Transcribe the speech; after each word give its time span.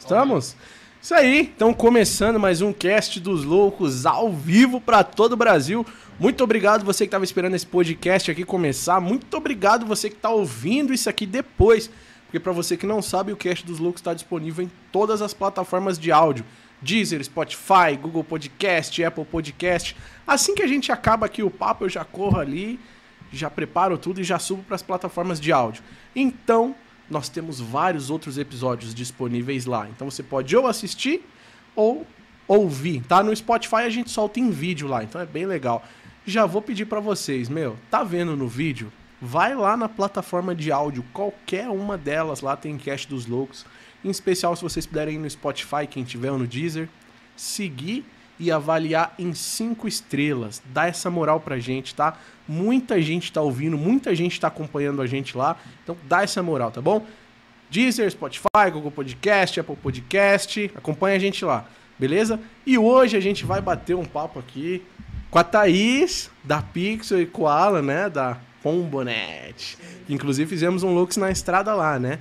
Estamos? 0.00 0.56
Isso 1.00 1.14
aí, 1.14 1.52
então 1.54 1.74
começando 1.74 2.40
mais 2.40 2.62
um 2.62 2.72
cast 2.72 3.20
dos 3.20 3.44
loucos 3.44 4.06
ao 4.06 4.32
vivo 4.32 4.80
para 4.80 5.04
todo 5.04 5.34
o 5.34 5.36
Brasil. 5.36 5.86
Muito 6.18 6.42
obrigado 6.42 6.84
você 6.84 7.04
que 7.04 7.08
estava 7.08 7.22
esperando 7.22 7.54
esse 7.54 7.66
podcast 7.66 8.30
aqui 8.30 8.42
começar. 8.42 8.98
Muito 8.98 9.36
obrigado 9.36 9.86
você 9.86 10.08
que 10.08 10.16
está 10.16 10.30
ouvindo 10.30 10.92
isso 10.92 11.08
aqui 11.08 11.26
depois. 11.26 11.90
Porque 12.24 12.40
para 12.40 12.50
você 12.50 12.78
que 12.78 12.86
não 12.86 13.02
sabe, 13.02 13.30
o 13.30 13.36
cast 13.36 13.64
dos 13.64 13.78
loucos 13.78 14.00
está 14.00 14.14
disponível 14.14 14.64
em 14.64 14.72
todas 14.90 15.20
as 15.20 15.34
plataformas 15.34 15.98
de 15.98 16.10
áudio. 16.10 16.46
Deezer, 16.80 17.22
Spotify, 17.22 17.94
Google 18.00 18.24
Podcast, 18.24 19.04
Apple 19.04 19.26
Podcast. 19.26 19.94
Assim 20.26 20.54
que 20.54 20.62
a 20.62 20.66
gente 20.66 20.90
acaba 20.90 21.26
aqui 21.26 21.42
o 21.42 21.50
papo, 21.50 21.84
eu 21.84 21.90
já 21.90 22.06
corro 22.06 22.40
ali, 22.40 22.80
já 23.30 23.50
preparo 23.50 23.98
tudo 23.98 24.20
e 24.20 24.24
já 24.24 24.38
subo 24.38 24.62
para 24.62 24.76
as 24.76 24.82
plataformas 24.82 25.38
de 25.38 25.52
áudio. 25.52 25.82
Então, 26.16 26.74
nós 27.10 27.28
temos 27.28 27.60
vários 27.60 28.08
outros 28.08 28.38
episódios 28.38 28.94
disponíveis 28.94 29.66
lá. 29.66 29.88
Então 29.88 30.08
você 30.08 30.22
pode 30.22 30.56
ou 30.56 30.66
assistir 30.66 31.22
ou 31.74 32.06
ouvir, 32.46 33.02
tá? 33.02 33.22
No 33.22 33.34
Spotify 33.34 33.76
a 33.76 33.90
gente 33.90 34.10
solta 34.10 34.40
em 34.40 34.50
vídeo 34.50 34.88
lá, 34.88 35.02
então 35.02 35.20
é 35.20 35.26
bem 35.26 35.44
legal. 35.44 35.84
Já 36.24 36.46
vou 36.46 36.62
pedir 36.62 36.86
para 36.86 37.00
vocês, 37.00 37.48
meu, 37.48 37.76
tá 37.90 38.04
vendo 38.04 38.36
no 38.36 38.46
vídeo? 38.46 38.92
Vai 39.20 39.54
lá 39.54 39.76
na 39.76 39.88
plataforma 39.88 40.54
de 40.54 40.72
áudio, 40.72 41.04
qualquer 41.12 41.68
uma 41.68 41.98
delas 41.98 42.40
lá 42.40 42.56
tem 42.56 42.78
Cast 42.78 43.08
dos 43.08 43.26
Loucos. 43.26 43.66
Em 44.04 44.08
especial 44.08 44.56
se 44.56 44.62
vocês 44.62 44.86
puderem 44.86 45.16
ir 45.16 45.18
no 45.18 45.28
Spotify, 45.28 45.86
quem 45.88 46.04
tiver 46.04 46.30
ou 46.30 46.38
no 46.38 46.46
Deezer, 46.46 46.88
seguir 47.36 48.04
e 48.40 48.50
avaliar 48.50 49.14
em 49.18 49.34
cinco 49.34 49.86
estrelas. 49.86 50.62
Dá 50.72 50.86
essa 50.86 51.10
moral 51.10 51.38
pra 51.38 51.58
gente, 51.58 51.94
tá? 51.94 52.16
Muita 52.48 53.00
gente 53.00 53.30
tá 53.30 53.42
ouvindo, 53.42 53.76
muita 53.76 54.16
gente 54.16 54.40
tá 54.40 54.48
acompanhando 54.48 55.02
a 55.02 55.06
gente 55.06 55.36
lá. 55.36 55.56
Então 55.84 55.96
dá 56.08 56.22
essa 56.22 56.42
moral, 56.42 56.70
tá 56.70 56.80
bom? 56.80 57.06
Deezer, 57.70 58.10
Spotify, 58.10 58.70
Google 58.72 58.90
Podcast, 58.90 59.60
Apple 59.60 59.76
Podcast. 59.76 60.72
Acompanha 60.74 61.16
a 61.16 61.20
gente 61.20 61.44
lá, 61.44 61.66
beleza? 61.98 62.40
E 62.66 62.78
hoje 62.78 63.16
a 63.16 63.20
gente 63.20 63.44
vai 63.44 63.60
bater 63.60 63.94
um 63.94 64.06
papo 64.06 64.40
aqui 64.40 64.82
com 65.30 65.38
a 65.38 65.44
Thaís, 65.44 66.30
da 66.42 66.62
Pixel 66.62 67.20
e 67.20 67.26
com 67.26 67.46
a 67.46 67.54
Alan, 67.54 67.82
né? 67.82 68.10
Da 68.10 68.38
Pombonet. 68.62 69.78
Inclusive 70.08 70.48
fizemos 70.48 70.82
um 70.82 70.92
Lux 70.92 71.16
na 71.16 71.30
estrada 71.30 71.74
lá, 71.74 71.98
né? 71.98 72.18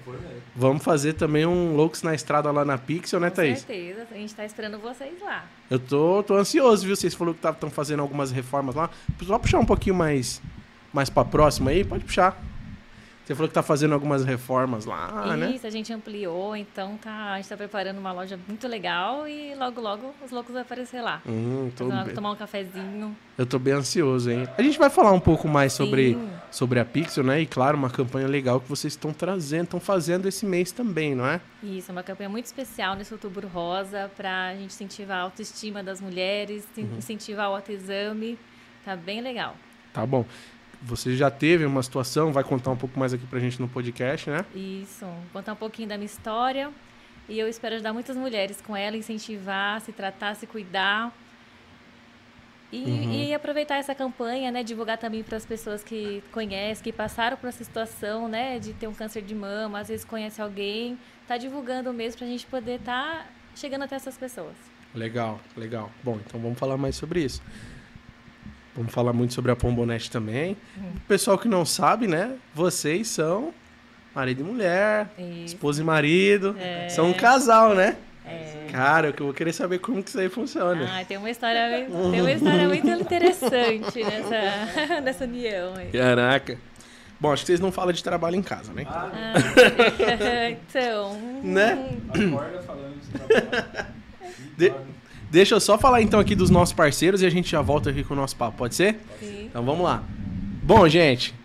Vamos 0.55 0.83
fazer 0.83 1.13
também 1.13 1.45
um 1.45 1.75
Lux 1.75 2.01
na 2.03 2.13
estrada 2.13 2.51
lá 2.51 2.65
na 2.65 2.77
Pixel, 2.77 3.19
né, 3.19 3.29
Com 3.29 3.35
Thaís? 3.37 3.59
certeza, 3.59 4.07
a 4.11 4.13
gente 4.15 4.33
tá 4.35 4.45
esperando 4.45 4.77
vocês 4.79 5.13
lá. 5.21 5.45
Eu 5.69 5.79
tô, 5.79 6.23
tô 6.23 6.35
ansioso, 6.35 6.85
viu? 6.85 6.95
Vocês 6.95 7.13
falaram 7.13 7.37
que 7.37 7.47
estão 7.47 7.69
fazendo 7.69 8.01
algumas 8.01 8.31
reformas 8.31 8.75
lá. 8.75 8.89
Só 9.23 9.37
puxar 9.39 9.59
um 9.59 9.65
pouquinho 9.65 9.95
mais, 9.95 10.41
mais 10.91 11.09
pra 11.09 11.23
próxima 11.23 11.71
aí, 11.71 11.83
pode 11.83 12.03
puxar. 12.03 12.41
Você 13.29 13.35
falou 13.35 13.47
que 13.47 13.53
tá 13.53 13.61
fazendo 13.61 13.93
algumas 13.93 14.25
reformas 14.25 14.85
lá, 14.85 15.37
né? 15.37 15.51
Isso, 15.51 15.67
a 15.67 15.69
gente 15.69 15.93
ampliou, 15.93 16.55
então 16.55 16.97
tá, 16.97 17.33
a 17.33 17.35
gente 17.35 17.47
tá 17.47 17.55
preparando 17.55 17.99
uma 17.99 18.11
loja 18.11 18.39
muito 18.47 18.67
legal 18.67 19.27
e 19.27 19.53
logo, 19.53 19.79
logo 19.79 20.15
os 20.25 20.31
loucos 20.31 20.51
vão 20.51 20.63
aparecer 20.63 20.99
lá. 20.99 21.21
Hum, 21.27 21.69
tô 21.75 21.85
bem- 21.89 22.15
tomar 22.15 22.31
um 22.31 22.35
cafezinho. 22.35 23.15
eu 23.37 23.45
tô 23.45 23.59
bem 23.59 23.75
ansioso, 23.75 24.31
hein? 24.31 24.47
A 24.57 24.63
gente 24.63 24.79
vai 24.79 24.89
falar 24.89 25.11
um 25.11 25.19
pouco 25.19 25.47
mais 25.47 25.73
sobre, 25.73 26.15
Sim. 26.15 26.29
sobre 26.49 26.79
a 26.79 26.85
Pixel, 26.85 27.23
né? 27.23 27.39
E 27.41 27.45
claro, 27.45 27.77
uma 27.77 27.91
campanha 27.91 28.27
legal 28.27 28.59
que 28.59 28.67
vocês 28.67 28.93
estão 28.93 29.13
trazendo, 29.13 29.65
estão 29.65 29.79
fazendo 29.79 30.27
esse 30.27 30.43
mês 30.43 30.71
também, 30.71 31.13
não 31.13 31.27
é? 31.27 31.39
Isso, 31.61 31.91
é 31.91 31.93
uma 31.93 32.01
campanha 32.01 32.29
muito 32.29 32.45
especial 32.47 32.95
nesse 32.95 33.13
outubro 33.13 33.47
rosa 33.47 34.09
pra 34.17 34.55
gente 34.55 34.71
incentivar 34.73 35.17
a 35.19 35.21
autoestima 35.21 35.83
das 35.83 36.01
mulheres, 36.01 36.67
Uhum. 36.75 36.95
incentivar 36.97 37.51
o 37.51 37.53
autoexame. 37.53 38.39
Tá 38.83 38.95
bem 38.95 39.21
legal. 39.21 39.55
Tá 39.93 40.03
bom. 40.03 40.25
Você 40.81 41.15
já 41.15 41.29
teve 41.29 41.65
uma 41.65 41.83
situação, 41.83 42.31
vai 42.31 42.43
contar 42.43 42.71
um 42.71 42.77
pouco 42.77 42.97
mais 42.97 43.13
aqui 43.13 43.25
pra 43.27 43.39
gente 43.39 43.59
no 43.59 43.67
podcast, 43.67 44.29
né? 44.29 44.45
Isso, 44.55 45.05
contar 45.33 45.53
um 45.53 45.57
pouquinho 45.57 45.89
da 45.89 45.97
minha 45.97 46.05
história 46.05 46.69
e 47.27 47.37
eu 47.37 47.47
espero 47.49 47.75
ajudar 47.75 47.91
muitas 47.93 48.15
mulheres 48.15 48.61
com 48.61 48.75
ela, 48.75 48.95
incentivar, 48.95 49.81
se 49.81 49.91
tratar, 49.91 50.35
se 50.35 50.47
cuidar. 50.47 51.13
E, 52.71 52.83
Uhum. 52.83 53.11
e 53.13 53.33
aproveitar 53.33 53.77
essa 53.77 53.95
campanha, 53.95 54.51
né? 54.51 54.61
Divulgar 54.63 54.97
também 54.97 55.23
para 55.23 55.35
as 55.37 55.45
pessoas 55.45 55.83
que 55.83 56.23
conhecem, 56.31 56.83
que 56.83 56.93
passaram 56.93 57.35
por 57.35 57.47
essa 57.47 57.63
situação, 57.63 58.27
né? 58.27 58.59
De 58.59 58.73
ter 58.73 58.87
um 58.87 58.93
câncer 58.93 59.23
de 59.23 59.33
mama, 59.33 59.79
às 59.79 59.87
vezes 59.87 60.05
conhece 60.05 60.39
alguém. 60.39 60.97
Tá 61.27 61.35
divulgando 61.35 61.91
mesmo 61.91 62.19
para 62.19 62.27
a 62.27 62.29
gente 62.29 62.45
poder 62.45 62.75
estar 62.79 63.27
chegando 63.55 63.83
até 63.83 63.95
essas 63.95 64.17
pessoas. 64.17 64.53
Legal, 64.93 65.39
legal. 65.57 65.91
Bom, 66.03 66.19
então 66.25 66.39
vamos 66.39 66.59
falar 66.59 66.77
mais 66.77 66.95
sobre 66.95 67.23
isso. 67.23 67.41
Vamos 68.75 68.93
falar 68.93 69.11
muito 69.13 69.33
sobre 69.33 69.51
a 69.51 69.55
Pombonete 69.55 70.09
também. 70.11 70.55
O 70.77 70.99
pessoal 71.07 71.37
que 71.37 71.47
não 71.47 71.65
sabe, 71.65 72.07
né? 72.07 72.35
Vocês 72.53 73.07
são 73.07 73.53
marido 74.15 74.41
e 74.41 74.43
mulher, 74.43 75.07
Isso. 75.17 75.45
esposa 75.55 75.81
e 75.81 75.85
marido. 75.85 76.55
É. 76.59 76.87
São 76.89 77.09
um 77.09 77.13
casal, 77.13 77.75
né? 77.75 77.97
É. 78.25 78.67
Cara, 78.71 79.07
eu 79.17 79.25
vou 79.25 79.33
querer 79.33 79.51
saber 79.53 79.79
como 79.79 80.03
que 80.03 80.09
isso 80.09 80.19
aí 80.19 80.29
funciona. 80.29 80.87
Ah, 80.87 81.03
tem 81.03 81.17
uma 81.17 81.29
história, 81.31 81.87
tem 82.11 82.21
uma 82.21 82.31
história 82.31 82.67
muito 82.67 82.87
interessante 82.87 84.03
nessa, 84.03 85.01
nessa 85.01 85.23
união 85.25 85.73
aí. 85.75 85.87
Caraca. 85.91 86.57
Bom, 87.19 87.33
acho 87.33 87.41
que 87.43 87.47
vocês 87.47 87.59
não 87.59 87.71
falam 87.71 87.91
de 87.91 88.01
trabalho 88.03 88.35
em 88.35 88.41
casa, 88.43 88.71
né? 88.71 88.85
Ah, 88.87 89.33
então. 90.51 91.19
Né? 91.43 91.89
Acorda 92.07 92.61
falando 92.61 92.99
de 93.01 93.07
trabalho. 93.09 93.85
De- 94.57 94.73
Deixa 95.29 95.53
eu 95.53 95.59
só 95.59 95.77
falar 95.77 96.01
então 96.01 96.19
aqui 96.19 96.33
dos 96.33 96.49
nossos 96.49 96.73
parceiros 96.73 97.21
e 97.21 97.25
a 97.25 97.29
gente 97.29 97.51
já 97.51 97.61
volta 97.61 97.91
aqui 97.91 98.03
com 98.03 98.13
o 98.13 98.17
nosso 98.17 98.35
papo, 98.35 98.57
pode 98.57 98.73
ser? 98.73 98.99
Sim. 99.19 99.45
Então 99.45 99.63
vamos 99.63 99.83
lá. 99.83 100.03
Bom, 100.63 100.87
gente, 100.89 101.35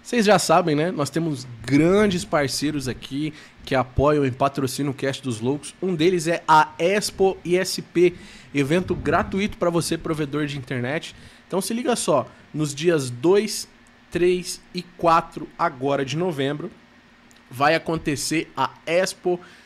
vocês 0.00 0.24
já 0.24 0.38
sabem, 0.38 0.76
né? 0.76 0.92
Nós 0.92 1.10
temos 1.10 1.46
grandes 1.64 2.24
parceiros 2.24 2.86
aqui 2.86 3.32
que 3.64 3.74
apoiam 3.74 4.24
e 4.24 4.30
patrocinam 4.30 4.92
o 4.92 4.94
Cast 4.94 5.22
dos 5.22 5.40
Loucos. 5.40 5.74
Um 5.82 5.94
deles 5.94 6.28
é 6.28 6.42
a 6.46 6.72
Expo 6.78 7.36
ISP, 7.44 8.14
evento 8.54 8.94
gratuito 8.94 9.56
para 9.56 9.70
você, 9.70 9.98
provedor 9.98 10.46
de 10.46 10.56
internet. 10.56 11.14
Então 11.48 11.60
se 11.60 11.74
liga 11.74 11.96
só, 11.96 12.28
nos 12.54 12.72
dias 12.72 13.10
2, 13.10 13.68
3 14.10 14.60
e 14.72 14.82
4 14.82 15.48
agora 15.58 16.04
de 16.04 16.16
novembro, 16.16 16.70
vai 17.50 17.74
acontecer 17.74 18.50
a 18.56 18.70
Expo 18.86 19.34
ISP, 19.34 19.61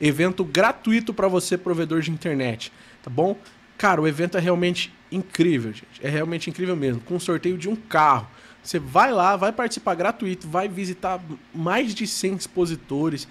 evento 0.00 0.44
gratuito 0.44 1.12
para 1.14 1.28
você, 1.28 1.56
provedor 1.56 2.00
de 2.00 2.10
internet, 2.10 2.72
tá 3.02 3.10
bom? 3.10 3.36
Cara, 3.78 4.00
o 4.00 4.06
evento 4.06 4.36
é 4.36 4.40
realmente 4.40 4.92
incrível, 5.10 5.72
gente. 5.72 6.00
É 6.02 6.08
realmente 6.08 6.50
incrível 6.50 6.76
mesmo, 6.76 7.00
com 7.00 7.18
sorteio 7.18 7.56
de 7.56 7.68
um 7.68 7.76
carro. 7.76 8.28
Você 8.62 8.78
vai 8.78 9.10
lá, 9.10 9.36
vai 9.36 9.52
participar 9.52 9.94
gratuito, 9.94 10.48
vai 10.48 10.68
visitar 10.68 11.20
mais 11.54 11.94
de 11.94 12.06
100 12.06 12.34
expositores, 12.34 13.26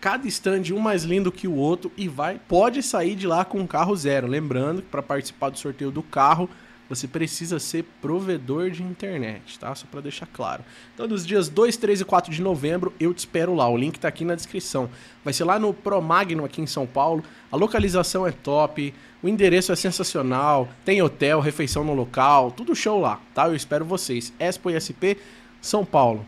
cada 0.00 0.28
stand 0.28 0.74
um 0.74 0.78
mais 0.78 1.04
lindo 1.04 1.32
que 1.32 1.48
o 1.48 1.54
outro 1.54 1.90
e 1.96 2.06
vai 2.06 2.38
pode 2.46 2.82
sair 2.82 3.14
de 3.14 3.26
lá 3.26 3.44
com 3.44 3.60
um 3.60 3.66
carro 3.66 3.96
zero. 3.96 4.26
Lembrando 4.26 4.82
que 4.82 4.88
para 4.88 5.02
participar 5.02 5.48
do 5.48 5.58
sorteio 5.58 5.90
do 5.90 6.02
carro, 6.02 6.50
você 6.88 7.08
precisa 7.08 7.58
ser 7.58 7.84
provedor 8.00 8.70
de 8.70 8.82
internet, 8.82 9.58
tá? 9.58 9.74
Só 9.74 9.86
para 9.90 10.00
deixar 10.00 10.26
claro. 10.26 10.62
Então, 10.94 11.06
nos 11.06 11.26
dias 11.26 11.48
2, 11.48 11.76
3 11.76 12.02
e 12.02 12.04
4 12.04 12.32
de 12.32 12.42
novembro, 12.42 12.92
eu 13.00 13.14
te 13.14 13.18
espero 13.18 13.54
lá. 13.54 13.68
O 13.68 13.76
link 13.76 13.98
tá 13.98 14.08
aqui 14.08 14.24
na 14.24 14.34
descrição. 14.34 14.90
Vai 15.24 15.32
ser 15.32 15.44
lá 15.44 15.58
no 15.58 15.72
Promagno, 15.72 16.44
aqui 16.44 16.60
em 16.60 16.66
São 16.66 16.86
Paulo. 16.86 17.24
A 17.50 17.56
localização 17.56 18.26
é 18.26 18.32
top, 18.32 18.92
o 19.22 19.28
endereço 19.28 19.72
é 19.72 19.76
sensacional, 19.76 20.68
tem 20.84 21.00
hotel, 21.00 21.40
refeição 21.40 21.82
no 21.82 21.94
local, 21.94 22.50
tudo 22.50 22.74
show 22.74 23.00
lá, 23.00 23.20
tá? 23.34 23.46
Eu 23.46 23.54
espero 23.54 23.84
vocês. 23.84 24.32
Expo 24.38 24.70
ISP, 24.70 25.16
São 25.62 25.84
Paulo. 25.84 26.26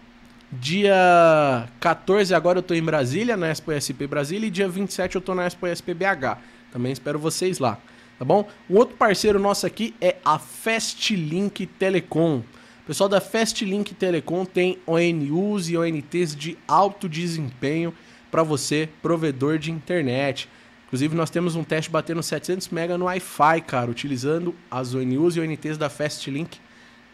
Dia 0.51 1.69
14 1.81 2.33
agora 2.33 2.61
eu 2.61 2.63
tô 2.63 2.73
em 2.73 2.83
Brasília, 2.83 3.37
na 3.37 3.49
Expo 3.49 3.73
ISP 3.73 4.07
Brasília, 4.07 4.47
e 4.47 4.51
dia 4.51 4.69
27 4.69 5.17
eu 5.17 5.21
tô 5.21 5.35
na 5.35 5.45
Expo 5.47 5.67
ISP 5.67 5.93
BH. 5.93 6.39
Também 6.73 6.93
espero 6.93 7.19
vocês 7.19 7.59
lá, 7.59 7.79
tá 8.19 8.25
bom? 8.25 8.49
O 8.69 8.77
outro 8.77 8.97
parceiro 8.97 9.39
nosso 9.39 9.67
aqui 9.67 9.95
é 10.01 10.17
a 10.25 10.39
Fastlink 10.39 11.67
Telecom. 11.67 12.39
O 12.39 12.87
pessoal 12.87 13.09
da 13.09 13.21
Fastlink 13.21 13.95
Telecom 13.95 14.45
tem 14.45 14.79
ONUs 14.87 15.69
e 15.69 15.77
ONTs 15.77 16.37
de 16.37 16.57
alto 16.69 17.09
desempenho 17.09 17.93
para 18.31 18.43
você, 18.43 18.89
provedor 19.03 19.59
de 19.59 19.73
internet. 19.73 20.49
Inclusive, 20.87 21.17
nós 21.17 21.31
temos 21.31 21.57
um 21.57 21.65
teste 21.65 21.91
batendo 21.91 22.23
700 22.23 22.69
MB 22.69 22.97
no 22.97 23.07
Wi-Fi, 23.07 23.61
cara, 23.67 23.91
utilizando 23.91 24.55
as 24.71 24.95
ONUs 24.95 25.37
e 25.37 25.41
ONTs 25.41 25.77
da 25.77 25.89
Fastlink 25.91 26.59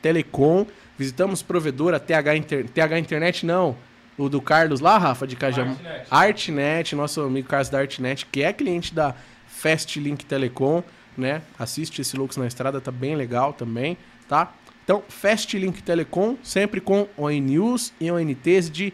Telecom. 0.03 0.67
Visitamos 0.99 1.43
provedora 1.43 1.99
TH, 1.99 2.37
Inter... 2.37 2.69
TH 2.69 2.99
Internet, 2.99 3.47
não. 3.47 3.75
O 4.19 4.29
do 4.29 4.43
Carlos 4.43 4.81
lá, 4.81 4.99
Rafa, 4.99 5.27
de 5.27 5.37
Cajamar. 5.37 5.75
Artnet. 5.75 6.07
Artnet, 6.11 6.95
nosso 6.95 7.23
amigo 7.23 7.49
Carlos 7.49 7.71
da 7.71 7.79
Artnet, 7.79 8.27
que 8.27 8.43
é 8.43 8.53
cliente 8.53 8.95
da 8.95 9.15
Fastlink 9.63 10.25
Telecom, 10.25 10.83
né? 11.17 11.41
Assiste 11.57 12.01
esse 12.01 12.17
Lux 12.17 12.37
na 12.37 12.49
Estrada, 12.49 12.81
tá 12.81 12.91
bem 12.91 13.15
legal 13.15 13.53
também, 13.53 13.97
tá? 14.29 14.53
Então, 14.83 15.05
Fastlink 15.09 15.81
Telecom, 15.85 16.37
sempre 16.43 16.81
com 16.81 17.07
ONUs 17.17 17.93
e 18.01 18.11
ONTs 18.11 18.69
de 18.69 18.93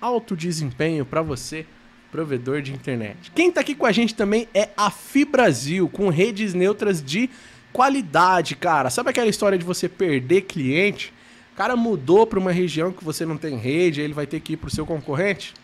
alto 0.00 0.36
desempenho 0.36 1.04
para 1.04 1.20
você, 1.20 1.66
provedor 2.12 2.62
de 2.62 2.72
internet. 2.72 3.32
Quem 3.34 3.50
tá 3.50 3.60
aqui 3.60 3.74
com 3.74 3.86
a 3.86 3.90
gente 3.90 4.14
também 4.14 4.46
é 4.54 4.68
a 4.76 4.88
Fibrasil, 4.88 5.88
com 5.88 6.08
redes 6.10 6.54
neutras 6.54 7.02
de 7.02 7.28
qualidade, 7.72 8.54
cara. 8.54 8.90
Sabe 8.90 9.10
aquela 9.10 9.28
história 9.28 9.58
de 9.58 9.64
você 9.64 9.88
perder 9.88 10.42
cliente? 10.42 11.12
O 11.52 11.56
cara 11.56 11.74
mudou 11.74 12.24
para 12.24 12.38
uma 12.38 12.52
região 12.52 12.92
que 12.92 13.02
você 13.02 13.26
não 13.26 13.36
tem 13.36 13.56
rede, 13.56 14.00
ele 14.00 14.14
vai 14.14 14.28
ter 14.28 14.38
que 14.38 14.52
ir 14.52 14.58
pro 14.58 14.70
seu 14.70 14.86
concorrente? 14.86 15.54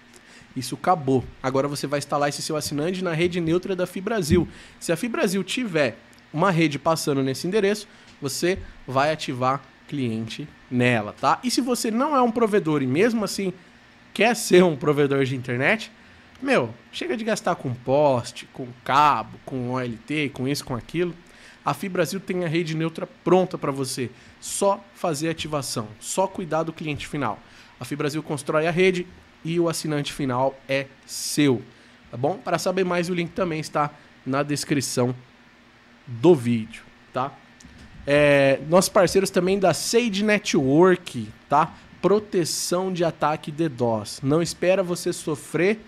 Isso 0.57 0.75
acabou. 0.75 1.25
Agora 1.43 1.69
você 1.69 1.87
vai 1.87 1.99
instalar 1.99 2.29
esse 2.29 2.43
seu 2.43 2.57
assinante 2.57 3.03
na 3.03 3.13
rede 3.13 3.41
neutra 3.41 3.77
da 3.77 3.87
Fibrasil. 3.87 4.49
Se 4.79 4.93
a 4.93 4.97
Fibrasil 4.97 5.43
tiver 5.45 5.97
uma 6.33 6.51
rede 6.51 6.79
passando 6.79 7.23
nesse 7.23 7.47
endereço, 7.47 7.87
você 8.21 8.59
vai 8.87 9.13
ativar 9.13 9.63
cliente 9.89 10.49
nela, 10.71 11.15
tá? 11.21 11.41
E 11.43 11.51
se 11.51 11.61
você 11.61 11.91
não 11.91 12.17
é 12.17 12.23
um 12.23 12.31
provedor 12.31 12.83
e 12.83 12.87
mesmo 12.87 13.25
assim 13.25 13.53
quer 14.15 14.35
ser 14.37 14.63
um 14.63 14.77
provedor 14.77 15.25
de 15.25 15.35
internet, 15.35 15.91
meu, 16.43 16.73
chega 16.93 17.17
de 17.17 17.25
gastar 17.25 17.55
com 17.57 17.75
poste, 17.75 18.47
com 18.53 18.67
cabo, 18.85 19.39
com 19.45 19.73
OLT, 19.73 20.31
com 20.33 20.49
isso, 20.49 20.65
com 20.65 20.75
aquilo. 20.75 21.15
A 21.65 21.75
Fibrasil 21.75 22.19
tem 22.19 22.45
a 22.45 22.49
rede 22.49 22.75
neutra 22.75 23.07
pronta 23.07 23.59
para 23.59 23.71
você. 23.71 24.11
Só 24.41 24.83
fazer 24.95 25.29
ativação, 25.29 25.89
só 25.99 26.27
cuidar 26.27 26.63
do 26.63 26.73
cliente 26.73 27.07
final. 27.07 27.39
A 27.79 27.85
Fibrasil 27.85 28.23
constrói 28.23 28.67
a 28.67 28.71
rede 28.71 29.07
e 29.45 29.59
o 29.59 29.69
assinante 29.69 30.13
final 30.13 30.59
é 30.69 30.87
seu. 31.07 31.63
Tá 32.11 32.17
bom? 32.17 32.37
Para 32.37 32.59
saber 32.59 32.85
mais, 32.85 33.09
o 33.09 33.15
link 33.15 33.31
também 33.31 33.61
está 33.61 33.91
na 34.27 34.43
descrição 34.43 35.15
do 36.07 36.35
vídeo, 36.35 36.83
tá? 37.13 37.33
É, 38.07 38.59
nossos 38.69 38.89
parceiros 38.89 39.31
também 39.31 39.59
da 39.59 39.73
Sage 39.73 40.25
Network, 40.25 41.29
tá? 41.49 41.73
Proteção 42.03 42.93
de 42.93 43.05
ataque 43.05 43.53
DDoS. 43.53 44.21
Não 44.23 44.43
espera 44.43 44.83
você 44.83 45.13
sofrer 45.13 45.79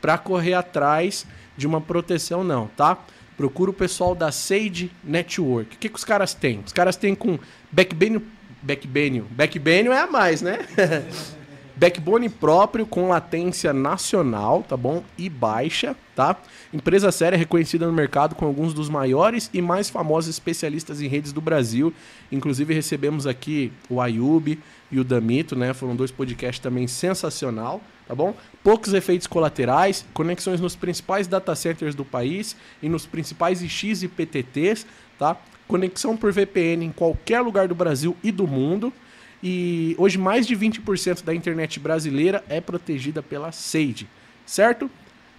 para 0.00 0.18
correr 0.18 0.54
atrás 0.54 1.26
de 1.56 1.66
uma 1.66 1.80
proteção, 1.80 2.42
não, 2.42 2.66
tá? 2.68 2.98
Procura 3.36 3.70
o 3.70 3.74
pessoal 3.74 4.14
da 4.14 4.32
Sage 4.32 4.90
Network. 5.04 5.76
O 5.76 5.78
que, 5.78 5.88
que 5.88 5.96
os 5.96 6.04
caras 6.04 6.34
têm? 6.34 6.60
Os 6.66 6.72
caras 6.72 6.96
têm 6.96 7.14
com 7.14 7.38
backbone. 7.70 8.24
Backbone. 8.60 9.20
Backbone 9.20 9.88
é 9.88 10.00
a 10.00 10.06
mais, 10.08 10.42
né? 10.42 10.58
Backbone 11.78 12.28
próprio 12.28 12.84
com 12.84 13.08
latência 13.08 13.72
nacional, 13.72 14.64
tá 14.68 14.76
bom? 14.76 15.04
E 15.16 15.28
baixa, 15.28 15.94
tá? 16.16 16.36
Empresa 16.74 17.12
séria 17.12 17.38
reconhecida 17.38 17.86
no 17.86 17.92
mercado 17.92 18.34
com 18.34 18.44
alguns 18.44 18.74
dos 18.74 18.88
maiores 18.88 19.48
e 19.54 19.62
mais 19.62 19.88
famosos 19.88 20.28
especialistas 20.28 21.00
em 21.00 21.06
redes 21.06 21.32
do 21.32 21.40
Brasil. 21.40 21.94
Inclusive 22.32 22.74
recebemos 22.74 23.28
aqui 23.28 23.72
o 23.88 24.00
Ayub 24.00 24.58
e 24.90 24.98
o 24.98 25.04
Damito, 25.04 25.54
né? 25.54 25.72
Foram 25.72 25.94
dois 25.94 26.10
podcasts 26.10 26.58
também 26.58 26.88
sensacional, 26.88 27.80
tá 28.08 28.14
bom? 28.14 28.34
Poucos 28.64 28.92
efeitos 28.92 29.28
colaterais, 29.28 30.04
conexões 30.12 30.60
nos 30.60 30.74
principais 30.74 31.28
data 31.28 31.54
centers 31.54 31.94
do 31.94 32.04
país 32.04 32.56
e 32.82 32.88
nos 32.88 33.06
principais 33.06 33.62
IX 33.62 34.02
e 34.02 34.08
PTTs, 34.08 34.84
tá? 35.16 35.36
Conexão 35.68 36.16
por 36.16 36.32
VPN 36.32 36.86
em 36.86 36.90
qualquer 36.90 37.40
lugar 37.40 37.68
do 37.68 37.74
Brasil 37.76 38.16
e 38.20 38.32
do 38.32 38.48
mundo. 38.48 38.92
E 39.42 39.94
hoje 39.98 40.18
mais 40.18 40.46
de 40.46 40.56
20% 40.56 41.24
da 41.24 41.34
internet 41.34 41.78
brasileira 41.78 42.44
é 42.48 42.60
protegida 42.60 43.22
pela 43.22 43.52
Sage, 43.52 44.08
certo? 44.44 44.90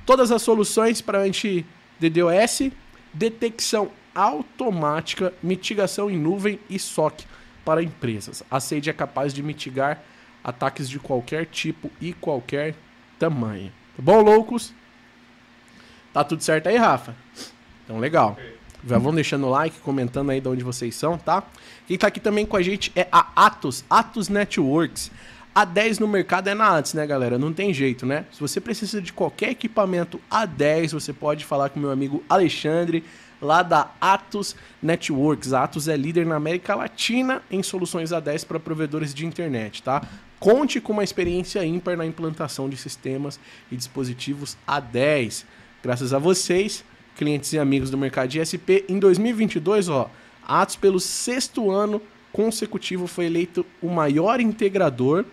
Todas 0.06 0.32
as 0.32 0.42
soluções 0.42 1.02
para 1.02 1.20
anti-DDoS, 1.20 2.72
detecção 3.14 3.92
automática, 4.16 5.34
mitigação 5.44 6.10
em 6.10 6.18
nuvem 6.18 6.60
e 6.70 6.80
SOC 6.80 7.26
para 7.66 7.84
empresas. 7.84 8.44
A 8.50 8.60
Sage 8.60 8.90
é 8.90 8.94
capaz 8.94 9.34
de 9.34 9.44
mitigar 9.44 10.02
ataques 10.44 10.90
de 10.90 11.00
qualquer 11.00 11.46
tipo 11.46 11.92
e 12.00 12.14
qualquer 12.14 12.76
tamanho. 13.18 13.72
Tá 13.96 14.02
bom, 14.02 14.22
loucos? 14.22 14.74
Tá 16.14 16.24
tudo 16.24 16.42
certo 16.42 16.68
aí, 16.68 16.78
Rafa? 16.78 17.16
Então, 17.84 18.00
legal. 18.00 18.38
Já 18.88 18.98
vão 18.98 19.14
deixando 19.14 19.46
o 19.46 19.50
like, 19.50 19.80
comentando 19.80 20.30
aí 20.30 20.40
de 20.40 20.48
onde 20.48 20.64
vocês 20.64 20.96
são, 20.96 21.18
tá? 21.18 21.44
Quem 21.88 21.98
tá 21.98 22.08
aqui 22.08 22.20
também 22.20 22.46
com 22.46 22.56
a 22.56 22.62
gente 22.62 22.92
é 22.96 23.08
a 23.12 23.28
Atos, 23.36 23.84
Atos 23.90 24.30
Networks. 24.30 25.12
A 25.54 25.66
10 25.66 26.00
no 26.00 26.08
mercado 26.08 26.48
é 26.48 26.54
na 26.54 26.78
Atos, 26.78 26.94
né, 26.94 27.06
galera? 27.06 27.38
Não 27.38 27.52
tem 27.52 27.74
jeito, 27.74 28.06
né? 28.06 28.26
Se 28.32 28.40
você 28.40 28.62
precisa 28.62 29.02
de 29.02 29.12
qualquer 29.12 29.50
equipamento 29.50 30.22
A10, 30.32 30.94
você 30.94 31.12
pode 31.12 31.44
falar 31.44 31.70
com 31.70 31.80
meu 31.80 31.92
amigo 31.92 32.24
Alexandre, 32.30 33.04
lá 33.42 33.64
da 33.64 33.92
Atos 34.00 34.56
Networks. 34.82 35.54
A 35.54 35.64
Atos 35.64 35.88
é 35.88 35.98
líder 35.98 36.26
na 36.26 36.36
América 36.36 36.76
Latina 36.76 37.42
em 37.50 37.64
soluções 37.64 38.12
A10 38.12 38.46
para 38.46 38.60
provedores 38.60 39.14
de 39.14 39.26
internet, 39.26 39.84
tá? 39.84 40.02
Conte 40.40 40.80
com 40.80 40.94
uma 40.94 41.04
experiência 41.04 41.66
ímpar 41.66 41.98
na 41.98 42.06
implantação 42.06 42.70
de 42.70 42.78
sistemas 42.78 43.40
e 43.72 43.76
dispositivos 43.76 44.56
A10. 44.68 45.44
Graças 45.84 46.14
a 46.14 46.20
vocês, 46.20 46.84
clientes 47.20 47.52
e 47.52 47.60
amigos 47.60 47.92
do 47.92 47.98
mercado 47.98 48.30
de 48.30 48.40
ISP, 48.40 48.86
em 48.88 48.98
2022, 48.98 49.90
ó, 49.90 50.10
Atos 50.48 50.78
pelo 50.78 51.02
sexto 51.02 51.70
ano 51.70 52.02
consecutivo 52.32 53.08
foi 53.08 53.26
eleito 53.26 53.66
o 53.82 53.90
maior 53.90 54.40
integrador 54.40 55.26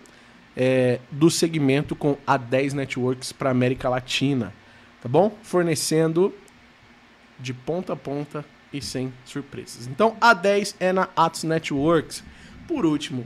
é, 0.55 0.99
do 1.09 1.31
segmento 1.31 1.95
com 1.95 2.17
A10 2.27 2.73
Networks 2.73 3.31
para 3.31 3.51
América 3.51 3.87
Latina, 3.87 4.53
tá 5.01 5.07
bom? 5.07 5.37
Fornecendo 5.41 6.33
de 7.39 7.53
ponta 7.53 7.93
a 7.93 7.95
ponta 7.95 8.43
e 8.73 8.81
sem 8.81 9.13
surpresas. 9.23 9.87
Então, 9.87 10.17
A10 10.19 10.75
é 10.81 10.91
na 10.91 11.07
Atos 11.15 11.45
Networks. 11.45 12.21
Por 12.67 12.85
último, 12.85 13.25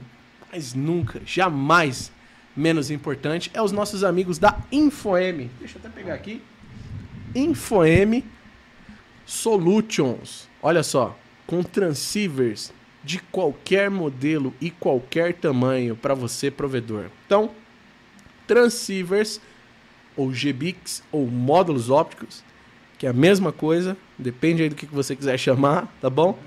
mas 0.52 0.72
nunca, 0.72 1.20
jamais 1.26 2.12
menos 2.54 2.92
importante, 2.92 3.50
é 3.52 3.60
os 3.60 3.72
nossos 3.72 4.04
amigos 4.04 4.38
da 4.38 4.56
InfoM. 4.70 5.48
Deixa 5.58 5.78
eu 5.78 5.80
até 5.80 5.88
pegar 5.88 6.14
aqui. 6.14 6.40
InfoM 7.34 8.22
Solutions. 9.32 10.46
Olha 10.62 10.82
só, 10.82 11.16
com 11.46 11.62
transceivers 11.62 12.70
de 13.02 13.18
qualquer 13.18 13.90
modelo 13.90 14.52
e 14.60 14.70
qualquer 14.70 15.32
tamanho 15.32 15.96
para 15.96 16.12
você, 16.12 16.50
provedor. 16.50 17.06
Então, 17.26 17.50
transceivers 18.46 19.40
ou 20.14 20.30
GBICs 20.30 21.02
ou 21.10 21.26
módulos 21.26 21.88
ópticos, 21.88 22.44
que 22.98 23.06
é 23.06 23.08
a 23.08 23.14
mesma 23.14 23.50
coisa, 23.50 23.96
depende 24.18 24.64
aí 24.64 24.68
do 24.68 24.74
que 24.74 24.84
você 24.84 25.16
quiser 25.16 25.38
chamar, 25.38 25.90
tá 25.98 26.10
bom? 26.10 26.38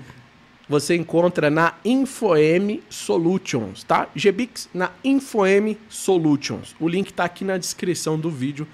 Você 0.68 0.94
encontra 0.94 1.50
na 1.50 1.74
InfoM 1.84 2.80
Solutions, 2.88 3.82
tá? 3.82 4.08
GBICs 4.14 4.70
na 4.72 4.92
InfoM 5.02 5.76
Solutions. 5.88 6.76
O 6.78 6.88
link 6.88 7.10
está 7.10 7.24
aqui 7.24 7.44
na 7.44 7.58
descrição 7.58 8.16
do 8.16 8.30
vídeo 8.30 8.66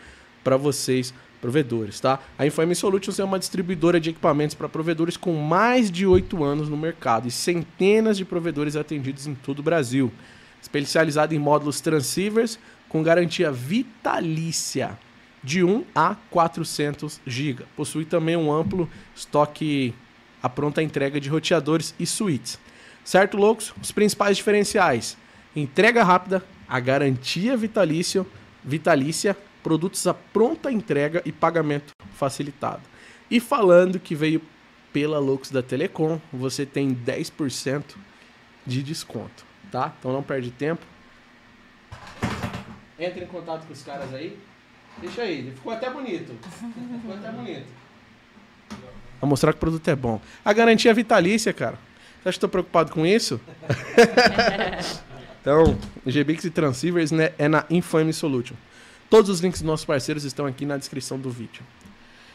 para 0.45 0.59
vocês 0.59 1.15
provedores, 1.43 1.99
tá? 1.99 2.21
A 2.39 2.47
Infame 2.47 2.73
Solutions 2.73 3.19
é 3.19 3.25
uma 3.25 3.39
distribuidora 3.39 3.99
de 3.99 4.11
equipamentos 4.11 4.55
para 4.55 4.69
provedores 4.69 5.17
com 5.17 5.35
mais 5.35 5.91
de 5.91 6.07
oito 6.07 6.45
anos 6.45 6.69
no 6.69 6.77
mercado 6.77 7.27
e 7.27 7.33
centenas 7.33 8.17
de 8.17 8.25
provedores 8.25 8.77
atendidos 8.77 9.27
em 9.27 9.35
todo 9.35 9.59
o 9.59 9.63
Brasil. 9.63 10.13
Especializada 10.63 11.35
em 11.35 11.41
módulos 11.41 11.81
transceivers 11.81 12.61
com 12.89 13.03
garantia 13.03 13.51
vitalícia 13.51 14.97
de 15.43 15.65
1 15.65 15.85
a 15.93 16.15
400 16.31 17.21
GB. 17.27 17.65
Possui 17.75 18.05
também 18.05 18.37
um 18.37 18.53
amplo 18.53 18.89
estoque 19.15 19.93
a 20.41 20.49
pronta 20.49 20.81
entrega 20.81 21.21
de 21.21 21.29
roteadores 21.29 21.93
e 21.99 22.07
suítes. 22.07 22.57
Certo, 23.05 23.37
loucos? 23.37 23.75
Os 23.83 23.91
principais 23.91 24.37
diferenciais: 24.37 25.17
entrega 25.57 26.05
rápida, 26.05 26.45
a 26.69 26.79
garantia 26.79 27.57
vitalício, 27.57 28.25
vitalícia 28.65 29.37
produtos 29.63 30.07
à 30.07 30.15
pronta 30.15 30.71
entrega 30.71 31.23
e 31.25 31.33
pagamento 31.33 31.93
facilitado. 32.15 32.83
E 33.31 33.41
falando 33.41 33.99
que 33.99 34.15
veio 34.15 34.43
pela 34.93 35.19
Lux 35.19 35.51
da 35.51 35.63
Telecom, 35.63 36.21
você 36.33 36.67
tem 36.67 36.95
10% 36.95 37.83
de 38.67 38.83
desconto, 38.83 39.45
tá? 39.71 39.93
Então 39.99 40.13
não 40.13 40.23
perde 40.23 40.51
tempo. 40.51 40.85
Entre 42.99 43.25
em 43.25 43.27
contato 43.27 43.67
com 43.67 43.73
os 43.73 43.83
caras 43.83 44.13
aí. 44.15 44.39
Deixa 44.99 45.23
aí, 45.23 45.51
ficou 45.55 45.73
até 45.73 45.91
bonito. 45.91 46.37
Ficou 47.01 47.15
até 47.15 47.33
bonito. 47.33 47.67
Pra 49.19 49.29
mostrar 49.29 49.53
que 49.53 49.57
o 49.57 49.61
produto 49.61 49.89
é 49.89 49.97
bom. 49.97 50.21
A 50.45 50.53
garantia 50.53 50.91
é 50.91 50.95
vitalícia, 50.95 51.53
cara. 51.53 51.77
Você 52.23 52.29
acha 52.29 52.33
que 52.33 52.37
estou 52.37 52.49
preocupado 52.49 52.93
com 52.93 53.07
isso? 53.07 53.41
então, 55.41 55.77
GBix 56.07 56.45
e 56.45 56.51
Transceivers 56.51 57.11
né, 57.11 57.33
é 57.39 57.49
na 57.49 57.65
Infame 57.71 58.13
Solution. 58.13 58.55
Todos 59.13 59.29
os 59.29 59.41
links 59.41 59.61
dos 59.61 59.67
nossos 59.67 59.85
parceiros 59.85 60.25
estão 60.25 60.47
aqui 60.47 60.65
na 60.65 60.79
descrição 60.79 61.19
do 61.19 61.29
vídeo. 61.29 61.63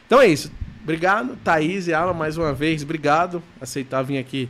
Então 0.05 0.21
é 0.21 0.27
isso. 0.27 0.51
Obrigado, 0.83 1.35
Thaís 1.43 1.87
e 1.87 1.93
Alan, 1.93 2.13
mais 2.13 2.37
uma 2.37 2.53
vez. 2.53 2.83
Obrigado 2.83 3.41
aceitar 3.59 4.03
vir 4.03 4.19
aqui 4.19 4.47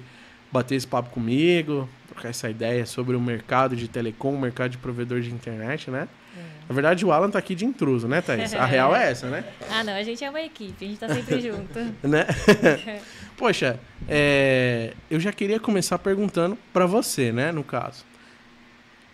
bater 0.51 0.75
esse 0.75 0.85
papo 0.85 1.09
comigo, 1.09 1.87
trocar 2.05 2.27
essa 2.27 2.49
ideia 2.49 2.85
sobre 2.85 3.15
o 3.15 3.21
mercado 3.21 3.77
de 3.77 3.87
telecom, 3.87 4.35
o 4.35 4.37
mercado 4.37 4.71
de 4.71 4.77
provedor 4.77 5.21
de 5.21 5.33
internet, 5.33 5.89
né? 5.89 6.09
É. 6.37 6.41
Na 6.67 6.75
verdade, 6.75 7.05
o 7.05 7.13
Alan 7.13 7.29
tá 7.29 7.39
aqui 7.39 7.55
de 7.55 7.63
intruso, 7.63 8.09
né, 8.09 8.19
Thaís? 8.19 8.53
A 8.53 8.65
real 8.65 8.93
é 8.93 9.09
essa, 9.09 9.27
né? 9.27 9.45
ah, 9.71 9.85
não, 9.85 9.93
a 9.93 10.03
gente 10.03 10.21
é 10.21 10.29
uma 10.29 10.41
equipe, 10.41 10.83
a 10.83 10.87
gente 10.89 10.99
tá 10.99 11.07
sempre 11.07 11.39
junto. 11.39 11.79
né? 12.05 12.25
Poxa, 13.37 13.79
é, 14.05 14.93
eu 15.09 15.17
já 15.17 15.31
queria 15.31 15.61
começar 15.61 15.97
perguntando 15.97 16.57
para 16.73 16.85
você, 16.85 17.31
né, 17.31 17.53
no 17.53 17.63
caso 17.63 18.03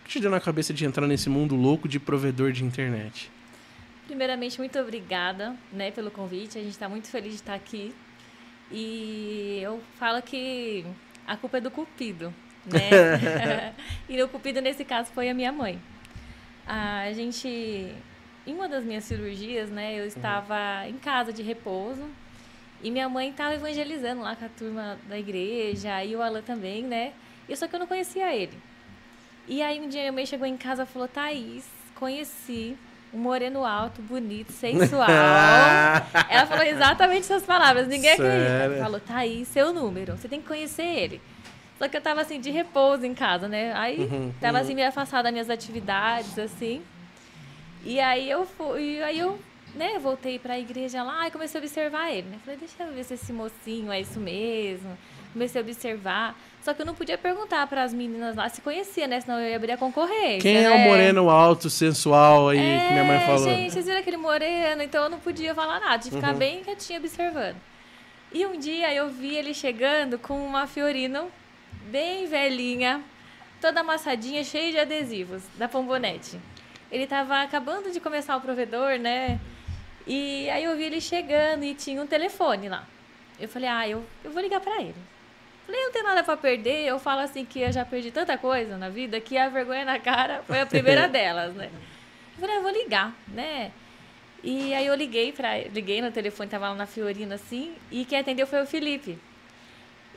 que 0.04 0.10
te 0.10 0.20
deu 0.20 0.30
na 0.30 0.40
cabeça 0.40 0.72
de 0.72 0.84
entrar 0.84 1.06
nesse 1.06 1.28
mundo 1.28 1.56
louco 1.56 1.88
de 1.88 1.98
provedor 1.98 2.52
de 2.52 2.64
internet? 2.64 3.30
Primeiramente, 4.06 4.58
muito 4.58 4.78
obrigada 4.78 5.56
né, 5.72 5.90
pelo 5.90 6.10
convite. 6.10 6.58
A 6.58 6.60
gente 6.60 6.72
está 6.72 6.88
muito 6.88 7.08
feliz 7.08 7.30
de 7.30 7.36
estar 7.36 7.54
aqui. 7.54 7.94
E 8.70 9.60
eu 9.62 9.80
falo 9.98 10.20
que 10.22 10.84
a 11.26 11.36
culpa 11.36 11.58
é 11.58 11.60
do 11.60 11.70
Cupido. 11.70 12.32
Né? 12.66 13.74
e 14.08 14.22
o 14.22 14.28
Cupido, 14.28 14.60
nesse 14.60 14.84
caso, 14.84 15.10
foi 15.12 15.28
a 15.28 15.34
minha 15.34 15.50
mãe. 15.50 15.80
A 16.66 17.12
gente 17.12 17.94
em 18.46 18.54
uma 18.54 18.68
das 18.68 18.84
minhas 18.84 19.04
cirurgias, 19.04 19.70
né, 19.70 19.98
eu 19.98 20.06
estava 20.06 20.86
em 20.86 20.98
casa 20.98 21.32
de 21.32 21.42
repouso 21.42 22.04
e 22.82 22.90
minha 22.90 23.08
mãe 23.08 23.30
estava 23.30 23.54
evangelizando 23.54 24.20
lá 24.20 24.36
com 24.36 24.44
a 24.44 24.48
turma 24.50 24.98
da 25.08 25.18
igreja 25.18 26.04
e 26.04 26.14
o 26.14 26.20
Alan 26.20 26.42
também, 26.42 26.82
né? 26.82 27.14
E 27.48 27.56
só 27.56 27.66
que 27.66 27.74
eu 27.74 27.80
não 27.80 27.86
conhecia 27.86 28.34
ele. 28.34 28.58
E 29.46 29.62
aí 29.62 29.80
um 29.80 29.88
dia 29.88 30.00
minha 30.02 30.12
mãe 30.12 30.26
chegou 30.26 30.46
em 30.46 30.56
casa 30.56 30.84
e 30.84 30.86
falou: 30.86 31.06
Thaís, 31.08 31.64
conheci 31.94 32.76
um 33.12 33.18
moreno 33.18 33.64
alto, 33.64 34.02
bonito, 34.02 34.52
sensual. 34.52 35.08
Ela 36.28 36.46
falou 36.46 36.64
exatamente 36.64 37.20
essas 37.20 37.44
palavras, 37.44 37.86
ninguém 37.86 38.16
Sério? 38.16 38.54
acredita. 38.56 38.82
Falou, 38.82 39.00
Thaís, 39.00 39.46
seu 39.48 39.72
número, 39.72 40.16
você 40.16 40.28
tem 40.28 40.40
que 40.40 40.48
conhecer 40.48 40.82
ele. 40.82 41.20
Só 41.78 41.88
que 41.88 41.96
eu 41.96 42.00
tava 42.00 42.20
assim, 42.22 42.40
de 42.40 42.50
repouso 42.50 43.04
em 43.04 43.14
casa, 43.14 43.46
né? 43.48 43.72
Aí 43.74 43.98
Uhum, 43.98 44.32
tava 44.40 44.58
uhum. 44.58 44.64
assim, 44.64 44.74
meio 44.74 44.88
afastada 44.88 45.24
das 45.24 45.32
minhas 45.32 45.50
atividades, 45.50 46.38
assim. 46.38 46.82
E 47.84 48.00
aí 48.00 48.28
eu 48.30 48.46
fui, 48.46 48.96
e 48.98 49.02
aí 49.02 49.18
eu, 49.18 49.38
né, 49.74 49.98
voltei 49.98 50.38
pra 50.38 50.58
igreja 50.58 51.02
lá 51.02 51.26
e 51.28 51.30
comecei 51.30 51.60
a 51.60 51.62
observar 51.62 52.10
ele, 52.10 52.28
né? 52.28 52.38
Falei, 52.44 52.58
deixa 52.58 52.82
eu 52.82 52.92
ver 52.92 53.04
se 53.04 53.14
esse 53.14 53.32
mocinho 53.32 53.92
é 53.92 54.00
isso 54.00 54.18
mesmo. 54.18 54.96
Comecei 55.34 55.60
a 55.60 55.64
observar. 55.64 56.34
Só 56.62 56.72
que 56.72 56.80
eu 56.80 56.86
não 56.86 56.94
podia 56.94 57.18
perguntar 57.18 57.66
para 57.66 57.82
as 57.82 57.92
meninas 57.92 58.34
lá 58.36 58.48
se 58.48 58.62
conhecia, 58.62 59.06
né? 59.06 59.20
Senão 59.20 59.38
eu 59.38 59.50
ia 59.50 59.56
abrir 59.56 59.72
a 59.72 59.76
concorrência. 59.76 60.40
Quem 60.40 60.56
é 60.64 60.70
o 60.70 60.78
né? 60.78 60.84
moreno 60.88 61.28
alto, 61.28 61.68
sensual 61.68 62.48
aí 62.48 62.56
que 62.58 62.92
minha 62.92 63.04
mãe 63.04 63.16
É, 63.18 63.26
falou? 63.26 63.44
Gente, 63.44 63.72
vocês 63.72 63.84
viram 63.84 63.98
aquele 63.98 64.16
moreno, 64.16 64.82
então 64.82 65.04
eu 65.04 65.10
não 65.10 65.18
podia 65.18 65.54
falar 65.54 65.78
nada, 65.80 65.98
de 65.98 66.10
ficar 66.10 66.32
Uhum. 66.32 66.38
bem 66.38 66.62
quietinha 66.64 66.98
observando. 66.98 67.56
E 68.32 68.46
um 68.46 68.58
dia 68.58 68.94
eu 68.94 69.10
vi 69.10 69.36
ele 69.36 69.52
chegando 69.52 70.18
com 70.18 70.34
uma 70.46 70.66
Fiorino 70.66 71.30
bem 71.90 72.26
velhinha, 72.26 73.02
toda 73.60 73.80
amassadinha, 73.80 74.42
cheia 74.42 74.70
de 74.72 74.78
adesivos, 74.78 75.42
da 75.58 75.68
Pombonete. 75.68 76.38
Ele 76.90 77.06
tava 77.06 77.42
acabando 77.42 77.90
de 77.90 78.00
começar 78.00 78.36
o 78.36 78.40
provedor, 78.40 78.98
né? 78.98 79.38
E 80.06 80.48
aí 80.50 80.64
eu 80.64 80.76
vi 80.76 80.84
ele 80.84 81.00
chegando 81.00 81.64
e 81.64 81.74
tinha 81.74 82.00
um 82.00 82.06
telefone 82.06 82.68
lá. 82.68 82.84
Eu 83.40 83.48
falei, 83.48 83.68
ah, 83.68 83.88
eu, 83.88 84.04
eu 84.22 84.30
vou 84.30 84.40
ligar 84.40 84.60
pra 84.60 84.80
ele. 84.80 84.94
Falei, 85.66 85.82
não 85.82 85.92
tem 85.92 86.02
nada 86.02 86.22
pra 86.22 86.36
perder. 86.36 86.86
Eu 86.86 86.98
falo 86.98 87.20
assim 87.20 87.44
que 87.44 87.60
eu 87.60 87.72
já 87.72 87.84
perdi 87.84 88.10
tanta 88.10 88.36
coisa 88.36 88.76
na 88.76 88.88
vida 88.88 89.20
que 89.20 89.36
a 89.38 89.48
vergonha 89.48 89.84
na 89.84 89.98
cara 89.98 90.42
foi 90.46 90.60
a 90.60 90.66
primeira 90.66 91.06
delas, 91.08 91.54
né? 91.54 91.70
Eu 92.34 92.40
falei, 92.40 92.56
ah, 92.56 92.58
eu 92.58 92.62
vou 92.62 92.72
ligar, 92.72 93.12
né? 93.28 93.70
E 94.42 94.74
aí 94.74 94.86
eu 94.86 94.94
liguei 94.94 95.32
para 95.32 95.56
liguei 95.58 96.02
no 96.02 96.10
telefone, 96.10 96.50
tava 96.50 96.68
lá 96.68 96.74
na 96.74 96.86
Fiorina 96.86 97.36
assim, 97.36 97.74
e 97.90 98.04
quem 98.04 98.18
atendeu 98.18 98.46
foi 98.46 98.62
o 98.62 98.66
Felipe. 98.66 99.18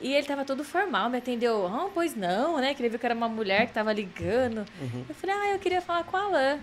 E 0.00 0.14
ele 0.14 0.26
tava 0.26 0.44
todo 0.44 0.62
formal, 0.62 1.08
me 1.08 1.18
atendeu, 1.18 1.66
ah, 1.66 1.88
pois 1.92 2.14
não, 2.14 2.58
né? 2.58 2.74
Que 2.74 2.82
ele 2.82 2.90
viu 2.90 2.98
que 2.98 3.06
era 3.06 3.14
uma 3.14 3.28
mulher 3.28 3.66
que 3.66 3.72
tava 3.72 3.92
ligando. 3.92 4.66
Eu 5.08 5.14
falei, 5.14 5.34
ah, 5.34 5.54
eu 5.54 5.58
queria 5.58 5.80
falar 5.80 6.04
com 6.04 6.16
a 6.16 6.22
Alain. 6.24 6.60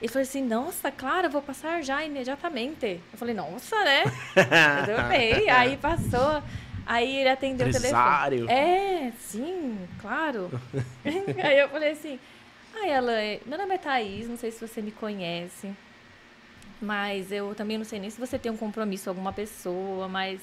Ele 0.00 0.12
falou 0.12 0.22
assim, 0.22 0.42
nossa, 0.42 0.92
claro, 0.92 1.26
eu 1.26 1.30
vou 1.30 1.42
passar 1.42 1.82
já 1.82 2.04
imediatamente. 2.04 3.00
Eu 3.12 3.18
falei, 3.18 3.34
nossa, 3.34 3.74
né? 3.84 4.04
Eu 4.88 4.96
adorei. 4.96 5.48
Aí 5.48 5.76
passou. 5.76 6.40
Aí 6.88 7.18
ele 7.18 7.28
atendeu 7.28 7.68
Empresário. 7.68 8.44
o 8.44 8.46
telefone. 8.46 9.06
É, 9.06 9.12
sim, 9.20 9.78
claro. 10.00 10.50
Aí 11.44 11.58
eu 11.58 11.68
falei 11.68 11.90
assim, 11.90 12.18
ai, 12.74 12.94
Alain, 12.94 13.40
meu 13.44 13.58
nome 13.58 13.74
é 13.74 13.78
Thaís, 13.78 14.26
não 14.26 14.38
sei 14.38 14.50
se 14.50 14.66
você 14.66 14.80
me 14.80 14.90
conhece. 14.90 15.70
Mas 16.80 17.30
eu 17.30 17.54
também 17.54 17.76
não 17.76 17.84
sei 17.84 17.98
nem 18.00 18.08
se 18.08 18.18
você 18.18 18.38
tem 18.38 18.50
um 18.50 18.56
compromisso 18.56 19.04
com 19.04 19.10
alguma 19.10 19.34
pessoa, 19.34 20.08
mas 20.08 20.40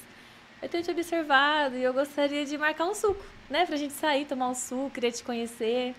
eu 0.62 0.68
tenho 0.68 0.84
te 0.84 0.90
observado 0.92 1.76
e 1.76 1.82
eu 1.82 1.92
gostaria 1.92 2.44
de 2.44 2.56
marcar 2.56 2.84
um 2.84 2.94
suco, 2.94 3.24
né? 3.50 3.66
Pra 3.66 3.76
gente 3.76 3.94
sair, 3.94 4.24
tomar 4.24 4.48
um 4.48 4.54
suco, 4.54 4.90
queria 4.90 5.10
te 5.10 5.24
conhecer. 5.24 5.96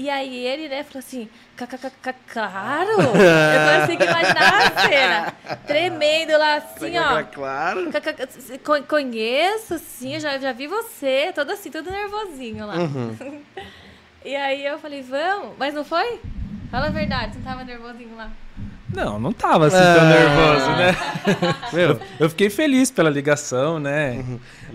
E 0.00 0.08
aí 0.08 0.46
ele, 0.46 0.68
né, 0.68 0.84
falou 0.84 1.00
assim, 1.00 1.28
"Ca-ca-ca-ca- 1.56 2.14
claro! 2.32 3.00
Eu 3.00 3.80
consegui 3.80 4.04
imaginar 4.04 4.62
a 4.62 4.80
cena. 4.88 5.56
Tremendo 5.66 6.38
lá, 6.38 6.54
assim, 6.54 6.96
ó. 6.96 7.24
Claro. 7.24 7.90
"Ca- 7.90 8.00
ca- 8.00 8.12
ca- 8.12 8.28
co- 8.64 8.82
Conheço, 8.84 9.76
sim, 9.78 10.14
eu 10.14 10.20
já, 10.20 10.38
já 10.38 10.52
vi 10.52 10.68
você, 10.68 11.32
todo 11.34 11.50
assim, 11.50 11.68
todo 11.70 11.90
nervosinho 11.90 12.64
lá. 12.66 12.76
Uhum. 12.76 13.16
E 14.24 14.34
aí 14.36 14.64
eu 14.66 14.78
falei, 14.78 15.00
vamos, 15.02 15.56
mas 15.58 15.72
não 15.72 15.84
foi? 15.84 16.20
Fala 16.70 16.86
a 16.86 16.90
verdade, 16.90 17.32
você 17.32 17.38
não 17.38 17.44
tava 17.46 17.64
nervosinho 17.64 18.14
lá. 18.16 18.30
Não, 18.94 19.20
não 19.20 19.32
tava 19.32 19.66
assim 19.66 19.76
Ah. 19.76 19.94
tão 19.98 20.08
nervoso, 20.08 20.70
né? 20.70 21.54
Meu, 21.72 22.00
Eu 22.18 22.30
fiquei 22.30 22.48
feliz 22.48 22.90
pela 22.90 23.10
ligação, 23.10 23.78
né? 23.78 24.24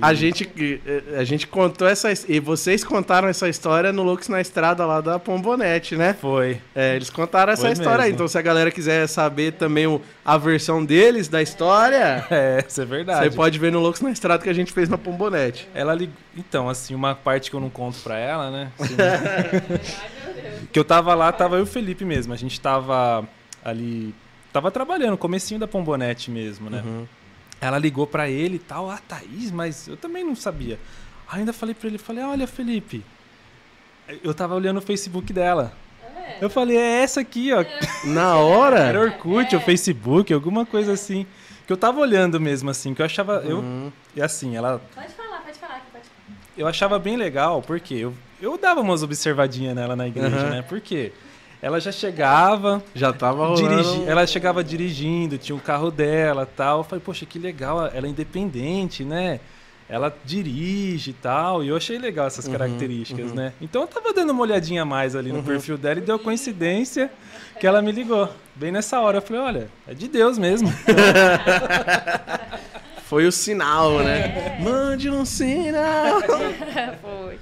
a 0.01 0.13
gente, 0.13 0.50
eh, 0.86 1.20
a 1.20 1.24
gente 1.24 1.48
contou 1.48 1.88
essa... 1.88 2.10
E 2.27 2.39
vocês 2.39 2.84
contaram 2.84 3.27
essa 3.27 3.50
história 3.50 3.91
no 3.91 4.03
Lux 4.03 4.27
na 4.29 4.39
Estrada 4.39 4.86
lá 4.86 5.01
da 5.01 5.17
Pombonete, 5.17 5.96
né? 5.96 6.13
Foi. 6.20 6.60
É, 6.75 6.96
eles 6.96 7.10
contaram 7.10 7.53
essa 7.53 7.63
Foi 7.63 7.72
história 7.72 8.05
aí. 8.05 8.12
Então, 8.12 8.27
se 8.27 8.38
a 8.38 8.41
galera 8.41 8.70
quiser 8.72 9.08
saber 9.08 9.53
também 9.53 9.88
o- 9.88 10.00
a 10.24 10.38
versão 10.38 10.84
deles 10.86 11.27
da 11.27 11.41
história, 11.41 12.25
É, 12.32 12.63
isso 12.67 12.82
é 12.82 12.86
verdade. 12.86 13.29
você 13.29 13.36
pode 13.36 13.58
ver 13.58 13.72
no 13.72 13.79
Lux 13.79 14.00
na 14.01 14.12
Estrada 14.12 14.43
que 14.43 14.50
a 14.50 14.53
gente 14.53 14.72
fez 14.72 14.89
na 14.89 14.98
Pombonete. 14.98 15.67
Ela 15.74 15.93
ligou. 15.96 16.13
Então, 16.38 16.70
assim, 16.70 16.93
uma 16.96 17.13
parte 17.15 17.50
que 17.50 17.55
eu 17.55 17.60
não 17.60 17.70
conto 17.70 18.00
pra 18.03 18.17
ela, 18.17 18.50
né? 18.51 18.72
Assim, 18.79 18.96
que 20.72 20.79
eu 20.79 20.84
tava 20.84 21.13
lá, 21.13 21.32
tava 21.32 21.55
eu 21.55 21.60
e 21.60 21.63
o 21.63 21.67
Felipe 21.67 22.03
mesmo. 22.05 22.34
A 22.34 22.38
gente 22.38 22.60
tava 22.60 23.24
ali. 23.63 24.13
Tava 24.51 24.70
trabalhando, 24.70 25.17
comecinho 25.17 25.60
da 25.60 25.67
Pombonete 25.67 26.29
mesmo, 26.29 26.70
né? 26.70 26.82
Uhum. 26.86 27.08
Ela 27.60 27.77
ligou 27.79 28.05
pra 28.05 28.29
ele 28.29 28.55
e 28.55 28.60
tal, 28.60 28.89
ah, 28.89 29.00
Thaís, 29.08 29.50
mas 29.51 29.88
eu 29.88 29.96
também 29.98 30.24
não 30.24 30.36
sabia. 30.36 30.77
Aí 31.27 31.39
ainda 31.39 31.53
falei 31.53 31.74
pra 31.74 31.88
ele, 31.88 31.98
falei, 31.98 32.24
olha, 32.24 32.46
Felipe, 32.46 33.03
eu 34.24 34.34
tava 34.34 34.53
olhando 34.55 34.77
o 34.77 34.82
Facebook 34.82 35.32
dela. 35.32 35.74
Eu 36.41 36.50
falei, 36.50 36.77
é 36.77 37.01
essa 37.03 37.22
aqui, 37.22 37.51
ó. 37.53 37.63
Na 38.05 38.22
Era 38.22 38.38
hora... 38.38 39.00
Orkut 39.00 39.55
ou 39.55 39.62
Facebook, 39.62 40.34
alguma 40.34 40.65
coisa 40.65 40.93
assim. 40.93 41.25
Que 41.65 41.72
eu 41.72 41.77
tava 41.77 42.00
olhando 42.01 42.39
mesmo, 42.39 42.70
assim, 42.70 42.93
que 42.93 43.01
eu 43.01 43.05
achava. 43.05 43.36
Eu, 43.46 43.60
Uhum. 43.60 43.91
e 44.15 44.22
assim, 44.22 44.55
ela. 44.55 44.82
Pode 44.93 45.13
falar, 45.13 45.39
pode 45.41 45.58
falar, 45.58 45.74
pode 45.91 46.05
falar. 46.05 46.38
Eu 46.58 46.67
achava 46.67 47.00
bem 47.00 47.15
legal, 47.17 47.62
porque 47.62 47.93
eu, 47.96 48.13
eu 48.41 48.58
dava 48.58 48.82
umas 48.82 49.01
observadinhas 49.03 49.74
nela 49.75 49.96
na 49.96 50.08
igreja, 50.08 50.36
Uhum. 50.36 50.50
né? 50.50 50.62
Porque 50.62 51.12
ela 51.63 51.79
já 51.79 51.93
chegava, 51.93 52.84
Já 52.93 53.13
tava 53.13 53.48
rolando... 53.48 53.70
dirigi, 53.70 54.03
ela 54.05 54.27
chegava 54.27 54.62
dirigindo, 54.62 55.38
tinha 55.38 55.55
o 55.55 55.62
carro 55.62 55.89
dela 55.89 56.46
tal. 56.46 56.79
Eu 56.79 56.84
falei, 56.84 57.01
poxa, 57.03 57.25
que 57.25 57.39
legal, 57.39 57.89
ela 57.93 58.05
é 58.05 58.10
independente, 58.10 59.05
né? 59.05 59.39
Ela 59.88 60.13
dirige 60.25 61.12
e 61.12 61.13
tal. 61.13 61.63
E 61.63 61.70
eu 61.70 61.77
achei 61.77 61.98
legal 61.98 62.27
essas 62.27 62.50
características, 62.50 63.32
né? 63.32 63.53
Então 63.62 63.84
eu 63.84 63.88
tava 63.88 64.12
dando 64.12 64.32
uma 64.32 64.41
olhadinha 64.41 64.82
a 64.82 64.86
mais 64.86 65.15
ali 65.15 65.32
no 65.32 65.41
perfil 65.41 65.77
dela 65.77 66.00
e 66.00 66.01
deu 66.01 66.20
coincidência 66.20 67.10
que 67.58 67.65
ela 67.65 67.82
me 67.82 67.93
ligou. 67.93 68.27
Bem 68.53 68.70
nessa 68.70 69.00
hora 69.00 69.20
eu 69.20 69.22
falei, 69.22 69.41
olha, 69.41 69.70
é 69.88 69.93
de 69.93 70.10
Deus 70.10 70.38
mesmo. 70.38 70.70
Foi 73.05 73.25
o 73.25 73.32
sinal, 73.32 74.00
né? 74.00 74.58
Mande 74.60 75.10
um 75.10 75.24
sinal. 75.24 76.20
foi. 77.01 77.39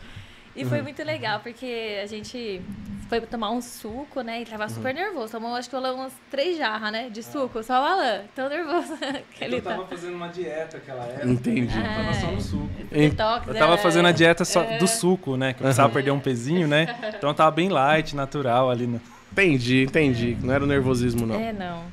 E 0.55 0.65
foi 0.65 0.81
muito 0.81 1.01
legal, 1.03 1.39
porque 1.39 2.00
a 2.03 2.05
gente 2.05 2.62
foi 3.08 3.20
tomar 3.22 3.51
um 3.51 3.62
suco, 3.62 4.22
né? 4.22 4.41
E 4.41 4.46
tava 4.46 4.70
super 4.70 4.93
nervoso. 4.93 5.31
Tomou, 5.31 5.53
acho 5.55 5.70
que 5.70 5.75
umas 5.75 6.13
três 6.29 6.58
jarras, 6.58 6.91
né? 6.91 7.10
De 7.10 7.22
suco, 7.22 7.62
só 7.62 7.81
o 7.81 7.86
Alan. 7.86 8.22
Tão 8.34 8.48
nervoso 8.48 8.98
que 9.36 9.43
ele 9.43 9.62
tá. 9.62 9.77
fazendo 9.86 10.15
uma 10.15 10.29
dieta 10.29 10.77
aquela 10.77 11.03
época. 11.05 11.27
Entendi. 11.27 11.77
Eu 11.77 11.84
tava 11.84 12.13
só 12.13 12.31
no 12.31 12.41
suco. 12.41 12.70
Detox, 12.89 13.48
Eu 13.48 13.53
tava 13.55 13.75
né? 13.75 13.77
fazendo 13.77 14.08
a 14.08 14.12
dieta 14.12 14.46
só 14.46 14.62
É. 14.63 14.77
do 14.77 14.88
suco, 14.88 15.36
né? 15.36 15.53
Que 15.53 15.60
eu 15.60 15.63
precisava 15.63 15.91
perder 15.91 16.12
um 16.12 16.20
pezinho, 16.20 16.67
né? 16.67 16.96
Então 17.17 17.29
eu 17.29 17.34
tava 17.34 17.51
bem 17.51 17.70
light, 17.70 18.15
natural 18.15 18.70
ali. 18.70 18.88
No... 18.88 19.01
Entendi, 19.31 19.84
entendi. 19.84 20.38
Não 20.41 20.53
era 20.53 20.63
o 20.63 20.67
nervosismo, 20.67 21.25
não. 21.25 21.36
É, 21.36 21.51
não. 21.51 21.84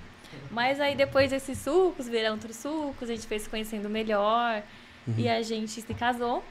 Mas 0.50 0.81
aí 0.81 0.95
depois 0.95 1.31
desses 1.31 1.59
sucos, 1.59 2.09
vieram 2.09 2.33
outros 2.35 2.57
sucos, 2.57 3.09
a 3.09 3.12
gente 3.15 3.27
foi 3.27 3.38
se 3.38 3.49
conhecendo 3.49 3.88
melhor. 3.88 4.62
E 5.17 5.29
a 5.29 5.41
gente 5.43 5.81
se 5.81 5.95
casou. 5.95 6.45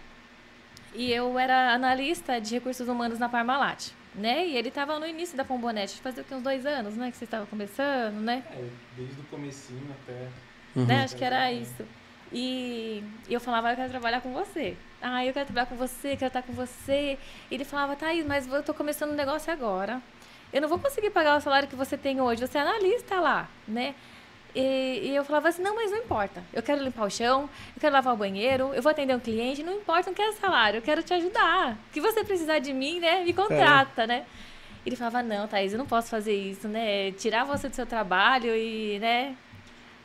E 0.93 1.11
eu 1.11 1.37
era 1.37 1.73
analista 1.73 2.39
de 2.39 2.55
recursos 2.55 2.87
humanos 2.87 3.19
na 3.19 3.29
Parmalat, 3.29 3.91
né? 4.15 4.45
E 4.47 4.55
ele 4.57 4.71
tava 4.71 4.99
no 4.99 5.05
início 5.07 5.37
da 5.37 5.45
Pombonete, 5.45 6.01
fazia 6.01 6.23
o 6.23 6.25
que, 6.25 6.33
uns 6.33 6.41
dois 6.41 6.65
anos, 6.65 6.95
né? 6.95 7.11
Que 7.11 7.17
você 7.17 7.25
estava 7.25 7.45
começando, 7.45 8.15
né? 8.15 8.43
desde 8.95 9.19
o 9.19 9.23
comecinho 9.25 9.95
até... 10.03 10.27
né? 10.75 11.03
Acho 11.03 11.15
que 11.15 11.23
era 11.23 11.51
isso. 11.51 11.85
E 12.31 13.03
e 13.29 13.33
eu 13.33 13.39
falava, 13.39 13.71
eu 13.71 13.75
quero 13.75 13.89
trabalhar 13.89 14.21
com 14.21 14.31
você. 14.33 14.75
Ah, 15.01 15.25
eu 15.25 15.33
quero 15.33 15.45
trabalhar 15.45 15.67
com 15.67 15.75
você, 15.75 16.15
quero 16.15 16.27
estar 16.27 16.41
com 16.41 16.53
você. 16.53 17.17
E 17.51 17.55
ele 17.55 17.63
falava, 17.63 17.95
Thaís, 17.95 18.25
mas 18.25 18.47
eu 18.47 18.63
tô 18.63 18.73
começando 18.73 19.11
um 19.11 19.15
negócio 19.15 19.51
agora. 19.51 20.01
Eu 20.51 20.61
não 20.61 20.69
vou 20.69 20.79
conseguir 20.79 21.09
pagar 21.09 21.37
o 21.37 21.41
salário 21.41 21.67
que 21.67 21.75
você 21.75 21.97
tem 21.97 22.21
hoje. 22.21 22.45
Você 22.45 22.57
é 22.57 22.61
analista 22.61 23.19
lá, 23.19 23.49
né? 23.67 23.93
E, 24.59 25.09
e 25.09 25.15
eu 25.15 25.23
falava 25.23 25.49
assim, 25.49 25.61
não, 25.61 25.75
mas 25.75 25.91
não 25.91 25.99
importa. 25.99 26.43
Eu 26.51 26.63
quero 26.63 26.83
limpar 26.83 27.05
o 27.05 27.09
chão, 27.11 27.47
eu 27.75 27.79
quero 27.79 27.93
lavar 27.93 28.15
o 28.15 28.17
banheiro, 28.17 28.71
eu 28.73 28.81
vou 28.81 28.89
atender 28.89 29.15
um 29.15 29.19
cliente, 29.19 29.61
não 29.61 29.73
importa, 29.73 30.09
não 30.09 30.15
quero 30.15 30.33
salário, 30.33 30.79
eu 30.79 30.81
quero 30.81 31.03
te 31.03 31.13
ajudar. 31.13 31.73
O 31.73 31.93
que 31.93 32.01
você 32.01 32.23
precisar 32.23 32.57
de 32.57 32.73
mim, 32.73 32.99
né? 32.99 33.23
Me 33.23 33.33
contrata, 33.33 34.07
né? 34.07 34.25
Ele 34.83 34.95
falava, 34.95 35.21
não, 35.21 35.47
Thaís, 35.47 35.73
eu 35.73 35.77
não 35.77 35.85
posso 35.85 36.09
fazer 36.09 36.33
isso, 36.33 36.67
né? 36.67 37.11
Tirar 37.11 37.43
você 37.43 37.69
do 37.69 37.75
seu 37.75 37.85
trabalho 37.85 38.55
e, 38.55 38.97
né? 38.99 39.35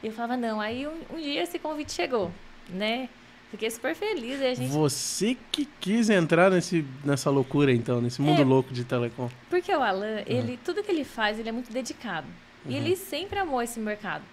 E 0.02 0.08
eu 0.08 0.12
falava, 0.12 0.36
não. 0.36 0.60
Aí 0.60 0.86
um, 0.86 1.00
um 1.14 1.16
dia 1.20 1.42
esse 1.42 1.58
convite 1.58 1.92
chegou, 1.92 2.30
né? 2.68 3.08
Fiquei 3.50 3.70
super 3.70 3.94
feliz. 3.94 4.40
E 4.40 4.46
a 4.46 4.54
gente... 4.54 4.70
Você 4.70 5.36
que 5.50 5.66
quis 5.80 6.10
entrar 6.10 6.50
nesse, 6.50 6.84
nessa 7.04 7.30
loucura, 7.30 7.72
então, 7.72 8.00
nesse 8.00 8.20
mundo 8.20 8.42
É. 8.42 8.44
louco 8.44 8.72
de 8.72 8.84
telecom. 8.84 9.30
Porque 9.48 9.74
o 9.74 9.80
Alan, 9.82 10.22
ele, 10.26 10.58
tudo 10.64 10.82
que 10.82 10.90
ele 10.90 11.04
faz, 11.04 11.38
ele 11.38 11.48
é 11.48 11.52
muito 11.52 11.72
dedicado, 11.72 12.26
E 12.66 12.74
ele 12.76 12.96
sempre 12.96 13.38
amou 13.38 13.62
esse 13.62 13.78
mercado. 13.80 14.24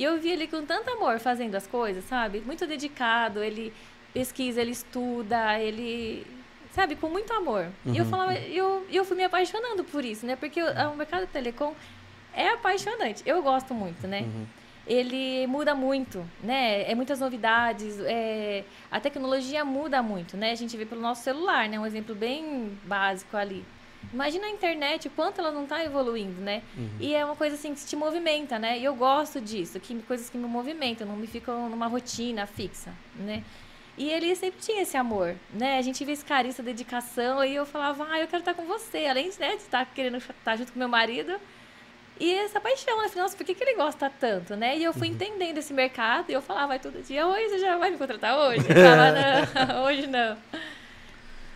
E 0.00 0.02
eu 0.02 0.18
vi 0.18 0.30
ele 0.30 0.46
com 0.46 0.64
tanto 0.64 0.88
amor 0.92 1.18
fazendo 1.18 1.54
as 1.56 1.66
coisas, 1.66 2.02
sabe? 2.04 2.40
Muito 2.40 2.66
dedicado, 2.66 3.44
ele 3.44 3.70
pesquisa, 4.14 4.58
ele 4.62 4.70
estuda, 4.70 5.60
ele. 5.60 6.26
Sabe, 6.72 6.96
com 6.96 7.10
muito 7.10 7.30
amor. 7.34 7.66
E 7.84 7.98
eu 7.98 8.06
falava, 8.06 8.32
eu, 8.32 8.86
eu 8.90 9.04
fui 9.04 9.14
me 9.14 9.24
apaixonando 9.24 9.84
por 9.84 10.02
isso, 10.02 10.24
né? 10.24 10.36
Porque 10.36 10.62
o, 10.62 10.66
o 10.66 10.96
mercado 10.96 11.26
de 11.26 11.32
telecom 11.32 11.74
é 12.32 12.48
apaixonante. 12.48 13.22
Eu 13.26 13.42
gosto 13.42 13.74
muito, 13.74 14.06
né? 14.06 14.20
Ele 14.86 15.46
muda 15.46 15.74
muito, 15.74 16.24
né? 16.42 16.90
É 16.90 16.94
muitas 16.94 17.20
novidades, 17.20 18.00
é... 18.00 18.64
a 18.90 18.98
tecnologia 19.00 19.66
muda 19.66 20.02
muito, 20.02 20.34
né? 20.34 20.52
A 20.52 20.54
gente 20.54 20.74
vê 20.78 20.86
pelo 20.86 21.02
nosso 21.02 21.22
celular, 21.22 21.68
né? 21.68 21.78
Um 21.78 21.84
exemplo 21.84 22.14
bem 22.14 22.72
básico 22.84 23.36
ali. 23.36 23.62
Imagina 24.12 24.46
a 24.46 24.50
internet, 24.50 25.08
o 25.08 25.10
quanto 25.10 25.40
ela 25.40 25.52
não 25.52 25.64
está 25.64 25.84
evoluindo, 25.84 26.40
né? 26.40 26.62
E 26.98 27.14
é 27.14 27.24
uma 27.24 27.36
coisa 27.36 27.54
assim 27.54 27.74
que 27.74 27.84
te 27.84 27.94
movimenta, 27.94 28.58
né? 28.58 28.78
E 28.78 28.84
eu 28.84 28.94
gosto 28.94 29.40
disso, 29.40 29.78
que, 29.78 29.94
coisas 30.02 30.28
que 30.28 30.36
me 30.36 30.46
movimentam, 30.46 31.06
não 31.06 31.16
me 31.16 31.26
ficam 31.26 31.68
numa 31.68 31.86
rotina 31.86 32.46
fixa, 32.46 32.92
né? 33.16 33.44
E 33.96 34.08
ele 34.08 34.34
sempre 34.34 34.60
tinha 34.60 34.82
esse 34.82 34.96
amor, 34.96 35.36
né? 35.52 35.78
A 35.78 35.82
gente 35.82 36.04
vê 36.04 36.12
esse 36.12 36.24
carinho, 36.24 36.50
essa 36.52 36.62
dedicação, 36.62 37.44
e 37.44 37.54
eu 37.54 37.66
falava, 37.66 38.06
ah, 38.10 38.18
eu 38.18 38.26
quero 38.26 38.40
estar 38.40 38.54
com 38.54 38.64
você, 38.64 39.06
além 39.06 39.30
né, 39.38 39.56
de 39.56 39.62
estar 39.62 39.84
querendo 39.86 40.16
estar 40.16 40.56
junto 40.56 40.72
com 40.72 40.78
meu 40.78 40.88
marido. 40.88 41.38
E 42.18 42.34
essa 42.34 42.60
paixão, 42.60 43.00
né? 43.02 43.10
Nossa, 43.16 43.36
por 43.36 43.44
que, 43.44 43.54
que 43.54 43.62
ele 43.62 43.74
gosta 43.74 44.10
tanto, 44.10 44.56
né? 44.56 44.76
E 44.76 44.84
eu 44.84 44.92
fui 44.92 45.08
entendendo 45.08 45.58
esse 45.58 45.72
mercado, 45.72 46.30
e 46.30 46.32
eu 46.32 46.42
falava, 46.42 46.68
vai 46.68 46.78
todo 46.78 47.02
dia, 47.02 47.26
oi, 47.26 47.48
você 47.48 47.58
já 47.58 47.76
vai 47.76 47.90
me 47.90 47.98
contratar 47.98 48.38
hoje? 48.38 48.60
Eu 48.68 48.76
falava, 48.76 49.12
não, 49.12 49.84
hoje 49.84 50.06
não. 50.06 50.36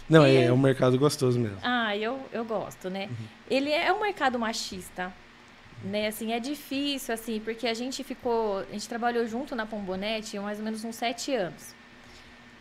Não, 0.08 0.24
é, 0.24 0.44
é 0.44 0.52
um 0.52 0.58
mercado 0.58 0.98
gostoso 0.98 1.38
mesmo. 1.38 1.58
Ah, 1.62 1.96
eu, 1.96 2.20
eu 2.32 2.44
gosto, 2.44 2.90
né? 2.90 3.08
Ele 3.50 3.70
é 3.70 3.92
um 3.92 4.00
mercado 4.00 4.38
machista, 4.38 5.12
né? 5.82 6.08
Assim, 6.08 6.32
é 6.32 6.40
difícil, 6.40 7.14
assim, 7.14 7.40
porque 7.40 7.66
a 7.66 7.74
gente 7.74 8.04
ficou... 8.04 8.58
A 8.58 8.72
gente 8.72 8.88
trabalhou 8.88 9.26
junto 9.26 9.56
na 9.56 9.64
Pombonete 9.64 10.36
há 10.36 10.42
mais 10.42 10.58
ou 10.58 10.64
menos 10.64 10.84
uns 10.84 10.96
sete 10.96 11.34
anos. 11.34 11.74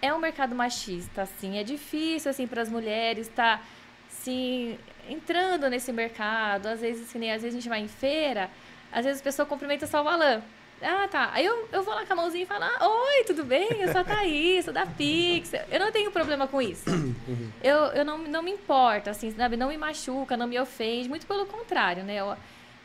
É 0.01 0.13
um 0.13 0.19
mercado 0.19 0.55
machista, 0.55 1.23
assim. 1.23 1.57
É 1.57 1.63
difícil, 1.63 2.31
assim, 2.31 2.47
para 2.47 2.62
as 2.62 2.69
mulheres 2.69 3.27
estar, 3.27 3.65
assim, 4.09 4.77
entrando 5.09 5.69
nesse 5.69 5.91
mercado. 5.91 6.67
Às 6.67 6.81
vezes, 6.81 7.13
nem 7.13 7.31
às 7.31 7.41
vezes 7.41 7.57
a 7.57 7.59
gente 7.59 7.69
vai 7.69 7.79
em 7.81 7.88
feira, 7.88 8.50
às 8.91 9.05
vezes 9.05 9.21
a 9.21 9.23
pessoa 9.23 9.45
cumprimenta 9.45 9.85
só 9.88 10.03
o 10.03 10.07
Alan. 10.07 10.41
Ah, 10.83 11.07
tá. 11.07 11.29
Aí 11.33 11.45
eu, 11.45 11.67
eu 11.71 11.81
vou 11.81 11.93
lá 11.93 12.05
com 12.05 12.13
a 12.13 12.15
mãozinha 12.15 12.43
e 12.43 12.47
falo, 12.47 12.65
ah, 12.65 12.87
oi, 12.87 13.23
tudo 13.23 13.45
bem? 13.45 13.69
Eu 13.79 13.91
sou 13.91 14.01
a 14.01 14.03
Thaís, 14.03 14.65
sou 14.65 14.73
da 14.73 14.85
Pix. 14.85 15.53
Eu 15.71 15.79
não 15.79 15.91
tenho 15.91 16.11
problema 16.11 16.45
com 16.47 16.61
isso. 16.61 16.83
Eu, 17.63 17.77
eu 17.93 18.03
não, 18.03 18.17
não 18.17 18.43
me 18.43 18.51
importo, 18.51 19.09
assim, 19.09 19.31
sabe? 19.31 19.55
Não 19.55 19.69
me 19.69 19.77
machuca, 19.77 20.35
não 20.35 20.45
me 20.45 20.59
ofende. 20.59 21.07
Muito 21.07 21.25
pelo 21.25 21.45
contrário, 21.45 22.03
né? 22.03 22.15
Eu, 22.15 22.35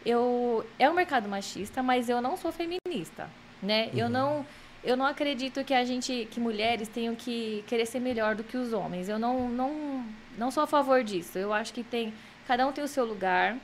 eu, 0.07 0.67
é 0.79 0.89
um 0.89 0.95
mercado 0.95 1.29
machista, 1.29 1.83
mas 1.83 2.09
eu 2.09 2.23
não 2.23 2.37
sou 2.37 2.53
feminista, 2.53 3.29
né? 3.61 3.91
Eu 3.95 4.09
não... 4.09 4.47
Eu 4.85 4.97
não 4.97 5.05
acredito 5.05 5.65
que 5.65 5.75
a 5.75 5.85
gente, 5.85 6.29
que 6.31 6.39
mulheres 6.39 6.87
tenham 6.87 7.13
que 7.17 7.65
querer 7.67 7.85
ser 7.85 7.99
melhor 7.99 8.37
do 8.37 8.45
que 8.45 8.57
os 8.57 8.73
homens. 8.73 9.09
Eu 9.09 9.19
não, 9.19 9.49
não, 9.49 10.07
não 10.39 10.53
sou 10.53 10.63
a 10.63 10.67
favor 10.69 11.03
disso. 11.03 11.37
Eu 11.37 11.53
acho 11.53 11.75
que 11.75 11.83
tem, 11.83 12.15
cada 12.47 12.65
um 12.65 12.71
tem 12.71 12.85
o 12.85 12.89
seu 12.89 13.05
lugar. 13.05 13.57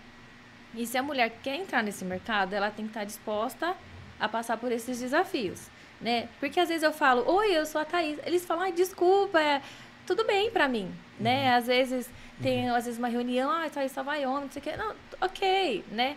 E 0.75 0.85
se 0.85 0.99
a 0.99 1.03
mulher 1.05 1.31
quer 1.41 1.55
entrar 1.55 1.85
nesse 1.85 2.05
mercado, 2.05 2.53
ela 2.53 2.69
tem 2.69 2.85
que 2.85 2.91
estar 2.91 3.05
disposta 3.05 3.77
a 4.25 4.29
passar 4.29 4.57
por 4.57 4.73
esses 4.73 4.99
desafios, 4.99 5.69
né? 6.01 6.29
Porque 6.41 6.59
às 6.59 6.69
vezes 6.69 6.83
eu 6.83 6.93
falo, 6.93 7.29
oi, 7.31 7.57
eu 7.57 7.67
sou 7.67 7.81
a 7.81 7.85
Thaís. 7.85 8.19
Eles 8.25 8.45
falam, 8.45 8.71
desculpa, 8.73 9.41
é 9.41 9.61
tudo 10.07 10.25
bem 10.25 10.51
pra 10.51 10.67
mim, 10.67 10.93
né? 11.21 11.55
Às 11.55 11.67
vezes 11.67 12.11
tem, 12.43 12.69
às 12.71 12.87
vezes 12.87 12.99
uma 12.99 13.09
reunião, 13.09 13.51
ah, 13.51 13.69
Thaís 13.69 13.93
só 13.93 14.03
vai 14.03 14.25
homem, 14.27 14.45
não 14.45 14.51
sei 14.51 14.61
o 14.61 14.63
quê. 14.63 14.77
Não, 14.77 14.95
ok, 15.21 15.85
né? 15.91 16.17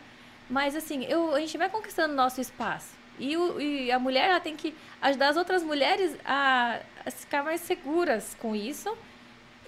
Mas 0.50 0.76
assim, 0.76 1.04
eu, 1.06 1.36
a 1.36 1.40
gente 1.40 1.58
vai 1.58 1.70
conquistando 1.70 2.14
nosso 2.14 2.40
espaço. 2.40 2.96
E, 3.20 3.36
o, 3.36 3.60
e 3.60 3.92
a 3.92 4.00
mulher 4.00 4.30
ela 4.30 4.40
tem 4.40 4.56
que 4.56 4.74
ajudar 5.02 5.30
as 5.30 5.38
outras 5.38 5.64
mulheres 5.64 6.16
a, 6.24 6.80
a 7.06 7.12
ficar 7.12 7.43
mais 7.43 7.62
seguras 7.62 8.36
com 8.39 8.56
isso 8.56 8.96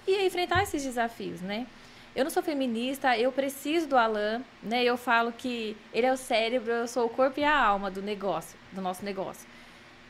e 0.06 0.24
enfrentar 0.24 0.62
esses 0.62 0.82
desafios, 0.82 1.40
né? 1.40 1.66
Eu 2.14 2.24
não 2.24 2.30
sou 2.30 2.42
feminista, 2.42 3.16
eu 3.16 3.30
preciso 3.30 3.86
do 3.86 3.96
Alan, 3.96 4.42
né? 4.62 4.82
Eu 4.82 4.96
falo 4.96 5.32
que 5.32 5.76
ele 5.92 6.06
é 6.06 6.12
o 6.12 6.16
cérebro, 6.16 6.72
eu 6.72 6.88
sou 6.88 7.06
o 7.06 7.08
corpo 7.08 7.38
e 7.38 7.44
a 7.44 7.56
alma 7.56 7.90
do 7.90 8.02
negócio, 8.02 8.58
do 8.72 8.80
nosso 8.80 9.04
negócio. 9.04 9.46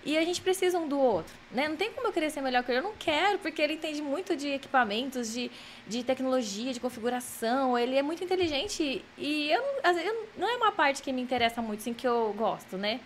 E 0.02 0.16
a 0.16 0.24
gente 0.24 0.40
precisa 0.40 0.78
um 0.78 0.88
do 0.88 0.98
outro, 0.98 1.34
né? 1.52 1.68
Não 1.68 1.76
tem 1.76 1.92
como 1.92 2.06
eu 2.06 2.12
querer 2.12 2.30
ser 2.30 2.40
melhor 2.40 2.64
que 2.64 2.70
ele, 2.70 2.78
eu 2.78 2.82
não 2.82 2.94
quero, 2.98 3.38
porque 3.38 3.60
ele 3.60 3.74
entende 3.74 4.00
muito 4.00 4.34
de 4.34 4.48
equipamentos, 4.48 5.30
de, 5.30 5.50
de 5.86 6.02
tecnologia, 6.02 6.72
de 6.72 6.80
configuração, 6.80 7.78
ele 7.78 7.96
é 7.96 8.02
muito 8.02 8.24
inteligente 8.24 9.04
e 9.18 9.50
eu, 9.50 9.62
eu 9.84 10.28
não 10.38 10.48
é 10.48 10.56
uma 10.56 10.72
parte 10.72 11.02
que 11.02 11.12
me 11.12 11.20
interessa 11.20 11.60
muito, 11.60 11.80
assim, 11.80 11.92
que 11.92 12.08
eu 12.08 12.34
gosto, 12.36 12.78
né? 12.78 12.98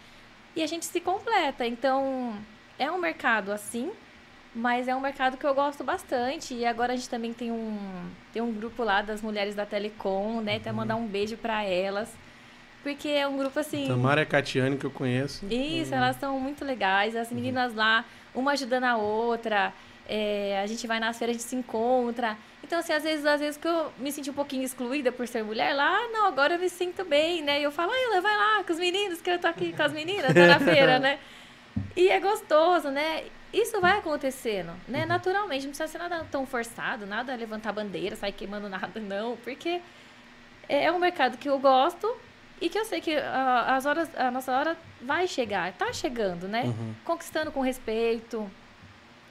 E 0.54 0.62
a 0.62 0.68
gente 0.68 0.86
se 0.86 1.00
completa, 1.00 1.66
então 1.66 2.38
é 2.78 2.88
um 2.88 2.98
mercado 2.98 3.50
assim, 3.50 3.90
mas 4.54 4.86
é 4.86 4.94
um 4.94 5.00
mercado 5.00 5.36
que 5.36 5.44
eu 5.44 5.54
gosto 5.54 5.82
bastante. 5.82 6.54
E 6.54 6.64
agora 6.64 6.92
a 6.92 6.96
gente 6.96 7.08
também 7.08 7.32
tem 7.32 7.50
um, 7.50 7.76
tem 8.32 8.40
um 8.40 8.52
grupo 8.52 8.84
lá 8.84 9.02
das 9.02 9.20
mulheres 9.20 9.54
da 9.54 9.66
Telecom, 9.66 10.40
né? 10.40 10.56
Até 10.56 10.70
mandar 10.70 10.96
um 10.96 11.06
beijo 11.06 11.36
pra 11.36 11.64
elas. 11.64 12.12
Porque 12.82 13.08
é 13.08 13.26
um 13.26 13.36
grupo 13.36 13.58
assim. 13.58 13.88
Tamara 13.88 14.22
e 14.22 14.26
Catiane, 14.26 14.76
que 14.76 14.84
eu 14.84 14.90
conheço. 14.90 15.46
Isso, 15.50 15.94
elas 15.94 16.16
são 16.16 16.38
muito 16.38 16.64
legais. 16.64 17.16
As 17.16 17.32
meninas 17.32 17.74
lá, 17.74 18.04
uma 18.34 18.52
ajudando 18.52 18.84
a 18.84 18.96
outra. 18.96 19.72
é, 20.08 20.60
a 20.62 20.66
gente 20.66 20.86
vai 20.86 21.00
nas 21.00 21.18
feiras, 21.18 21.36
a 21.36 21.38
gente 21.38 21.48
se 21.48 21.56
encontra. 21.56 22.36
Então, 22.62 22.78
assim, 22.78 22.92
às 22.92 23.02
vezes, 23.02 23.24
às 23.26 23.40
vezes 23.40 23.56
que 23.56 23.66
eu 23.66 23.90
me 23.98 24.12
senti 24.12 24.30
um 24.30 24.34
pouquinho 24.34 24.62
excluída 24.62 25.10
por 25.10 25.26
ser 25.26 25.42
mulher, 25.42 25.74
lá, 25.74 25.86
ah, 25.86 26.08
não, 26.12 26.26
agora 26.26 26.54
eu 26.54 26.58
me 26.58 26.68
sinto 26.68 27.04
bem, 27.04 27.42
né? 27.42 27.60
E 27.60 27.62
eu 27.62 27.70
falo, 27.72 27.92
ai, 27.92 28.20
vai 28.20 28.36
lá 28.36 28.64
com 28.64 28.72
os 28.72 28.78
meninos, 28.78 29.20
que 29.20 29.30
eu 29.30 29.38
tô 29.38 29.46
aqui 29.46 29.72
com 29.72 29.82
as 29.82 29.92
meninas, 29.92 30.32
tá 30.32 30.46
na 30.46 30.60
feira, 30.60 30.98
né? 31.00 31.18
E 31.96 32.08
é 32.08 32.20
gostoso, 32.20 32.88
né? 32.90 33.24
Isso 33.54 33.80
vai 33.80 33.98
acontecendo, 33.98 34.72
né? 34.88 35.06
Naturalmente, 35.06 35.62
não 35.62 35.70
precisa 35.70 35.86
ser 35.86 35.98
nada 35.98 36.26
tão 36.30 36.44
forçado, 36.44 37.06
nada 37.06 37.34
levantar 37.36 37.72
bandeira, 37.72 38.16
sair 38.16 38.32
queimando 38.32 38.68
nada, 38.68 38.88
não, 39.00 39.36
porque 39.38 39.80
é 40.68 40.90
um 40.90 40.98
mercado 40.98 41.38
que 41.38 41.48
eu 41.48 41.58
gosto 41.58 42.12
e 42.60 42.68
que 42.68 42.78
eu 42.78 42.84
sei 42.84 43.00
que 43.00 43.14
ah, 43.14 43.76
as 43.76 43.86
horas, 43.86 44.08
a 44.16 44.30
nossa 44.30 44.52
hora 44.52 44.76
vai 45.00 45.28
chegar, 45.28 45.72
tá 45.72 45.92
chegando, 45.92 46.48
né? 46.48 46.64
Uhum. 46.64 46.94
Conquistando 47.04 47.52
com 47.52 47.60
respeito 47.60 48.50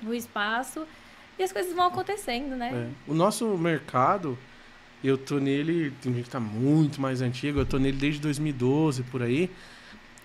o 0.06 0.14
espaço 0.14 0.88
e 1.38 1.44
as 1.44 1.52
coisas 1.52 1.74
vão 1.74 1.88
acontecendo, 1.88 2.56
né? 2.56 2.72
É. 3.08 3.12
O 3.12 3.14
nosso 3.14 3.46
mercado, 3.58 4.38
eu 5.04 5.18
tô 5.18 5.40
nele, 5.40 5.92
tem 6.02 6.14
gente 6.14 6.26
que 6.26 6.30
tá 6.30 6.40
muito 6.40 7.02
mais 7.02 7.22
antigo, 7.22 7.60
eu 7.60 7.66
tô 7.66 7.78
nele 7.78 7.98
desde 7.98 8.22
2012 8.22 9.04
por 9.04 9.22
aí. 9.22 9.50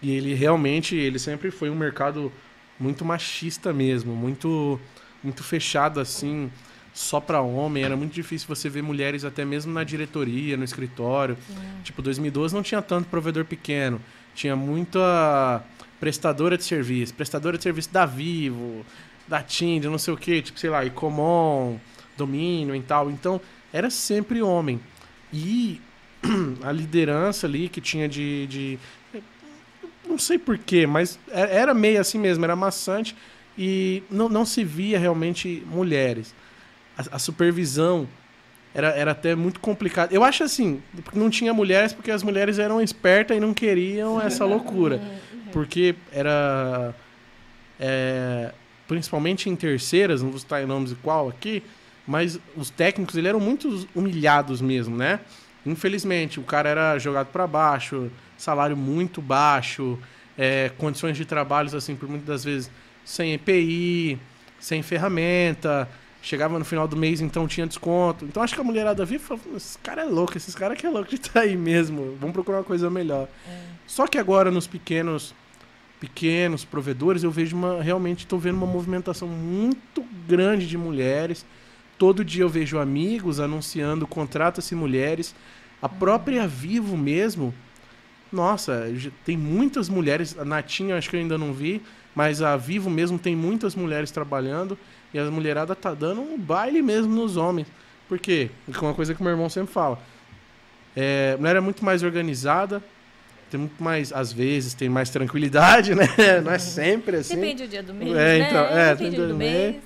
E 0.01 0.13
ele 0.13 0.35
realmente, 0.35 0.95
ele 0.95 1.19
sempre 1.19 1.51
foi 1.51 1.71
um 1.71 1.75
mercado 1.75 2.33
muito 2.79 3.05
machista 3.05 3.73
mesmo, 3.73 4.15
muito 4.15 4.81
muito 5.23 5.43
fechado 5.43 5.99
assim, 5.99 6.51
só 6.95 7.21
pra 7.21 7.41
homem, 7.41 7.83
era 7.83 7.97
muito 7.97 8.13
difícil 8.13 8.47
você 8.49 8.69
ver 8.69 8.83
mulheres 8.83 9.25
até 9.25 9.45
mesmo 9.45 9.73
na 9.73 9.83
diretoria, 9.83 10.57
no 10.57 10.65
escritório. 10.65 11.37
Tipo, 11.83 12.03
2012 12.03 12.55
não 12.55 12.63
tinha 12.63 12.81
tanto 12.81 13.09
provedor 13.09 13.45
pequeno, 13.45 14.01
tinha 14.35 14.55
muita 14.55 15.63
prestadora 15.99 16.57
de 16.57 16.65
serviço, 16.65 17.15
prestadora 17.15 17.57
de 17.57 17.63
serviço 17.63 17.93
da 17.93 18.07
Vivo, 18.07 18.85
da 19.27 19.43
Tinder, 19.43 19.91
não 19.91 19.99
sei 19.99 20.15
o 20.15 20.17
que, 20.17 20.41
tipo, 20.41 20.59
sei 20.59 20.71
lá, 20.71 20.85
Icomon, 20.85 21.79
Domínio 22.17 22.75
e 22.75 22.83
tal. 22.83 23.11
Então, 23.11 23.41
era 23.73 23.91
sempre 23.91 24.43
homem. 24.43 24.81
E 25.33 25.81
a 26.63 26.73
liderança 26.73 27.47
ali 27.47 27.69
que 27.69 27.81
tinha 27.81 28.09
de. 28.09 28.47
de 28.47 28.79
não 30.19 30.25
sei 30.25 30.37
porquê, 30.37 30.85
mas 30.85 31.17
é- 31.31 31.59
era 31.59 31.73
meio 31.73 32.01
assim 32.01 32.19
mesmo, 32.19 32.45
era 32.45 32.57
maçante 32.57 33.15
e 33.57 34.03
não, 34.11 34.29
não 34.29 34.45
se 34.45 34.65
via 34.65 34.99
realmente 34.99 35.63
mulheres. 35.67 36.35
A, 36.99 37.17
a 37.17 37.19
supervisão 37.21 38.09
era, 38.75 38.89
era 38.89 39.13
até 39.13 39.37
muito 39.37 39.61
complicado. 39.61 40.13
Eu 40.13 40.25
acho 40.25 40.43
assim, 40.43 40.83
porque 41.05 41.17
não 41.17 41.31
tinha 41.31 41.55
mulheres 41.55 41.93
porque 41.93 42.11
as 42.11 42.25
mulheres 42.25 42.59
eram 42.59 42.83
espertas 42.83 43.37
e 43.37 43.41
não 43.41 43.55
queriam 43.55 44.21
essa 44.21 44.45
loucura. 44.45 45.01
Porque 45.53 45.95
era. 46.13 46.93
é, 47.79 48.53
principalmente 48.89 49.49
em 49.49 49.55
terceiras, 49.55 50.21
não 50.21 50.31
vou 50.31 50.39
citar 50.41 50.63
em 50.63 50.67
nomes 50.67 50.95
qual 51.03 51.29
aqui, 51.29 51.63
mas 52.07 52.41
os 52.57 52.71
técnicos 52.71 53.15
eles 53.15 53.29
eram 53.29 53.39
muito 53.41 53.87
humilhados 53.95 54.61
mesmo, 54.61 54.97
né? 54.97 55.21
Infelizmente, 55.65 56.41
o 56.41 56.43
cara 56.43 56.69
era 56.69 56.99
jogado 56.99 57.29
para 57.29 57.47
baixo, 57.47 58.11
salário 58.39 58.77
muito 58.77 59.21
baixo, 59.21 59.99
é, 60.37 60.71
condições 60.79 61.17
de 61.17 61.25
trabalhos, 61.25 61.75
assim, 61.75 61.95
por 61.95 62.09
muitas 62.09 62.27
das 62.27 62.45
vezes 62.45 62.71
sem 63.05 63.35
EPI, 63.35 64.19
sem 64.61 64.83
ferramenta. 64.83 65.89
Chegava 66.21 66.59
no 66.59 66.65
final 66.65 66.89
do 66.89 66.97
mês, 66.97 67.21
então 67.21 67.47
tinha 67.47 67.67
desconto. 67.67 68.25
Então 68.25 68.43
acho 68.43 68.55
que 68.55 68.61
a 68.61 68.65
mulherada 68.65 69.05
viu 69.05 69.17
e 69.17 69.21
falou: 69.21 69.43
esse 69.57 69.79
cara 69.79 70.03
é 70.03 70.05
louco, 70.05 70.37
esses 70.37 70.55
caras 70.55 70.79
que 70.79 70.87
é 70.87 70.91
louco 70.91 71.09
de 71.09 71.17
estar 71.17 71.41
aí 71.41 71.57
mesmo. 71.57 72.17
Vamos 72.21 72.35
procurar 72.35 72.59
uma 72.59 72.65
coisa 72.65 72.91
melhor. 72.91 73.29
Só 73.87 74.07
que 74.07 74.19
agora 74.19 74.51
nos 74.51 74.67
pequenos 74.67 75.35
pequenos 75.99 76.65
provedores, 76.65 77.25
eu 77.25 77.31
vejo 77.31 77.57
uma 77.57 77.83
realmente 77.83 78.21
estou 78.21 78.39
vendo 78.39 78.57
uma 78.57 78.67
movimentação 78.67 79.27
muito 79.27 80.05
grande 80.27 80.67
de 80.67 80.77
mulheres. 80.79 81.45
Todo 81.97 82.25
dia 82.25 82.45
eu 82.45 82.49
vejo 82.49 82.79
amigos 82.79 83.41
anunciando 83.41 84.07
contrata-se 84.07 84.75
mulheres. 84.75 85.35
A 85.83 85.89
própria 85.89 86.47
Vivo 86.47 86.97
mesmo 86.97 87.55
nossa, 88.33 88.87
tem 89.25 89.37
muitas 89.37 89.89
mulheres, 89.89 90.37
a 90.39 90.45
Natinha 90.45 90.97
acho 90.97 91.09
que 91.11 91.17
eu 91.17 91.21
ainda 91.21 91.39
não 91.39 91.53
vi, 91.53 91.81
mas 92.15 92.43
a 92.43 92.57
Vivo 92.57 92.91
mesmo 92.91 93.19
tem 93.19 93.35
muitas 93.37 93.75
mulheres 93.75 94.11
trabalhando 94.11 94.77
e 95.15 95.19
a 95.19 95.25
mulherada 95.31 95.75
tá 95.75 95.95
dando 95.95 96.21
um 96.21 96.39
baile 96.39 96.83
mesmo 96.83 97.15
nos 97.15 97.37
homens. 97.37 97.67
Por 98.09 98.19
quê? 98.19 98.51
É 98.73 98.79
uma 98.81 98.95
coisa 98.95 99.15
que 99.15 99.23
meu 99.23 99.31
irmão 99.33 99.49
sempre 99.49 99.73
fala. 99.73 99.99
É, 100.97 101.33
a 101.35 101.39
mulher 101.39 101.57
é 101.57 101.61
muito 101.61 101.85
mais 101.85 102.03
organizada, 102.03 102.83
tem 103.51 103.61
muito 103.61 103.83
mais, 103.83 104.13
às 104.13 104.31
vezes, 104.33 104.75
tem 104.75 104.89
mais 104.89 105.09
tranquilidade, 105.11 105.95
né? 105.97 106.07
Não 106.45 106.53
é 106.53 106.59
sempre 106.59 107.17
assim. 107.17 107.37
Depende 107.37 107.63
do 107.65 107.69
dia 107.69 107.83
do 107.83 107.95
mês, 107.95 108.11
É, 108.15 108.39
né? 108.39 108.49
então, 108.49 108.65
é, 108.67 108.95
Depende 108.95 109.11
tem 109.17 109.21
do 109.27 109.29
do 109.29 109.35
mês. 109.37 109.77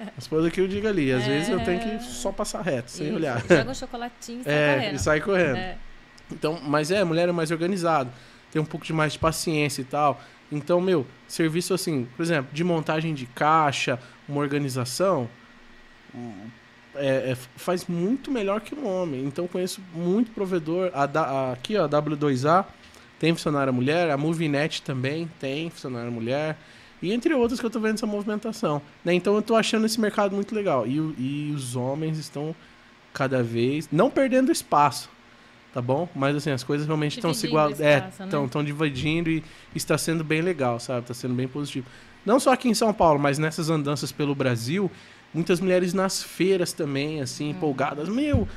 A 0.00 0.18
esposa 0.18 0.50
que 0.50 0.60
eu 0.60 0.66
digo 0.68 0.86
ali, 0.88 1.12
às 1.12 1.24
vezes 1.26 1.48
eu 1.48 1.60
tenho 1.64 1.80
que 1.80 2.02
só 2.04 2.32
passar 2.32 2.62
reto, 2.62 2.90
sem 2.90 3.06
Isso, 3.08 3.16
olhar. 3.16 3.40
Joga 3.48 3.70
um 3.70 3.74
chocolatinho 3.74 4.40
e 4.40 4.44
sai 4.44 4.52
É, 4.54 4.74
correndo. 4.74 4.94
e 4.94 4.98
sai 4.98 5.20
correndo. 5.20 5.56
É. 5.56 5.76
Então, 6.32 6.60
mas 6.62 6.90
é, 6.90 7.02
mulher 7.04 7.28
é 7.28 7.32
mais 7.32 7.50
organizada, 7.50 8.10
tem 8.52 8.60
um 8.60 8.64
pouco 8.64 8.84
de 8.84 8.92
mais 8.92 9.12
de 9.14 9.18
paciência 9.18 9.82
e 9.82 9.84
tal. 9.84 10.20
Então, 10.50 10.80
meu, 10.80 11.06
serviço 11.26 11.74
assim, 11.74 12.06
por 12.16 12.22
exemplo, 12.22 12.50
de 12.52 12.62
montagem 12.64 13.14
de 13.14 13.26
caixa, 13.26 13.98
uma 14.28 14.40
organização, 14.40 15.28
é- 16.94 17.32
é- 17.32 17.36
faz 17.56 17.86
muito 17.86 18.30
melhor 18.30 18.60
que 18.60 18.74
um 18.74 18.86
homem. 18.86 19.24
Então, 19.24 19.46
conheço 19.46 19.80
muito 19.94 20.30
provedor. 20.30 20.90
A, 20.94 21.04
a- 21.04 21.52
aqui, 21.52 21.76
ó, 21.76 21.84
a 21.84 21.88
W2A 21.88 22.64
tem 23.18 23.32
funcionária 23.34 23.72
mulher, 23.72 24.10
a 24.10 24.16
Movinet 24.16 24.82
também 24.82 25.28
tem 25.40 25.68
funcionária 25.70 26.10
mulher. 26.10 26.56
E 27.02 27.12
entre 27.12 27.34
outras 27.34 27.60
que 27.60 27.66
eu 27.66 27.70
tô 27.70 27.78
vendo 27.78 27.94
essa 27.94 28.06
movimentação. 28.06 28.80
né? 29.04 29.12
Então 29.12 29.34
eu 29.36 29.42
tô 29.42 29.54
achando 29.54 29.84
esse 29.84 30.00
mercado 30.00 30.34
muito 30.34 30.54
legal. 30.54 30.86
E, 30.86 30.96
e 31.18 31.52
os 31.54 31.76
homens 31.76 32.18
estão 32.18 32.54
cada 33.12 33.42
vez. 33.42 33.88
Não 33.92 34.10
perdendo 34.10 34.50
espaço, 34.50 35.10
tá 35.76 35.82
bom? 35.82 36.08
Mas 36.14 36.34
assim, 36.34 36.50
as 36.50 36.64
coisas 36.64 36.86
realmente 36.86 37.18
estão 37.18 37.34
se 37.34 37.46
igual. 37.46 37.68
É, 37.68 37.98
espaço, 37.98 38.24
né? 38.24 38.44
estão 38.46 38.64
dividindo 38.64 39.28
e 39.28 39.42
está 39.74 39.98
sendo 39.98 40.24
bem 40.24 40.40
legal, 40.40 40.80
sabe? 40.80 41.00
Está 41.02 41.12
sendo 41.12 41.34
bem 41.34 41.46
positivo. 41.46 41.86
Não 42.24 42.40
só 42.40 42.50
aqui 42.54 42.66
em 42.66 42.72
São 42.72 42.94
Paulo, 42.94 43.18
mas 43.20 43.36
nessas 43.38 43.68
andanças 43.68 44.10
pelo 44.10 44.34
Brasil, 44.34 44.90
muitas 45.34 45.60
mulheres 45.60 45.92
nas 45.92 46.22
feiras 46.22 46.72
também, 46.72 47.20
assim, 47.20 47.44
Uhum. 47.44 47.50
empolgadas. 47.50 48.08
Meu, 48.08 48.48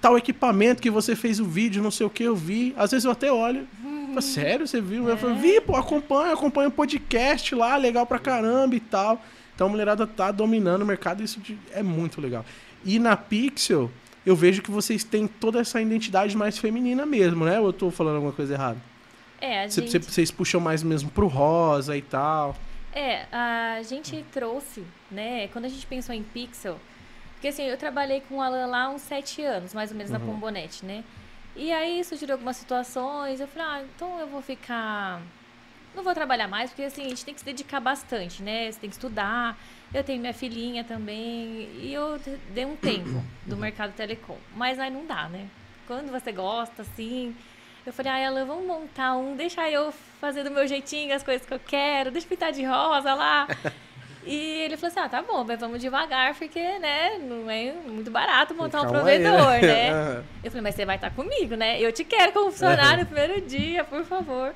tal 0.00 0.16
equipamento 0.16 0.80
que 0.80 0.88
você 0.88 1.14
fez 1.14 1.38
o 1.38 1.44
vídeo, 1.44 1.82
não 1.82 1.90
sei 1.90 2.06
o 2.06 2.10
que, 2.10 2.22
eu 2.24 2.34
vi. 2.34 2.72
Às 2.78 2.92
vezes 2.92 3.04
eu 3.04 3.10
até 3.10 3.30
olho. 3.30 3.68
Uhum. 3.84 4.06
Falo, 4.08 4.22
Sério, 4.22 4.66
você 4.66 4.80
viu? 4.80 5.06
Eu 5.06 5.16
É. 5.16 5.16
falo, 5.18 5.34
vi, 5.34 5.60
pô, 5.60 5.76
acompanha, 5.76 6.32
acompanha 6.32 6.68
o 6.68 6.72
podcast 6.72 7.54
lá, 7.54 7.76
legal 7.76 8.06
pra 8.06 8.18
caramba 8.18 8.74
e 8.74 8.80
tal. 8.80 9.22
Então 9.54 9.66
a 9.66 9.70
mulherada 9.70 10.06
tá 10.06 10.32
dominando 10.32 10.80
o 10.80 10.86
mercado 10.86 11.22
isso 11.22 11.42
é 11.72 11.82
muito 11.82 12.22
legal. 12.22 12.42
E 12.86 12.98
na 12.98 13.16
Pixel, 13.18 13.90
eu 14.26 14.34
vejo 14.36 14.62
que 14.62 14.70
vocês 14.70 15.04
têm 15.04 15.26
toda 15.26 15.60
essa 15.60 15.80
identidade 15.80 16.36
mais 16.36 16.58
feminina 16.58 17.04
mesmo, 17.06 17.44
né? 17.44 17.58
Ou 17.60 17.66
eu 17.66 17.72
tô 17.72 17.90
falando 17.90 18.16
alguma 18.16 18.32
coisa 18.32 18.54
errada? 18.54 18.78
É, 19.40 19.64
a 19.64 19.68
gente... 19.68 19.90
cê- 19.90 19.98
Vocês 19.98 20.30
puxam 20.30 20.60
mais 20.60 20.82
mesmo 20.82 21.10
pro 21.10 21.26
rosa 21.26 21.96
e 21.96 22.02
tal. 22.02 22.56
É, 22.92 23.26
a 23.32 23.82
gente 23.82 24.24
trouxe, 24.32 24.82
né? 25.10 25.48
Quando 25.48 25.64
a 25.64 25.68
gente 25.68 25.84
pensou 25.86 26.14
em 26.14 26.22
Pixel, 26.22 26.78
porque 27.32 27.48
assim, 27.48 27.64
eu 27.64 27.76
trabalhei 27.76 28.22
com 28.28 28.36
o 28.36 28.40
Alan 28.40 28.66
lá 28.66 28.88
uns 28.88 29.02
sete 29.02 29.42
anos, 29.42 29.74
mais 29.74 29.90
ou 29.90 29.96
menos, 29.96 30.10
na 30.12 30.18
Uhum. 30.18 30.26
Pombonete, 30.26 30.84
né? 30.86 31.02
E 31.56 31.70
aí 31.72 32.02
surgiram 32.04 32.34
algumas 32.34 32.56
situações, 32.56 33.40
eu 33.40 33.46
falei, 33.48 33.68
ah, 33.68 33.84
então 33.94 34.18
eu 34.20 34.26
vou 34.28 34.40
ficar. 34.40 35.20
Não 35.94 36.02
vou 36.02 36.14
trabalhar 36.14 36.48
mais, 36.48 36.70
porque 36.70 36.82
assim, 36.82 37.04
a 37.04 37.08
gente 37.08 37.24
tem 37.24 37.34
que 37.34 37.40
se 37.40 37.46
dedicar 37.46 37.80
bastante, 37.80 38.42
né? 38.42 38.70
Você 38.72 38.80
tem 38.80 38.88
que 38.90 38.96
estudar. 38.96 39.56
Eu 39.94 40.02
tenho 40.04 40.20
minha 40.20 40.34
filhinha 40.34 40.82
também. 40.84 41.68
E 41.78 41.92
eu 41.94 42.18
de- 42.18 42.36
dei 42.52 42.64
um 42.64 42.76
tempo 42.76 43.22
do 43.46 43.56
mercado 43.56 43.92
telecom. 43.92 44.36
Mas 44.56 44.78
aí 44.78 44.90
não 44.90 45.06
dá, 45.06 45.28
né? 45.28 45.46
Quando 45.86 46.10
você 46.10 46.32
gosta, 46.32 46.82
assim. 46.82 47.34
Eu 47.86 47.92
falei, 47.92 48.10
ai, 48.12 48.24
Alan, 48.24 48.44
vamos 48.46 48.66
montar 48.66 49.14
um, 49.14 49.36
deixa 49.36 49.70
eu 49.70 49.92
fazer 50.20 50.42
do 50.42 50.50
meu 50.50 50.66
jeitinho 50.66 51.14
as 51.14 51.22
coisas 51.22 51.46
que 51.46 51.52
eu 51.52 51.60
quero, 51.60 52.10
deixa 52.10 52.26
eu 52.26 52.30
pintar 52.30 52.50
de 52.52 52.64
rosa 52.64 53.14
lá. 53.14 53.46
E 54.26 54.62
ele 54.62 54.76
falou 54.78 54.90
assim: 54.90 55.00
ah, 55.00 55.08
tá 55.10 55.20
bom, 55.20 55.44
mas 55.44 55.60
vamos 55.60 55.82
devagar, 55.82 56.34
porque, 56.34 56.78
né, 56.78 57.18
não 57.18 57.50
é 57.50 57.72
muito 57.86 58.10
barato 58.10 58.54
montar 58.54 58.80
um 58.80 58.84
Calma 58.84 59.06
aí, 59.06 59.18
provedor, 59.22 59.50
né? 59.60 59.60
né? 59.92 60.24
Eu 60.42 60.50
falei, 60.50 60.62
mas 60.62 60.74
você 60.74 60.86
vai 60.86 60.96
estar 60.96 61.10
comigo, 61.10 61.54
né? 61.56 61.78
Eu 61.78 61.92
te 61.92 62.04
quero 62.04 62.32
como 62.32 62.50
funcionário 62.50 63.00
no 63.00 63.06
primeiro 63.06 63.42
dia, 63.42 63.84
por 63.84 64.02
favor. 64.04 64.54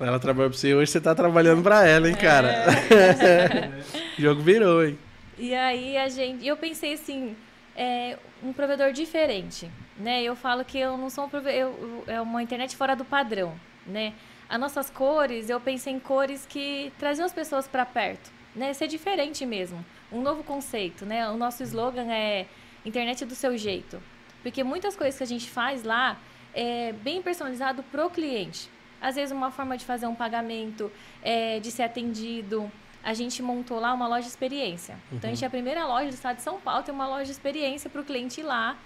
Ela 0.00 0.18
trabalha 0.18 0.48
pra 0.48 0.58
você 0.58 0.74
hoje, 0.74 0.90
você 0.90 1.00
tá 1.00 1.14
trabalhando 1.14 1.62
pra 1.62 1.86
ela, 1.86 2.08
hein, 2.08 2.16
cara? 2.16 2.48
É. 2.48 4.18
o 4.18 4.20
jogo 4.22 4.42
virou, 4.42 4.84
hein? 4.84 4.98
E 5.38 5.54
aí 5.54 5.96
a 5.96 6.08
gente. 6.08 6.46
Eu 6.46 6.56
pensei 6.56 6.94
assim, 6.94 7.36
é, 7.76 8.18
um 8.42 8.52
provedor 8.52 8.92
diferente. 8.92 9.70
Né? 9.96 10.22
Eu 10.22 10.34
falo 10.34 10.64
que 10.64 10.78
eu 10.78 10.96
não 10.96 11.08
sou 11.10 11.24
um 11.24 11.28
provedor. 11.28 11.72
É 12.06 12.20
uma 12.20 12.42
internet 12.42 12.76
fora 12.76 12.94
do 12.96 13.04
padrão. 13.04 13.54
Né? 13.86 14.12
As 14.48 14.58
nossas 14.58 14.90
cores, 14.90 15.48
eu 15.48 15.60
pensei 15.60 15.92
em 15.92 16.00
cores 16.00 16.46
que 16.46 16.92
traziam 16.98 17.24
as 17.24 17.32
pessoas 17.32 17.66
para 17.66 17.86
perto. 17.86 18.30
Né? 18.54 18.72
Ser 18.72 18.88
diferente 18.88 19.46
mesmo. 19.46 19.84
Um 20.10 20.20
novo 20.22 20.42
conceito. 20.42 21.04
Né? 21.06 21.28
O 21.28 21.36
nosso 21.36 21.62
slogan 21.62 22.10
é 22.12 22.46
internet 22.84 23.24
do 23.24 23.34
seu 23.34 23.56
jeito. 23.56 24.02
Porque 24.42 24.62
muitas 24.62 24.96
coisas 24.96 25.16
que 25.16 25.24
a 25.24 25.26
gente 25.26 25.48
faz 25.48 25.84
lá 25.84 26.18
é 26.52 26.92
bem 26.92 27.22
personalizado 27.22 27.82
pro 27.84 28.10
cliente. 28.10 28.68
Às 29.04 29.16
vezes 29.16 29.32
uma 29.32 29.50
forma 29.50 29.76
de 29.76 29.84
fazer 29.84 30.06
um 30.06 30.14
pagamento, 30.14 30.90
é, 31.22 31.60
de 31.60 31.70
ser 31.70 31.82
atendido. 31.82 32.70
A 33.02 33.12
gente 33.12 33.42
montou 33.42 33.78
lá 33.78 33.92
uma 33.92 34.08
loja 34.08 34.22
de 34.22 34.28
experiência. 34.28 34.96
Então 35.12 35.28
a 35.28 35.32
gente 35.34 35.44
é 35.44 35.46
a 35.46 35.50
primeira 35.50 35.86
loja 35.86 36.08
do 36.08 36.14
estado 36.14 36.36
de 36.36 36.42
São 36.42 36.58
Paulo, 36.58 36.82
tem 36.82 36.94
uma 36.94 37.06
loja 37.06 37.26
de 37.26 37.32
experiência 37.32 37.90
para 37.90 38.00
o 38.00 38.04
cliente 38.04 38.40
ir 38.40 38.44
lá, 38.44 38.76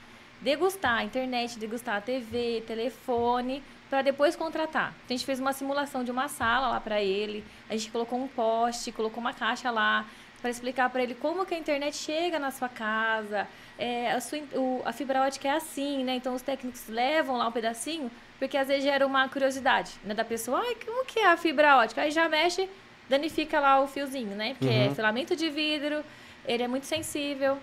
degustar 0.40 0.98
a 0.98 1.04
internet, 1.04 1.56
degustar 1.56 1.96
a 1.96 2.00
TV, 2.00 2.64
telefone, 2.66 3.62
para 3.88 4.02
depois 4.02 4.34
contratar. 4.34 4.88
Então, 5.04 5.14
a 5.14 5.16
gente 5.16 5.24
fez 5.24 5.38
uma 5.38 5.52
simulação 5.52 6.02
de 6.02 6.10
uma 6.10 6.26
sala 6.28 6.68
lá 6.68 6.80
para 6.80 7.00
ele, 7.00 7.44
a 7.70 7.76
gente 7.76 7.90
colocou 7.92 8.18
um 8.18 8.26
poste, 8.28 8.90
colocou 8.90 9.20
uma 9.20 9.32
caixa 9.32 9.70
lá 9.70 10.04
para 10.42 10.50
explicar 10.50 10.90
para 10.90 11.02
ele 11.02 11.14
como 11.14 11.46
que 11.46 11.54
a 11.54 11.58
internet 11.58 11.96
chega 11.96 12.38
na 12.38 12.50
sua 12.50 12.68
casa. 12.68 13.46
É, 13.78 14.12
a, 14.12 14.20
sua, 14.20 14.38
o- 14.54 14.82
a 14.84 14.92
fibra 14.92 15.22
ótica 15.22 15.48
é 15.48 15.52
assim, 15.52 16.04
né? 16.04 16.14
Então 16.16 16.34
os 16.34 16.42
técnicos 16.42 16.86
levam 16.88 17.36
lá 17.36 17.48
um 17.48 17.52
pedacinho, 17.52 18.10
porque 18.38 18.56
às 18.56 18.68
vezes 18.68 18.84
gera 18.84 19.06
uma 19.06 19.28
curiosidade 19.28 19.92
né, 20.04 20.14
da 20.14 20.24
pessoa. 20.24 20.60
Ai, 20.60 20.76
como 20.84 21.04
que 21.04 21.18
é 21.18 21.26
a 21.26 21.36
fibra 21.36 21.76
ótica? 21.78 22.02
Aí 22.02 22.10
já 22.10 22.28
mexe, 22.28 22.68
danifica 23.08 23.58
lá 23.60 23.80
o 23.80 23.86
fiozinho, 23.88 24.34
né? 24.36 24.54
Porque 24.58 24.72
é 24.72 24.86
Uhum. 24.88 24.94
filamento 24.94 25.34
de 25.36 25.48
vidro, 25.50 26.04
ele 26.46 26.62
é 26.62 26.68
muito 26.68 26.86
sensível. 26.86 27.58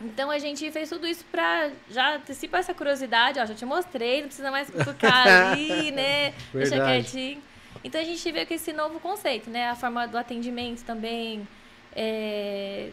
Então 0.00 0.30
a 0.30 0.38
gente 0.38 0.68
fez 0.72 0.88
tudo 0.88 1.06
isso 1.06 1.24
pra 1.30 1.70
já 1.88 2.16
antecipar 2.16 2.60
essa 2.60 2.74
curiosidade, 2.74 3.38
ó, 3.38 3.46
já 3.46 3.54
te 3.54 3.64
mostrei, 3.64 4.20
não 4.20 4.26
precisa 4.26 4.50
mais 4.50 4.68
cutucar 4.68 5.26
ali, 5.52 5.90
né? 5.92 6.34
Deixa 6.52 6.76
quietinho. 6.84 7.42
Então 7.82 8.00
a 8.00 8.04
gente 8.04 8.32
veio 8.32 8.46
com 8.46 8.54
esse 8.54 8.72
novo 8.72 8.98
conceito, 8.98 9.48
né? 9.48 9.70
A 9.70 9.76
forma 9.76 10.06
do 10.08 10.18
atendimento 10.18 10.82
também 10.84 11.46
é, 11.94 12.88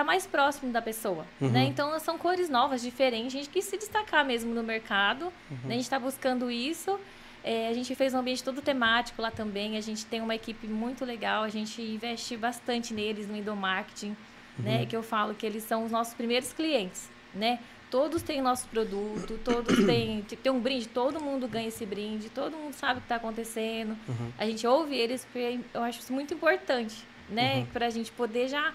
tá 0.00 0.04
mais 0.04 0.26
próximo 0.26 0.70
da 0.72 0.82
pessoa, 0.82 1.24
Uhum. 1.40 1.48
né? 1.50 1.64
Então 1.64 1.98
são 2.00 2.18
cores 2.18 2.48
novas, 2.50 2.82
diferentes. 2.82 3.34
A 3.34 3.38
gente 3.38 3.48
quis 3.50 3.64
se 3.64 3.76
destacar 3.78 4.24
mesmo 4.24 4.54
no 4.54 4.62
mercado, 4.62 5.26
Uhum. 5.50 5.56
né? 5.64 5.70
A 5.70 5.72
gente 5.72 5.82
está 5.82 5.98
buscando 5.98 6.50
isso. 6.50 6.98
É, 7.42 7.68
a 7.68 7.72
gente 7.72 7.94
fez 7.94 8.12
um 8.12 8.18
ambiente 8.18 8.42
todo 8.44 8.60
temático 8.60 9.22
lá 9.22 9.30
também. 9.30 9.76
A 9.76 9.80
gente 9.80 10.04
tem 10.04 10.20
uma 10.20 10.34
equipe 10.34 10.66
muito 10.66 11.04
legal. 11.04 11.44
A 11.44 11.48
gente 11.48 11.80
investe 11.80 12.36
bastante 12.36 12.92
neles 12.92 13.26
no 13.28 13.36
endomarketing, 13.36 14.16
né? 14.58 14.84
Que 14.84 14.96
eu 14.96 15.02
falo 15.02 15.34
que 15.34 15.46
eles 15.46 15.62
são 15.64 15.84
os 15.84 15.90
nossos 15.92 16.12
primeiros 16.14 16.52
clientes, 16.52 17.08
né? 17.34 17.58
Todos 17.90 18.20
têm 18.20 18.42
nosso 18.42 18.66
produto, 18.66 19.38
todos 19.44 19.76
têm, 19.86 20.22
tem 20.42 20.50
um 20.52 20.58
brinde, 20.60 20.88
todo 20.88 21.20
mundo 21.20 21.46
ganha 21.46 21.68
esse 21.68 21.86
brinde, 21.86 22.28
todo 22.30 22.56
mundo 22.56 22.74
sabe 22.74 22.94
o 22.94 23.00
que 23.00 23.04
está 23.04 23.14
acontecendo. 23.16 23.96
A 24.36 24.44
gente 24.44 24.66
ouve 24.66 24.96
eles, 24.96 25.24
porque 25.24 25.60
eu 25.72 25.82
acho 25.84 26.00
isso 26.00 26.12
muito 26.12 26.34
importante, 26.34 26.96
né? 27.30 27.64
Para 27.72 27.86
a 27.86 27.90
gente 27.90 28.10
poder 28.10 28.48
já 28.48 28.72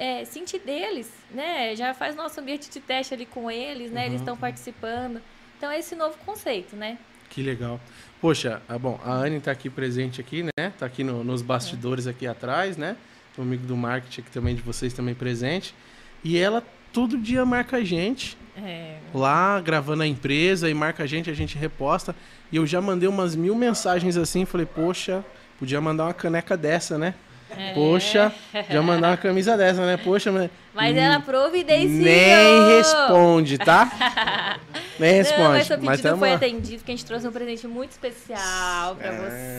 é, 0.00 0.24
sentir 0.24 0.60
deles, 0.60 1.08
né? 1.30 1.76
Já 1.76 1.92
faz 1.94 2.16
nosso 2.16 2.40
ambiente 2.40 2.70
de 2.70 2.80
teste 2.80 3.12
ali 3.14 3.26
com 3.26 3.50
eles, 3.50 3.90
né? 3.92 4.06
Eles 4.06 4.20
estão 4.20 4.36
participando. 4.36 5.20
Então 5.58 5.70
é 5.70 5.78
esse 5.78 5.94
novo 5.94 6.16
conceito, 6.24 6.74
né? 6.74 6.96
Que 7.28 7.42
legal. 7.42 7.78
Poxa, 8.20 8.60
ah, 8.68 8.78
bom, 8.78 8.98
a 9.04 9.12
Anne 9.12 9.38
tá 9.40 9.50
aqui 9.50 9.68
presente 9.70 10.20
aqui, 10.20 10.42
né? 10.42 10.72
Tá 10.78 10.86
aqui 10.86 11.04
no- 11.04 11.22
nos 11.22 11.42
bastidores 11.42 12.06
aqui 12.06 12.26
atrás, 12.26 12.76
né? 12.76 12.96
O 13.38 13.42
amigo 13.42 13.66
do 13.66 13.76
marketing 13.76 14.22
aqui 14.22 14.30
também 14.30 14.54
de 14.54 14.62
vocês 14.62 14.92
também 14.92 15.14
presente. 15.14 15.74
E 16.24 16.36
ela 16.38 16.62
todo 16.92 17.16
dia 17.18 17.44
marca 17.44 17.76
a 17.76 17.84
gente 17.84 18.36
É, 18.62 18.98
lá 19.14 19.58
gravando 19.60 20.02
a 20.02 20.06
empresa 20.06 20.68
e 20.68 20.74
marca 20.74 21.04
a 21.04 21.06
gente, 21.06 21.30
a 21.30 21.34
gente 21.34 21.56
reposta. 21.56 22.14
E 22.52 22.56
eu 22.56 22.66
já 22.66 22.80
mandei 22.80 23.08
umas 23.08 23.34
mil 23.36 23.54
mensagens 23.54 24.16
assim, 24.16 24.44
falei, 24.44 24.66
poxa, 24.66 25.24
podia 25.58 25.80
mandar 25.80 26.04
uma 26.06 26.12
caneca 26.14 26.56
dessa, 26.56 26.98
né? 26.98 27.14
É. 27.56 27.72
Poxa, 27.74 28.32
já 28.70 28.82
mandar 28.82 29.08
uma 29.10 29.16
camisa 29.16 29.56
dessa, 29.56 29.84
né? 29.84 29.96
Poxa, 29.96 30.30
mas 30.30 30.50
Mas 30.74 30.96
ela 30.96 31.20
providenciou. 31.20 31.88
nem 32.04 32.76
responde, 32.76 33.58
tá? 33.58 33.90
Nem 34.98 35.14
responde. 35.14 35.42
Não, 35.42 35.50
mas 35.52 35.66
seu 35.66 35.78
pedido 35.78 36.02
tamo 36.02 36.18
foi 36.18 36.28
lá. 36.30 36.36
atendido, 36.36 36.76
porque 36.78 36.92
a 36.92 36.94
gente 36.94 37.06
trouxe 37.06 37.26
um 37.26 37.32
presente 37.32 37.66
muito 37.66 37.92
especial 37.92 38.94
pra 38.96 39.08
É, 39.08 39.12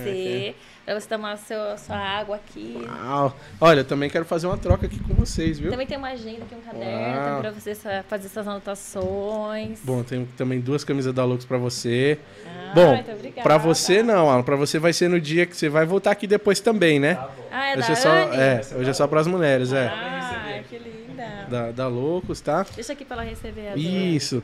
você. 0.04 0.56
Pra 0.92 1.00
você 1.00 1.08
tomar 1.08 1.38
seu, 1.38 1.58
sua 1.78 1.96
água 1.96 2.36
aqui. 2.36 2.86
Uau. 2.86 3.34
Olha, 3.62 3.80
eu 3.80 3.86
também 3.86 4.10
quero 4.10 4.26
fazer 4.26 4.46
uma 4.48 4.58
troca 4.58 4.88
aqui 4.88 5.00
com 5.00 5.14
vocês, 5.14 5.58
viu? 5.58 5.72
Também 5.72 5.88
tem 5.88 5.98
uma 5.98 6.10
agenda 6.10 6.44
aqui, 6.44 6.54
um 6.54 6.60
caderno 6.60 7.32
Uau. 7.32 7.40
pra 7.40 7.52
você 7.52 7.74
fazer 8.10 8.28
suas 8.28 8.46
anotações. 8.46 9.80
Bom, 9.86 10.04
tem 10.04 10.26
também 10.36 10.60
duas 10.60 10.84
camisas 10.84 11.14
da 11.14 11.24
Lux 11.24 11.46
pra 11.46 11.58
você. 11.58 12.20
Ah, 12.46 12.74
Bom, 12.76 12.96
muito 12.96 13.10
obrigada. 13.10 13.42
pra 13.42 13.58
você 13.58 14.04
não, 14.04 14.30
Alan. 14.30 14.44
Pra 14.44 14.58
você 14.58 14.80
vai 14.80 14.92
ser 14.92 15.10
no 15.10 15.22
dia 15.22 15.46
que 15.46 15.56
você 15.56 15.70
vai 15.70 15.86
voltar 15.86 16.12
aqui 16.12 16.28
depois 16.28 16.60
também, 16.60 17.00
né? 17.00 17.18
Ah, 17.50 17.68
é 17.70 17.78
hoje 17.78 17.88
da 17.88 17.94
é 17.94 17.96
só, 17.96 18.10
Anne? 18.10 18.36
é, 18.36 18.62
hoje 18.76 18.90
é 18.90 18.94
só 18.94 19.08
pras 19.08 19.28
mulheres, 19.28 19.72
é. 19.72 19.88
Ah, 19.88 20.60
que 20.70 20.78
linda. 20.78 21.48
Da, 21.50 21.72
da 21.72 21.88
Loucos, 21.88 22.42
tá? 22.42 22.66
Deixa 22.76 22.92
aqui 22.92 23.06
pra 23.06 23.16
ela 23.16 23.26
receber 23.26 23.70
a 23.70 23.76
dor. 23.76 23.80
Isso. 23.80 24.44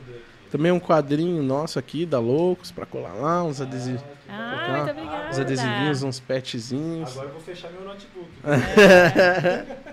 Também 0.50 0.72
um 0.72 0.80
quadrinho 0.80 1.42
nosso 1.42 1.78
aqui 1.78 2.06
da 2.06 2.18
Loucos 2.18 2.70
pra 2.70 2.86
colar 2.86 3.12
lá, 3.12 3.44
uns 3.44 3.60
adesivos. 3.60 4.02
Ah, 4.28 4.76
muito 4.78 4.90
obrigada. 4.90 5.28
Uns 5.30 5.38
adesivinhos, 5.38 6.02
uns 6.02 6.20
petzinhos. 6.20 7.10
Agora 7.10 7.28
eu 7.28 7.32
vou 7.32 7.40
fechar 7.42 7.70
meu 7.70 7.82
notebook. 7.82 8.28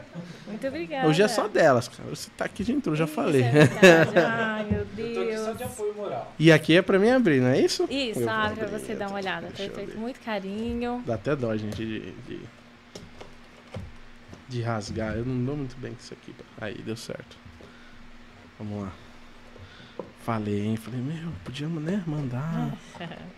Muito 0.48 0.68
obrigada. 0.68 1.08
Hoje 1.08 1.22
é 1.22 1.28
só 1.28 1.48
delas, 1.50 1.90
cara. 1.90 2.10
Você 2.10 2.30
tá 2.38 2.46
aqui 2.46 2.64
dentro, 2.64 2.94
eu 2.94 2.96
já 2.96 3.04
Isso, 3.04 3.14
falei. 3.14 3.42
é. 3.42 3.70
Ai, 4.26 4.64
meu 4.64 4.86
Eu 4.98 5.14
tô 5.14 5.22
aqui 5.22 5.38
só 5.38 5.46
Deus. 5.46 5.58
de 5.58 5.64
apoio 5.66 5.94
moral. 5.96 6.34
E 6.40 6.52
aqui 6.52 6.78
é 6.78 6.82
pra 6.82 6.98
mim 6.98 7.10
abrir, 7.10 7.42
não 7.42 7.50
é 7.50 7.60
isso? 7.60 7.84
Isso, 7.90 8.22
Eu 8.22 8.30
abre 8.30 8.56
pra 8.60 8.68
abrir, 8.68 8.80
você 8.80 8.96
dar 8.96 9.08
uma 9.10 9.18
olhada. 9.18 9.50
Foi 9.54 9.66
eu 9.68 9.74
feito 9.74 9.98
muito 9.98 10.20
carinho. 10.22 11.04
Dá 11.06 11.16
até 11.16 11.36
dó, 11.36 11.56
gente, 11.58 11.76
de, 11.86 12.12
de, 12.12 12.40
de 14.48 14.62
rasgar. 14.62 15.16
Eu 15.18 15.26
não 15.26 15.44
dou 15.44 15.58
muito 15.58 15.76
bem 15.78 15.92
com 15.92 16.00
isso 16.00 16.14
aqui. 16.14 16.34
Aí, 16.62 16.76
deu 16.82 16.96
certo. 16.96 17.38
Vamos 18.58 18.84
lá. 18.84 18.92
Falei, 20.24 20.66
hein? 20.66 20.78
Falei, 20.78 21.00
meu, 21.00 21.32
podíamos, 21.44 21.84
né, 21.84 22.04
mandar. 22.06 22.74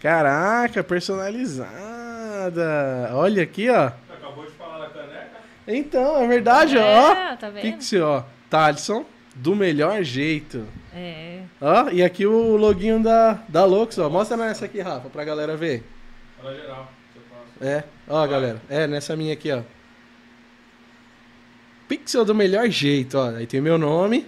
Caraca, 0.00 0.82
personalizada. 0.82 3.10
Olha 3.12 3.42
aqui, 3.42 3.68
ó. 3.68 3.92
Acabou 4.10 4.46
de 4.46 4.52
falar 4.52 4.86
da 4.86 4.88
caneca? 4.88 5.30
Então, 5.68 6.22
é 6.22 6.26
verdade, 6.26 6.78
ó. 6.78 7.12
É, 7.12 7.36
tá 7.36 7.50
vendo? 7.50 7.62
Pixel, 7.62 8.06
ó. 8.06 8.24
Thalisson, 8.48 9.04
do 9.34 9.54
melhor 9.54 10.02
jeito. 10.02 10.66
É. 10.94 11.42
Ó, 11.60 11.90
e 11.90 12.02
aqui 12.02 12.24
o 12.26 12.56
loginho 12.56 13.02
da, 13.02 13.42
da 13.46 13.66
Lux, 13.66 13.98
ó. 13.98 14.08
Mostra 14.08 14.38
nessa 14.38 14.64
aqui, 14.64 14.80
Rafa, 14.80 15.10
pra 15.10 15.22
galera 15.22 15.54
ver. 15.56 15.84
Fala 16.40 16.54
geral. 16.54 16.90
Você 17.12 17.20
passa. 17.28 17.70
É, 17.70 17.84
ó, 18.08 18.26
galera. 18.26 18.62
É, 18.70 18.86
nessa 18.86 19.14
minha 19.14 19.34
aqui, 19.34 19.52
ó. 19.52 19.60
Pixel 21.90 22.24
do 22.24 22.32
melhor 22.32 22.68
jeito, 22.68 23.18
ó. 23.18 23.30
Aí 23.30 23.48
tem 23.48 23.60
meu 23.60 23.76
nome. 23.76 24.24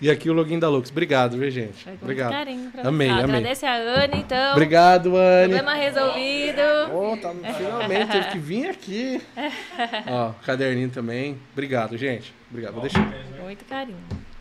E 0.00 0.08
aqui 0.08 0.30
o 0.30 0.32
login 0.32 0.58
da 0.58 0.66
Lux. 0.70 0.90
Obrigado, 0.90 1.36
viu, 1.36 1.50
gente? 1.50 1.84
Foi 1.84 1.92
com 1.98 2.06
Obrigado. 2.06 2.32
muito 2.32 2.38
carinho 2.46 2.70
pra 2.70 2.88
Amei, 2.88 3.08
você. 3.08 3.12
amei. 3.12 3.24
Agradece 3.24 3.66
a 3.66 3.74
Anne, 3.74 4.18
então. 4.20 4.52
Obrigado, 4.52 5.14
Anne. 5.14 5.54
Problema 5.54 5.74
resolvido. 5.74 6.62
Ó, 6.90 7.16
tá, 7.18 7.34
finalmente 7.52 8.12
teve 8.12 8.28
que 8.30 8.38
vir 8.38 8.70
aqui. 8.70 9.20
Ó, 10.08 10.32
caderninho 10.46 10.88
também. 10.88 11.36
Obrigado, 11.52 11.98
gente. 11.98 12.32
Obrigado. 12.50 12.72
Vou 12.72 12.82
deixar, 12.82 13.14
muito 13.42 13.64
carinho. 13.66 13.98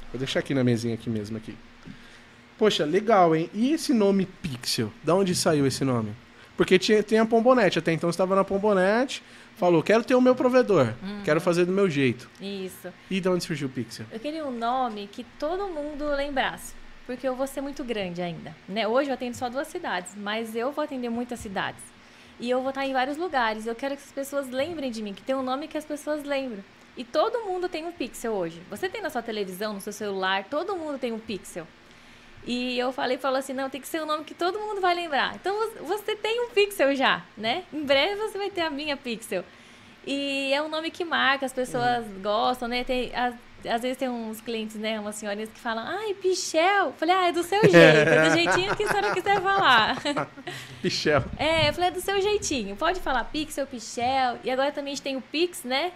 vou 0.09 0.17
deixar 0.17 0.39
aqui 0.39 0.53
na 0.53 0.63
mesinha 0.63 0.93
aqui 0.93 1.09
mesmo 1.09 1.35
aqui. 1.35 1.57
Poxa, 2.57 2.85
legal, 2.85 3.35
hein? 3.35 3.49
E 3.53 3.73
esse 3.73 3.93
nome 3.93 4.25
Pixel? 4.41 4.93
Da 5.03 5.13
onde 5.13 5.35
saiu 5.35 5.67
esse 5.67 5.83
nome? 5.83 6.15
Porque 6.55 6.79
tinha, 6.79 7.03
tem 7.03 7.19
a 7.19 7.25
Pombonete, 7.25 7.79
até 7.79 7.91
então 7.91 8.09
estava 8.09 8.33
na 8.33 8.45
Pombonete, 8.45 9.21
falou, 9.57 9.83
quero 9.83 10.03
ter 10.03 10.15
o 10.15 10.21
meu 10.21 10.35
provedor, 10.35 10.93
quero 11.25 11.41
fazer 11.41 11.65
do 11.65 11.71
meu 11.71 11.89
jeito. 11.89 12.29
Isso. 12.39 12.93
E 13.09 13.19
de 13.19 13.27
onde 13.27 13.43
surgiu 13.43 13.67
o 13.67 13.71
Pixel? 13.71 14.05
Eu 14.11 14.19
queria 14.19 14.45
um 14.45 14.51
nome 14.51 15.07
que 15.07 15.23
todo 15.23 15.67
mundo 15.67 16.07
lembrasse. 16.15 16.73
Porque 17.05 17.25
eu 17.25 17.35
vou 17.35 17.47
ser 17.47 17.61
muito 17.61 17.85
grande 17.85 18.21
ainda. 18.21 18.53
Né? 18.67 18.85
Hoje 18.85 19.09
eu 19.09 19.13
atendo 19.13 19.37
só 19.37 19.47
duas 19.49 19.67
cidades, 19.69 20.13
mas 20.15 20.55
eu 20.57 20.73
vou 20.73 20.83
atender 20.83 21.09
muitas 21.09 21.39
cidades. 21.39 21.81
E 22.37 22.49
eu 22.49 22.59
vou 22.59 22.69
estar 22.69 22.85
em 22.85 22.91
vários 22.91 23.15
lugares. 23.15 23.65
Eu 23.65 23.73
quero 23.73 23.95
que 23.95 24.03
as 24.03 24.11
pessoas 24.11 24.49
lembrem 24.49 24.91
de 24.91 25.01
mim, 25.01 25.13
que 25.13 25.21
tem 25.21 25.33
um 25.33 25.41
nome 25.41 25.69
que 25.69 25.77
as 25.77 25.85
pessoas 25.85 26.25
lembram. 26.25 26.61
E 26.97 27.05
todo 27.05 27.45
mundo 27.45 27.69
tem 27.69 27.85
um 27.85 27.93
pixel 27.93 28.33
hoje. 28.33 28.61
Você 28.69 28.89
tem 28.89 29.01
na 29.01 29.09
sua 29.09 29.21
televisão, 29.21 29.73
no 29.73 29.79
seu 29.79 29.93
celular, 29.93 30.43
todo 30.49 30.75
mundo 30.75 30.99
tem 30.99 31.13
um 31.13 31.19
pixel. 31.19 31.65
E 32.47 32.79
eu 32.79 32.91
falei, 32.93 33.17
falou 33.17 33.37
assim, 33.37 33.51
não, 33.53 33.69
tem 33.69 33.81
que 33.81 33.87
ser 33.87 34.01
um 34.01 34.05
nome 34.05 34.23
que 34.23 34.33
todo 34.33 34.57
mundo 34.57 34.79
vai 34.79 34.95
lembrar. 34.95 35.35
Então 35.35 35.53
vo- 35.53 35.85
você 35.85 36.15
tem 36.15 36.41
um 36.45 36.49
pixel 36.49 36.95
já, 36.95 37.21
né? 37.37 37.65
Em 37.73 37.83
breve 37.83 38.15
você 38.15 38.37
vai 38.37 38.49
ter 38.49 38.61
a 38.61 38.69
minha 38.69 38.95
pixel. 38.95 39.43
E 40.05 40.53
é 40.53 40.61
um 40.63 40.69
nome 40.69 40.89
que 40.89 41.03
marca, 41.03 41.45
as 41.45 41.51
pessoas 41.51 42.05
gostam, 42.23 42.67
né? 42.69 42.85
Tem, 42.85 43.11
às 43.69 43.81
vezes 43.81 43.97
tem 43.97 44.09
uns 44.09 44.41
clientes, 44.41 44.75
né? 44.75 44.99
Umas 44.99 45.15
senhorinhas 45.15 45.49
que 45.49 45.59
falam, 45.59 45.83
ai, 45.87 46.13
Pichel. 46.15 46.93
Falei, 46.97 47.15
ah, 47.15 47.27
é 47.27 47.31
do 47.31 47.43
seu 47.43 47.61
jeito, 47.69 47.75
é 47.75 48.29
do 48.29 48.35
jeitinho 48.35 48.75
que 48.75 48.83
a 48.83 48.87
senhora 48.87 49.13
quiser 49.13 49.41
falar. 49.41 49.97
Pichel. 50.81 51.23
É, 51.37 51.69
eu 51.69 51.73
falei, 51.73 51.89
é 51.89 51.91
do 51.91 52.01
seu 52.01 52.21
jeitinho. 52.21 52.75
Pode 52.75 52.99
falar 52.99 53.23
Pixel, 53.25 53.65
Pichel. 53.67 54.37
E 54.43 54.49
agora 54.51 54.71
também 54.71 54.93
a 54.93 54.95
gente 54.95 55.03
tem 55.03 55.15
o 55.15 55.21
Pix, 55.21 55.63
né? 55.63 55.91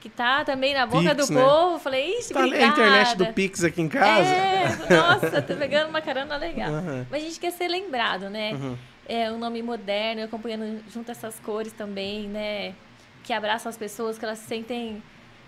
Que 0.00 0.08
tá 0.08 0.44
também 0.44 0.74
na 0.74 0.86
boca 0.86 0.96
Uhum. 1.08 1.14
Pix, 1.14 1.28
do 1.28 1.34
né? 1.34 1.42
povo. 1.44 1.78
Falei, 1.78 2.18
ixi, 2.18 2.32
Tá 2.32 2.40
obrigada. 2.40 2.64
a 2.64 2.68
internet 2.68 3.16
do 3.16 3.26
Pix 3.32 3.64
aqui 3.64 3.82
em 3.82 3.88
casa? 3.88 4.28
É, 4.28 4.66
nossa, 4.96 5.42
tô 5.42 5.54
pegando 5.56 5.88
uma 5.90 6.00
carona 6.00 6.36
legal. 6.36 6.70
Aham. 6.72 7.06
Mas 7.10 7.22
a 7.22 7.26
gente 7.26 7.40
quer 7.40 7.50
ser 7.52 7.68
lembrado, 7.68 8.28
né? 8.30 8.52
Uhum. 8.52 8.76
É 9.08 9.30
um 9.30 9.38
nome 9.38 9.62
moderno, 9.62 10.24
acompanhando 10.24 10.82
junto 10.92 11.10
essas 11.10 11.38
cores 11.40 11.72
também, 11.72 12.28
né? 12.28 12.74
Que 13.22 13.32
abraçam 13.32 13.70
as 13.70 13.76
pessoas, 13.76 14.18
que 14.18 14.24
elas 14.24 14.38
se 14.38 14.46
sentem 14.46 15.02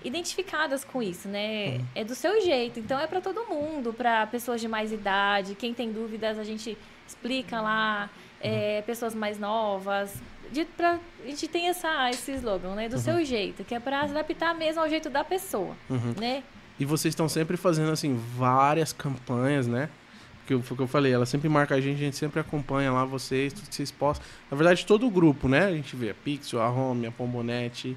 identificadas 0.05 0.85
com 0.85 1.03
isso, 1.03 1.29
né? 1.29 1.77
Uhum. 1.79 1.85
É 1.95 2.05
do 2.05 2.15
seu 2.15 2.41
jeito, 2.41 2.79
então 2.81 2.99
é 2.99 3.07
para 3.07 3.21
todo 3.21 3.45
mundo, 3.47 3.93
para 3.93 4.27
pessoas 4.27 4.61
de 4.61 4.69
mais 4.69 4.93
idade, 4.93 5.55
quem 5.55 5.75
tem 5.75 5.93
dúvidas 5.93 6.39
a 6.39 6.45
gente 6.45 6.77
explica 7.07 7.61
lá, 7.61 8.09
é, 8.41 8.83
pessoas 8.83 9.15
mais 9.15 9.39
novas. 9.39 10.15
De, 10.53 10.65
pra, 10.65 10.99
a 11.23 11.27
gente 11.27 11.47
tem 11.49 11.69
essa, 11.69 12.09
esse 12.11 12.33
slogan, 12.33 12.75
né? 12.75 12.89
Do 12.89 12.99
seu 12.99 13.23
jeito, 13.25 13.65
que 13.65 13.75
é 13.75 13.81
para 13.81 14.03
adaptar 14.03 14.55
mesmo 14.55 14.81
ao 14.81 14.89
jeito 14.89 15.11
da 15.11 15.23
pessoa, 15.25 15.75
Uhum. 15.91 16.15
né? 16.19 16.43
E 16.81 16.85
vocês 16.85 17.13
estão 17.13 17.29
sempre 17.29 17.57
fazendo, 17.57 17.91
assim, 17.91 18.17
várias 18.37 18.93
campanhas, 18.93 19.67
né? 19.67 19.89
Que 20.47 20.55
eu- 20.55 20.63
que 20.63 20.79
eu 20.81 20.87
falei, 20.87 21.13
ela 21.13 21.27
sempre 21.27 21.49
marca 21.49 21.75
a 21.75 21.81
gente, 21.81 21.97
a 21.97 22.05
gente 22.05 22.17
sempre 22.17 22.41
acompanha 22.41 22.91
lá 22.93 23.05
vocês, 23.05 23.53
tudo 23.53 23.69
que 23.69 23.75
vocês 23.75 23.91
postam. 23.91 24.27
Na 24.51 24.57
verdade, 24.57 24.87
todo 24.87 25.07
o 25.07 25.11
grupo, 25.11 25.49
né? 25.49 25.67
A 25.67 25.73
gente 25.73 25.95
vê 25.95 26.11
a 26.11 26.15
Pixel, 26.15 26.63
a 26.63 26.71
Home, 26.71 27.07
a 27.07 27.11
Pombonete. 27.11 27.95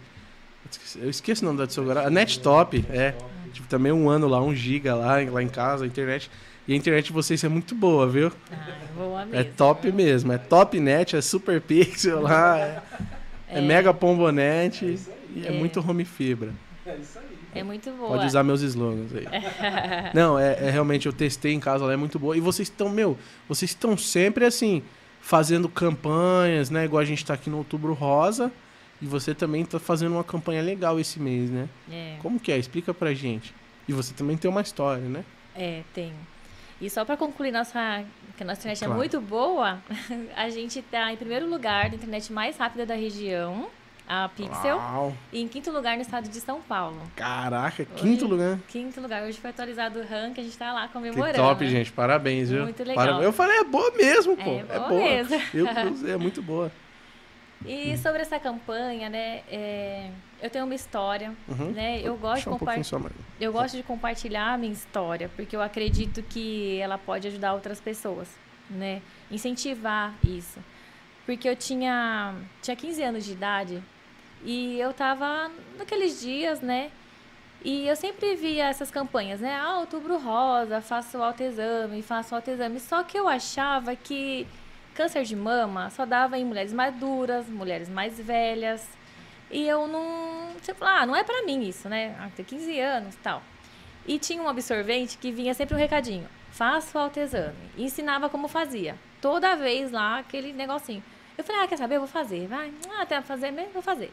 Eu 1.01 1.09
esqueci 1.09 1.41
o 1.43 1.45
nome 1.45 1.57
da 1.65 1.81
agora. 1.81 2.07
A 2.07 2.09
Nettop, 2.09 2.85
é. 2.89 3.13
Tive 3.53 3.67
também 3.67 3.91
um 3.91 4.09
ano 4.09 4.27
lá, 4.27 4.41
um 4.41 4.55
giga 4.55 4.95
lá, 4.95 5.17
lá 5.29 5.43
em 5.43 5.49
casa, 5.49 5.83
a 5.83 5.87
internet. 5.87 6.29
E 6.67 6.73
a 6.73 6.75
internet 6.75 7.07
de 7.07 7.13
vocês 7.13 7.43
é 7.43 7.49
muito 7.49 7.75
boa, 7.75 8.07
viu? 8.07 8.31
Ah, 8.51 8.67
boa 8.95 9.21
É 9.23 9.25
mesmo. 9.25 9.53
top 9.57 9.91
mesmo. 9.91 10.31
É 10.31 10.37
top 10.37 10.79
net, 10.79 11.15
é 11.15 11.21
super 11.21 11.59
pixel 11.59 12.21
lá, 12.21 12.57
é, 12.59 12.81
é 13.49 13.61
mega 13.61 13.93
pombonete 13.93 14.97
e 15.35 15.45
é, 15.45 15.49
É. 15.49 15.51
muito 15.51 15.79
home 15.79 16.05
fibra. 16.05 16.53
É 16.85 16.95
isso 16.95 17.19
aí. 17.19 17.31
É 17.53 17.63
muito 17.63 17.91
boa. 17.91 18.09
Pode 18.11 18.27
usar 18.27 18.43
meus 18.43 18.61
slogans 18.61 19.11
aí. 19.13 19.25
Não, 20.13 20.39
é, 20.39 20.53
é 20.67 20.69
realmente, 20.69 21.05
eu 21.07 21.11
testei 21.13 21.51
em 21.51 21.59
casa, 21.59 21.83
ela 21.83 21.93
é 21.93 21.97
muito 21.97 22.17
boa. 22.17 22.37
E 22.37 22.39
vocês 22.39 22.69
estão, 22.69 22.87
meu, 22.87 23.17
vocês 23.49 23.71
estão 23.71 23.97
sempre 23.97 24.45
assim, 24.45 24.81
fazendo 25.19 25.67
campanhas, 25.67 26.69
né? 26.69 26.85
Igual 26.85 27.01
a 27.01 27.05
gente 27.05 27.25
tá 27.25 27.33
aqui 27.33 27.49
no 27.49 27.57
Outubro 27.57 27.91
Rosa. 27.93 28.51
E 29.01 29.05
você 29.05 29.33
também 29.33 29.65
tá 29.65 29.79
fazendo 29.79 30.13
uma 30.13 30.23
campanha 30.23 30.61
legal 30.61 30.99
esse 30.99 31.19
mês, 31.19 31.49
né? 31.49 31.67
É. 31.91 32.17
Como 32.21 32.39
que 32.39 32.51
é? 32.51 32.57
Explica 32.57 32.93
pra 32.93 33.13
gente. 33.13 33.53
E 33.87 33.93
você 33.93 34.13
também 34.13 34.37
tem 34.37 34.49
uma 34.49 34.61
história, 34.61 35.03
né? 35.03 35.23
É, 35.55 35.81
tem. 35.93 36.13
E 36.79 36.89
só 36.89 37.03
para 37.03 37.17
concluir 37.17 37.51
nossa, 37.51 38.03
que 38.37 38.43
a 38.43 38.45
nossa 38.45 38.59
internet 38.61 38.79
Claro. 38.79 38.93
é 38.93 38.95
muito 38.97 39.19
boa, 39.21 39.79
a 40.35 40.49
gente 40.49 40.81
tá 40.83 41.11
em 41.11 41.17
primeiro 41.17 41.47
lugar 41.49 41.89
da 41.89 41.95
internet 41.95 42.31
mais 42.31 42.57
rápida 42.57 42.85
da 42.85 42.95
região, 42.95 43.67
a 44.07 44.27
Pixel, 44.29 44.77
Uau. 44.77 45.15
e 45.31 45.41
em 45.41 45.47
quinto 45.47 45.71
lugar 45.71 45.95
no 45.95 46.01
estado 46.01 46.27
de 46.27 46.39
São 46.41 46.59
Paulo. 46.61 46.99
Caraca, 47.15 47.85
quinto 47.85 48.25
Hoje- 48.25 48.33
lugar. 48.33 48.59
Quinto 48.67 48.99
lugar, 49.01 49.23
hoje 49.23 49.39
foi 49.39 49.49
atualizado 49.51 49.99
o 49.99 50.03
ranking, 50.03 50.41
a 50.41 50.43
gente 50.43 50.57
tá 50.57 50.73
lá 50.73 50.87
Que 50.87 50.93
comemorando. 50.93 51.37
top, 51.37 51.63
né? 51.63 51.69
gente. 51.69 51.91
Parabéns, 51.91 52.49
viu? 52.49 52.63
Muito 52.63 52.79
legal. 52.83 52.95
Parabéns. 52.95 53.23
Eu 53.25 53.33
falei, 53.33 53.57
é 53.59 53.63
boa 53.63 53.91
mesmo, 53.95 54.35
pô. 54.37 54.49
É 54.51 54.59
É 54.59 54.63
boa 54.77 54.89
boa. 54.89 55.01
mesmo. 55.01 55.41
Eu, 55.53 55.65
eu- 56.05 56.13
é 56.13 56.17
muito 56.17 56.41
boa. 56.41 56.71
E 57.65 57.97
sobre 57.97 58.21
essa 58.21 58.39
campanha, 58.39 59.09
né, 59.09 59.41
é, 59.49 60.09
eu 60.41 60.49
tenho 60.49 60.65
uma 60.65 60.73
história, 60.75 61.33
Uhum. 61.47 61.71
né, 61.71 61.99
eu 62.03 62.15
gosto 62.17 62.49
um. 62.49 62.53
Eu 63.39 63.51
gosto 63.53 63.77
de 63.77 63.83
compartilhar 63.83 64.53
a 64.53 64.57
minha 64.57 64.73
história, 64.73 65.29
porque 65.35 65.55
eu 65.55 65.61
acredito 65.61 66.23
que 66.23 66.79
ela 66.79 66.97
pode 66.97 67.27
ajudar 67.27 67.53
outras 67.53 67.79
pessoas, 67.79 68.27
né? 68.69 69.01
Incentivar 69.29 70.13
isso. 70.23 70.59
Porque 71.25 71.47
eu 71.47 71.55
tinha, 71.55 72.33
tinha 72.61 72.75
15 72.75 73.03
anos 73.03 73.25
de 73.25 73.31
idade 73.33 73.81
e 74.43 74.79
eu 74.79 74.91
tava 74.93 75.51
naqueles 75.77 76.19
dias, 76.19 76.61
né? 76.61 76.89
E 77.63 77.87
eu 77.87 77.95
sempre 77.95 78.35
via 78.35 78.65
essas 78.69 78.89
campanhas, 78.89 79.39
né? 79.39 79.55
Ah, 79.55 79.77
outubro 79.79 80.17
rosa, 80.17 80.81
faço 80.81 81.21
autoexame, 81.21 82.01
faço 82.01 82.33
autoexame. 82.33 82.79
Só 82.79 83.03
que 83.03 83.17
eu 83.17 83.27
achava 83.27 83.95
que 83.95 84.47
câncer 84.95 85.23
de 85.23 85.35
mama 85.35 85.89
só 85.89 86.05
dava 86.05 86.37
em 86.37 86.45
mulheres 86.45 86.73
maduras, 86.73 87.47
mulheres 87.47 87.89
mais 87.89 88.19
velhas. 88.19 88.87
E 89.49 89.67
eu 89.67 89.87
não. 89.87 90.49
Você 90.61 90.73
fala, 90.73 91.01
ah, 91.01 91.05
não 91.05 91.15
é 91.15 91.23
pra 91.23 91.43
mim 91.43 91.67
isso, 91.67 91.89
né? 91.89 92.15
Ah, 92.19 92.29
tem 92.35 92.45
15 92.45 92.79
anos 92.79 93.15
tal. 93.21 93.41
E 94.07 94.17
tinha 94.17 94.41
um 94.41 94.47
absorvente 94.47 95.17
que 95.17 95.31
vinha 95.31 95.53
sempre 95.53 95.75
um 95.75 95.77
recadinho: 95.77 96.27
faça 96.51 96.97
o 96.97 97.01
autoexame. 97.01 97.55
E 97.77 97.83
ensinava 97.83 98.29
como 98.29 98.47
fazia. 98.47 98.95
Toda 99.21 99.55
vez 99.55 99.91
lá, 99.91 100.19
aquele 100.19 100.53
negocinho. 100.53 101.03
Eu 101.37 101.43
falei, 101.43 101.63
ah, 101.63 101.67
quer 101.67 101.77
saber? 101.77 101.95
Eu 101.95 102.01
vou 102.01 102.07
fazer. 102.07 102.47
Vai. 102.47 102.71
Ah, 102.97 103.05
tem 103.05 103.17
a 103.17 103.21
fazer 103.21 103.51
mesmo? 103.51 103.73
Vou 103.73 103.81
fazer. 103.81 104.11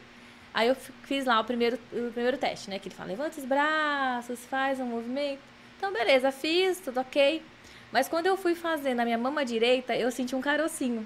Aí 0.53 0.67
eu 0.67 0.75
fiz 0.75 1.25
lá 1.25 1.39
o 1.39 1.43
primeiro, 1.43 1.77
o 1.93 2.11
primeiro 2.11 2.37
teste, 2.37 2.69
né? 2.69 2.79
Que 2.79 2.87
ele 2.87 2.95
fala, 2.95 3.09
levanta 3.09 3.39
os 3.39 3.45
braços, 3.45 4.43
faz 4.45 4.79
um 4.79 4.85
movimento. 4.85 5.39
Então, 5.77 5.93
beleza, 5.93 6.31
fiz, 6.31 6.79
tudo 6.79 6.99
ok. 6.99 7.41
Mas 7.91 8.07
quando 8.07 8.27
eu 8.27 8.37
fui 8.37 8.55
fazer 8.55 8.93
na 8.93 9.03
minha 9.03 9.17
mama 9.17 9.43
direita, 9.43 9.95
eu 9.95 10.11
senti 10.11 10.35
um 10.35 10.41
carocinho. 10.41 11.05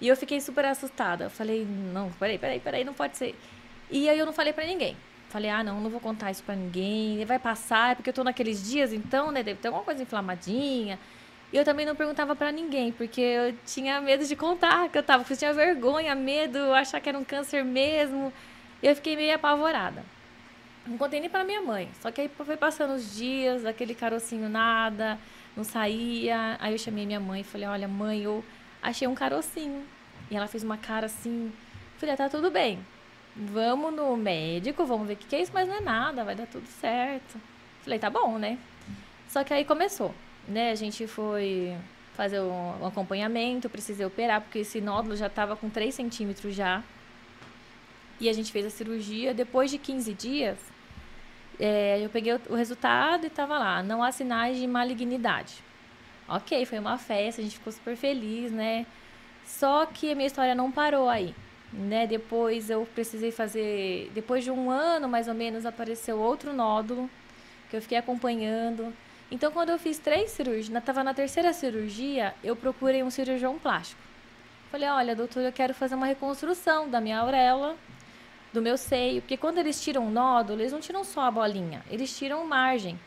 E 0.00 0.06
eu 0.06 0.16
fiquei 0.16 0.40
super 0.40 0.64
assustada. 0.64 1.24
Eu 1.24 1.30
falei, 1.30 1.66
não, 1.92 2.10
peraí, 2.12 2.38
peraí, 2.38 2.60
peraí, 2.60 2.84
não 2.84 2.94
pode 2.94 3.16
ser. 3.16 3.34
E 3.90 4.08
aí 4.08 4.18
eu 4.18 4.26
não 4.26 4.32
falei 4.32 4.52
pra 4.52 4.64
ninguém. 4.64 4.96
Falei, 5.28 5.50
ah, 5.50 5.62
não, 5.62 5.80
não 5.80 5.90
vou 5.90 6.00
contar 6.00 6.30
isso 6.30 6.42
pra 6.42 6.54
ninguém. 6.54 7.24
Vai 7.24 7.38
passar, 7.38 7.92
é 7.92 7.94
porque 7.96 8.10
eu 8.10 8.14
tô 8.14 8.22
naqueles 8.24 8.70
dias, 8.70 8.92
então, 8.92 9.32
né? 9.32 9.42
Deve 9.42 9.58
ter 9.58 9.68
alguma 9.68 9.84
coisa 9.84 10.02
inflamadinha. 10.02 10.98
E 11.52 11.56
eu 11.56 11.64
também 11.64 11.84
não 11.84 11.96
perguntava 11.96 12.36
pra 12.36 12.52
ninguém, 12.52 12.92
porque 12.92 13.20
eu 13.20 13.54
tinha 13.66 14.00
medo 14.00 14.24
de 14.24 14.36
contar 14.36 14.88
que 14.90 14.98
eu 14.98 15.02
tava, 15.02 15.24
porque 15.24 15.32
eu 15.32 15.38
tinha 15.38 15.52
vergonha, 15.52 16.14
medo, 16.14 16.58
achar 16.74 17.00
que 17.00 17.08
era 17.08 17.18
um 17.18 17.24
câncer 17.24 17.64
mesmo. 17.64 18.32
E 18.82 18.86
eu 18.86 18.94
fiquei 18.94 19.16
meio 19.16 19.34
apavorada. 19.34 20.04
Não 20.86 20.96
contei 20.96 21.20
nem 21.20 21.28
pra 21.28 21.44
minha 21.44 21.60
mãe. 21.60 21.88
Só 22.00 22.10
que 22.10 22.20
aí 22.20 22.28
foi 22.28 22.56
passando 22.56 22.94
os 22.94 23.16
dias, 23.16 23.66
aquele 23.66 23.94
carocinho 23.94 24.48
nada, 24.48 25.18
não 25.58 25.64
saía. 25.64 26.56
Aí 26.60 26.72
eu 26.72 26.78
chamei 26.78 27.04
minha 27.04 27.18
mãe 27.20 27.40
e 27.40 27.44
falei, 27.44 27.66
olha, 27.66 27.88
mãe, 27.88 28.22
eu 28.22 28.44
achei 28.80 29.08
um 29.08 29.14
carocinho. 29.14 29.84
E 30.30 30.36
ela 30.36 30.46
fez 30.46 30.62
uma 30.62 30.78
cara 30.78 31.06
assim. 31.06 31.52
Falei, 31.98 32.14
ah, 32.14 32.18
tá 32.18 32.28
tudo 32.28 32.50
bem. 32.50 32.78
Vamos 33.34 33.92
no 33.92 34.16
médico, 34.16 34.84
vamos 34.84 35.06
ver 35.06 35.14
o 35.14 35.16
que, 35.16 35.26
que 35.26 35.36
é 35.36 35.42
isso, 35.42 35.52
mas 35.52 35.68
não 35.68 35.76
é 35.76 35.80
nada, 35.80 36.24
vai 36.24 36.34
dar 36.34 36.46
tudo 36.46 36.66
certo. 36.66 37.40
Falei, 37.82 37.98
tá 37.98 38.08
bom, 38.08 38.38
né? 38.38 38.58
Só 39.28 39.44
que 39.44 39.52
aí 39.52 39.64
começou, 39.64 40.14
né? 40.46 40.70
A 40.70 40.74
gente 40.74 41.06
foi 41.06 41.76
fazer 42.14 42.40
um 42.40 42.86
acompanhamento, 42.86 43.68
precisei 43.68 44.04
operar, 44.04 44.40
porque 44.40 44.60
esse 44.60 44.80
nódulo 44.80 45.14
já 45.14 45.28
estava 45.28 45.56
com 45.56 45.70
3 45.70 45.94
centímetros 45.94 46.54
já. 46.54 46.82
E 48.20 48.28
a 48.28 48.32
gente 48.32 48.50
fez 48.50 48.66
a 48.66 48.70
cirurgia. 48.70 49.32
Depois 49.32 49.70
de 49.70 49.78
15 49.78 50.12
dias, 50.14 50.58
é, 51.58 51.98
eu 52.04 52.08
peguei 52.08 52.34
o, 52.34 52.40
o 52.50 52.54
resultado 52.54 53.24
e 53.24 53.26
estava 53.26 53.58
lá, 53.58 53.82
não 53.82 54.02
há 54.02 54.12
sinais 54.12 54.58
de 54.58 54.66
malignidade. 54.66 55.54
Ok, 56.28 56.64
foi 56.66 56.78
uma 56.78 56.98
festa, 56.98 57.40
a 57.40 57.44
gente 57.44 57.56
ficou 57.56 57.72
super 57.72 57.96
feliz, 57.96 58.52
né? 58.52 58.86
Só 59.44 59.86
que 59.86 60.12
a 60.12 60.14
minha 60.14 60.26
história 60.26 60.54
não 60.54 60.70
parou 60.70 61.08
aí, 61.08 61.34
né? 61.72 62.06
Depois 62.06 62.68
eu 62.68 62.86
precisei 62.94 63.32
fazer, 63.32 64.10
depois 64.14 64.44
de 64.44 64.50
um 64.50 64.70
ano 64.70 65.08
mais 65.08 65.26
ou 65.26 65.34
menos, 65.34 65.64
apareceu 65.64 66.18
outro 66.18 66.52
nódulo 66.52 67.08
que 67.70 67.76
eu 67.76 67.82
fiquei 67.82 67.96
acompanhando. 67.96 68.92
Então, 69.30 69.50
quando 69.50 69.70
eu 69.70 69.78
fiz 69.78 69.98
três 69.98 70.30
cirurgias, 70.30 70.74
estava 70.74 71.02
na 71.02 71.12
terceira 71.12 71.52
cirurgia, 71.52 72.34
eu 72.42 72.54
procurei 72.54 73.02
um 73.02 73.10
cirurgião 73.10 73.58
plástico. 73.58 74.00
Falei, 74.70 74.88
olha, 74.88 75.16
doutor, 75.16 75.42
eu 75.42 75.52
quero 75.52 75.74
fazer 75.74 75.94
uma 75.94 76.06
reconstrução 76.06 76.88
da 76.88 77.00
minha 77.00 77.18
auréola 77.18 77.74
do 78.52 78.62
meu 78.62 78.76
seio, 78.76 79.20
porque 79.20 79.36
quando 79.36 79.58
eles 79.58 79.80
tiram 79.82 80.06
o 80.06 80.10
nódulo, 80.10 80.60
eles 80.60 80.72
não 80.72 80.80
tiram 80.80 81.04
só 81.04 81.22
a 81.22 81.30
bolinha, 81.30 81.84
eles 81.90 82.16
tiram 82.16 82.46
margem 82.46 82.98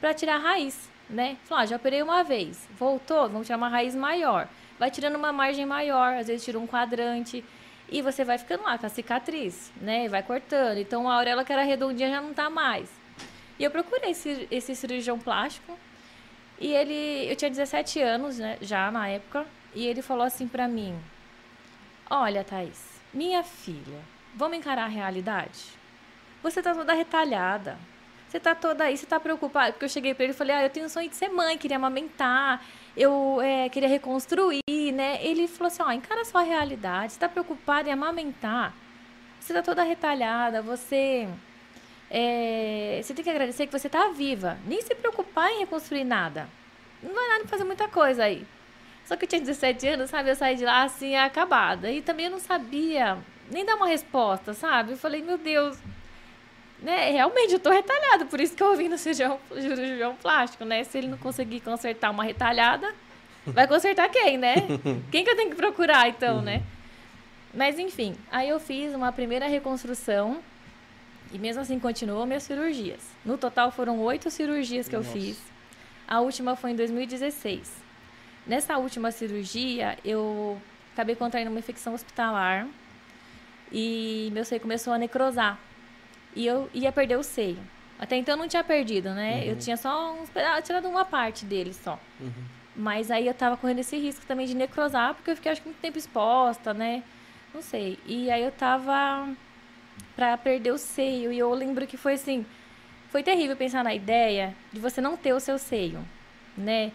para 0.00 0.14
tirar 0.14 0.36
a 0.36 0.38
raiz, 0.38 0.90
né? 1.08 1.36
Falou, 1.44 1.62
ah, 1.62 1.66
já 1.66 1.76
operei 1.76 2.02
uma 2.02 2.22
vez, 2.22 2.68
voltou, 2.78 3.28
vamos 3.28 3.46
tirar 3.46 3.58
uma 3.58 3.68
raiz 3.68 3.94
maior. 3.94 4.48
Vai 4.78 4.90
tirando 4.90 5.16
uma 5.16 5.32
margem 5.32 5.66
maior, 5.66 6.14
às 6.14 6.26
vezes 6.26 6.44
tira 6.44 6.58
um 6.58 6.66
quadrante 6.66 7.44
e 7.88 8.00
você 8.00 8.24
vai 8.24 8.38
ficando 8.38 8.62
lá 8.64 8.78
com 8.78 8.86
a 8.86 8.88
cicatriz, 8.88 9.70
né? 9.80 10.08
Vai 10.08 10.22
cortando. 10.22 10.78
Então 10.78 11.08
a 11.08 11.14
auréola 11.16 11.44
que 11.44 11.52
era 11.52 11.62
redondinha 11.62 12.08
já 12.10 12.20
não 12.20 12.32
tá 12.32 12.48
mais. 12.48 12.88
E 13.58 13.64
eu 13.64 13.70
procurei 13.70 14.12
esse, 14.12 14.48
esse 14.50 14.74
cirurgião 14.74 15.18
plástico 15.18 15.78
e 16.58 16.72
ele, 16.72 17.30
eu 17.30 17.36
tinha 17.36 17.50
17 17.50 18.00
anos, 18.00 18.38
né, 18.38 18.58
já 18.60 18.90
na 18.90 19.08
época, 19.08 19.46
e 19.74 19.86
ele 19.86 20.02
falou 20.02 20.24
assim 20.24 20.48
para 20.48 20.68
mim: 20.68 20.98
"Olha, 22.08 22.42
Thaís, 22.44 23.00
minha 23.12 23.42
filha, 23.42 24.00
Vamos 24.34 24.58
encarar 24.58 24.84
a 24.84 24.88
realidade? 24.88 25.80
Você 26.42 26.62
tá 26.62 26.74
toda 26.74 26.94
retalhada. 26.94 27.76
Você 28.28 28.38
tá 28.38 28.54
toda 28.54 28.84
aí, 28.84 28.96
você 28.96 29.06
tá 29.06 29.18
preocupada. 29.18 29.72
Porque 29.72 29.84
eu 29.84 29.88
cheguei 29.88 30.14
para 30.14 30.24
ele 30.24 30.32
e 30.32 30.36
falei, 30.36 30.54
ah, 30.54 30.62
eu 30.62 30.70
tenho 30.70 30.86
um 30.86 30.88
sonho 30.88 31.08
de 31.08 31.16
ser 31.16 31.28
mãe, 31.28 31.58
queria 31.58 31.76
amamentar, 31.76 32.64
eu 32.96 33.40
é, 33.42 33.68
queria 33.68 33.88
reconstruir, 33.88 34.62
né? 34.94 35.18
Ele 35.20 35.48
falou 35.48 35.66
assim, 35.66 35.82
ó, 35.82 35.88
oh, 35.88 35.92
encara 35.92 36.20
a 36.20 36.24
sua 36.24 36.42
realidade, 36.42 37.14
você 37.14 37.18
tá 37.18 37.28
preocupada 37.28 37.88
em 37.88 37.92
amamentar. 37.92 38.72
Você 39.40 39.52
tá 39.52 39.62
toda 39.62 39.82
retalhada, 39.82 40.62
você... 40.62 41.28
É, 42.08 43.00
você 43.02 43.14
tem 43.14 43.24
que 43.24 43.30
agradecer 43.30 43.66
que 43.66 43.72
você 43.72 43.88
tá 43.88 44.08
viva. 44.08 44.58
Nem 44.66 44.80
se 44.80 44.94
preocupar 44.94 45.50
em 45.50 45.60
reconstruir 45.60 46.04
nada. 46.04 46.48
Não 47.02 47.12
vai 47.14 47.28
nada 47.28 47.48
fazer 47.48 47.64
muita 47.64 47.88
coisa 47.88 48.24
aí. 48.24 48.46
Só 49.04 49.16
que 49.16 49.24
eu 49.24 49.28
tinha 49.28 49.40
17 49.40 49.88
anos, 49.88 50.10
sabe? 50.10 50.30
Eu 50.30 50.36
saí 50.36 50.54
de 50.54 50.64
lá 50.64 50.82
assim, 50.84 51.16
acabada. 51.16 51.90
E 51.90 52.00
também 52.00 52.26
eu 52.26 52.32
não 52.32 52.38
sabia 52.38 53.18
nem 53.50 53.64
dar 53.64 53.74
uma 53.74 53.86
resposta, 53.86 54.54
sabe? 54.54 54.92
Eu 54.92 54.96
falei, 54.96 55.22
meu 55.22 55.36
Deus, 55.36 55.76
né? 56.80 57.10
Realmente 57.10 57.52
eu 57.52 57.60
tô 57.60 57.70
retalhado, 57.70 58.26
por 58.26 58.40
isso 58.40 58.54
que 58.54 58.62
eu 58.62 58.76
vim 58.76 58.88
no 58.88 58.96
cirurgião, 58.96 59.38
cirurgião 59.52 60.16
plástico, 60.16 60.64
né? 60.64 60.84
Se 60.84 60.98
ele 60.98 61.08
não 61.08 61.18
conseguir 61.18 61.60
consertar 61.60 62.10
uma 62.10 62.24
retalhada, 62.24 62.94
vai 63.46 63.66
consertar 63.66 64.08
quem, 64.08 64.38
né? 64.38 64.54
Quem 65.10 65.24
que 65.24 65.30
eu 65.30 65.36
tenho 65.36 65.50
que 65.50 65.56
procurar, 65.56 66.08
então, 66.08 66.36
uhum. 66.36 66.42
né? 66.42 66.62
Mas 67.52 67.78
enfim, 67.78 68.14
aí 68.30 68.48
eu 68.48 68.60
fiz 68.60 68.94
uma 68.94 69.10
primeira 69.10 69.46
reconstrução 69.48 70.40
e 71.32 71.38
mesmo 71.38 71.62
assim 71.62 71.78
continuou 71.78 72.24
minhas 72.26 72.44
cirurgias. 72.44 73.00
No 73.24 73.36
total 73.36 73.70
foram 73.72 73.98
oito 74.00 74.30
cirurgias 74.30 74.88
que 74.88 74.96
Nossa. 74.96 75.08
eu 75.08 75.12
fiz. 75.12 75.38
A 76.06 76.20
última 76.20 76.56
foi 76.56 76.70
em 76.70 76.76
2016. 76.76 77.72
Nessa 78.46 78.78
última 78.78 79.10
cirurgia, 79.10 79.98
eu 80.04 80.60
acabei 80.92 81.14
contraindo 81.14 81.50
uma 81.50 81.58
infecção 81.58 81.94
hospitalar 81.94 82.66
e 83.72 84.30
meu 84.32 84.44
seio 84.44 84.60
começou 84.60 84.92
a 84.92 84.98
necrosar. 84.98 85.58
E 86.34 86.46
eu 86.46 86.70
ia 86.72 86.92
perder 86.92 87.16
o 87.16 87.22
seio. 87.22 87.58
Até 87.98 88.16
então 88.16 88.34
eu 88.34 88.38
não 88.38 88.48
tinha 88.48 88.64
perdido, 88.64 89.10
né? 89.10 89.40
Uhum. 89.40 89.50
Eu 89.50 89.58
tinha 89.58 89.76
só 89.76 90.14
uns 90.14 90.30
pedaços, 90.30 90.64
tirado 90.64 90.88
uma 90.88 91.04
parte 91.04 91.44
dele 91.44 91.74
só. 91.74 91.98
Uhum. 92.18 92.32
Mas 92.74 93.10
aí 93.10 93.26
eu 93.26 93.34
tava 93.34 93.56
correndo 93.56 93.80
esse 93.80 93.96
risco 93.98 94.24
também 94.24 94.46
de 94.46 94.54
necrosar, 94.54 95.14
porque 95.14 95.30
eu 95.30 95.36
fiquei 95.36 95.52
acho 95.52 95.60
que 95.60 95.68
muito 95.68 95.80
tempo 95.80 95.98
exposta, 95.98 96.72
né? 96.72 97.02
Não 97.52 97.60
sei. 97.60 97.98
E 98.06 98.30
aí 98.30 98.42
eu 98.42 98.52
tava 98.52 99.28
pra 100.16 100.36
perder 100.38 100.72
o 100.72 100.78
seio. 100.78 101.32
E 101.32 101.38
eu 101.38 101.52
lembro 101.52 101.86
que 101.86 101.96
foi 101.96 102.14
assim. 102.14 102.46
Foi 103.10 103.22
terrível 103.22 103.56
pensar 103.56 103.82
na 103.82 103.94
ideia 103.94 104.54
de 104.72 104.80
você 104.80 105.00
não 105.00 105.16
ter 105.16 105.32
o 105.32 105.40
seu 105.40 105.58
seio, 105.58 106.02
né? 106.56 106.92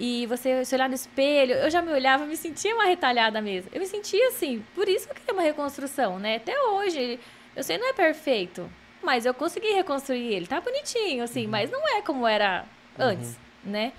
E 0.00 0.26
você 0.26 0.64
se 0.64 0.72
olhar 0.76 0.88
no 0.88 0.94
espelho, 0.94 1.54
eu 1.54 1.68
já 1.68 1.82
me 1.82 1.90
olhava, 1.90 2.24
me 2.24 2.36
sentia 2.36 2.72
uma 2.72 2.84
retalhada 2.84 3.42
mesmo. 3.42 3.68
Eu 3.74 3.80
me 3.80 3.86
sentia 3.86 4.28
assim, 4.28 4.64
por 4.72 4.88
isso 4.88 5.06
que 5.06 5.10
eu 5.10 5.16
queria 5.16 5.34
uma 5.34 5.42
reconstrução, 5.42 6.20
né? 6.20 6.36
Até 6.36 6.56
hoje, 6.62 7.18
eu 7.56 7.64
sei 7.64 7.78
não 7.78 7.88
é 7.88 7.92
perfeito, 7.92 8.70
mas 9.02 9.26
eu 9.26 9.34
consegui 9.34 9.72
reconstruir 9.72 10.32
ele, 10.32 10.46
tá 10.46 10.60
bonitinho, 10.60 11.24
assim, 11.24 11.46
uhum. 11.46 11.50
mas 11.50 11.68
não 11.68 11.96
é 11.96 12.00
como 12.00 12.28
era 12.28 12.64
antes, 12.96 13.30
uhum. 13.64 13.72
né? 13.72 13.92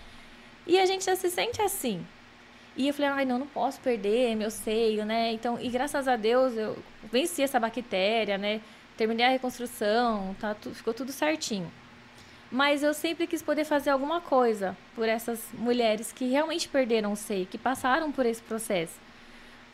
E 0.65 0.79
a 0.79 0.85
gente 0.85 1.03
já 1.03 1.17
se 1.17 1.29
sente 1.29 1.61
assim. 1.61 2.05
E 2.77 2.87
eu 2.87 2.93
falei, 2.93 3.09
ai, 3.09 3.25
não, 3.25 3.37
não 3.37 3.47
posso 3.47 3.81
perder 3.81 4.37
meu 4.37 4.49
seio, 4.49 5.03
né? 5.03 5.33
Então, 5.33 5.59
e 5.59 5.67
graças 5.67 6.07
a 6.07 6.15
Deus 6.15 6.55
eu 6.55 6.77
venci 7.11 7.41
essa 7.43 7.59
bactéria, 7.59 8.37
né? 8.37 8.61
Terminei 8.95 9.25
a 9.25 9.29
reconstrução, 9.29 10.33
tá, 10.39 10.55
ficou 10.73 10.93
tudo 10.93 11.11
certinho 11.11 11.69
mas 12.51 12.81
eu 12.81 12.93
sempre 12.93 13.27
quis 13.27 13.41
poder 13.41 13.63
fazer 13.63 13.91
alguma 13.91 14.21
coisa 14.21 14.75
por 14.95 15.07
essas 15.07 15.39
mulheres 15.53 16.11
que 16.11 16.29
realmente 16.29 16.67
perderam 16.67 17.11
o 17.11 17.15
seio, 17.15 17.45
que 17.45 17.57
passaram 17.57 18.11
por 18.11 18.25
esse 18.25 18.41
processo. 18.41 18.93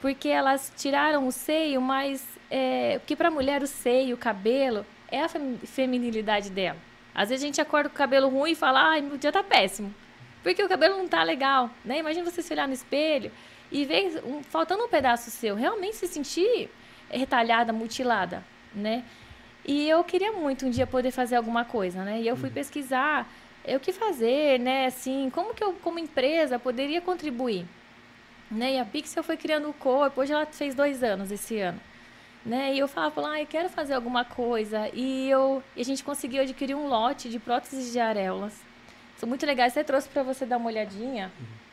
Porque 0.01 0.27
elas 0.27 0.71
tiraram 0.75 1.27
o 1.27 1.31
seio, 1.31 1.81
mas 1.81 2.25
é, 2.51 2.99
porque 2.99 3.15
para 3.15 3.29
a 3.29 3.31
mulher 3.31 3.63
o 3.63 3.67
seio, 3.67 4.15
o 4.15 4.19
cabelo, 4.19 4.85
é 5.09 5.21
a 5.21 5.29
feminilidade 5.29 6.49
dela. 6.49 6.77
Às 7.13 7.29
vezes 7.29 7.43
a 7.43 7.47
gente 7.47 7.61
acorda 7.61 7.87
com 7.87 7.95
o 7.95 7.97
cabelo 7.97 8.27
ruim 8.27 8.51
e 8.51 8.55
fala, 8.55 8.91
ai, 8.91 9.01
meu 9.01 9.17
dia 9.17 9.31
tá 9.31 9.41
péssimo. 9.41 9.93
Porque 10.43 10.61
o 10.61 10.67
cabelo 10.67 10.97
não 10.97 11.07
tá 11.07 11.23
legal, 11.23 11.69
né? 11.83 11.99
Imagina 11.99 12.29
você 12.29 12.41
se 12.41 12.53
olhar 12.53 12.67
no 12.67 12.73
espelho 12.73 13.31
e 13.71 13.85
ver 13.85 14.21
um, 14.25 14.43
faltando 14.43 14.83
um 14.83 14.89
pedaço 14.89 15.31
seu, 15.31 15.55
realmente 15.55 15.95
se 15.95 16.07
sentir 16.07 16.69
retalhada, 17.09 17.71
mutilada, 17.71 18.43
né? 18.73 19.03
E 19.67 19.89
eu 19.89 20.03
queria 20.03 20.31
muito 20.31 20.65
um 20.65 20.69
dia 20.69 20.85
poder 20.85 21.11
fazer 21.11 21.35
alguma 21.35 21.65
coisa, 21.65 22.03
né? 22.03 22.21
E 22.21 22.27
eu 22.27 22.35
fui 22.35 22.49
uhum. 22.49 22.55
pesquisar 22.55 23.27
é, 23.63 23.75
o 23.75 23.79
que 23.79 23.91
fazer, 23.91 24.59
né? 24.59 24.85
Assim, 24.85 25.29
como 25.31 25.53
que 25.53 25.63
eu, 25.63 25.73
como 25.73 25.97
empresa, 25.97 26.59
poderia 26.59 27.01
contribuir. 27.01 27.65
Né? 28.49 28.73
E 28.73 28.79
a 28.79 28.85
Pixel 28.85 29.23
foi 29.23 29.37
criando 29.37 29.67
o 29.67 29.73
corpo, 29.73 30.21
hoje 30.21 30.31
ela 30.31 30.45
fez 30.45 30.75
dois 30.75 31.03
anos 31.03 31.31
esse 31.31 31.59
ano. 31.59 31.79
Né? 32.45 32.75
E 32.75 32.79
eu 32.79 32.87
falava 32.87 33.21
lá, 33.21 33.31
ah, 33.31 33.41
eu 33.41 33.47
quero 33.47 33.69
fazer 33.69 33.95
alguma 33.95 34.23
coisa. 34.23 34.87
E, 34.93 35.27
eu, 35.27 35.63
e 35.75 35.81
a 35.81 35.85
gente 35.85 36.03
conseguiu 36.03 36.43
adquirir 36.43 36.75
um 36.75 36.87
lote 36.87 37.27
de 37.27 37.39
próteses 37.39 37.91
de 37.91 37.99
areolas. 37.99 38.53
São 39.17 39.27
muito 39.27 39.45
legais. 39.47 39.73
Você 39.73 39.83
trouxe 39.83 40.07
para 40.07 40.21
você 40.21 40.45
dar 40.45 40.57
uma 40.57 40.67
olhadinha. 40.67 41.31
Uhum. 41.39 41.64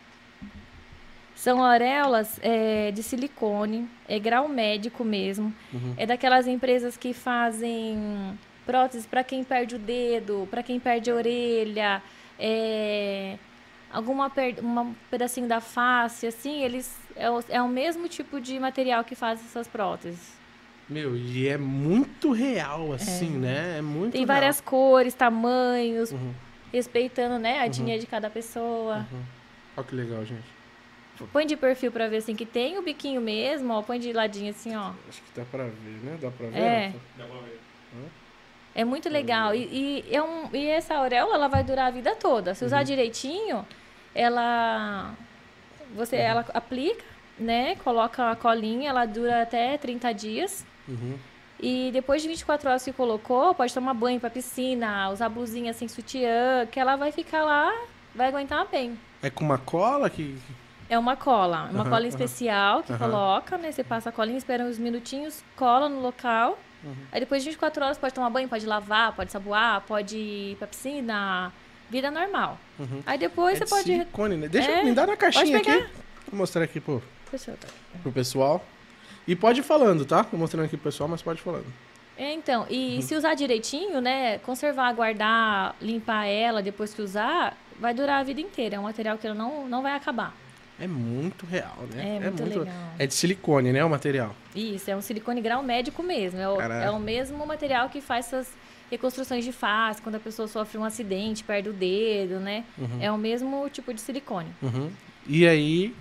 São 1.43 1.61
auréolas 1.61 2.38
é, 2.40 2.93
de 2.93 3.03
silicone, 3.03 3.90
é 4.09 4.16
grau 4.16 4.47
médico 4.49 5.03
mesmo. 5.03 5.53
Uhum. 5.72 5.93
É 5.97 6.07
daquelas 6.07 6.47
empresas 6.47 6.97
que 6.97 7.12
fazem 7.12 8.38
próteses 8.64 9.07
para 9.07 9.24
quem 9.24 9.43
perde 9.43 9.74
o 9.74 9.78
dedo, 9.80 10.47
para 10.49 10.62
quem 10.62 10.78
perde 10.78 11.11
a 11.11 11.16
orelha, 11.16 12.01
é, 12.38 13.36
alguma 13.93 14.30
per 14.30 14.64
um 14.64 14.95
pedacinho 15.11 15.49
da 15.49 15.61
face, 15.61 16.28
assim, 16.28 16.62
eles 16.62 16.97
é 17.16 17.28
o, 17.28 17.43
é 17.49 17.61
o 17.61 17.68
mesmo 17.68 18.07
tipo 18.07 18.40
de 18.40 18.57
material 18.61 19.03
que 19.03 19.16
faz 19.16 19.40
essas 19.40 19.66
próteses. 19.66 20.34
Meu, 20.88 21.16
e 21.16 21.49
é 21.49 21.59
muito 21.59 22.30
real, 22.30 22.93
assim, 22.93 23.34
é. 23.34 23.38
né? 23.38 23.78
É 23.78 23.82
muito 23.82 24.12
Tem 24.12 24.20
real. 24.20 24.28
várias 24.28 24.61
cores, 24.61 25.12
tamanhos. 25.12 26.12
Uhum. 26.12 26.32
respeitando, 26.72 27.36
né, 27.40 27.59
a 27.59 27.66
etnia 27.66 27.99
de 27.99 28.07
cada 28.07 28.30
pessoa. 28.30 29.05
Olha 29.76 29.86
que 29.88 29.95
legal, 29.97 30.24
gente. 30.24 30.51
Põe 31.32 31.46
de 31.46 31.56
perfil 31.56 31.92
pra 31.92 32.08
ver 32.08 32.18
assim 32.18 32.34
que 32.34 32.46
tem 32.46 32.78
o 32.78 32.82
biquinho 32.82 33.20
mesmo, 33.20 33.72
ó, 33.72 33.82
põe 33.82 33.98
de 33.98 34.12
ladinho 34.12 34.50
assim, 34.50 34.74
ó. 34.74 34.92
Acho 35.08 35.22
que 35.22 35.38
dá 35.38 35.44
pra 35.44 35.64
ver, 35.64 36.00
né? 36.02 36.18
Dá 36.20 36.30
pra 36.30 36.46
ver? 36.48 36.58
É. 36.58 36.92
Dá 37.16 37.24
pra 37.24 37.38
ver. 37.40 37.60
É 38.74 38.84
muito 38.84 39.08
legal. 39.08 39.54
E, 39.54 40.04
e, 40.10 40.14
é 40.14 40.22
um, 40.22 40.48
e 40.52 40.66
essa 40.66 40.94
auréola, 40.94 41.34
ela 41.34 41.48
vai 41.48 41.62
durar 41.62 41.88
a 41.88 41.90
vida 41.90 42.16
toda. 42.16 42.54
Se 42.54 42.64
usar 42.64 42.82
direitinho, 42.82 43.66
ela... 44.14 45.14
Você, 45.94 46.16
ela 46.16 46.46
aplica, 46.54 47.04
né? 47.38 47.76
Coloca 47.76 48.30
a 48.30 48.36
colinha, 48.36 48.88
ela 48.88 49.04
dura 49.04 49.42
até 49.42 49.76
30 49.76 50.12
dias. 50.14 50.64
Uhum. 50.88 51.18
E 51.60 51.90
depois 51.92 52.22
de 52.22 52.28
24 52.28 52.68
horas 52.68 52.82
que 52.82 52.92
colocou, 52.92 53.54
pode 53.54 53.72
tomar 53.72 53.94
banho 53.94 54.18
pra 54.18 54.30
piscina, 54.30 55.10
usar 55.10 55.28
blusinha 55.28 55.72
sem 55.72 55.86
sutiã, 55.86 56.66
que 56.66 56.80
ela 56.80 56.96
vai 56.96 57.12
ficar 57.12 57.44
lá, 57.44 57.72
vai 58.14 58.28
aguentar 58.28 58.66
bem. 58.66 58.98
É 59.22 59.30
com 59.30 59.44
uma 59.44 59.58
cola 59.58 60.08
que. 60.08 60.36
É 60.89 60.99
uma 60.99 61.16
cola, 61.16 61.68
uma 61.70 61.83
Aham, 61.83 61.91
cola 61.91 62.07
especial 62.07 62.83
que 62.83 62.93
coloca, 62.97 63.57
né? 63.59 63.72
Você 63.72 63.83
passa 63.83 64.09
a 64.11 64.12
colinha, 64.12 64.37
espera 64.39 64.64
uns 64.64 64.78
minutinhos, 64.78 65.43
cola 65.57 65.89
no 65.89 66.01
local. 66.01 66.59
Uhum. 66.85 66.95
Aí 67.11 67.20
depois 67.20 67.43
de 67.43 67.51
24 67.51 67.85
horas 67.85 67.99
pode 67.99 68.12
tomar 68.14 68.28
banho, 68.30 68.49
pode 68.49 68.66
lavar, 68.66 69.12
pode 69.14 69.30
saboar, 69.33 69.80
pode 69.83 70.16
ir 70.16 70.57
pra 70.57 70.66
piscina, 70.66 71.53
vida 71.89 72.11
normal. 72.11 72.59
Uhum. 72.78 73.03
Aí 73.07 73.16
depois 73.18 73.55
é 73.55 73.59
você 73.59 73.64
de 73.64 73.70
pode. 73.70 73.85
silicone, 73.85 74.37
né? 74.37 74.49
Deixa 74.49 74.70
É, 74.70 74.83
me 74.83 74.93
dar 74.93 75.07
na 75.07 75.16
caixinha 75.16 75.59
aqui. 75.59 75.87
Vou 76.28 76.39
mostrar 76.39 76.62
aqui 76.64 76.80
pro, 76.80 77.03
Deixa 77.30 77.53
eu- 77.53 77.57
pro 78.03 78.12
pessoal. 78.12 78.64
E 79.26 79.37
pode 79.37 79.61
ir 79.61 79.62
falando, 79.62 80.05
tá? 80.05 80.24
Tô 80.24 80.37
mostrando 80.37 80.64
aqui 80.66 80.76
pro 80.76 80.91
pessoal, 80.91 81.09
mas 81.09 81.22
pode 81.22 81.39
ir 81.41 81.43
falando. 81.43 81.66
É, 82.18 82.33
então, 82.35 82.66
e 82.68 82.97
Uhum. 82.97 83.03
se 83.03 83.14
usar 83.14 83.35
direitinho, 83.35 84.01
né? 84.01 84.39
Conservar, 84.39 84.93
guardar, 84.93 85.74
limpar 85.80 86.26
ela 86.26 86.61
depois 86.62 86.93
que 86.93 87.01
usar, 87.01 87.57
vai 87.80 87.95
durar 87.95 88.20
a 88.20 88.22
vida 88.22 88.41
inteira. 88.41 88.76
É 88.76 88.78
um 88.78 88.83
material 88.83 89.16
que 89.16 89.33
não, 89.33 89.66
não 89.66 89.80
vai 89.83 89.95
acabar. 89.95 90.35
É 90.83 90.87
muito 90.89 91.47
real, 91.47 91.76
né? 91.95 92.16
É, 92.16 92.30
muito 92.30 92.43
legal. 92.61 92.74
É 92.99 93.07
de 93.07 93.14
silicone, 93.14 93.72
né? 93.72 93.85
O 93.85 93.89
material. 93.91 94.35
Isso, 94.55 94.91
é 94.91 94.97
um 94.97 95.01
silicone 95.01 95.41
grau 95.41 95.62
médico 95.62 96.03
mesmo. 96.03 96.41
É 96.41 96.49
o, 96.49 96.61
é 96.61 96.91
o 96.91 96.99
mesmo 96.99 97.47
material 97.47 97.89
que 97.89 98.01
faz 98.01 98.26
essas 98.26 98.53
reconstruções 98.91 99.45
de 99.45 99.53
face, 99.53 100.03
quando 100.03 100.16
a 100.16 100.20
pessoa 100.20 100.49
sofre 100.49 100.76
um 100.78 100.85
acidente, 100.85 101.45
perde 101.45 101.68
o 101.68 101.72
dedo, 101.72 102.41
né? 102.41 102.64
É 103.01 103.11
o 103.12 103.16
mesmo 103.16 103.68
tipo 103.70 103.95
de 103.95 104.01
silicone. 104.01 104.49
Uhum. 104.61 104.91
E 105.26 105.47
aí. 105.47 105.95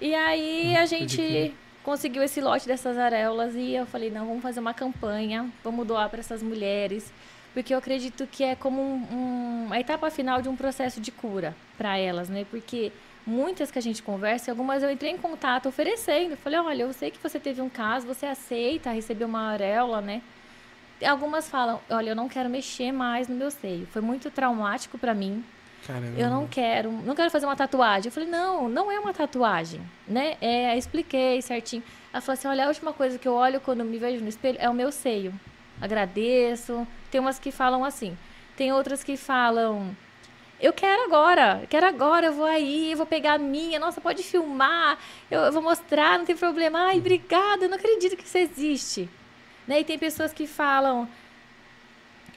E 0.00 0.14
aí 0.14 0.76
a 0.76 0.84
gente 0.84 1.54
conseguiu 1.84 2.22
esse 2.24 2.40
lote 2.40 2.66
dessas 2.66 2.98
areolas 2.98 3.54
e 3.54 3.74
eu 3.74 3.86
falei, 3.86 4.10
não, 4.10 4.26
vamos 4.26 4.42
fazer 4.42 4.58
uma 4.60 4.74
campanha, 4.74 5.48
vamos 5.62 5.86
doar 5.86 6.08
para 6.10 6.20
essas 6.20 6.42
mulheres, 6.42 7.12
porque 7.54 7.72
eu 7.72 7.78
acredito 7.78 8.26
que 8.26 8.42
é 8.44 8.54
como 8.56 8.80
um, 8.82 9.66
um- 9.68 9.72
a 9.72 9.78
etapa 9.80 10.10
final 10.10 10.42
de 10.42 10.48
um 10.48 10.56
processo 10.56 11.00
de 11.00 11.10
cura 11.12 11.54
para 11.78 11.96
elas, 11.98 12.28
né? 12.28 12.44
Porque 12.50 12.90
muitas 13.26 13.70
que 13.70 13.78
a 13.78 13.82
gente 13.82 14.02
conversa, 14.02 14.50
algumas 14.50 14.82
eu 14.82 14.90
entrei 14.90 15.10
em 15.10 15.18
contato 15.18 15.68
oferecendo, 15.68 16.36
falei, 16.36 16.58
olha, 16.58 16.82
eu 16.82 16.92
sei 16.92 17.10
que 17.10 17.18
você 17.22 17.38
teve 17.38 17.60
um 17.60 17.68
caso, 17.68 18.06
você 18.06 18.26
aceita 18.26 18.90
receber 18.90 19.24
uma 19.24 19.50
areola, 19.50 20.00
né? 20.00 20.22
E 21.00 21.04
Algumas 21.04 21.48
falam, 21.48 21.80
olha, 21.90 22.10
eu 22.10 22.16
não 22.16 22.28
quero 22.28 22.48
mexer 22.48 22.92
mais 22.92 23.26
no 23.26 23.34
meu 23.34 23.50
seio. 23.50 23.86
Foi 23.88 24.00
muito 24.00 24.30
traumático 24.30 24.96
para 24.96 25.12
mim. 25.12 25.44
Caramba. 25.84 26.16
Eu 26.16 26.30
não 26.30 26.46
quero, 26.46 26.92
não 26.92 27.14
quero 27.14 27.28
fazer 27.28 27.44
uma 27.44 27.56
tatuagem. 27.56 28.06
Eu 28.06 28.12
falei, 28.12 28.28
não, 28.28 28.68
não 28.68 28.90
é 28.90 29.00
uma 29.00 29.12
tatuagem, 29.12 29.80
né? 30.06 30.36
É, 30.40 30.78
expliquei 30.78 31.42
certinho. 31.42 31.82
Ela 32.12 32.20
falou 32.20 32.34
assim, 32.34 32.46
olha, 32.46 32.64
a 32.64 32.68
última 32.68 32.92
coisa 32.92 33.18
que 33.18 33.26
eu 33.26 33.34
olho 33.34 33.60
quando 33.60 33.84
me 33.84 33.98
vejo 33.98 34.22
no 34.22 34.28
espelho 34.28 34.58
é 34.60 34.70
o 34.70 34.74
meu 34.74 34.92
seio. 34.92 35.34
Agradeço. 35.80 36.86
Tem 37.10 37.20
umas 37.20 37.40
que 37.40 37.50
falam 37.50 37.84
assim. 37.84 38.16
Tem 38.56 38.72
outras 38.72 39.02
que 39.02 39.16
falam, 39.16 39.96
eu 40.62 40.72
quero 40.72 41.02
agora, 41.04 41.58
eu 41.62 41.68
quero 41.68 41.86
agora, 41.86 42.26
eu 42.26 42.32
vou 42.32 42.46
aí, 42.46 42.92
eu 42.92 42.96
vou 42.96 43.06
pegar 43.06 43.34
a 43.34 43.38
minha, 43.38 43.78
nossa, 43.78 44.00
pode 44.00 44.22
filmar, 44.22 44.98
eu, 45.30 45.40
eu 45.40 45.52
vou 45.52 45.62
mostrar, 45.62 46.18
não 46.18 46.24
tem 46.24 46.36
problema. 46.36 46.78
Ai, 46.86 46.98
obrigada, 46.98 47.64
eu 47.64 47.68
não 47.68 47.76
acredito 47.76 48.16
que 48.16 48.24
isso 48.24 48.38
existe. 48.38 49.08
Né? 49.66 49.80
E 49.80 49.84
tem 49.84 49.98
pessoas 49.98 50.32
que 50.32 50.46
falam, 50.46 51.08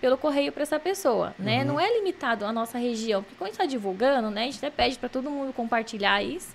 pelo 0.00 0.16
correio 0.16 0.52
para 0.52 0.62
essa 0.62 0.78
pessoa, 0.78 1.34
né? 1.38 1.64
Não 1.64 1.78
é 1.80 1.92
limitado 1.98 2.44
à 2.44 2.52
nossa 2.52 2.78
região, 2.78 3.22
porque 3.22 3.36
quando 3.36 3.48
a 3.48 3.50
gente 3.52 3.60
está 3.60 3.66
divulgando, 3.66 4.30
né, 4.30 4.42
a 4.42 4.44
gente 4.44 4.58
até 4.58 4.70
pede 4.70 4.98
para 4.98 5.08
todo 5.08 5.28
mundo 5.30 5.52
compartilhar 5.52 6.22
isso. 6.22 6.54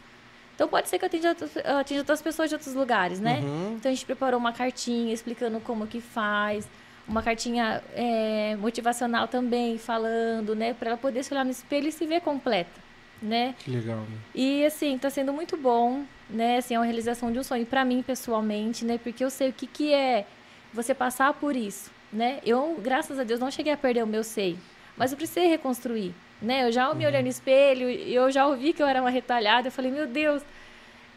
Então 0.55 0.67
pode 0.67 0.87
ser 0.87 0.99
que 0.99 1.05
atinja, 1.05 1.29
outras- 1.29 1.57
atinja 1.57 2.01
outras 2.01 2.21
pessoas 2.21 2.49
de 2.49 2.55
outros 2.55 2.73
lugares, 2.73 3.19
né? 3.19 3.39
Uhum. 3.43 3.73
Então 3.77 3.91
a 3.91 3.93
gente 3.93 4.05
preparou 4.05 4.39
uma 4.39 4.53
cartinha 4.53 5.13
explicando 5.13 5.59
como 5.59 5.87
que 5.87 5.99
faz, 5.99 6.67
uma 7.07 7.21
cartinha 7.21 7.83
é, 7.95 8.55
motivacional 8.57 9.27
também, 9.27 9.77
falando, 9.77 10.55
né, 10.55 10.73
para 10.73 10.89
ela 10.91 10.97
poder 10.97 11.21
se 11.23 11.33
olhar 11.33 11.43
no 11.43 11.51
espelho 11.51 11.89
e 11.89 11.91
se 11.91 12.05
ver 12.05 12.21
completa, 12.21 12.79
né? 13.21 13.55
Que 13.59 13.71
legal, 13.71 13.97
né? 13.97 14.17
E 14.33 14.63
assim, 14.65 14.97
tá 14.97 15.09
sendo 15.09 15.33
muito 15.33 15.57
bom, 15.57 16.03
né? 16.29 16.57
Assim, 16.57 16.75
é 16.75 16.79
uma 16.79 16.85
realização 16.85 17.29
de 17.31 17.39
um 17.39 17.43
sonho 17.43 17.65
para 17.65 17.83
mim 17.83 18.01
pessoalmente, 18.01 18.85
né? 18.85 18.97
Porque 19.03 19.21
eu 19.23 19.29
sei 19.29 19.49
o 19.49 19.53
que 19.53 19.67
que 19.67 19.91
é 19.93 20.25
você 20.73 20.93
passar 20.93 21.33
por 21.33 21.55
isso, 21.55 21.91
né? 22.13 22.39
Eu, 22.45 22.79
graças 22.81 23.17
a 23.19 23.23
Deus, 23.23 23.39
não 23.39 23.49
cheguei 23.51 23.73
a 23.73 23.77
perder 23.77 24.03
o 24.03 24.07
meu 24.07 24.23
seio, 24.23 24.57
mas 24.95 25.11
eu 25.11 25.17
precisei 25.17 25.47
reconstruir, 25.47 26.13
né? 26.41 26.67
Eu 26.67 26.71
já 26.71 26.93
me 26.93 27.05
olhei 27.05 27.21
no 27.21 27.27
espelho 27.27 27.89
e 27.89 28.13
eu 28.13 28.31
já 28.31 28.45
ouvi 28.47 28.71
que 28.73 28.81
eu 28.83 28.87
era 28.87 29.01
uma 29.01 29.09
retalhada, 29.09 29.67
eu 29.67 29.71
falei, 29.71 29.91
meu 29.91 30.05
Deus, 30.07 30.41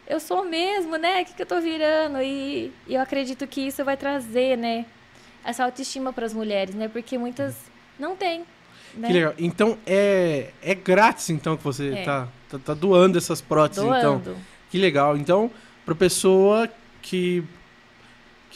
eu 0.09 0.19
sou 0.21 0.45
mesmo, 0.45 0.97
né? 0.97 1.23
O 1.23 1.25
que 1.27 1.35
que 1.35 1.43
eu 1.43 1.47
tô 1.47 1.61
virando? 1.61 2.21
E, 2.23 2.73
e 2.87 2.95
eu 2.95 3.01
acredito 3.01 3.47
que 3.47 3.61
isso 3.61 3.85
vai 3.85 3.97
trazer, 3.97 4.57
né, 4.57 4.87
essa 5.45 5.65
autoestima 5.65 6.13
para 6.13 6.27
as 6.27 6.33
mulheres, 6.33 6.75
né? 6.75 6.89
Porque 6.89 7.17
muitas 7.19 7.55
não 7.99 8.17
têm, 8.17 8.45
né? 8.95 9.09
Que 9.09 9.13
legal. 9.15 9.35
Então 9.39 9.79
é, 9.87 10.51
é 10.63 10.75
grátis, 10.75 11.31
então, 11.31 11.57
que 11.57 11.63
você 11.65 11.93
É. 11.95 12.03
tá, 12.05 12.29
tá, 12.49 12.59
tá 12.59 12.75
doando 12.75 13.19
essas 13.19 13.41
próteses, 13.41 13.85
então. 13.85 14.19
Doando. 14.19 14.37
Que 14.71 14.79
legal. 14.79 15.17
Então, 15.17 15.51
para 15.85 15.95
pessoa 15.95 16.69
que 17.03 17.45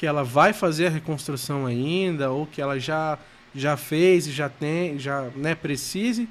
que 0.01 0.07
ela 0.07 0.25
vai 0.25 0.55
fazer 0.55 0.87
a 0.87 0.91
reconstrução 0.91 1.67
ainda 1.67 2.31
ou 2.31 2.47
que 2.47 2.63
ela 2.63 2.81
já 2.81 3.19
já 3.55 3.77
fez 3.77 4.27
e 4.27 4.33
já 4.33 4.49
tem, 4.49 4.99
já, 4.99 5.29
né, 5.37 5.55
precise, 5.55 6.27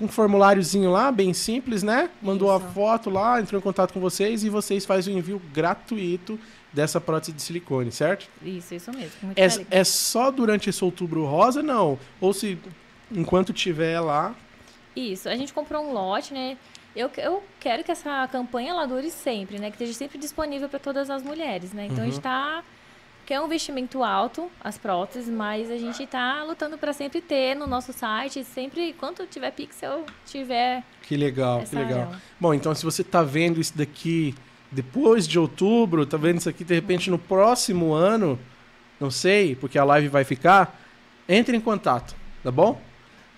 Um 0.00 0.08
formuláriozinho 0.08 0.90
lá, 0.90 1.10
bem 1.10 1.32
simples, 1.32 1.82
né? 1.82 2.10
Mandou 2.20 2.50
a 2.52 2.58
Isso. 2.58 2.66
foto 2.68 3.08
lá, 3.10 3.40
entrou 3.40 3.58
em 3.58 3.62
contato 3.62 3.92
com 3.92 4.00
vocês 4.00 4.44
e 4.44 4.50
vocês 4.50 4.84
fazem 4.84 5.14
o 5.14 5.18
envio 5.18 5.40
gratuito 5.52 6.38
dessa 6.72 7.00
prótese 7.00 7.32
de 7.32 7.40
silicone, 7.40 7.90
certo? 7.90 8.28
Isso, 8.42 8.74
isso 8.74 8.90
mesmo. 8.92 9.12
muito 9.22 9.38
É, 9.38 9.48
é 9.70 9.84
só 9.84 10.30
durante 10.30 10.68
esse 10.68 10.84
outubro 10.84 11.24
rosa, 11.24 11.62
não? 11.62 11.98
Ou 12.20 12.32
se 12.34 12.58
enquanto 13.10 13.52
tiver 13.52 13.98
lá. 14.00 14.34
Isso, 14.94 15.28
a 15.28 15.36
gente 15.36 15.52
comprou 15.54 15.82
um 15.82 15.92
lote, 15.92 16.34
né? 16.34 16.56
Eu, 16.94 17.10
eu 17.16 17.42
quero 17.60 17.84
que 17.84 17.92
essa 17.92 18.26
campanha 18.28 18.70
ela 18.70 18.84
dure 18.86 19.10
sempre, 19.10 19.58
né? 19.58 19.70
Que 19.70 19.76
esteja 19.76 19.92
sempre 19.94 20.18
disponível 20.18 20.68
para 20.68 20.78
todas 20.78 21.08
as 21.08 21.22
mulheres, 21.22 21.72
né? 21.72 21.86
Então 21.86 21.98
a 21.98 22.00
Uhum. 22.06 22.12
gente 22.12 22.20
tá 22.20 22.62
que 23.28 23.34
é 23.34 23.40
um 23.42 23.44
investimento 23.44 24.02
alto 24.02 24.50
as 24.58 24.78
próteses, 24.78 25.28
mas 25.28 25.70
a 25.70 25.76
gente 25.76 26.06
tá 26.06 26.42
lutando 26.44 26.78
para 26.78 26.94
sempre 26.94 27.20
ter 27.20 27.54
no 27.54 27.66
nosso 27.66 27.92
site, 27.92 28.42
sempre 28.42 28.94
quando 28.94 29.26
tiver 29.26 29.50
pixel, 29.50 30.06
tiver 30.24 30.82
Que 31.02 31.14
legal, 31.14 31.62
que 31.62 31.76
legal. 31.76 32.04
arela. 32.04 32.22
Bom, 32.40 32.54
então 32.54 32.74
se 32.74 32.86
você 32.86 33.04
tá 33.04 33.22
vendo 33.22 33.60
isso 33.60 33.76
daqui 33.76 34.34
depois 34.72 35.28
de 35.28 35.38
outubro, 35.38 36.06
tá 36.06 36.16
vendo 36.16 36.38
isso 36.38 36.48
aqui 36.48 36.64
de 36.64 36.74
repente 36.74 37.10
no 37.10 37.18
próximo 37.18 37.92
ano, 37.92 38.40
não 38.98 39.10
sei, 39.10 39.54
porque 39.54 39.78
a 39.78 39.84
live 39.84 40.08
vai 40.08 40.24
ficar, 40.24 40.80
entre 41.28 41.54
em 41.54 41.60
contato, 41.60 42.16
tá 42.42 42.50
bom? 42.50 42.80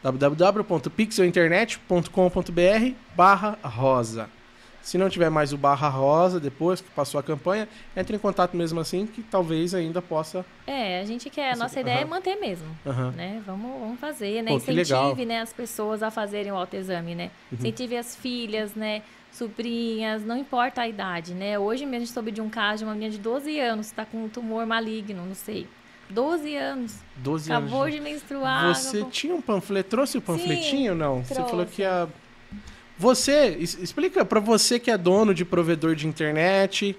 www.pixelinternet.com.br 0.05 2.95
barra 3.17 3.59
rosa. 3.65 4.31
Se 4.83 4.97
não 4.97 5.09
tiver 5.11 5.29
mais 5.31 5.53
o 5.53 5.59
barra 5.59 5.89
rosa 5.89 6.41
depois 6.41 6.81
que 6.81 6.89
passou 6.91 7.19
a 7.21 7.23
campanha, 7.23 7.69
entre 7.97 8.17
em 8.17 8.19
contato 8.19 8.57
mesmo 8.57 8.81
assim, 8.81 9.07
que 9.07 9.23
talvez 9.23 9.75
ainda 9.75 10.01
possa. 10.01 10.45
É, 10.67 11.01
a 11.01 11.05
gente 11.05 11.29
quer, 11.29 11.53
a 11.53 11.57
nossa 11.57 11.81
ideia 11.81 11.99
é 12.01 12.05
manter 12.05 12.37
mesmo. 12.37 12.67
Aham. 12.87 13.11
né? 13.13 13.43
Vamos, 13.47 13.79
vamos 13.81 14.01
fazer, 14.01 14.43
né? 14.43 14.51
Pô. 14.53 14.57
Incentive, 14.57 15.25
né, 15.27 15.41
as 15.41 15.53
pessoas 15.53 16.03
a 16.03 16.11
fazerem 16.11 16.51
o 16.51 16.57
autoexame, 16.57 17.15
né? 17.15 17.31
Uhum. 17.53 17.59
Incentive 17.59 17.97
as 17.97 18.17
filhas, 18.17 18.75
né? 18.75 19.03
Sobrinhas, 19.33 20.25
não 20.25 20.37
importa 20.37 20.83
a 20.83 20.89
idade, 20.89 21.35
né? 21.35 21.59
Hoje 21.59 21.85
mesmo 21.85 21.97
a 21.97 21.99
gente 22.01 22.13
soube 22.13 22.31
de 22.31 22.41
um 22.41 22.49
caso 22.51 22.79
de 22.79 22.85
uma 22.85 22.95
menina 22.95 23.11
de 23.13 23.19
12 23.19 23.59
anos 23.61 23.87
que 23.87 23.93
está 23.93 24.05
com 24.05 24.25
um 24.25 24.29
tumor 24.29 24.67
maligno, 24.67 25.25
não 25.25 25.35
sei. 25.35 25.67
12 26.09 26.57
anos. 26.57 26.97
12 27.17 27.53
Acabou 27.53 27.83
anos. 27.83 27.95
de 27.95 28.01
menstruar. 28.01 28.75
Você 28.75 28.97
acabou- 28.97 29.11
tinha 29.13 29.35
um 29.35 29.41
panfleto? 29.41 29.91
Trouxe 29.91 30.19
o 30.19 30.21
panfletinho 30.21 30.93
ou 30.93 30.99
não? 30.99 31.25
Você 31.25 31.35
falou 31.35 31.49
trouxe. 31.51 31.73
que 31.77 31.85
a. 31.85 32.09
Você, 33.01 33.57
explica 33.59 34.27
pra 34.27 34.41
você 34.41 34.79
que 34.79 34.91
é 34.91 34.99
dono 34.99 35.33
de 35.33 35.43
provedor 35.43 35.95
de 35.95 36.07
internet 36.07 36.95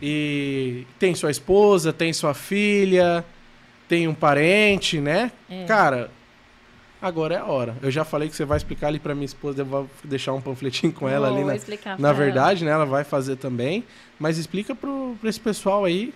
e 0.00 0.86
tem 0.98 1.14
sua 1.14 1.30
esposa, 1.30 1.92
tem 1.92 2.14
sua 2.14 2.32
filha, 2.32 3.22
tem 3.86 4.08
um 4.08 4.14
parente, 4.14 4.98
né? 5.02 5.30
É. 5.50 5.66
Cara, 5.66 6.10
agora 7.00 7.34
é 7.34 7.38
a 7.38 7.44
hora. 7.44 7.76
Eu 7.82 7.90
já 7.90 8.06
falei 8.06 8.30
que 8.30 8.34
você 8.34 8.46
vai 8.46 8.56
explicar 8.56 8.86
ali 8.86 8.98
pra 8.98 9.14
minha 9.14 9.26
esposa, 9.26 9.60
eu 9.60 9.66
vou 9.66 9.86
deixar 10.02 10.32
um 10.32 10.40
panfletinho 10.40 10.90
com 10.94 11.06
ela 11.06 11.28
ali 11.28 11.44
na, 11.44 11.58
na 11.98 12.12
verdade, 12.14 12.64
né? 12.64 12.70
Ela 12.70 12.86
vai 12.86 13.04
fazer 13.04 13.36
também. 13.36 13.84
Mas 14.18 14.38
explica 14.38 14.74
pro, 14.74 15.14
pra 15.20 15.28
esse 15.28 15.38
pessoal 15.40 15.84
aí 15.84 16.14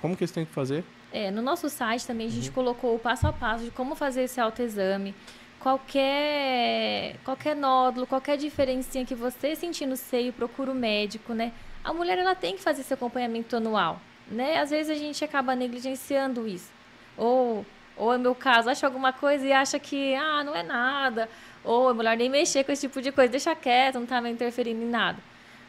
como 0.00 0.16
que 0.16 0.24
eles 0.24 0.32
têm 0.32 0.46
que 0.46 0.52
fazer. 0.54 0.82
É, 1.12 1.30
no 1.30 1.42
nosso 1.42 1.68
site 1.68 2.06
também 2.06 2.26
a 2.26 2.30
Uhum. 2.30 2.34
gente 2.36 2.50
colocou 2.50 2.94
o 2.94 2.98
passo 2.98 3.26
a 3.26 3.32
passo 3.32 3.64
de 3.64 3.70
como 3.70 3.94
fazer 3.94 4.22
esse 4.22 4.40
autoexame. 4.40 5.14
Qualquer, 5.60 7.16
qualquer 7.24 7.56
nódulo, 7.56 8.06
qualquer 8.06 8.36
diferencinha 8.36 9.04
que 9.04 9.14
você 9.14 9.56
sentir 9.56 9.86
no 9.86 9.96
seio, 9.96 10.32
procura 10.32 10.70
o 10.70 10.74
médico, 10.74 11.34
né? 11.34 11.52
A 11.82 11.92
mulher 11.92 12.16
ela 12.18 12.34
tem 12.34 12.54
que 12.56 12.62
fazer 12.62 12.82
esse 12.82 12.94
acompanhamento 12.94 13.56
anual, 13.56 14.00
né? 14.30 14.58
Às 14.58 14.70
vezes 14.70 14.90
a 14.90 14.98
gente 14.98 15.24
acaba 15.24 15.56
negligenciando 15.56 16.46
isso. 16.46 16.70
Ou, 17.16 17.66
ou 17.96 18.14
é 18.14 18.18
meu 18.18 18.34
caso, 18.34 18.70
acha 18.70 18.86
alguma 18.86 19.12
coisa 19.12 19.44
e 19.44 19.52
acha 19.52 19.78
que, 19.78 20.14
ah, 20.14 20.44
não 20.44 20.54
é 20.54 20.62
nada. 20.62 21.28
Ou 21.64 21.90
é 21.90 21.94
melhor 21.94 22.16
nem 22.16 22.28
mexer 22.28 22.62
com 22.62 22.70
esse 22.70 22.86
tipo 22.86 23.02
de 23.02 23.10
coisa, 23.10 23.30
deixa 23.30 23.54
quieto, 23.56 23.98
não 23.98 24.06
tá 24.06 24.20
me 24.20 24.30
interferindo 24.30 24.82
em 24.82 24.88
nada. 24.88 25.18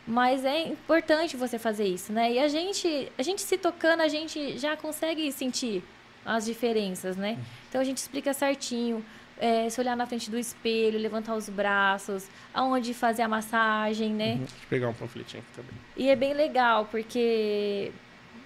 Mas 0.06 0.46
é 0.46 0.68
importante 0.68 1.36
você 1.36 1.60
fazer 1.60 1.86
isso, 1.86 2.14
né? 2.14 2.32
E 2.32 2.40
a 2.40 2.48
gente, 2.48 3.12
a 3.18 3.24
gente 3.24 3.42
se 3.42 3.58
tocando, 3.58 4.02
a 4.02 4.08
gente 4.08 4.58
já 4.58 4.78
consegue 4.78 5.32
sentir 5.32 5.84
as 6.26 6.46
diferenças, 6.46 7.16
né? 7.16 7.38
Então 7.68 7.82
a 7.82 7.84
gente 7.84 7.98
explica 7.98 8.34
certinho, 8.34 9.04
é, 9.40 9.70
se 9.70 9.80
olhar 9.80 9.96
na 9.96 10.06
frente 10.06 10.30
do 10.30 10.38
espelho, 10.38 11.00
levantar 11.00 11.34
os 11.36 11.48
braços, 11.50 12.28
aonde 12.54 12.94
fazer 12.94 13.22
a 13.22 13.28
massagem, 13.28 14.12
né? 14.14 14.32
Uhum. 14.34 14.38
Deixa 14.40 14.54
eu 14.56 14.70
pegar 14.70 14.90
um 14.90 14.94
panfletinho 14.94 15.42
aqui 15.44 15.52
também. 15.56 15.72
E 15.96 16.10
é 16.10 16.16
bem 16.16 16.34
legal, 16.34 16.86
porque 16.92 17.92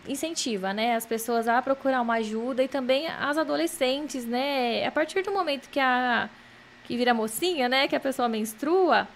incentiva, 0.08 0.74
né, 0.74 0.96
as 0.96 1.06
pessoas 1.06 1.48
a 1.48 1.62
procurar 1.62 2.02
uma 2.02 2.16
ajuda 2.16 2.62
e 2.64 2.68
também 2.68 3.08
as 3.08 3.38
adolescentes, 3.38 4.26
né? 4.26 4.86
A 4.86 4.92
partir 4.92 5.22
do 5.24 5.32
momento 5.32 5.70
que 5.70 5.80
a 5.80 6.30
que 6.86 6.98
vira 6.98 7.14
mocinha, 7.14 7.70
né, 7.70 7.88
que 7.88 7.96
a 7.96 8.00
pessoa 8.00 8.28
menstrua, 8.28 9.08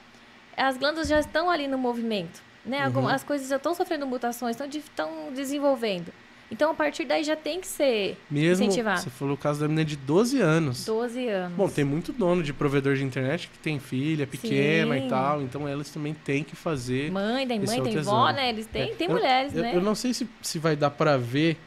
as 0.56 0.78
glândulas 0.78 1.10
já 1.10 1.20
estão 1.20 1.50
ali 1.50 1.68
no 1.68 1.78
movimento, 1.78 2.42
né? 2.66 2.82
Algumas 2.82 3.16
as 3.16 3.24
coisas 3.26 3.50
já 3.50 3.58
estão 3.58 3.76
sofrendo 3.76 4.08
mutações, 4.08 4.52
estão 4.56 4.68
de- 4.68 4.78
estão 4.80 5.34
desenvolvendo. 5.34 6.12
Então, 6.50 6.72
a 6.72 6.74
partir 6.74 7.04
daí 7.04 7.24
já 7.26 7.36
tem 7.36 7.60
que 7.60 7.68
ser 7.68 8.18
Mesmo, 8.32 8.64
incentivado. 8.66 9.02
você 9.02 9.10
falou 9.10 9.34
o 9.34 9.38
caso 9.38 9.60
da 9.60 9.68
menina 9.68 9.84
de 9.84 9.98
12 9.98 10.40
anos. 10.40 10.86
12 10.86 11.28
anos. 11.28 11.58
Bom, 11.58 11.68
tem 11.68 11.84
muito 11.84 12.14
dono 12.14 12.42
de 12.42 12.54
provedor 12.54 12.96
de 12.96 13.04
internet 13.04 13.50
que 13.50 13.60
tem 13.60 13.80
filha 13.80 14.26
pequena 14.26 14.98
Sim. 14.98 15.06
e 15.06 15.10
tal, 15.10 15.42
então 15.42 15.68
elas 15.68 15.90
também 15.90 16.14
têm 16.14 16.44
que 16.46 16.56
fazer. 16.56 17.12
Mãe, 17.12 17.46
tem 17.46 17.60
mãe, 17.60 17.84
tem 17.84 18.02
vó, 18.02 18.30
né? 18.32 18.50
Eles 18.50 18.66
têm, 18.66 18.84
É, 18.92 18.96
tem 18.96 19.08
eu- 19.08 19.14
mulheres, 19.14 19.54
eu, 19.54 19.62
né? 19.62 19.76
Eu 19.76 19.82
não 19.82 19.94
sei 19.94 20.14
se, 20.14 20.26
se 20.42 20.58
vai 20.58 20.76
dar 20.78 20.90
pra 20.90 21.18
ver 21.18 21.58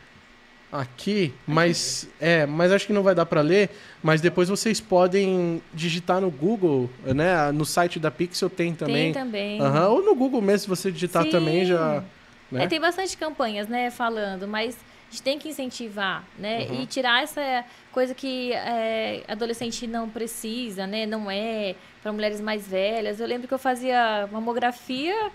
aqui, 0.72 1.34
mas 1.46 2.08
é, 2.20 2.46
mas 2.46 2.70
acho 2.72 2.86
que 2.86 2.92
não 2.92 3.02
vai 3.02 3.14
dar 3.14 3.26
pra 3.26 3.40
ler, 3.40 3.70
mas 4.02 4.20
depois 4.20 4.48
vocês 4.48 4.80
podem 4.80 5.60
digitar 5.74 6.20
no 6.20 6.30
Google, 6.30 6.88
né? 7.04 7.50
No 7.52 7.64
site 7.66 7.98
da 7.98 8.10
Pixel 8.10 8.48
tem 8.48 8.72
também. 8.72 9.12
Tem 9.12 9.22
também. 9.24 9.60
Aham, 9.60 9.88
ou 9.88 10.02
no 10.02 10.14
Google 10.14 10.40
mesmo, 10.40 10.58
se 10.60 10.68
você 10.68 10.90
digitar 10.92 11.24
Sim. 11.24 11.30
também 11.30 11.64
já, 11.66 12.02
né? 12.50 12.64
É, 12.64 12.66
tem 12.66 12.80
bastante 12.80 13.16
campanhas, 13.16 13.68
né, 13.68 13.90
falando, 13.90 14.46
mas 14.48 14.76
a 14.76 15.10
gente 15.10 15.22
tem 15.22 15.38
que 15.38 15.48
incentivar, 15.48 16.24
né? 16.38 16.66
Uhum. 16.70 16.82
E 16.82 16.86
tirar 16.86 17.22
essa 17.22 17.64
coisa 17.90 18.14
que 18.14 18.52
é, 18.52 19.24
adolescente 19.26 19.86
não 19.86 20.08
precisa, 20.08 20.86
né? 20.86 21.04
Não 21.04 21.28
é 21.30 21.74
para 22.02 22.12
mulheres 22.12 22.40
mais 22.40 22.66
velhas. 22.68 23.18
Eu 23.18 23.26
lembro 23.26 23.48
que 23.48 23.54
eu 23.54 23.58
fazia 23.58 24.28
mamografia, 24.30 25.30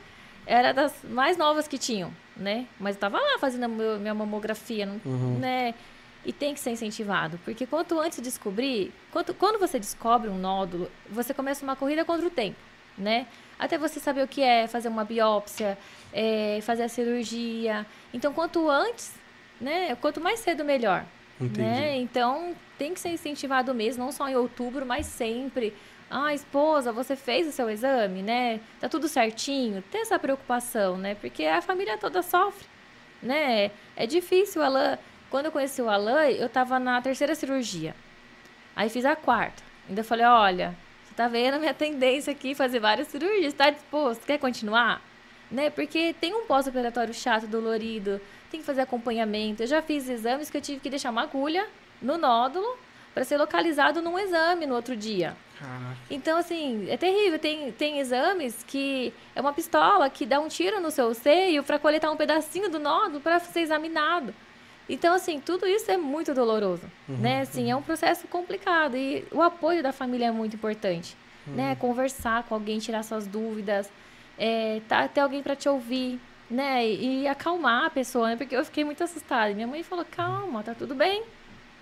era 0.48 0.72
das 0.72 0.94
mais 1.04 1.36
novas 1.38 1.68
que 1.68 1.78
tinham, 1.78 2.12
né? 2.38 2.66
Mas 2.80 2.96
eu 2.96 3.02
tava 3.02 3.18
lá 3.20 3.38
fazendo 3.40 3.64
a 3.66 3.68
meu- 3.68 4.00
minha 4.00 4.14
mamografia, 4.14 4.86
não- 4.86 5.02
Uhum. 5.06 5.40
né? 5.40 5.74
E 6.24 6.32
tem 6.34 6.54
que 6.54 6.60
ser 6.60 6.72
incentivado, 6.72 7.38
porque 7.44 7.66
quanto 7.68 8.00
antes 8.00 8.22
descobrir, 8.22 8.92
quanto, 9.12 9.34
quando 9.34 9.60
você 9.60 9.78
descobre 9.78 10.30
um 10.30 10.38
nódulo, 10.38 10.90
você 11.10 11.34
começa 11.34 11.64
uma 11.64 11.76
corrida 11.76 12.04
contra 12.06 12.26
o 12.26 12.30
tempo, 12.32 12.58
né? 12.98 13.28
Até 13.60 13.78
você 13.78 14.00
saber 14.00 14.24
o 14.24 14.28
que 14.28 14.42
é 14.42 14.68
fazer 14.68 14.88
uma 14.88 15.04
biópsia, 15.04 15.78
é, 16.16 16.60
fazer 16.62 16.84
a 16.84 16.90
cirurgia. 16.90 17.86
Então, 18.14 18.34
quanto 18.34 18.70
antes, 18.70 19.14
né? 19.60 19.94
Quanto 19.98 20.22
mais 20.22 20.40
cedo, 20.40 20.64
melhor. 20.64 21.06
Entendi. 21.40 21.60
Né? 21.60 21.98
Então, 21.98 22.56
tem 22.78 22.94
que 22.94 23.00
ser 23.02 23.10
incentivado 23.10 23.74
mesmo, 23.76 24.06
não 24.06 24.12
só 24.14 24.28
em 24.30 24.36
outubro, 24.36 24.86
mas 24.86 25.06
sempre. 25.06 25.76
Ah, 26.10 26.34
esposa, 26.34 26.94
você 26.94 27.18
fez 27.18 27.48
o 27.48 27.52
seu 27.52 27.70
exame, 27.70 28.22
né? 28.22 28.62
Tá 28.80 28.88
tudo 28.88 29.10
certinho. 29.10 29.84
Tem 29.92 30.02
essa 30.02 30.18
preocupação, 30.18 30.98
né? 30.98 31.16
Porque 31.16 31.44
a 31.44 31.62
família 31.62 31.98
toda 31.98 32.22
sofre, 32.22 32.66
né? 33.22 33.72
É 33.98 34.08
difícil. 34.08 34.62
O 34.62 34.66
Alan, 34.66 34.98
quando 35.30 35.48
eu 35.48 35.52
conheci 35.52 35.82
o 35.82 35.90
Alan, 35.90 36.30
eu 36.30 36.48
tava 36.48 36.80
na 36.80 37.02
terceira 37.02 37.36
cirurgia. 37.36 37.94
Aí 38.74 38.88
fiz 38.90 39.04
a 39.04 39.16
quarta. 39.16 39.62
Ainda 39.90 40.04
falei, 40.04 40.26
olha, 40.26 40.76
você 41.04 41.14
tá 41.14 41.28
vendo 41.28 41.56
a 41.56 41.60
minha 41.60 41.74
tendência 41.74 42.32
aqui, 42.32 42.56
fazer 42.56 42.80
várias 42.80 43.08
cirurgias, 43.10 43.54
tá 43.54 43.70
disposto? 43.70 44.26
Quer 44.26 44.38
continuar? 44.38 45.02
Né? 45.52 45.70
Porque 45.70 46.16
tem 46.20 46.34
um 46.34 46.46
pós-operatório 46.46 47.14
chato, 47.14 47.48
dolorido, 47.48 48.20
tem 48.50 48.60
que 48.60 48.66
fazer 48.66 48.82
acompanhamento. 48.82 49.64
Eu 49.64 49.68
já 49.68 49.82
fiz 49.82 50.10
exames 50.10 50.50
que 50.50 50.58
eu 50.58 50.62
tive 50.62 50.80
que 50.80 50.90
deixar 50.90 51.12
uma 51.12 51.24
agulha 51.24 51.68
no 52.02 52.18
nódulo 52.18 52.78
para 53.14 53.24
ser 53.24 53.38
localizado 53.38 54.02
num 54.02 54.20
exame 54.20 54.66
no 54.66 54.76
outro 54.76 54.96
dia. 54.96 55.38
Caraca. 55.58 55.98
Então, 56.10 56.38
assim, 56.38 56.86
é 56.90 56.98
terrível. 56.98 57.40
Tem, 57.40 57.72
tem 57.72 58.00
exames 58.00 58.64
que 58.68 59.14
é 59.34 59.40
uma 59.40 59.54
pistola 59.54 60.10
que 60.10 60.26
dá 60.26 60.40
um 60.40 60.50
tiro 60.50 60.82
no 60.82 60.92
seu 60.92 61.14
seio 61.14 61.64
para 61.64 61.80
coletar 61.80 62.12
um 62.12 62.18
pedacinho 62.18 62.70
do 62.70 62.78
nódulo 62.78 63.22
para 63.22 63.40
ser 63.40 63.62
examinado. 63.62 64.34
Então, 64.88 65.16
assim, 65.16 65.40
tudo 65.40 65.66
isso 65.66 65.90
é 65.90 65.98
muito 65.98 66.34
doloroso, 66.34 66.84
né? 67.08 67.42
Assim, 67.42 67.72
é 67.72 67.76
um 67.76 67.82
processo 67.82 68.28
complicado 68.28 68.96
e 68.96 69.26
o 69.32 69.42
apoio 69.42 69.82
da 69.82 69.92
família 69.92 70.28
é 70.28 70.32
muito 70.32 70.56
importante, 70.56 71.18
né? 71.48 71.76
Conversar 71.76 72.44
com 72.44 72.54
alguém, 72.54 72.78
tirar 72.78 73.02
suas 73.02 73.26
dúvidas, 73.26 73.90
é, 74.38 74.82
tá, 74.88 75.08
ter 75.08 75.22
alguém 75.22 75.42
para 75.42 75.56
te 75.56 75.68
ouvir, 75.70 76.20
né? 76.50 76.86
E, 76.86 77.22
e 77.24 77.28
acalmar 77.28 77.86
a 77.86 77.90
pessoa, 77.90 78.30
né? 78.30 78.36
Porque 78.36 78.56
eu 78.56 78.66
fiquei 78.66 78.84
muito 78.84 79.04
assustada. 79.04 79.52
E 79.52 79.56
minha 79.56 79.68
mãe 79.68 79.84
falou, 79.84 80.06
calma, 80.10 80.62
tá 80.64 80.74
tudo 80.74 80.94
bem, 80.96 81.24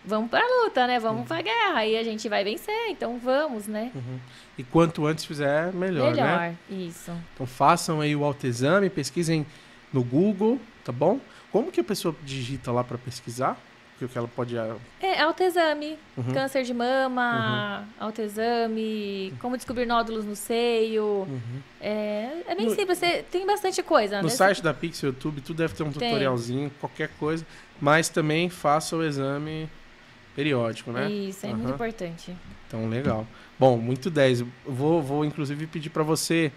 vamos 0.06 0.30
pra 0.30 0.42
luta, 0.64 0.86
né? 0.88 1.00
Vamos 1.00 1.28
pra 1.28 1.42
guerra. 1.42 1.78
Aí 1.80 1.98
a 1.98 2.04
gente 2.04 2.28
vai 2.30 2.44
vencer, 2.44 2.90
então 2.90 3.18
vamos, 3.18 3.68
né? 3.68 3.92
E 4.58 4.64
quanto 4.64 5.06
antes 5.06 5.26
fizer, 5.26 5.74
melhor, 5.74 6.12
Melhor, 6.12 6.26
né? 6.40 6.58
isso. 6.70 7.12
Então 7.34 7.46
façam 7.46 8.02
aí 8.02 8.16
o 8.16 8.24
autoexame, 8.24 8.90
pesquisem 8.90 9.46
no 9.92 10.04
Google, 10.04 10.60
tá 10.84 10.92
bom? 10.92 11.20
Como 11.52 11.72
que 11.72 11.80
a 11.80 11.84
pessoa 11.84 12.16
digita 12.24 12.72
lá 12.72 12.84
para 12.84 12.98
pesquisar? 12.98 13.58
O 14.02 14.08
que 14.08 14.18
ela 14.18 14.28
pode... 14.28 14.58
ah, 14.58 14.76
É, 15.00 15.22
autoexame, 15.22 15.98
Uhum. 16.18 16.34
câncer 16.34 16.64
de 16.64 16.74
mama, 16.74 17.88
autoexame, 18.00 19.34
como 19.40 19.56
descobrir 19.56 19.86
nódulos 19.86 20.26
no 20.26 20.36
seio. 20.36 21.26
É, 21.80 22.42
é 22.48 22.56
bem 22.56 22.66
No- 22.66 22.76
simples, 22.76 22.98
você, 22.98 23.24
tem 23.32 23.46
bastante 23.46 23.82
coisa, 23.82 24.18
No 24.18 24.24
né? 24.24 24.30
site 24.30 24.62
da 24.62 24.74
Pixel 24.74 25.10
YouTube, 25.12 25.42
tudo 25.42 25.58
deve 25.58 25.74
ter 25.74 25.84
um 25.84 25.92
Tem. 25.92 26.10
tutorialzinho, 26.10 26.70
qualquer 26.80 27.10
coisa. 27.20 27.46
Mas 27.80 28.10
também 28.10 28.50
faça 28.50 28.96
o 28.98 29.04
exame 29.04 29.70
periódico, 30.36 30.92
né? 30.92 31.10
Isso, 31.10 31.46
é 31.46 31.50
muito 31.50 31.66
Aham. 31.66 31.76
importante. 31.76 32.36
Então, 32.68 32.90
legal. 32.90 33.26
Bom, 33.60 33.78
muito 33.78 34.10
10. 34.10 34.42
Eu 34.42 34.48
Vou, 34.66 35.02
vou 35.02 35.24
inclusive 35.24 35.68
pedir 35.68 35.90
para 35.92 36.04
você 36.04 36.52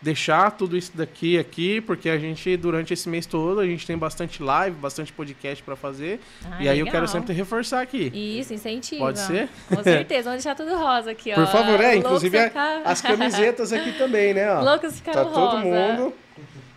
deixar 0.00 0.52
tudo 0.52 0.76
isso 0.76 0.92
daqui 0.94 1.38
aqui, 1.38 1.80
porque 1.80 2.08
a 2.08 2.18
gente, 2.18 2.56
durante 2.56 2.92
esse 2.94 3.08
mês 3.08 3.26
todo, 3.26 3.60
a 3.60 3.66
gente 3.66 3.86
tem 3.86 3.98
bastante 3.98 4.42
live, 4.42 4.76
bastante 4.76 5.12
podcast 5.12 5.62
para 5.62 5.74
fazer. 5.76 6.20
Ah, 6.44 6.56
e 6.62 6.68
aí 6.68 6.78
eu 6.78 6.84
legal. 6.84 7.00
quero 7.00 7.08
sempre 7.08 7.32
reforçar 7.34 7.80
aqui. 7.80 8.10
Isso, 8.14 8.54
incentiva. 8.54 9.04
Pode 9.06 9.18
ser? 9.20 9.48
Com 9.68 9.82
certeza, 9.82 10.30
vamos 10.30 10.44
deixar 10.44 10.54
tudo 10.56 10.76
rosa 10.76 11.10
aqui, 11.10 11.32
ó. 11.32 11.34
Por 11.34 11.46
favor, 11.48 11.80
é, 11.80 11.96
inclusive 11.96 12.38
as 12.84 13.00
camisetas 13.00 13.72
aqui 13.72 13.92
também, 13.92 14.32
né? 14.34 14.52
ó. 14.52 14.60
Loucos 14.62 14.96
ficaram 14.96 15.24
Tá 15.24 15.30
todo 15.32 15.56
rosa. 15.56 15.64
mundo. 15.66 16.14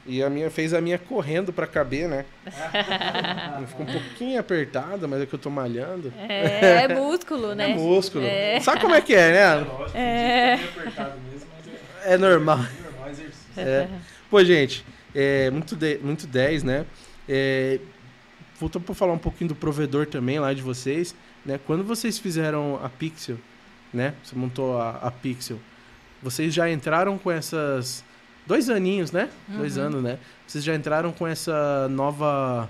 E 0.04 0.24
a 0.24 0.30
minha 0.32 0.50
fez 0.50 0.74
a 0.74 0.82
minha 0.82 0.98
correndo 0.98 1.54
pra 1.54 1.68
caber, 1.68 2.08
né? 2.10 2.26
Ficou 3.68 3.86
um 3.86 3.92
pouquinho 3.92 4.40
apertada, 4.40 5.08
mas 5.08 5.22
é 5.22 5.26
que 5.28 5.34
eu 5.36 5.40
tô 5.40 5.50
malhando. 5.52 6.12
É, 6.28 6.86
é 6.86 6.88
músculo, 6.88 7.54
né? 7.54 7.72
É 7.72 7.76
músculo. 7.76 8.26
É. 8.26 8.60
Sabe 8.62 8.82
como 8.82 8.96
é 8.96 9.02
que 9.02 9.14
é, 9.14 9.32
né? 9.32 9.56
Lógico, 9.58 9.98
É. 9.98 10.02
é 10.02 10.54
apertado 10.56 11.14
mesmo, 11.32 11.48
mas 11.56 12.04
é 12.04 12.14
É 12.16 12.18
normal. 12.18 12.60
exercício. 13.12 13.52
É. 13.58 13.88
Pô, 14.30 14.44
gente, 14.44 14.86
é 15.14 15.50
muito, 15.52 15.76
de, 15.76 15.98
muito 16.00 16.26
10, 16.28 16.64
né? 16.64 16.86
É, 17.28 17.80
voltando 18.60 18.84
pra 18.84 18.96
falar 18.96 19.14
um 19.14 19.18
pouquinho 19.18 19.50
do 19.50 19.56
provedor 19.56 20.06
também 20.08 20.40
lá 20.40 20.54
de 20.54 20.62
vocês, 20.62 21.16
né? 21.46 21.60
Quando 21.66 21.84
vocês 21.84 22.18
fizeram 22.20 22.80
a 22.84 22.90
Pixel, 22.90 23.38
né? 23.94 24.14
Você 24.24 24.36
montou 24.36 24.80
a, 24.80 24.92
a 24.98 25.12
Pixel, 25.12 25.60
vocês 26.22 26.54
já 26.54 26.70
entraram 26.70 27.18
com 27.18 27.32
essas... 27.32 28.04
Dois 28.46 28.70
aninhos, 28.70 29.12
né? 29.12 29.30
Dois 29.48 29.78
Uhum. 29.78 29.84
anos, 29.84 30.04
né? 30.04 30.18
Vocês 30.48 30.64
já 30.64 30.74
entraram 30.76 31.12
com 31.12 31.28
essa 31.28 31.88
nova... 31.90 32.70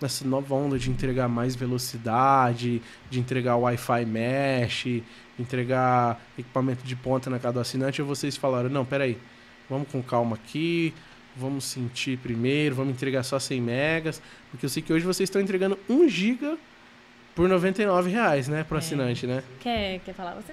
Essa 0.00 0.24
nova 0.24 0.54
onda 0.54 0.78
de 0.78 0.90
entregar 0.90 1.26
mais 1.28 1.56
velocidade, 1.56 2.80
de 3.10 3.18
entregar 3.18 3.56
Wi-Fi 3.56 4.04
mesh, 4.06 5.02
entregar 5.36 6.20
equipamento 6.38 6.84
de 6.84 6.94
ponta 6.94 7.28
na 7.28 7.40
casa 7.40 7.54
do 7.54 7.60
assinante, 7.60 8.00
ou 8.00 8.06
vocês 8.06 8.36
falaram, 8.36 8.68
não, 8.68 8.84
peraí, 8.84 9.18
vamos 9.68 9.88
com 9.90 10.02
calma 10.02 10.36
aqui, 10.36 10.92
vamos 11.36 11.64
sentir 11.64 12.18
primeiro, 12.18 12.74
vamos 12.74 12.92
entregar 12.92 13.22
só 13.22 13.38
100 13.38 13.60
megas, 13.60 14.20
porque 14.50 14.66
eu 14.66 14.70
sei 14.70 14.82
que 14.82 14.92
hoje 14.92 15.04
vocês 15.04 15.28
estão 15.28 15.40
entregando 15.40 15.78
1 15.88 16.08
giga 16.08 16.56
por 17.34 17.48
99 17.48 18.10
reais, 18.10 18.48
né, 18.48 18.64
pro 18.64 18.76
É. 18.76 18.78
assinante, 18.80 19.26
né? 19.26 19.42
Quer, 19.60 20.00
quer 20.00 20.12
falar 20.14 20.34
você? 20.34 20.52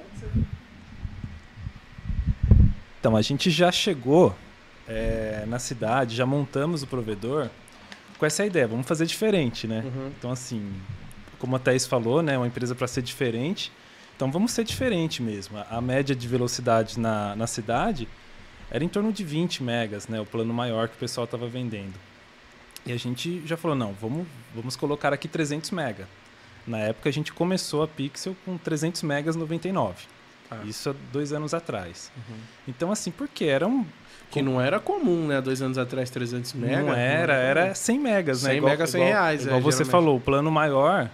Então, 3.00 3.16
a 3.16 3.22
gente 3.22 3.50
já 3.52 3.72
chegou 3.72 4.36
é, 4.88 5.44
na 5.48 5.60
cidade, 5.60 6.16
já 6.16 6.26
montamos 6.26 6.84
o 6.84 6.88
provedor 6.88 7.50
com 8.18 8.26
essa 8.26 8.46
ideia, 8.46 8.68
vamos 8.68 8.88
fazer 8.88 9.06
diferente, 9.06 9.68
né? 9.68 9.84
Uhum. 9.86 10.12
Então, 10.18 10.32
assim, 10.32 10.72
como 11.40 11.56
a 11.56 11.60
Thaís 11.60 11.86
falou, 11.86 12.22
né, 12.22 12.38
uma 12.38 12.48
empresa 12.48 12.74
para 12.76 12.88
ser 12.88 13.02
diferente, 13.02 13.72
então 14.16 14.32
vamos 14.32 14.52
ser 14.52 14.64
diferente 14.64 15.22
mesmo. 15.22 15.58
A- 15.58 15.68
A 15.78 15.82
média 15.82 16.16
de 16.16 16.28
velocidade 16.28 17.00
na, 17.00 17.36
na 17.36 17.48
cidade 17.48 18.08
era 18.76 18.84
em 18.84 18.90
torno 18.90 19.14
de 19.14 19.24
20 19.24 19.64
megas, 19.64 20.10
né, 20.10 20.20
o 20.20 20.26
plano 20.26 20.54
maior 20.54 20.90
que 20.90 20.96
o 20.96 21.00
pessoal 21.00 21.24
estava 21.24 21.48
vendendo. 21.48 21.94
E 22.86 22.92
a 22.92 22.98
gente 22.98 23.42
já 23.46 23.56
falou, 23.56 23.76
não, 23.76 23.94
vamos, 23.94 24.28
vamos 24.54 24.76
colocar 24.76 25.14
aqui 25.14 25.28
300 25.30 25.72
mega. 25.72 26.08
Na 26.68 26.80
época 26.80 27.08
a 27.08 27.12
gente 27.12 27.32
começou 27.32 27.82
a 27.84 27.88
Pixel 27.88 28.36
com 28.44 28.58
300 28.58 29.02
megas 29.04 29.36
99. 29.38 29.96
Ah. 30.52 30.58
Isso 30.66 30.90
há 30.90 30.96
dois 31.12 31.32
anos 31.32 31.54
atrás. 31.54 32.12
Uhum. 32.18 32.36
Então, 32.68 32.92
assim, 32.92 33.12
porque 33.12 33.46
era 33.46 33.66
um. 33.66 33.86
Que 34.30 34.42
não 34.42 34.60
era 34.60 34.80
comum, 34.80 35.28
né? 35.28 35.40
Dois 35.42 35.62
anos 35.62 35.78
atrás, 35.78 36.10
300 36.10 36.54
mega. 36.54 36.82
não 36.84 36.94
era, 36.94 37.34
era 37.34 37.74
100 37.74 38.00
megas, 38.00 38.44
né? 38.44 38.50
100 38.50 38.58
Igual- 38.58 38.72
megas, 38.72 38.90
100 38.90 39.02
igual- 39.02 39.14
reais, 39.14 39.42
é, 39.42 39.44
Igual 39.46 39.62
você 39.62 39.78
geralmente. 39.78 39.92
falou, 39.92 40.18
o 40.18 40.20
plano 40.20 40.52
maior 40.52 41.10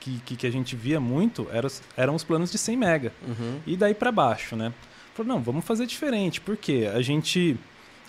que, 0.00 0.18
que, 0.24 0.34
que 0.36 0.46
a 0.46 0.50
gente 0.50 0.74
via 0.74 0.98
muito 0.98 1.46
era, 1.52 1.66
os- 1.66 1.82
eram 1.96 2.14
os 2.14 2.24
planos 2.24 2.50
de 2.50 2.58
100 2.58 2.76
mega. 2.76 3.12
Uhum. 3.28 3.60
E 3.66 3.76
daí 3.76 3.94
para 3.94 4.10
baixo, 4.10 4.56
né? 4.56 4.72
Falou, 5.14 5.34
não, 5.34 5.42
vamos 5.42 5.64
fazer 5.64 5.86
diferente. 5.86 6.40
porque 6.40 6.90
A 6.92 7.02
gente 7.02 7.56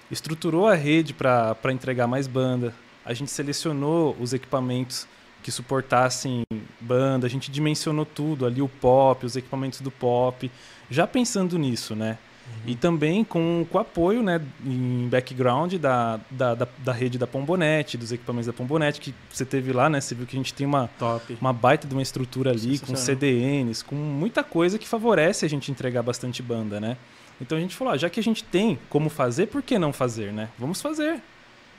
estruturou 0.09 0.67
a 0.67 0.75
rede 0.75 1.13
para 1.13 1.71
entregar 1.71 2.07
mais 2.07 2.27
banda. 2.27 2.73
A 3.05 3.13
gente 3.13 3.31
selecionou 3.31 4.15
os 4.19 4.33
equipamentos 4.33 5.07
que 5.41 5.51
suportassem 5.51 6.43
banda. 6.79 7.27
A 7.27 7.29
gente 7.29 7.51
dimensionou 7.51 8.05
tudo 8.05 8.45
ali, 8.45 8.61
o 8.61 8.69
pop, 8.69 9.25
os 9.25 9.35
equipamentos 9.35 9.81
do 9.81 9.91
pop. 9.91 10.49
Já 10.89 11.05
pensando 11.05 11.57
nisso, 11.57 11.95
né? 11.95 12.17
E 12.65 12.75
também 12.75 13.25
com, 13.25 13.65
com 13.69 13.77
o 13.77 13.81
apoio 13.81 14.23
né, 14.23 14.41
em 14.65 15.07
background 15.09 15.73
da, 15.75 16.17
da, 16.31 16.55
da, 16.55 16.67
da 16.77 16.93
rede 16.93 17.17
da 17.17 17.27
Pombonet, 17.27 17.97
dos 17.97 18.11
equipamentos 18.11 18.47
da 18.47 18.53
Pombonet, 18.53 19.01
que 19.01 19.13
você 19.29 19.43
teve 19.43 19.73
lá, 19.73 19.89
né? 19.89 19.99
Você 19.99 20.15
viu 20.15 20.25
que 20.25 20.35
a 20.35 20.39
gente 20.39 20.53
tem 20.53 20.65
uma, 20.65 20.89
Top. 20.97 21.37
uma 21.41 21.51
baita 21.51 21.87
de 21.87 21.93
uma 21.93 22.01
estrutura 22.01 22.51
ali, 22.51 22.79
com. 22.79 22.95
CDNs, 22.95 23.83
com 23.83 23.95
muita 23.95 24.43
coisa 24.43 24.79
que 24.79 24.87
favorece 24.87 25.45
a 25.45 25.49
gente 25.49 25.69
entregar 25.71 26.01
bastante 26.03 26.41
banda, 26.41 26.79
né? 26.79 26.95
Então 27.41 27.57
a 27.57 27.61
gente 27.61 27.75
falou, 27.75 27.93
ah, 27.93 27.97
já 27.97 28.09
que 28.09 28.19
a 28.19 28.23
gente 28.23 28.43
tem 28.43 28.79
como 28.89 29.09
fazer, 29.09 29.47
por 29.47 29.61
que 29.61 29.77
não 29.77 29.91
fazer, 29.91 30.31
né? 30.31 30.47
Vamos 30.57 30.81
fazer. 30.81 31.21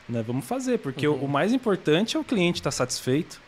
Né? 0.06 0.22
Vamos 0.22 0.44
fazer, 0.44 0.78
porque 0.78 1.08
Uhum. 1.08 1.20
o, 1.22 1.24
o 1.24 1.28
mais 1.28 1.52
importante 1.54 2.16
é 2.16 2.20
o 2.20 2.24
cliente 2.24 2.60
estar 2.60 2.70
satisfeito. 2.70 3.40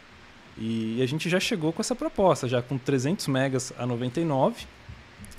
E 0.57 1.03
a 1.03 1.07
gente 1.07 1.29
já 1.29 1.39
chegou 1.39 1.71
com 1.71 1.83
essa 1.83 1.95
proposta, 1.95 2.49
já 2.49 2.63
com 2.63 2.79
300 2.79 3.27
megas 3.27 3.75
a 3.79 3.85
99, 3.85 4.65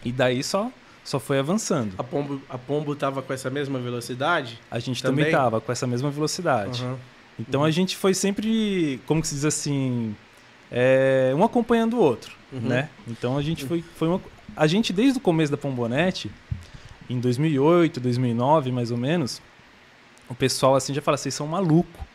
e 0.05 0.11
daí 0.11 0.43
só, 0.43 0.71
só 1.08 1.20
foi 1.22 1.39
avançando. 1.39 1.93
A 1.97 2.03
Pombo, 2.03 2.41
a 2.49 2.58
Pombo 2.58 2.93
tava 2.93 3.22
com 3.22 3.32
essa 3.32 3.49
mesma 3.49 3.80
velocidade? 3.80 4.60
A 4.70 4.78
gente 4.78 5.01
também 5.01 5.24
Também? 5.26 5.34
estava 5.34 5.62
com 5.62 5.72
essa 5.72 5.88
mesma 5.88 6.10
velocidade. 6.12 6.84
Uhum. 6.84 6.97
Então 7.39 7.64
a 7.64 7.72
gente 7.72 7.95
foi 7.95 8.14
sempre, 8.14 8.99
como 9.05 9.22
que 9.22 9.28
se 9.30 9.36
diz 9.36 9.45
assim, 9.45 10.14
é, 10.70 11.32
um 11.34 11.43
acompanhando 11.45 11.93
o 11.95 11.99
outro, 12.01 12.36
Uhum. 12.51 12.60
né? 12.60 12.89
Então 13.08 13.38
a 13.38 13.41
gente 13.41 13.64
foi, 13.66 13.82
foi 13.95 14.10
uma, 14.10 14.22
a 14.55 14.68
gente 14.68 14.91
desde 14.91 15.18
o 15.18 15.22
começo 15.22 15.49
da 15.49 15.58
Pombonete, 15.58 16.30
em 17.10 17.22
2008, 17.22 18.01
2009 18.01 18.72
mais 18.74 18.91
ou 18.91 18.97
menos, 18.97 19.41
o 20.28 20.36
pessoal 20.36 20.76
assim 20.76 20.93
já 20.93 21.01
fala, 21.01 21.16
vocês 21.16 21.34
são 21.34 21.47
maluco. 21.47 22.05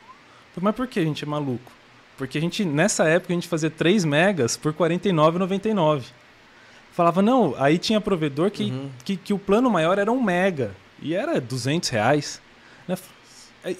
Mas 0.61 0.75
por 0.75 0.87
que 0.87 1.01
a 1.01 1.05
gente 1.05 1.25
é 1.25 1.27
maluco? 1.27 1.73
Porque 2.19 2.37
a 2.37 2.41
gente 2.43 2.63
nessa 2.63 3.05
época 3.05 3.33
a 3.33 3.37
gente 3.37 3.49
fazia 3.49 3.71
3 3.71 4.05
megas 4.05 4.55
por 4.55 4.73
R$ 4.73 4.79
49,99. 4.99 6.03
Falava 6.93 7.23
não, 7.23 7.55
aí 7.59 7.79
tinha 7.79 8.01
provedor 8.01 8.51
que, 8.51 8.65
Uhum. 8.65 8.91
que, 9.05 9.17
que 9.17 9.33
o 9.33 9.39
plano 9.39 9.71
maior 9.71 9.99
era 9.99 10.13
um 10.13 10.23
mega 10.23 10.73
e 11.01 11.15
era 11.15 11.41
200 11.41 11.89
reais. 11.89 12.41
né? 12.87 12.97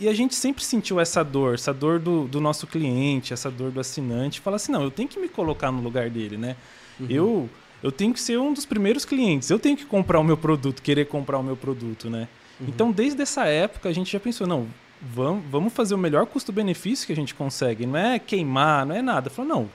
E 0.01 0.09
a 0.09 0.15
gente 0.15 0.35
sempre 0.35 0.63
sentiu 0.65 1.01
essa 1.01 1.25
dor, 1.25 1.55
essa 1.55 1.75
dor 1.75 1.99
do, 1.99 2.27
do 2.29 2.41
nosso 2.41 2.67
cliente, 2.67 3.33
essa 3.33 3.51
dor 3.51 3.71
do 3.73 3.81
assinante. 3.81 4.41
Falar 4.41 4.57
assim, 4.57 4.71
não, 4.73 4.83
eu 4.83 4.91
tenho 4.91 5.09
que 5.09 5.19
me 5.19 5.29
colocar 5.29 5.73
no 5.73 5.83
lugar 5.83 6.09
dele, 6.09 6.37
né? 6.37 6.57
Uhum. 7.01 7.07
Eu, 7.11 7.51
eu 7.83 7.91
tenho 7.91 8.15
que 8.15 8.21
ser 8.21 8.39
um 8.39 8.53
dos 8.53 8.65
primeiros 8.65 9.05
clientes, 9.05 9.51
eu 9.51 9.59
tenho 9.59 9.77
que 9.77 9.85
comprar 9.85 10.21
o 10.21 10.25
meu 10.25 10.37
produto, 10.37 10.81
querer 10.81 11.07
comprar 11.07 11.39
o 11.39 11.43
meu 11.43 11.57
produto, 11.57 12.09
né? 12.09 12.29
Uhum. 12.61 12.67
Então, 12.69 12.93
desde 12.93 13.21
essa 13.21 13.45
época, 13.47 13.89
a 13.89 13.93
gente 13.93 14.13
já 14.13 14.21
pensou, 14.21 14.47
não, 14.47 14.69
vamos, 15.01 15.43
vamos 15.51 15.73
fazer 15.73 15.95
o 15.97 15.99
melhor 15.99 16.27
custo-benefício 16.27 17.05
que 17.07 17.13
a 17.13 17.17
gente 17.17 17.35
consegue. 17.35 17.85
Não 17.85 17.99
é 17.99 18.19
queimar, 18.21 18.87
não 18.87 18.95
é 18.95 19.03
nada. 19.03 19.31
Falou, 19.31 19.49
não, 19.49 19.71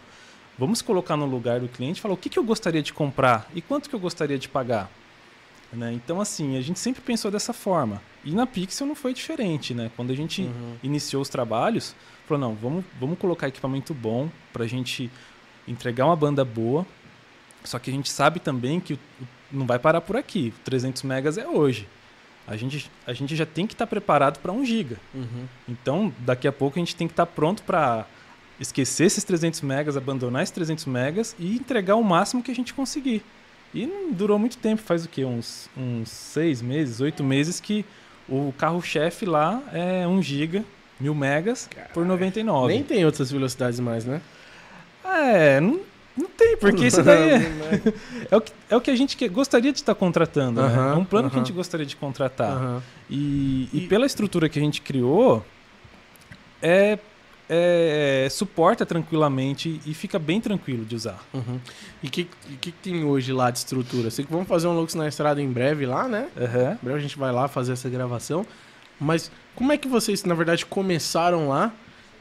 vamos 0.58 0.82
colocar 0.82 1.16
no 1.18 1.26
lugar 1.26 1.60
do 1.60 1.68
cliente 1.68 2.00
e 2.00 2.02
falar 2.02 2.14
o 2.14 2.18
que, 2.18 2.30
que 2.30 2.40
eu 2.40 2.44
gostaria 2.44 2.82
de 2.82 2.94
comprar 2.94 3.50
e 3.54 3.62
quanto 3.62 3.90
que 3.90 3.96
eu 3.96 4.00
gostaria 4.00 4.38
de 4.38 4.48
pagar. 4.50 4.90
Né? 5.72 5.92
Então, 5.94 6.22
assim, 6.22 6.58
a 6.58 6.62
gente 6.62 6.80
sempre 6.80 7.02
pensou 7.02 7.30
dessa 7.30 7.52
forma. 7.52 8.02
E 8.24 8.32
na 8.32 8.46
Pixel 8.48 8.88
não 8.88 8.96
foi 8.96 9.14
diferente, 9.14 9.74
né? 9.74 9.92
Quando 9.98 10.12
a 10.12 10.16
gente 10.16 10.44
Uhum. 10.44 10.78
iniciou 10.82 11.22
os 11.22 11.28
trabalhos, 11.30 11.94
falou, 12.26 12.40
não, 12.50 12.56
vamos, 12.56 12.86
vamos 13.00 13.20
colocar 13.20 13.50
equipamento 13.50 13.94
bom 13.94 14.30
para 14.54 14.64
a 14.64 14.68
gente 14.68 15.12
entregar 15.68 16.06
uma 16.06 16.16
banda 16.16 16.46
boa. 16.46 16.86
Só 17.66 17.78
que 17.80 17.90
a 17.90 17.94
gente 17.94 18.10
sabe 18.10 18.40
também 18.40 18.80
que 18.80 18.98
não 19.52 19.66
vai 19.68 19.78
parar 19.78 20.00
por 20.00 20.16
aqui. 20.16 20.54
300 20.64 21.04
megas 21.04 21.38
é 21.38 21.46
hoje. 21.46 21.86
A 22.48 22.56
gente, 22.56 22.90
a 23.06 23.12
gente 23.12 23.36
já 23.36 23.46
tem 23.46 23.68
que 23.68 23.74
estar 23.74 23.88
preparado 23.88 24.40
para 24.40 24.54
1 24.54 24.64
giga. 24.66 24.98
Uhum. 25.14 25.46
Então, 25.68 26.14
daqui 26.20 26.48
a 26.48 26.52
pouco 26.54 26.80
a 26.80 26.82
gente 26.82 26.96
tem 26.96 27.08
que 27.08 27.14
estar 27.14 27.26
pronto 27.26 27.62
para 27.64 28.06
esquecer 28.60 29.06
esses 29.06 29.24
300 29.24 29.62
megas, 29.62 29.96
abandonar 29.98 30.42
esses 30.44 30.54
300 30.54 30.86
megas 30.86 31.36
e 31.40 31.56
entregar 31.56 31.96
o 31.96 32.04
máximo 32.04 32.42
que 32.44 32.52
a 32.52 32.56
gente 32.56 32.74
conseguir. 32.74 33.24
E 33.74 33.86
não 33.86 34.12
durou 34.12 34.40
muito 34.40 34.58
tempo, 34.58 34.82
faz 34.82 35.06
o 35.06 35.10
quê? 35.10 35.24
Uns, 35.26 35.70
uns 35.78 36.10
seis 36.10 36.62
meses, 36.62 37.00
oito 37.02 37.24
meses 37.24 37.60
que 37.60 37.86
o 38.28 38.54
carro-chefe 38.58 39.26
lá 39.26 39.62
é 39.72 40.08
1 40.08 40.22
giga, 40.22 40.64
mil 41.00 41.14
megas 41.14 41.70
por 41.94 42.06
99. 42.06 42.74
Nem 42.74 42.84
tem 42.84 43.06
outras 43.06 43.32
velocidades 43.32 43.80
mais, 43.80 44.06
né? 44.06 44.22
É, 45.04 45.60
não- 45.60 45.80
Não 46.18 46.26
tem, 46.28 46.58
porque 46.58 46.88
isso 46.88 47.04
daí 47.04 47.30
é, 47.30 47.42
é 48.32 48.36
o, 48.36 48.42
que, 48.42 48.52
é 48.72 48.76
o 48.76 48.82
que 48.82 48.90
a 48.90 48.96
gente 48.96 49.16
que- 49.16 49.30
gostaria 49.30 49.72
de 49.72 49.78
estar 49.78 49.94
contratando, 49.94 50.60
né? 50.62 50.68
Aham, 50.68 50.92
É 50.94 50.96
um 50.96 51.06
plano 51.06 51.30
que 51.30 51.36
a 51.36 51.40
gente 51.40 51.54
gostaria 51.54 51.86
de 51.86 51.96
contratar. 51.96 52.52
Aham. 52.58 52.84
E, 53.10 53.70
e 53.72 53.84
E- 53.84 53.88
pela 53.88 54.06
estrutura 54.08 54.50
que 54.50 54.58
a 54.58 54.62
gente 54.62 54.82
criou, 54.82 55.46
é, 56.62 56.98
é- 57.50 58.28
suporta 58.30 58.86
tranquilamente 58.86 59.80
e 59.86 59.94
fica 59.94 60.20
bem 60.20 60.40
tranquilo 60.42 60.84
de 60.86 60.96
usar. 60.96 61.24
Uhum. 61.34 61.60
E 62.04 62.08
o 62.08 62.10
que, 62.10 62.28
que 62.60 62.72
tem 62.72 63.04
hoje 63.04 63.32
lá 63.34 63.50
de 63.52 63.60
estrutura? 63.60 64.10
Sei 64.12 64.26
que 64.26 64.32
vamos 64.32 64.48
fazer 64.48 64.68
um 64.68 64.74
Lux 64.78 64.94
na 64.96 65.08
Estrada 65.08 65.42
em 65.42 65.50
breve 65.52 65.86
lá, 65.86 66.08
né? 66.08 66.28
Aham. 66.38 66.78
Em 66.82 66.86
breve 66.86 67.00
a 67.00 67.02
gente 67.02 67.18
vai 67.18 67.32
lá 67.32 67.48
fazer 67.48 67.74
essa 67.74 67.90
gravação. 67.90 68.46
Mas 69.00 69.32
como 69.56 69.72
é 69.72 69.78
que 69.78 69.88
vocês, 69.88 70.24
na 70.24 70.34
verdade, 70.34 70.66
começaram 70.66 71.50
lá 71.50 71.72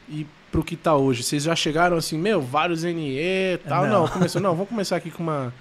e 0.09 0.25
pro 0.51 0.63
que 0.63 0.75
tá 0.75 0.95
hoje? 0.95 1.23
Vocês 1.23 1.43
já 1.43 1.55
chegaram 1.55 1.97
assim, 1.97 2.17
meu, 2.17 2.41
vários 2.41 2.83
NE 2.83 3.17
e 3.19 3.57
tal? 3.67 3.85
Não. 3.85 4.01
Não. 4.03 4.07
começou, 4.07 4.41
não, 4.41 4.51
vamos 4.51 4.69
começar 4.69 4.95
aqui 4.95 5.09
com 5.11 5.23
uma, 5.23 5.53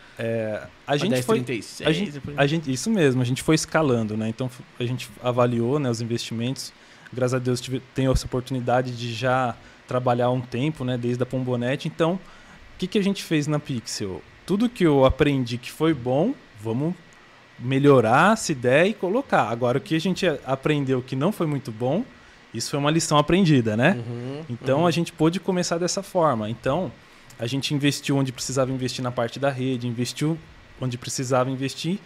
A 0.86 0.92
uma 0.92 0.98
gente 0.98 1.22
foi 1.22 1.36
1036. 1.36 1.88
A 1.88 1.92
gente, 1.92 2.10
depois- 2.12 2.38
a 2.38 2.46
gente- 2.46 2.70
isso 2.72 2.90
mesmo, 2.90 3.20
a 3.22 3.24
gente 3.24 3.42
foi 3.42 3.54
escalando, 3.54 4.16
né? 4.16 4.28
Então 4.28 4.48
a 4.78 4.84
gente 4.84 5.08
avaliou 5.22 5.78
né, 5.78 5.90
os 5.90 6.00
investimentos. 6.00 6.72
Graças 7.12 7.34
a 7.34 7.38
Deus 7.38 7.60
tive, 7.60 7.80
tenho 7.94 8.12
essa 8.12 8.26
oportunidade 8.26 8.96
de 8.96 9.12
já 9.12 9.54
trabalhar 9.86 10.30
um 10.30 10.40
tempo, 10.40 10.84
né? 10.84 10.98
Desde 10.98 11.22
a 11.22 11.26
Pombonete. 11.26 11.88
Então, 11.88 12.14
o 12.14 12.78
que, 12.78 12.86
que 12.86 12.98
a 12.98 13.02
gente 13.02 13.22
fez 13.22 13.46
na 13.46 13.58
Pixel? 13.58 14.22
Tudo 14.44 14.68
que 14.68 14.84
eu 14.84 15.04
aprendi 15.04 15.58
que 15.58 15.70
foi 15.70 15.94
bom, 15.94 16.34
vamos 16.60 16.94
melhorar 17.58 18.36
se 18.36 18.54
der 18.54 18.86
e 18.86 18.94
colocar. 18.94 19.48
Agora, 19.48 19.78
o 19.78 19.80
que 19.80 19.94
a 19.94 20.00
gente 20.00 20.26
aprendeu 20.44 21.02
que 21.02 21.16
não 21.16 21.32
foi 21.32 21.46
muito 21.46 21.72
bom, 21.72 22.04
isso 22.52 22.70
foi 22.70 22.78
uma 22.78 22.90
lição 22.90 23.18
aprendida, 23.18 23.76
né? 23.76 24.02
Uhum, 24.06 24.44
Então 24.48 24.80
uhum. 24.80 24.86
a 24.86 24.90
gente 24.90 25.12
pôde 25.12 25.40
começar 25.40 25.78
dessa 25.78 26.02
forma. 26.02 26.48
Então 26.50 26.92
a 27.38 27.46
gente 27.46 27.74
investiu 27.74 28.16
onde 28.16 28.32
precisava 28.32 28.70
investir 28.70 29.02
na 29.02 29.10
parte 29.10 29.38
da 29.38 29.50
rede, 29.50 29.86
investiu 29.86 30.38
onde 30.80 30.96
precisava 30.96 31.50
investir 31.50 31.98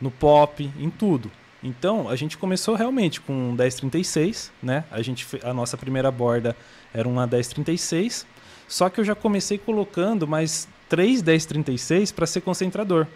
no 0.00 0.10
pop, 0.10 0.70
em 0.78 0.90
tudo. 0.90 1.30
Então 1.62 2.08
a 2.08 2.14
gente 2.16 2.38
começou 2.38 2.74
realmente 2.76 3.20
com 3.20 3.32
um 3.32 3.52
1036, 3.52 4.52
né? 4.62 4.84
A 4.90 5.02
gente 5.02 5.26
a 5.42 5.52
nossa 5.52 5.76
primeira 5.76 6.10
borda 6.10 6.56
era 6.94 7.08
uma 7.08 7.26
1036, 7.26 8.26
só 8.68 8.88
que 8.88 9.00
eu 9.00 9.04
já 9.04 9.14
comecei 9.14 9.58
colocando 9.58 10.26
mais 10.26 10.68
três 10.88 11.22
1036 11.22 12.12
para 12.12 12.26
ser 12.26 12.40
concentrador. 12.42 13.06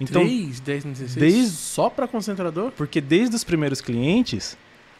Então, 0.00 0.22
3, 0.22 0.60
10, 0.60 0.84
16, 0.84 1.14
desde- 1.14 1.50
só 1.56 1.88
pra 1.90 2.06
concentrador? 2.08 2.72
porque 2.72 3.00
desde 3.00 3.34
os 3.36 3.44
primeiros 3.44 3.80
clientes, 3.80 4.56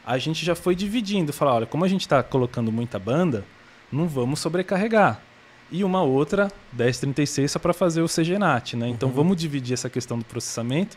a 0.07 0.18
gente 0.18 0.45
já 0.45 0.55
foi 0.55 0.75
dividindo. 0.75 1.33
Falar, 1.33 1.55
olha, 1.55 1.66
como 1.66 1.85
a 1.85 1.89
gente 1.89 2.03
está 2.03 2.22
colocando 2.22 2.70
muita 2.70 2.99
banda, 2.99 3.45
não 3.91 4.07
vamos 4.07 4.39
sobrecarregar. 4.41 5.20
E 5.70 5.83
uma 5.83 6.03
outra, 6.03 6.51
1036, 6.72 7.51
só 7.51 7.59
para 7.59 7.72
fazer 7.72 8.03
o 8.03 8.09
CGNAT, 8.09 8.75
né? 8.77 8.89
Então 8.89 9.09
Uhum. 9.09 9.14
vamos 9.14 9.37
dividir 9.37 9.75
essa 9.75 9.89
questão 9.91 10.18
do 10.18 10.25
processamento. 10.25 10.97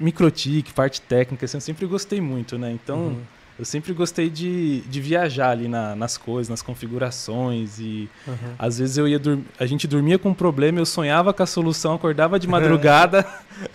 Microtik, 0.00 0.72
parte 0.72 1.00
técnica, 1.00 1.44
assim, 1.44 1.56
eu 1.56 1.60
sempre 1.60 1.86
gostei 1.86 2.20
muito, 2.20 2.58
né? 2.58 2.72
Então 2.72 2.96
Uhum. 2.98 3.20
eu 3.58 3.64
sempre 3.64 3.92
gostei 3.92 4.28
de, 4.28 4.80
de 4.80 5.00
viajar 5.00 5.50
ali 5.50 5.68
na- 5.68 5.94
nas 5.94 6.16
coisas, 6.18 6.48
nas 6.48 6.62
configurações 6.62 7.78
e 7.78 8.08
Uhum. 8.26 8.34
às 8.58 8.78
vezes 8.78 8.96
eu 8.98 9.06
ia 9.06 9.20
a 9.58 9.66
gente 9.66 9.86
dormia 9.86 10.18
com 10.18 10.30
um 10.30 10.34
problema, 10.34 10.78
eu 10.80 10.86
sonhava 10.86 11.32
com 11.32 11.42
a 11.42 11.46
solução, 11.46 11.94
acordava 11.94 12.38
de 12.38 12.48
madrugada, 12.48 13.24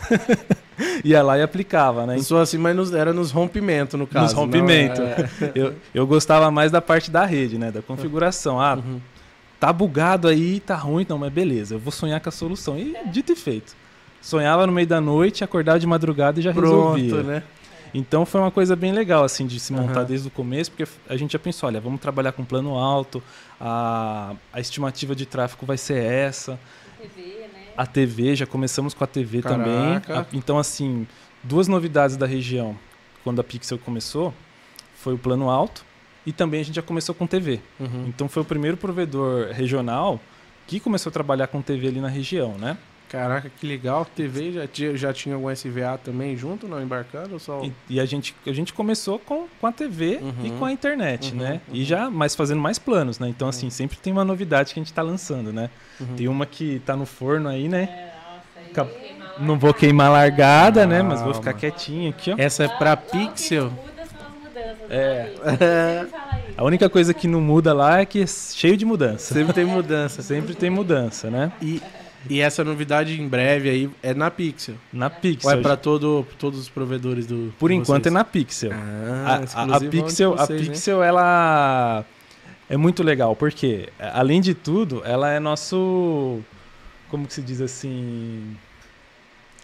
ia 1.03 1.21
lá 1.23 1.37
e 1.37 1.41
aplicava, 1.41 2.05
né? 2.05 2.17
Só 2.19 2.41
assim, 2.41 2.57
mas 2.57 2.75
nos- 2.75 2.93
era 2.93 3.13
nos 3.13 3.31
rompimentos, 3.31 3.97
no 3.99 4.05
caso. 4.07 4.25
Nos 4.25 4.33
não 4.33 4.41
rompimentos. 4.43 4.99
é- 4.99 5.29
Eu, 5.55 5.75
eu 5.93 6.05
gostava 6.07 6.51
mais 6.51 6.71
da 6.71 6.81
parte 6.81 7.09
da 7.09 7.25
rede, 7.25 7.57
né? 7.57 7.71
Da 7.71 7.81
configuração. 7.81 8.59
Ah, 8.59 8.75
Uhum. 8.75 8.99
tá 9.59 9.71
bugado 9.73 10.27
aí, 10.27 10.59
tá 10.59 10.75
ruim, 10.75 11.05
não, 11.07 11.17
mas 11.17 11.31
beleza, 11.31 11.75
eu 11.75 11.79
vou 11.79 11.91
sonhar 11.91 12.19
com 12.19 12.29
a 12.29 12.31
solução. 12.31 12.77
E 12.77 12.95
dito 13.11 13.31
e 13.31 13.35
feito. 13.35 13.75
Sonhava 14.21 14.65
no 14.67 14.73
meio 14.73 14.87
da 14.87 14.99
noite, 15.01 15.43
acordava 15.43 15.79
de 15.79 15.87
madrugada 15.87 16.39
e 16.39 16.43
já 16.43 16.51
resolvia. 16.51 17.09
Pronto, 17.09 17.27
né? 17.27 17.43
Então 17.93 18.25
foi 18.25 18.39
uma 18.39 18.51
coisa 18.51 18.75
bem 18.75 18.91
legal, 18.91 19.23
assim, 19.23 19.47
de 19.47 19.59
se 19.59 19.73
montar 19.73 19.99
Aham. 20.01 20.05
desde 20.05 20.27
o 20.27 20.31
começo, 20.31 20.71
porque 20.71 20.89
a 21.09 21.17
gente 21.17 21.33
já 21.33 21.39
pensou, 21.39 21.67
olha, 21.67 21.79
vamos 21.81 21.99
trabalhar 21.99 22.31
com 22.33 22.45
plano 22.45 22.75
alto, 22.77 23.21
a, 23.59 24.35
a 24.53 24.59
estimativa 24.59 25.15
de 25.15 25.25
tráfego 25.25 25.65
vai 25.65 25.77
ser 25.77 26.03
essa, 26.03 26.59
TV, 27.01 27.21
né? 27.39 27.47
a 27.75 27.85
TV, 27.87 28.35
já 28.35 28.45
começamos 28.45 28.93
com 28.93 29.03
a 29.03 29.07
TV 29.07 29.41
Caraca. 29.41 29.59
também. 29.63 30.17
A- 30.17 30.25
então, 30.33 30.59
assim, 30.59 31.07
duas 31.41 31.67
novidades 31.67 32.15
da 32.15 32.27
região, 32.27 32.77
quando 33.23 33.39
a 33.41 33.43
Pixel 33.43 33.79
começou, 33.79 34.33
foi 34.95 35.13
o 35.13 35.17
plano 35.17 35.49
alto 35.49 35.83
e 36.25 36.31
também 36.31 36.59
a 36.61 36.63
gente 36.63 36.75
já 36.75 36.81
começou 36.83 37.15
com 37.15 37.25
TV. 37.25 37.59
Uhum. 37.79 38.05
Então 38.07 38.29
foi 38.29 38.43
o 38.43 38.45
primeiro 38.45 38.77
provedor 38.77 39.47
regional 39.51 40.19
que 40.67 40.79
começou 40.79 41.09
a 41.09 41.13
trabalhar 41.13 41.47
com 41.47 41.59
TV 41.61 41.87
ali 41.87 41.99
na 42.01 42.09
região, 42.09 42.55
né? 42.59 42.77
Caraca, 43.09 43.49
que 43.59 43.65
legal. 43.65 44.05
TV 44.05 44.51
já 44.51 44.67
tinha, 44.67 44.95
já 44.95 45.11
tinha 45.11 45.33
algum 45.35 45.49
SVA 45.49 45.99
também 46.03 46.37
junto, 46.37 46.67
não 46.67 46.81
embarcando? 46.81 47.39
Só... 47.39 47.63
E, 47.63 47.73
e 47.89 47.99
a, 47.99 48.05
gente, 48.05 48.35
a 48.45 48.53
gente 48.53 48.71
começou 48.71 49.17
com, 49.17 49.47
com 49.59 49.67
a 49.67 49.71
TV 49.71 50.19
Uhum. 50.21 50.33
e 50.45 50.51
com 50.51 50.65
a 50.65 50.71
internet, 50.71 51.31
Uhum, 51.33 51.39
né? 51.39 51.61
uhum. 51.67 51.75
E 51.75 51.83
já, 51.83 52.09
mas 52.09 52.35
fazendo 52.35 52.61
mais 52.61 52.77
planos, 52.77 53.17
né? 53.19 53.27
Então, 53.27 53.47
assim, 53.49 53.69
sempre 53.71 53.97
tem 53.97 54.13
uma 54.13 54.23
novidade 54.23 54.73
que 54.73 54.79
a 54.79 54.83
gente 54.83 54.93
tá 54.93 55.01
lançando, 55.01 55.51
né? 55.51 55.69
Uhum. 55.99 56.15
Tem 56.15 56.27
uma 56.27 56.45
que 56.45 56.79
tá 56.85 56.95
no 56.95 57.05
forno 57.05 57.49
aí, 57.49 57.67
né? 57.67 57.83
É, 57.83 58.11
nossa, 58.61 58.73
Cap- 58.73 58.91
aí- 58.95 59.15
Não 59.45 59.57
vou 59.57 59.73
queimar 59.73 60.07
a 60.07 60.11
largada, 60.11 60.85
né? 60.85 61.01
Mas 61.01 61.21
vou 61.21 61.33
ficar 61.33 61.53
quietinho 61.53 62.09
aqui, 62.11 62.31
ó. 62.31 62.35
Essa 62.37 62.65
é 62.65 62.67
pra 62.67 62.95
Pixel. 62.95 63.71
É. 64.89 65.31
isso. 66.05 66.15
A 66.57 66.63
única 66.63 66.89
coisa 66.89 67.13
que 67.13 67.27
não 67.27 67.39
muda 67.39 67.73
lá 67.73 67.99
é 68.01 68.05
que 68.05 68.21
é 68.23 68.27
cheio 68.27 68.75
de 68.75 68.85
mudança. 68.85 69.33
Sempre 69.33 69.53
tem 69.53 69.65
mudança. 69.65 70.21
Sempre 70.23 70.53
tem 70.55 70.69
mudança, 70.69 71.29
né? 71.29 71.51
E, 71.61 71.81
e 72.27 72.39
essa 72.41 72.63
novidade 72.63 73.21
em 73.21 73.27
breve 73.27 73.69
aí 73.69 73.89
é 74.01 74.13
na 74.13 74.31
Pixel. 74.31 74.75
Na 74.91 75.09
Pixel. 75.09 75.51
Ou 75.51 75.57
é 75.57 75.61
pra 75.61 75.77
todo, 75.77 76.25
todos 76.39 76.59
os 76.59 76.67
provedores 76.69 77.27
do. 77.27 77.53
Por 77.59 77.71
enquanto 77.71 78.01
é 78.07 78.09
vocês? 78.09 78.13
na 78.13 78.23
Pixel. 78.23 78.71
Ah, 78.73 79.41
a, 79.53 79.61
a- 79.61 79.75
a 79.75 79.79
de 79.79 79.87
Pixel, 79.89 80.31
vocês, 80.35 80.49
a 80.49 80.53
né? 80.53 80.69
Pixel 80.69 81.03
ela 81.03 82.03
é 82.69 82.75
muito 82.77 83.03
legal, 83.03 83.35
porque 83.35 83.89
além 83.99 84.41
de 84.41 84.53
tudo, 84.53 85.01
ela 85.05 85.31
é 85.31 85.39
nosso 85.39 86.39
como 87.09 87.25
que 87.25 87.33
se 87.33 87.41
diz 87.41 87.59
assim, 87.61 88.55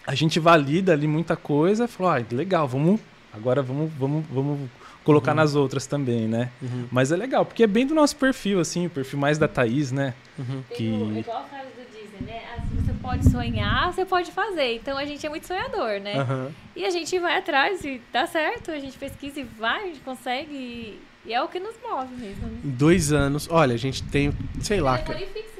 a 0.07 0.15
gente 0.15 0.39
valida 0.39 0.93
ali 0.93 1.07
muita 1.07 1.35
coisa, 1.35 1.87
falou, 1.87 2.11
ah, 2.13 2.23
legal, 2.31 2.67
vamos 2.67 2.99
agora 3.33 3.61
vamos 3.61 3.91
vamos 3.99 4.25
vamos 4.31 4.59
colocar 5.03 5.31
Uhum. 5.31 5.35
nas 5.37 5.53
outras 5.53 5.85
também, 5.85 6.27
né? 6.27 6.49
Uhum, 6.61 6.85
Mas 6.91 7.11
é 7.11 7.15
legal, 7.15 7.45
porque 7.45 7.61
é 7.63 7.67
bem 7.67 7.85
do 7.85 7.93
nosso 7.93 8.15
perfil 8.15 8.59
assim, 8.59 8.87
o 8.87 8.89
perfil 8.89 9.19
mais 9.19 9.37
da 9.37 9.47
Thaís, 9.47 9.91
né? 9.91 10.15
uhum. 10.39 10.63
Tem 10.69 10.77
que- 10.77 11.19
igual 11.19 11.37
a 11.37 11.43
frase 11.43 11.67
né? 12.21 12.41
Se 12.69 12.75
você 12.81 12.93
pode 13.01 13.29
sonhar, 13.29 13.93
você 13.93 14.05
pode 14.05 14.31
fazer. 14.31 14.75
Então 14.75 14.97
a 14.97 15.05
gente 15.05 15.25
é 15.25 15.29
muito 15.29 15.47
sonhador, 15.47 15.99
né? 16.01 16.17
Aham. 16.19 16.51
E 16.75 16.85
a 16.85 16.89
gente 16.89 17.17
vai 17.19 17.37
atrás 17.37 17.83
e 17.83 18.01
dá 18.11 18.25
certo, 18.27 18.71
a 18.71 18.79
gente 18.79 18.97
pesquisa 18.97 19.39
e 19.39 19.43
vai, 19.43 19.83
a 19.83 19.87
gente 19.87 19.99
consegue. 20.01 20.53
E, 20.53 20.99
e 21.25 21.33
é 21.33 21.41
o 21.41 21.47
que 21.47 21.59
nos 21.59 21.75
move 21.87 22.13
mesmo. 22.15 22.47
né? 22.47 22.59
Em 22.63 22.69
dois 22.69 23.11
anos. 23.11 23.47
Olha, 23.49 23.73
a 23.73 23.77
gente 23.77 24.03
tem, 24.03 24.31
sei 24.61 24.79
lá, 24.81 24.97
cara. 24.97 25.17
Também 25.19 25.27
tem. 25.33 25.55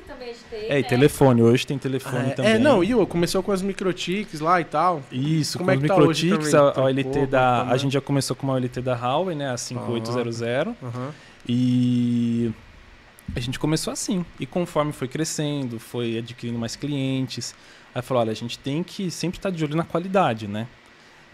É, 0.69 0.79
e 0.79 0.81
né? 0.81 0.87
telefone, 0.87 1.41
hoje 1.41 1.67
tem 1.67 1.77
telefone 1.77 2.27
Ah, 2.27 2.29
é, 2.29 2.33
também. 2.33 2.51
é, 2.53 2.57
não, 2.59 2.83
e 2.83 2.95
o 2.95 3.05
começou 3.05 3.43
com 3.43 3.51
as 3.51 3.61
microtics 3.61 4.39
lá 4.39 4.59
e 4.61 4.63
tal. 4.63 5.01
Isso, 5.11 5.57
Como 5.57 5.69
com 5.69 5.71
é 5.71 5.87
tá 5.87 5.95
hoje 5.95 6.25
microtics, 6.27 6.51
também? 6.51 6.69
a, 6.75 6.79
a 6.79 6.83
OLT 6.85 7.03
Trocou, 7.03 7.27
da. 7.27 7.61
A 7.61 7.65
né? 7.65 7.77
gente 7.77 7.91
já 7.93 8.01
começou 8.01 8.35
com 8.35 8.47
uma 8.47 8.53
OLT 8.53 8.81
da 8.81 8.95
Huawei, 8.95 9.35
né? 9.35 9.51
A 9.51 9.57
5800. 9.57 10.73
Aham. 10.81 11.11
E 11.47 12.51
a 13.33 13.39
gente 13.39 13.57
começou 13.57 13.93
assim. 13.93 14.25
E 14.39 14.45
conforme 14.45 14.91
foi 14.91 15.07
crescendo, 15.07 15.79
foi 15.79 16.17
adquirindo 16.17 16.59
mais 16.59 16.75
clientes, 16.75 17.55
aí 17.93 18.01
falou, 18.01 18.21
olha, 18.21 18.31
a 18.31 18.35
gente 18.35 18.59
tem 18.59 18.83
que 18.83 19.09
sempre 19.09 19.37
estar 19.39 19.49
de 19.49 19.63
olho 19.63 19.75
na 19.75 19.83
qualidade, 19.83 20.47
né? 20.47 20.67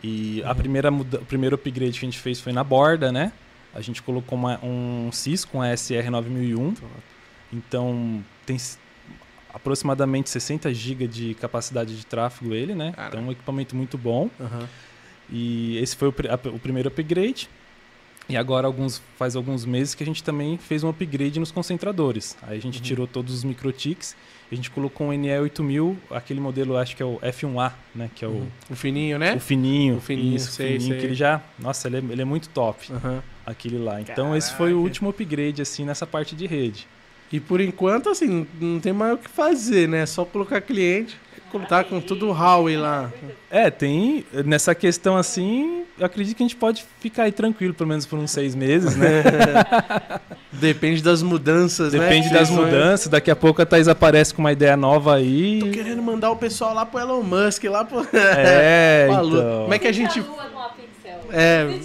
E 0.03 0.41
a 0.43 0.49
Uhum. 0.49 0.55
primeira 0.55 0.89
muda, 0.91 1.19
o 1.19 1.25
primeiro 1.25 1.55
upgrade 1.55 1.99
que 1.99 2.05
a 2.05 2.09
gente 2.09 2.19
fez 2.19 2.39
foi 2.39 2.53
na 2.53 2.63
borda, 2.63 3.11
né? 3.11 3.31
A 3.73 3.81
gente 3.81 4.01
colocou 4.01 4.37
uma- 4.37 4.59
um 4.63 5.09
Cisco, 5.11 5.57
um 5.57 5.63
SR 5.63 6.09
9001. 6.09 6.73
Então 7.53 8.23
tem 8.45 8.57
aproximadamente 9.53 10.29
60 10.29 10.73
GB 10.73 11.07
de 11.07 11.33
capacidade 11.35 11.95
de 11.97 12.05
tráfego 12.05 12.53
ele, 12.53 12.73
né? 12.73 12.93
Então 13.07 13.21
um 13.21 13.31
equipamento 13.31 13.75
muito 13.75 13.97
bom. 13.97 14.29
Aham. 14.39 14.67
E 15.29 15.77
esse 15.77 15.95
foi 15.95 16.09
o, 16.09 16.13
a- 16.29 16.49
o 16.55 16.59
primeiro 16.59 16.89
upgrade. 16.89 17.49
E 18.29 18.37
agora 18.37 18.65
alguns, 18.67 19.01
faz 19.17 19.35
alguns 19.35 19.65
meses 19.65 19.93
que 19.93 20.03
a 20.03 20.05
gente 20.05 20.23
também 20.23 20.57
fez 20.57 20.83
um 20.83 20.89
upgrade 20.89 21.39
nos 21.39 21.51
concentradores. 21.51 22.37
Aí 22.41 22.57
a 22.57 22.61
gente 22.61 22.77
Uhum. 22.77 22.81
tirou 22.83 23.07
todos 23.07 23.33
os 23.33 23.43
microtics 23.43 24.15
a 24.51 24.55
gente 24.55 24.69
colocou 24.69 25.07
um 25.07 25.11
NE8000, 25.13 25.95
aquele 26.11 26.41
modelo 26.41 26.75
acho 26.75 26.93
que 26.93 27.01
é 27.01 27.05
o 27.05 27.17
F1A, 27.21 27.71
né? 27.95 28.09
Que 28.13 28.25
é 28.25 28.27
o, 28.27 28.31
Uhum. 28.31 28.47
O 28.69 28.75
fininho, 28.75 29.17
né? 29.17 29.33
o 29.35 29.39
fininho. 29.39 29.95
O 29.95 30.01
fininho, 30.01 30.35
isso, 30.35 30.49
o 30.49 30.51
sei, 30.51 30.73
fininho, 30.73 30.89
sei. 30.91 30.99
que 30.99 31.05
ele 31.05 31.13
já... 31.15 31.41
Nossa, 31.57 31.87
ele 31.87 31.95
é, 31.95 31.99
ele 31.99 32.21
é 32.21 32.25
muito 32.25 32.49
top, 32.49 32.91
Aham. 32.91 33.23
aquele 33.45 33.77
lá. 33.77 34.01
Então 34.01 34.35
esse 34.35 34.49
foi 34.55 34.67
o 34.73 34.75
Caraca. 34.75 34.83
último 34.83 35.09
upgrade, 35.09 35.61
assim, 35.61 35.85
nessa 35.85 36.05
parte 36.05 36.35
de 36.35 36.45
rede. 36.47 36.85
E 37.31 37.39
por 37.39 37.61
enquanto, 37.61 38.09
assim, 38.09 38.45
não 38.59 38.81
tem 38.81 38.91
mais 38.91 39.13
o 39.13 39.17
que 39.19 39.29
fazer, 39.29 39.87
né? 39.87 39.99
É 40.01 40.05
só 40.05 40.25
colocar 40.25 40.59
cliente. 40.59 41.15
Tá 41.59 41.83
com 41.83 41.99
tudo 42.01 42.27
o 42.29 42.31
Huawei 42.33 42.77
lá. 42.77 43.11
É, 43.49 43.69
tem. 43.69 44.25
Nessa 44.45 44.73
questão 44.75 45.17
assim, 45.17 45.83
eu 45.99 46.05
acredito 46.05 46.35
que 46.37 46.43
a 46.43 46.45
gente 46.45 46.55
pode 46.55 46.85
ficar 46.99 47.23
aí 47.23 47.31
tranquilo, 47.31 47.73
pelo 47.73 47.89
menos 47.89 48.05
por 48.05 48.17
uns 48.17 48.31
seis 48.31 48.55
meses, 48.55 48.95
né? 48.95 49.23
Depende 50.53 51.01
das 51.01 51.21
mudanças, 51.21 51.93
né? 51.93 51.99
Depende 51.99 52.27
que 52.29 52.33
das 52.33 52.49
mudanças. 52.49 53.07
Daqui 53.07 53.29
a 53.31 53.35
pouco 53.35 53.61
a 53.61 53.65
Thaís 53.65 53.87
aparece 53.87 54.33
com 54.33 54.41
uma 54.41 54.51
ideia 54.51 54.75
nova 54.77 55.15
aí. 55.15 55.59
Tô 55.59 55.69
querendo 55.71 56.01
mandar 56.01 56.31
o 56.31 56.35
pessoal 56.35 56.73
lá 56.73 56.85
pro 56.85 56.99
Elon 56.99 57.21
Musk, 57.23 57.63
lá 57.65 57.83
pro. 57.85 58.05
É, 58.13 59.07
Pra 59.11 59.21
Lua. 59.21 59.39
então. 59.39 59.61
Como 59.63 59.73
é 59.73 59.79
que 59.79 59.87
a 59.87 59.91
gente. 59.91 60.23
É. 61.31 61.79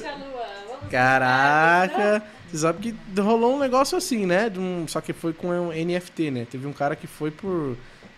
Caraca! 0.91 2.23
Você 2.49 2.59
sabe 2.59 2.93
que 3.13 3.21
rolou 3.21 3.57
um 3.57 3.59
negócio 3.59 3.99
assim, 3.99 4.25
né? 4.25 4.49
De 4.49 4.59
um- 4.61 4.87
Só 4.87 5.01
que 5.01 5.13
foi 5.13 5.33
com 5.33 5.49
um 5.49 5.71
NFT, 5.73 6.31
né? 6.31 6.47
Teve 6.51 6.67
um 6.67 6.73
cara 6.73 6.95
que 6.95 7.07
foi 7.07 7.31
por 7.31 7.77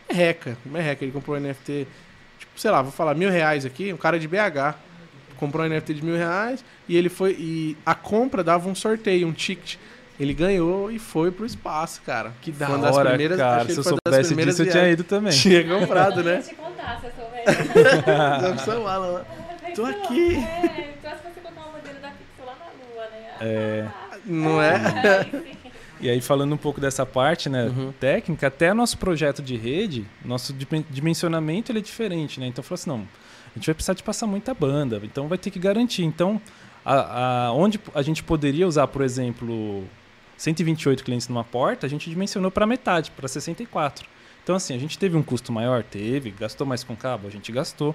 merreca. 0.08 0.56
Merreca, 0.64 1.04
ele 1.04 1.12
comprou 1.12 1.36
um 1.36 1.40
NFT, 1.40 1.86
tipo, 2.38 2.52
sei 2.60 2.70
lá, 2.70 2.82
vou 2.82 2.92
falar 2.92 3.14
mil 3.14 3.30
reais 3.30 3.64
aqui, 3.66 3.92
um 3.92 3.96
cara 3.96 4.18
de 4.18 4.26
BH. 4.28 4.74
Comprou 5.36 5.64
um 5.64 5.68
NFT 5.68 5.94
de 5.94 6.04
mil 6.04 6.16
reais 6.16 6.64
e 6.88 6.96
ele 6.96 7.08
foi. 7.08 7.32
E 7.38 7.76
a 7.86 7.94
compra 7.94 8.42
dava 8.42 8.68
um 8.68 8.74
sorteio, 8.74 9.26
um 9.28 9.32
ticket. 9.32 9.76
Ele 10.18 10.34
ganhou 10.34 10.90
e 10.90 10.98
foi 10.98 11.30
pro 11.30 11.46
espaço, 11.46 12.02
cara. 12.04 12.32
Que 12.42 12.50
da 12.50 12.66
Foi 12.66 12.74
uma 12.74 12.86
das 12.88 12.96
hora, 12.96 13.08
primeiras- 13.10 13.38
cara. 13.38 13.64
Se 13.66 13.70
eu 13.70 13.76
uma 13.76 13.82
soubesse 13.84 14.28
primeiras 14.30 14.56
disso, 14.56 14.68
eu 14.68 14.72
tinha 14.72 14.90
ido 14.90 15.04
também. 15.04 15.30
Tinha 15.38 15.62
comprado, 15.78 16.18
Eu 16.20 16.24
né? 16.24 16.34
ia 16.34 16.42
te 16.42 16.54
contar, 16.56 17.00
se 17.00 17.06
eu 17.06 17.12
soubesse. 17.12 18.42
Vamos 18.42 18.62
chamar 18.64 18.96
lá. 18.98 19.24
Tô 19.76 19.84
aqui. 19.84 20.34
É, 20.38 20.94
então 20.98 21.12
acho 21.12 21.22
que 21.22 21.28
você 21.34 21.40
colocar 21.40 21.68
o 21.68 21.72
modelo 21.72 22.00
da 22.00 22.08
Pixel 22.08 22.46
lá 22.46 22.56
na 22.58 22.94
lua, 22.94 23.04
né? 23.10 23.28
É. 23.40 23.86
Não 24.26 24.60
é? 24.60 24.74
Sim. 25.24 25.57
E 26.00 26.08
aí, 26.08 26.20
falando 26.20 26.52
um 26.54 26.56
pouco 26.56 26.80
dessa 26.80 27.04
parte 27.04 27.48
né, 27.48 27.64
Uhum. 27.64 27.92
técnica, 27.98 28.46
até 28.46 28.72
nosso 28.72 28.96
projeto 28.98 29.42
de 29.42 29.56
rede, 29.56 30.06
nosso 30.24 30.52
dimen- 30.52 30.84
dimensionamento 30.88 31.72
ele 31.72 31.80
é 31.80 31.82
diferente, 31.82 32.38
né? 32.38 32.46
Então, 32.46 32.62
falou 32.62 32.74
assim, 32.76 32.90
não, 32.90 33.00
a 33.00 33.58
gente 33.58 33.66
vai 33.66 33.74
precisar 33.74 33.94
de 33.94 34.02
passar 34.02 34.26
muita 34.26 34.54
banda, 34.54 35.00
então 35.02 35.26
vai 35.26 35.36
ter 35.38 35.50
que 35.50 35.58
garantir. 35.58 36.04
Então, 36.04 36.40
a, 36.84 37.46
a- 37.48 37.52
onde 37.52 37.80
a 37.94 38.02
gente 38.02 38.22
poderia 38.22 38.66
usar, 38.68 38.86
por 38.86 39.02
exemplo, 39.02 39.84
128 40.36 41.02
clientes 41.02 41.26
numa 41.28 41.42
porta, 41.42 41.84
a 41.86 41.90
gente 41.90 42.08
dimensionou 42.08 42.50
para 42.50 42.64
metade, 42.66 43.10
para 43.10 43.26
64. 43.26 44.06
Então, 44.44 44.54
assim, 44.54 44.74
a 44.74 44.78
gente 44.78 44.96
teve 44.98 45.16
um 45.16 45.22
custo 45.22 45.52
maior? 45.52 45.82
Teve. 45.82 46.30
Gastou 46.30 46.66
mais 46.66 46.82
com 46.84 46.94
cabo? 46.96 47.26
A 47.26 47.30
gente 47.30 47.50
gastou. 47.52 47.94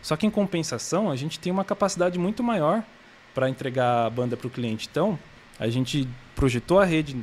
Só 0.00 0.16
que, 0.16 0.26
em 0.26 0.30
compensação, 0.30 1.10
a 1.10 1.16
gente 1.16 1.38
tem 1.38 1.52
uma 1.52 1.64
capacidade 1.64 2.18
muito 2.18 2.42
maior 2.42 2.82
para 3.34 3.48
entregar 3.48 4.06
a 4.06 4.10
banda 4.10 4.36
para 4.36 4.46
o 4.46 4.50
cliente. 4.50 4.88
Então, 4.90 5.16
a 5.60 5.68
gente 5.68 6.08
projetou 6.34 6.80
a 6.80 6.84
rede 6.84 7.14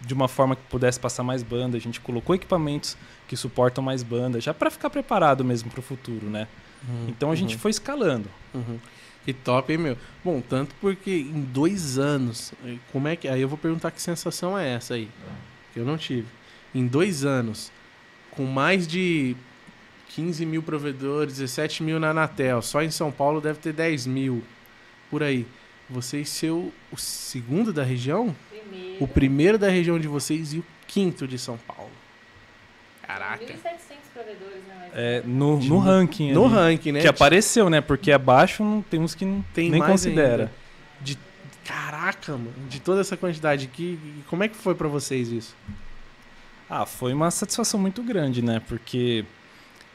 de 0.00 0.14
uma 0.14 0.28
forma 0.28 0.56
que 0.56 0.62
pudesse 0.62 0.98
passar 0.98 1.22
mais 1.22 1.42
banda, 1.42 1.76
a 1.76 1.80
gente 1.80 2.00
colocou 2.00 2.34
equipamentos 2.34 2.96
que 3.28 3.36
suportam 3.36 3.82
mais 3.84 4.02
banda, 4.02 4.40
já 4.40 4.54
para 4.54 4.70
ficar 4.70 4.90
preparado 4.90 5.44
mesmo 5.44 5.70
para 5.70 5.80
o 5.80 5.82
futuro, 5.82 6.28
né? 6.28 6.48
Então 7.08 7.30
a 7.30 7.34
gente 7.34 7.56
foi 7.56 7.70
escalando. 7.70 8.28
Uhum. 8.54 8.78
Que 9.24 9.32
top, 9.34 9.72
hein, 9.72 9.78
meu? 9.78 9.98
Bom, 10.24 10.40
tanto 10.40 10.74
porque 10.80 11.10
em 11.10 11.42
dois 11.42 11.98
anos, 11.98 12.52
eh, 12.64 12.76
como 12.90 13.06
é 13.06 13.16
que. 13.16 13.28
Aí 13.28 13.40
eu 13.40 13.48
vou 13.48 13.58
perguntar 13.58 13.90
que 13.90 14.00
sensação 14.00 14.58
é 14.58 14.74
essa 14.74 14.94
aí. 14.94 15.08
Que 15.72 15.80
eu 15.80 15.84
não 15.84 15.98
tive. 15.98 16.26
Em 16.74 16.86
dois 16.86 17.24
anos, 17.24 17.70
com 18.30 18.46
mais 18.46 18.86
de 18.86 19.36
15 20.08 20.46
mil 20.46 20.62
provedores, 20.62 21.34
17 21.34 21.82
mil 21.82 22.00
na 22.00 22.10
Anatel, 22.10 22.62
só 22.62 22.82
em 22.82 22.90
São 22.90 23.12
Paulo 23.12 23.40
deve 23.40 23.58
ter 23.58 23.72
10 23.72 24.06
mil. 24.06 24.42
Por 25.10 25.22
aí. 25.22 25.46
Vocês 25.88 26.28
ser 26.28 26.50
o, 26.50 26.72
o 26.90 26.96
segundo 26.96 27.72
da 27.72 27.82
região? 27.82 28.34
Primeiro. 28.68 29.04
O 29.04 29.08
primeiro 29.08 29.58
da 29.58 29.68
região 29.68 29.98
de 29.98 30.08
vocês 30.08 30.52
e 30.52 30.58
o 30.58 30.64
quinto 30.86 31.26
de 31.26 31.38
São 31.38 31.56
Paulo. 31.58 31.90
Caraca. 33.06 33.44
1.700 33.44 33.56
provedores, 34.12 34.62
né? 34.68 34.74
mas- 34.78 34.90
É, 34.94 35.22
no, 35.24 35.58
no 35.58 35.78
ranking. 35.78 36.32
No 36.32 36.44
ali, 36.46 36.54
ranking, 36.54 36.92
né? 36.92 37.00
Que 37.00 37.08
apareceu, 37.08 37.68
né? 37.70 37.80
Porque 37.80 38.12
abaixo 38.12 38.62
não, 38.62 38.82
tem 38.82 39.00
uns 39.00 39.14
que 39.14 39.24
não, 39.24 39.44
Tem 39.54 39.70
nem 39.70 39.80
mais 39.80 39.90
considera. 39.92 40.44
ainda. 40.44 40.52
De, 41.00 41.18
caraca, 41.64 42.32
mano. 42.32 42.52
De 42.68 42.80
toda 42.80 43.00
essa 43.00 43.16
quantidade 43.16 43.66
aqui, 43.66 43.98
como 44.28 44.42
é 44.44 44.48
que 44.48 44.56
foi 44.56 44.74
pra 44.74 44.86
vocês 44.88 45.28
isso? 45.30 45.56
Ah, 46.68 46.86
foi 46.86 47.12
uma 47.12 47.30
satisfação 47.32 47.80
muito 47.80 48.00
grande, 48.02 48.42
né? 48.42 48.62
Porque 48.68 49.24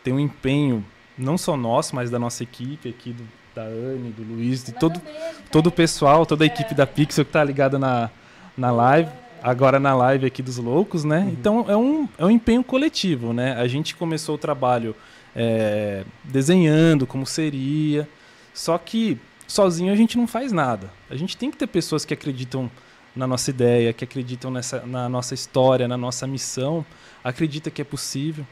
tem 0.03 0.13
um 0.13 0.19
empenho, 0.19 0.85
não 1.17 1.37
só 1.37 1.55
nosso, 1.55 1.95
mas 1.95 2.09
da 2.09 2.19
nossa 2.19 2.43
equipe 2.43 2.89
aqui, 2.89 3.13
do- 3.13 3.27
da 3.55 3.63
Anne, 3.63 4.11
do 4.11 4.21
Luiz, 4.23 4.61
de 4.65 4.73
todo, 4.73 5.01
todo 5.49 5.67
o 5.67 5.71
pessoal, 5.71 6.25
toda 6.25 6.43
a 6.43 6.47
equipe 6.47 6.73
da 6.75 6.85
Pixel 6.85 7.23
que 7.23 7.31
tá 7.31 7.41
ligada 7.41 7.79
na, 7.79 8.09
na 8.57 8.71
live, 8.71 9.11
agora 9.41 9.79
na 9.79 9.93
live 9.93 10.25
aqui 10.25 10.41
dos 10.41 10.57
loucos, 10.57 11.03
né? 11.03 11.27
Então 11.31 11.65
é 11.67 11.75
um, 11.75 12.07
é 12.17 12.25
um 12.25 12.31
empenho 12.31 12.63
coletivo, 12.63 13.33
né? 13.33 13.53
A 13.53 13.67
gente 13.67 13.95
começou 13.95 14.35
o 14.35 14.37
trabalho 14.37 14.95
é, 15.35 16.03
desenhando 16.23 17.05
como 17.05 17.25
seria, 17.25 18.07
só 18.53 18.77
que 18.77 19.19
sozinho 19.47 19.91
a 19.91 19.95
gente 19.95 20.17
não 20.17 20.27
faz 20.27 20.51
nada. 20.51 20.89
A 21.09 21.15
gente 21.15 21.37
tem 21.37 21.51
que 21.51 21.57
ter 21.57 21.67
pessoas 21.67 22.05
que 22.05 22.13
acreditam 22.13 22.69
na 23.15 23.25
nossa 23.25 23.49
ideia, 23.49 23.93
que 23.93 24.03
acreditam 24.03 24.51
nessa, 24.51 24.85
na 24.85 25.07
nossa 25.07 25.33
história, 25.33 25.87
na 25.87 25.97
nossa 25.97 26.27
missão, 26.27 26.85
acredita 27.23 27.71
que 27.71 27.81
é 27.81 27.85
possível. 27.85 28.45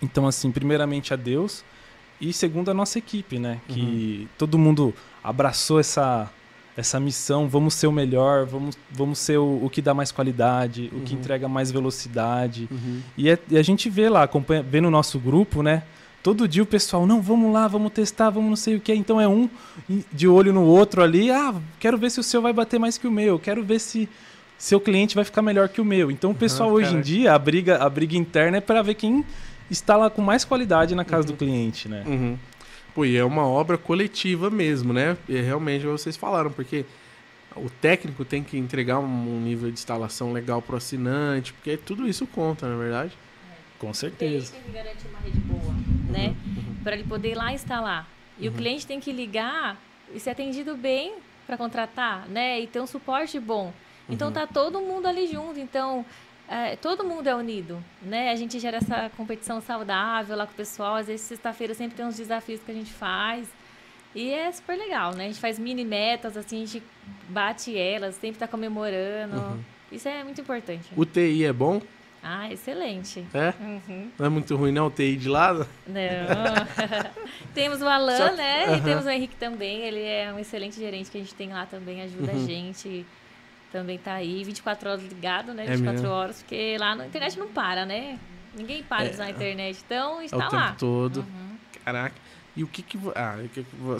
Então, 0.00 0.26
assim, 0.26 0.50
primeiramente 0.50 1.12
a 1.12 1.16
Deus 1.16 1.64
e 2.20 2.32
segundo 2.32 2.70
a 2.70 2.74
nossa 2.74 2.98
equipe, 2.98 3.38
né? 3.38 3.60
Que 3.68 4.28
todo 4.38 4.58
mundo 4.58 4.94
abraçou 5.22 5.80
essa, 5.80 6.30
essa 6.76 6.98
missão, 7.00 7.48
vamos 7.48 7.74
ser 7.74 7.86
o 7.86 7.92
melhor, 7.92 8.46
vamos, 8.46 8.78
vamos 8.90 9.18
ser 9.18 9.38
o, 9.38 9.64
o 9.64 9.68
que 9.70 9.82
dá 9.82 9.92
mais 9.92 10.10
qualidade, 10.12 10.90
o 10.94 11.00
que 11.00 11.14
Uhum. 11.14 11.20
entrega 11.20 11.48
mais 11.48 11.70
velocidade. 11.70 12.68
E, 13.16 13.28
é- 13.28 13.38
e 13.50 13.58
a 13.58 13.62
gente 13.62 13.90
vê 13.90 14.08
lá, 14.08 14.22
acompanha, 14.22 14.62
vê 14.62 14.80
no 14.80 14.90
nosso 14.90 15.18
grupo, 15.18 15.62
né? 15.62 15.82
Todo 16.22 16.46
dia 16.46 16.62
o 16.62 16.66
pessoal, 16.66 17.06
não, 17.06 17.20
vamos 17.22 17.52
lá, 17.52 17.66
vamos 17.66 17.92
testar, 17.92 18.28
vamos 18.30 18.48
não 18.50 18.56
sei 18.56 18.76
o 18.76 18.80
que. 18.80 18.94
Então 18.94 19.20
é 19.20 19.26
um 19.26 19.48
de 20.12 20.28
olho 20.28 20.52
no 20.52 20.62
outro 20.64 21.02
ali. 21.02 21.30
Ah, 21.30 21.54
quero 21.78 21.96
ver 21.96 22.10
se 22.10 22.20
o 22.20 22.22
seu 22.22 22.42
vai 22.42 22.52
bater 22.52 22.78
mais 22.78 22.98
que 22.98 23.06
o 23.06 23.10
meu. 23.10 23.38
Quero 23.38 23.64
ver 23.64 23.78
se 23.80 24.08
seu 24.58 24.78
cliente 24.78 25.14
vai 25.14 25.24
ficar 25.24 25.40
melhor 25.40 25.68
que 25.70 25.80
o 25.80 25.84
meu. 25.84 26.10
Então 26.10 26.32
o 26.32 26.34
pessoal 26.34 26.70
hoje 26.70 26.94
em 26.94 27.00
dia, 27.00 27.32
a 27.32 27.38
briga, 27.38 27.78
a 27.82 27.88
briga 27.88 28.16
interna 28.18 28.58
é 28.58 28.60
para 28.60 28.82
ver 28.82 28.94
quem 28.94 29.24
está 29.70 29.96
lá 29.96 30.10
com 30.10 30.20
mais 30.20 30.44
qualidade 30.44 30.94
na 30.94 31.04
casa 31.06 31.26
do 31.28 31.32
cliente, 31.34 31.88
né? 31.88 32.02
Uhum. 32.90 32.94
Pô, 32.94 33.04
e 33.04 33.16
é 33.16 33.24
uma 33.24 33.46
obra 33.46 33.78
coletiva 33.78 34.50
mesmo, 34.50 34.92
né? 34.92 35.16
E 35.28 35.40
realmente 35.40 35.86
vocês 35.86 36.16
falaram, 36.16 36.50
porque 36.50 36.84
o 37.56 37.68
técnico 37.70 38.24
tem 38.24 38.42
que 38.42 38.56
entregar 38.58 38.98
um 38.98 39.40
nível 39.40 39.68
de 39.68 39.74
instalação 39.74 40.32
legal 40.32 40.60
pro 40.60 40.76
assinante, 40.76 41.52
porque 41.52 41.76
tudo 41.76 42.08
isso 42.08 42.26
conta, 42.26 42.68
na 42.68 42.76
verdade. 42.76 43.12
Com 43.78 43.88
O 43.88 43.92
cliente 43.92 43.98
certeza. 43.98 44.52
tem 44.52 44.60
que 44.62 44.70
garantir 44.72 45.06
uma 45.08 45.18
rede 45.20 45.40
boa, 45.40 45.74
né? 46.08 46.34
Para 46.82 46.94
ele 46.94 47.04
poder 47.04 47.30
ir 47.30 47.34
lá 47.34 47.52
instalar. 47.52 48.08
E 48.38 48.46
Uhum. 48.48 48.54
o 48.54 48.56
cliente 48.56 48.86
tem 48.86 49.00
que 49.00 49.12
ligar 49.12 49.78
e 50.14 50.20
ser 50.20 50.30
atendido 50.30 50.76
bem 50.76 51.14
para 51.46 51.56
contratar, 51.56 52.28
né? 52.28 52.60
E 52.60 52.66
ter 52.66 52.80
um 52.80 52.86
suporte 52.86 53.38
bom. 53.40 53.72
Então 54.08 54.28
Uhum. 54.28 54.34
tá 54.34 54.46
todo 54.46 54.80
mundo 54.80 55.06
ali 55.06 55.26
junto. 55.26 55.58
Então 55.58 56.04
é, 56.50 56.76
todo 56.76 57.04
mundo 57.04 57.28
é 57.28 57.34
unido, 57.34 57.82
né? 58.02 58.30
A 58.32 58.36
gente 58.36 58.58
gera 58.58 58.78
essa 58.78 59.10
competição 59.16 59.60
saudável 59.60 60.36
lá 60.36 60.44
com 60.46 60.52
o 60.52 60.56
pessoal. 60.56 60.96
Às 60.96 61.06
vezes 61.06 61.22
sexta-feira 61.26 61.72
sempre 61.74 61.96
tem 61.96 62.04
uns 62.04 62.16
desafios 62.16 62.60
que 62.60 62.70
a 62.70 62.74
gente 62.74 62.92
faz. 62.92 63.48
E 64.14 64.32
é 64.32 64.50
super 64.50 64.76
legal, 64.76 65.14
né? 65.14 65.24
A 65.24 65.28
gente 65.28 65.38
faz 65.40 65.56
mini 65.58 65.84
metas, 65.84 66.36
assim, 66.36 66.56
a 66.64 66.66
gente 66.66 66.82
bate 67.28 67.78
elas, 67.78 68.16
sempre 68.16 68.40
tá 68.40 68.48
comemorando. 68.48 69.36
Uhum. 69.36 69.60
Isso 69.92 70.08
é 70.08 70.24
muito 70.24 70.40
importante. 70.40 70.88
O 70.96 71.04
TI 71.06 71.44
é 71.44 71.52
bom? 71.52 71.80
Ah, 72.22 72.52
excelente. 72.52 73.24
É? 73.32 73.54
Uhum. 73.62 74.10
Não 74.18 74.26
é 74.26 74.28
muito 74.28 74.54
ruim, 74.56 74.72
não, 74.72 74.88
o 74.88 74.90
TI 74.90 75.16
de 75.16 75.28
lado? 75.28 75.66
Não. 75.86 75.94
temos 77.54 77.80
o 77.80 77.86
Alan, 77.88 78.30
que- 78.30 78.36
né? 78.36 78.64
Aham. 78.66 78.76
E 78.76 78.80
temos 78.82 79.06
o 79.06 79.10
Henrique 79.10 79.36
também. 79.36 79.78
Ele 79.82 80.02
é 80.02 80.32
um 80.32 80.38
excelente 80.38 80.76
gerente 80.76 81.10
que 81.10 81.16
a 81.16 81.20
gente 81.20 81.34
tem 81.34 81.52
lá 81.52 81.64
também, 81.66 82.02
ajuda 82.02 82.32
Uhum. 82.32 82.42
a 82.44 82.46
gente. 82.46 83.06
Também 83.72 83.98
tá 83.98 84.14
aí 84.14 84.42
24 84.44 84.90
horas 84.90 85.02
ligado, 85.04 85.54
né? 85.54 85.64
É 85.64 85.70
24 85.70 85.92
mesmo? 86.02 86.08
horas, 86.14 86.42
porque 86.42 86.76
lá 86.78 86.94
na 86.96 87.06
internet 87.06 87.38
não 87.38 87.48
para, 87.48 87.86
né? 87.86 88.18
Ninguém 88.56 88.82
para 88.82 89.04
de 89.08 89.14
usar 89.14 89.24
a 89.24 89.30
internet. 89.30 89.78
Então, 89.86 90.20
É 90.20 90.24
está 90.24 90.36
o 90.36 90.40
lá. 90.40 90.48
tempo 90.66 90.78
todo. 90.78 91.16
Uhum. 91.18 91.56
Caraca. 91.84 92.14
E 92.56 92.64
o 92.64 92.66
que 92.66 92.82
que... 92.82 92.98
Ah, 93.14 93.36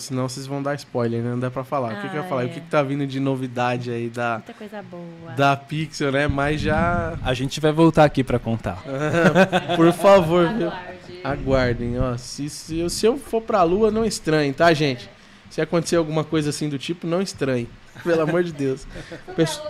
senão 0.01 0.29
vocês 0.29 0.45
vão 0.45 0.61
dar 0.61 0.75
spoiler, 0.75 1.23
né? 1.23 1.31
Não 1.31 1.39
dá 1.39 1.53
pra 1.53 1.63
falar. 1.63 1.93
o 1.93 2.01
que 2.03 2.09
que 2.09 2.17
eu 2.17 2.21
ia 2.21 2.27
Ah, 2.27 2.29
falar? 2.29 2.43
é. 2.43 2.47
O 2.47 2.49
que 2.49 2.61
que 2.61 2.67
tá 2.67 2.83
vindo 2.83 3.07
de 3.07 3.21
novidade 3.21 3.93
aí 3.93 4.09
da, 4.09 4.35
Muita 4.39 4.53
coisa 4.55 4.83
boa. 4.83 5.33
da 5.37 5.57
Pixel, 5.57 6.11
né? 6.11 6.27
Mas 6.27 6.61
já... 6.61 7.17
A 7.23 7.33
gente 7.33 7.61
vai 7.61 7.71
voltar 7.71 8.05
aqui 8.05 8.25
para 8.25 8.41
contar. 8.41 8.83
Por 9.77 9.93
favor, 9.93 10.49
viu? 10.53 10.67
Aguarde. 10.69 11.21
Aguardem, 11.23 11.99
ó. 12.01 12.17
Se, 12.17 12.51
se, 12.51 12.77
eu- 12.81 12.91
se 12.91 13.07
eu 13.07 13.17
for 13.17 13.41
pra 13.41 13.63
lua, 13.63 13.89
não 13.91 14.05
estranhe, 14.05 14.53
tá, 14.53 14.73
gente? 14.75 15.09
Se 15.49 15.61
acontecer 15.61 15.95
alguma 15.97 16.25
coisa 16.25 16.51
assim 16.51 16.69
do 16.69 16.77
tipo, 16.79 17.07
não 17.07 17.23
estranhe. 17.23 17.69
Pelo 18.05 18.23
amor 18.23 18.43
de 18.45 18.53
Deus. 18.53 18.87
Camisa 19.27 19.63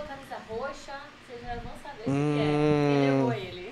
roxa, 0.49 0.93
vocês 1.27 1.41
já 1.41 1.55
vão 1.55 1.73
saber 1.83 2.03
o 2.07 2.11
Hum. 2.11 3.31
que 3.31 3.35
é. 3.35 3.39
Quem 3.39 3.47
ele. 3.47 3.61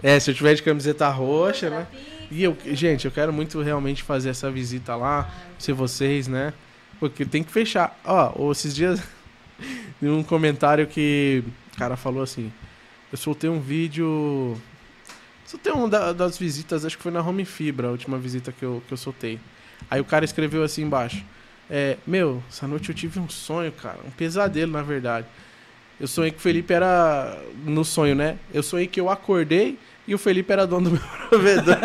É, 0.00 0.20
se 0.20 0.30
eu 0.30 0.34
tiver 0.34 0.54
de 0.54 0.62
camiseta 0.62 1.08
roxa, 1.08 1.68
né? 1.70 1.86
E 2.30 2.44
eu, 2.44 2.56
gente, 2.66 3.04
eu 3.06 3.10
quero 3.10 3.32
muito 3.32 3.60
realmente 3.60 4.02
fazer 4.04 4.28
essa 4.30 4.48
visita 4.48 4.94
lá, 4.94 5.28
ser 5.58 5.72
vocês, 5.72 6.28
né? 6.28 6.52
Porque 7.00 7.24
tem 7.24 7.42
que 7.42 7.50
fechar. 7.50 7.98
Ó, 8.04 8.52
esses 8.52 8.72
dias, 8.74 9.02
um 10.00 10.22
comentário 10.22 10.86
que 10.86 11.42
o 11.74 11.76
cara 11.78 11.96
falou 11.96 12.22
assim: 12.22 12.52
Eu 13.10 13.18
soltei 13.18 13.50
um 13.50 13.58
vídeo 13.60 14.56
Só 15.44 15.58
tem 15.58 15.72
um 15.72 15.88
da- 15.88 16.12
das 16.12 16.38
visitas, 16.38 16.84
acho 16.84 16.96
que 16.96 17.02
foi 17.02 17.10
na 17.10 17.20
Home 17.20 17.44
Fibra, 17.44 17.88
a 17.88 17.90
última 17.90 18.18
visita 18.18 18.52
que 18.52 18.64
eu, 18.64 18.80
que 18.86 18.92
eu 18.94 18.98
soltei. 18.98 19.40
Aí 19.90 20.00
o 20.00 20.04
cara 20.04 20.24
escreveu 20.24 20.62
assim 20.62 20.82
embaixo. 20.82 21.24
É, 21.70 21.96
meu, 22.06 22.42
essa 22.48 22.66
noite 22.66 22.88
eu 22.88 22.94
tive 22.94 23.20
um 23.20 23.28
sonho, 23.28 23.70
cara. 23.72 23.98
Um 24.06 24.10
pesadelo, 24.10 24.72
na 24.72 24.82
verdade. 24.82 25.26
Eu 26.00 26.06
sonhei 26.06 26.30
que 26.30 26.38
o 26.38 26.40
Felipe 26.40 26.72
era. 26.72 27.38
No 27.64 27.84
sonho, 27.84 28.14
né? 28.14 28.38
Eu 28.52 28.62
sonhei 28.62 28.86
que 28.86 29.00
eu 29.00 29.10
acordei 29.10 29.78
e 30.06 30.14
o 30.14 30.18
Felipe 30.18 30.52
era 30.52 30.66
dono 30.66 30.90
do 30.90 30.96
meu 30.96 31.02
provedor. 31.28 31.76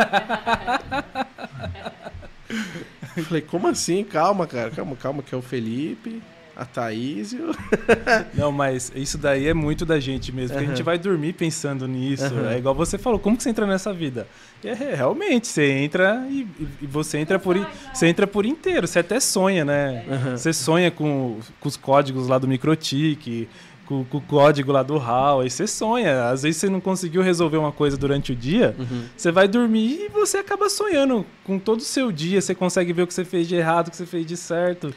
Falei, 3.25 3.41
como 3.41 3.67
assim? 3.67 4.03
Calma, 4.03 4.47
cara. 4.47 4.71
Calma, 4.71 4.95
calma, 4.95 5.23
que 5.23 5.35
é 5.35 5.37
o 5.37 5.41
Felipe, 5.41 6.21
a 6.55 6.65
Thaís 6.65 7.33
e 7.33 7.37
o. 7.37 7.51
Não, 8.33 8.51
mas 8.51 8.91
isso 8.95 9.17
daí 9.17 9.47
é 9.47 9.53
muito 9.53 9.85
da 9.85 9.99
gente 9.99 10.31
mesmo. 10.31 10.55
porque 10.55 10.65
A 10.65 10.69
gente 10.69 10.83
vai 10.83 10.97
dormir 10.97 11.33
pensando 11.33 11.87
nisso. 11.87 12.25
Aham. 12.25 12.51
É 12.51 12.57
igual 12.57 12.75
você 12.75 12.97
falou, 12.97 13.19
como 13.19 13.35
que 13.35 13.43
você 13.43 13.49
entra 13.49 13.65
nessa 13.65 13.91
vida? 13.91 14.27
E 14.63 14.67
é, 14.67 14.73
realmente, 14.73 15.47
você 15.47 15.71
entra 15.71 16.25
e, 16.29 16.47
e 16.81 16.85
você 16.85 17.17
entra 17.17 17.39
por 17.39 17.57
você 17.93 18.07
entra 18.07 18.27
por 18.27 18.45
inteiro. 18.45 18.87
Você 18.87 18.99
até 18.99 19.19
sonha, 19.19 19.65
né? 19.65 20.05
Aham. 20.09 20.37
Você 20.37 20.53
sonha 20.53 20.91
com, 20.91 21.39
com 21.59 21.67
os 21.67 21.75
códigos 21.75 22.27
lá 22.27 22.37
do 22.37 22.47
Microtik, 22.47 23.47
com, 23.85 24.03
com 24.05 24.17
o 24.17 24.21
código 24.21 24.71
lá 24.71 24.83
do 24.83 24.97
HAL. 24.97 25.41
Aí 25.41 25.49
você 25.49 25.65
sonha. 25.67 26.29
Às 26.29 26.43
vezes 26.43 26.57
você 26.57 26.69
não 26.69 26.79
conseguiu 26.79 27.21
resolver 27.21 27.57
uma 27.57 27.71
coisa 27.71 27.97
durante 27.97 28.31
o 28.31 28.35
dia. 28.35 28.75
Uhum. 28.77 29.05
Você 29.17 29.31
vai 29.31 29.47
dormir 29.47 30.05
e 30.05 30.09
você 30.09 30.37
acaba 30.37 30.69
sonhando 30.69 31.25
com 31.43 31.57
todo 31.57 31.79
o 31.79 31.83
seu 31.83 32.11
dia. 32.11 32.39
Você 32.41 32.53
consegue 32.53 32.93
ver 32.93 33.03
o 33.03 33.07
que 33.07 33.13
você 33.13 33.25
fez 33.25 33.47
de 33.47 33.55
errado, 33.55 33.87
o 33.87 33.91
que 33.91 33.97
você 33.97 34.05
fez 34.05 34.25
de 34.25 34.37
certo. 34.37 34.93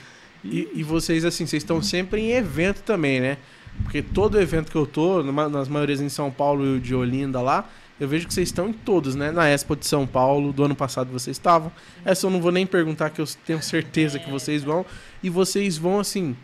E, 0.50 0.80
e 0.80 0.82
vocês, 0.82 1.24
assim, 1.24 1.46
vocês 1.46 1.62
estão 1.62 1.82
sempre 1.82 2.20
em 2.20 2.32
evento 2.32 2.82
também, 2.82 3.20
né? 3.20 3.38
Porque 3.82 4.00
todo 4.02 4.40
evento 4.40 4.70
que 4.70 4.76
eu 4.76 4.86
tô, 4.86 5.22
nas 5.22 5.68
maiorias 5.68 6.00
em 6.00 6.08
São 6.08 6.30
Paulo 6.30 6.76
e 6.76 6.80
de 6.80 6.94
Olinda 6.94 7.40
lá, 7.42 7.68
eu 8.00 8.06
vejo 8.08 8.26
que 8.26 8.32
vocês 8.34 8.48
estão 8.48 8.68
em 8.68 8.72
todos, 8.72 9.14
né? 9.14 9.30
Na 9.30 9.48
Expo 9.48 9.76
de 9.76 9.86
São 9.86 10.06
Paulo, 10.06 10.52
do 10.52 10.64
ano 10.64 10.74
passado 10.74 11.10
vocês 11.12 11.36
estavam. 11.36 11.70
Essa 12.04 12.26
eu 12.26 12.30
não 12.30 12.40
vou 12.40 12.52
nem 12.52 12.66
perguntar, 12.66 13.10
que 13.10 13.20
eu 13.20 13.26
tenho 13.44 13.62
certeza 13.62 14.18
que 14.18 14.30
vocês 14.30 14.62
vão. 14.62 14.84
E 15.22 15.28
vocês 15.30 15.76
vão, 15.76 15.98
assim, 16.00 16.34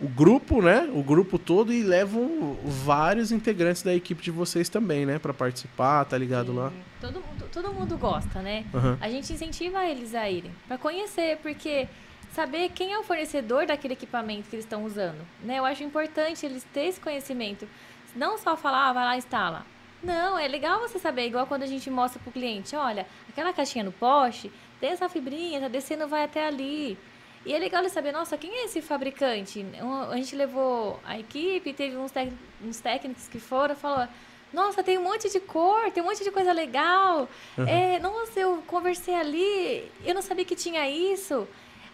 o 0.00 0.08
grupo, 0.08 0.62
né? 0.62 0.88
O 0.92 1.02
grupo 1.02 1.38
todo 1.38 1.72
e 1.72 1.82
levam 1.82 2.56
vários 2.64 3.30
integrantes 3.32 3.82
da 3.82 3.94
equipe 3.94 4.22
de 4.22 4.30
vocês 4.30 4.68
também, 4.68 5.04
né? 5.06 5.18
Pra 5.18 5.32
participar, 5.34 6.04
tá 6.06 6.16
ligado 6.18 6.52
lá? 6.52 6.72
Todo, 7.00 7.14
mundo- 7.14 7.44
todo 7.52 7.72
mundo 7.72 7.96
gosta, 7.98 8.40
né? 8.40 8.64
Aham. 8.74 8.96
A 9.00 9.08
gente 9.08 9.32
incentiva 9.32 9.84
eles 9.86 10.14
a 10.14 10.28
irem 10.30 10.50
para 10.66 10.78
conhecer, 10.78 11.38
porque 11.42 11.86
saber 12.34 12.70
quem 12.70 12.92
é 12.92 12.98
o 12.98 13.02
fornecedor 13.02 13.66
daquele 13.66 13.94
equipamento 13.94 14.48
que 14.48 14.56
eles 14.56 14.64
estão 14.64 14.84
usando, 14.84 15.26
né? 15.42 15.58
Eu 15.58 15.64
acho 15.64 15.82
importante 15.82 16.44
eles 16.46 16.64
terem 16.72 16.88
esse 16.88 17.00
conhecimento. 17.00 17.68
Não 18.14 18.38
só 18.38 18.56
falar, 18.56 18.88
ah, 18.88 18.92
vai 18.92 19.04
lá 19.04 19.16
instala. 19.16 19.66
Não, 20.02 20.38
é 20.38 20.48
legal 20.48 20.80
você 20.80 20.98
saber, 20.98 21.26
igual 21.26 21.46
quando 21.46 21.62
a 21.62 21.66
gente 21.66 21.90
mostra 21.90 22.20
pro 22.22 22.32
cliente, 22.32 22.74
olha, 22.74 23.06
aquela 23.28 23.52
caixinha 23.52 23.84
no 23.84 23.92
poste, 23.92 24.50
tem 24.80 24.90
essa 24.90 25.08
fibrinha, 25.08 25.60
tá 25.60 25.68
descendo, 25.68 26.08
vai 26.08 26.24
até 26.24 26.46
ali. 26.46 26.96
E 27.44 27.52
é 27.52 27.58
legal 27.58 27.82
ele 27.82 27.90
saber, 27.90 28.12
nossa, 28.12 28.36
quem 28.38 28.50
é 28.50 28.64
esse 28.64 28.80
fabricante? 28.80 29.64
A 30.10 30.16
gente 30.16 30.34
levou 30.36 30.98
a 31.04 31.18
equipe, 31.18 31.72
teve 31.72 31.96
uns, 31.96 32.10
tec- 32.10 32.32
uns 32.62 32.80
técnicos 32.80 33.28
que 33.28 33.38
foram, 33.38 33.74
falou, 33.74 34.06
nossa, 34.52 34.82
tem 34.82 34.98
um 34.98 35.02
monte 35.02 35.30
de 35.30 35.40
cor, 35.40 35.90
tem 35.92 36.02
um 36.02 36.06
monte 36.06 36.24
de 36.24 36.30
coisa 36.30 36.52
legal. 36.52 37.28
É, 37.68 37.98
nossa, 37.98 38.40
eu 38.40 38.62
conversei 38.66 39.14
ali, 39.14 39.90
eu 40.04 40.14
não 40.14 40.22
sabia 40.22 40.44
que 40.44 40.56
tinha 40.56 40.88
isso. 40.88 41.46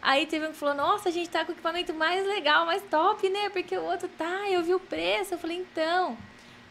Aí 0.07 0.25
teve 0.25 0.47
um 0.47 0.53
que 0.53 0.57
falou, 0.57 0.77
nossa, 0.77 1.09
a 1.09 1.13
gente 1.13 1.29
tá 1.29 1.45
com 1.45 1.51
o 1.51 1.55
equipamento 1.57 1.93
mais 1.93 2.25
legal, 2.25 2.65
mais 2.65 2.81
top, 2.83 3.29
né? 3.29 3.49
Porque 3.51 3.77
o 3.77 3.83
outro 3.83 4.09
tá, 4.17 4.49
eu 4.49 4.63
vi 4.63 4.73
o 4.73 4.79
preço. 4.79 5.35
Eu 5.35 5.39
falei, 5.39 5.57
então, 5.57 6.17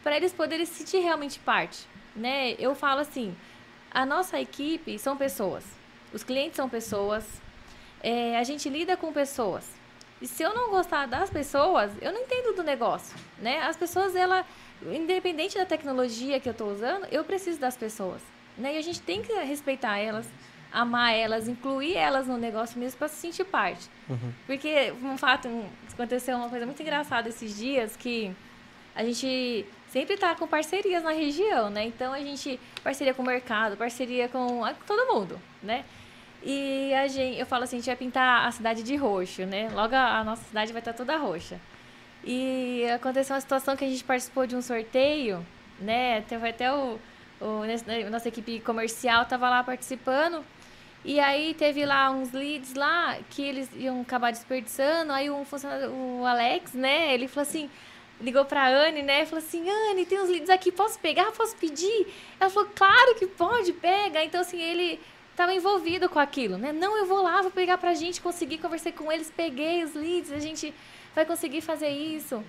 para 0.02 0.16
eles 0.16 0.32
poderem 0.32 0.64
se 0.64 0.72
sentir 0.72 1.00
realmente 1.00 1.38
parte, 1.40 1.86
né? 2.16 2.52
Eu 2.58 2.74
falo 2.74 3.00
assim, 3.00 3.36
a 3.90 4.06
nossa 4.06 4.40
equipe 4.40 4.98
são 4.98 5.18
pessoas, 5.18 5.64
os 6.14 6.24
clientes 6.24 6.56
são 6.56 6.66
pessoas, 6.66 7.26
é, 8.02 8.38
a 8.38 8.42
gente 8.42 8.70
lida 8.70 8.96
com 8.96 9.12
pessoas. 9.12 9.70
E 10.18 10.26
se 10.26 10.42
eu 10.42 10.54
não 10.54 10.70
gostar 10.70 11.04
das 11.04 11.28
pessoas, 11.28 11.92
eu 12.00 12.14
não 12.14 12.22
entendo 12.22 12.56
do 12.56 12.62
negócio, 12.62 13.14
né? 13.38 13.60
As 13.60 13.76
pessoas, 13.76 14.16
ela, 14.16 14.46
independente 14.82 15.58
da 15.58 15.66
tecnologia 15.66 16.40
que 16.40 16.48
eu 16.48 16.52
estou 16.52 16.72
usando, 16.72 17.06
eu 17.12 17.22
preciso 17.22 17.60
das 17.60 17.76
pessoas, 17.76 18.22
né? 18.56 18.76
E 18.76 18.78
a 18.78 18.82
gente 18.82 19.02
tem 19.02 19.20
que 19.20 19.30
respeitar 19.40 19.98
elas, 19.98 20.26
amar 20.76 21.14
elas, 21.14 21.48
incluir 21.48 21.96
elas 21.96 22.26
no 22.26 22.36
negócio 22.36 22.78
mesmo 22.78 22.98
para 22.98 23.08
se 23.08 23.16
sentir 23.16 23.44
parte. 23.44 23.88
Porque 24.46 24.92
um 25.02 25.16
fato, 25.16 25.48
aconteceu 25.90 26.36
uma 26.36 26.50
coisa 26.50 26.66
muito 26.66 26.82
engraçada 26.82 27.30
esses 27.30 27.56
dias 27.56 27.96
que 27.96 28.30
a 28.94 29.02
gente 29.02 29.64
sempre 29.88 30.18
tá 30.18 30.34
com 30.34 30.46
parcerias 30.46 31.02
na 31.02 31.12
região, 31.12 31.70
né? 31.70 31.84
Então 31.86 32.12
a 32.12 32.20
gente 32.20 32.60
parceria 32.84 33.14
com 33.14 33.22
o 33.22 33.26
mercado, 33.26 33.74
parceria 33.76 34.28
com 34.28 34.62
todo 34.86 35.14
mundo, 35.14 35.40
né? 35.62 35.82
E 36.42 36.92
a 36.92 37.08
gente, 37.08 37.40
eu 37.40 37.46
falo 37.46 37.64
assim, 37.64 37.76
a 37.76 37.78
gente 37.78 37.86
vai 37.86 37.96
pintar 37.96 38.46
a 38.46 38.52
cidade 38.52 38.82
de 38.82 38.96
roxo, 38.96 39.46
né? 39.46 39.70
Logo 39.72 39.94
a, 39.94 40.18
a 40.18 40.24
nossa 40.24 40.44
cidade 40.44 40.72
vai 40.72 40.80
estar 40.80 40.92
toda 40.92 41.16
roxa. 41.16 41.58
E 42.22 42.84
aconteceu 42.94 43.34
uma 43.34 43.40
situação 43.40 43.74
que 43.76 43.84
a 43.84 43.88
gente 43.88 44.04
participou 44.04 44.46
de 44.46 44.54
um 44.54 44.60
sorteio, 44.60 45.44
né? 45.80 46.20
Teve 46.22 46.50
até 46.50 46.70
o, 46.70 46.98
o 47.40 48.10
nossa 48.10 48.28
equipe 48.28 48.60
comercial 48.60 49.24
tava 49.24 49.48
lá 49.48 49.64
participando. 49.64 50.44
E 51.06 51.20
aí 51.20 51.54
teve 51.54 51.86
lá 51.86 52.10
uns 52.10 52.32
leads 52.32 52.74
lá 52.74 53.16
que 53.30 53.40
eles 53.40 53.70
iam 53.76 54.00
acabar 54.00 54.32
desperdiçando. 54.32 55.12
Aí 55.12 55.30
um 55.30 55.44
funcionário, 55.44 55.88
o 55.92 56.26
Alex, 56.26 56.72
né? 56.72 57.14
Ele 57.14 57.28
falou 57.28 57.48
assim, 57.48 57.70
ligou 58.20 58.44
pra 58.44 58.66
Anne, 58.68 59.02
né? 59.02 59.24
Falou 59.24 59.38
assim, 59.38 59.70
Anne, 59.70 60.04
tem 60.04 60.20
uns 60.20 60.28
leads 60.28 60.50
aqui, 60.50 60.72
posso 60.72 60.98
pegar? 60.98 61.30
Posso 61.30 61.56
pedir? 61.56 62.12
Ela 62.40 62.50
falou, 62.50 62.68
claro 62.74 63.14
que 63.14 63.24
pode, 63.24 63.72
pega. 63.72 64.24
Então, 64.24 64.40
assim, 64.40 64.60
ele 64.60 64.98
estava 65.30 65.54
envolvido 65.54 66.08
com 66.08 66.18
aquilo, 66.18 66.58
né? 66.58 66.72
Não, 66.72 66.98
eu 66.98 67.06
vou 67.06 67.22
lá, 67.22 67.40
vou 67.40 67.52
pegar 67.52 67.78
pra 67.78 67.94
gente 67.94 68.20
conseguir, 68.20 68.58
conversei 68.58 68.90
com 68.90 69.12
eles, 69.12 69.30
peguei 69.30 69.84
os 69.84 69.94
leads, 69.94 70.32
a 70.32 70.40
gente 70.40 70.74
vai 71.14 71.24
conseguir 71.24 71.60
fazer 71.60 71.90
isso. 71.90 72.42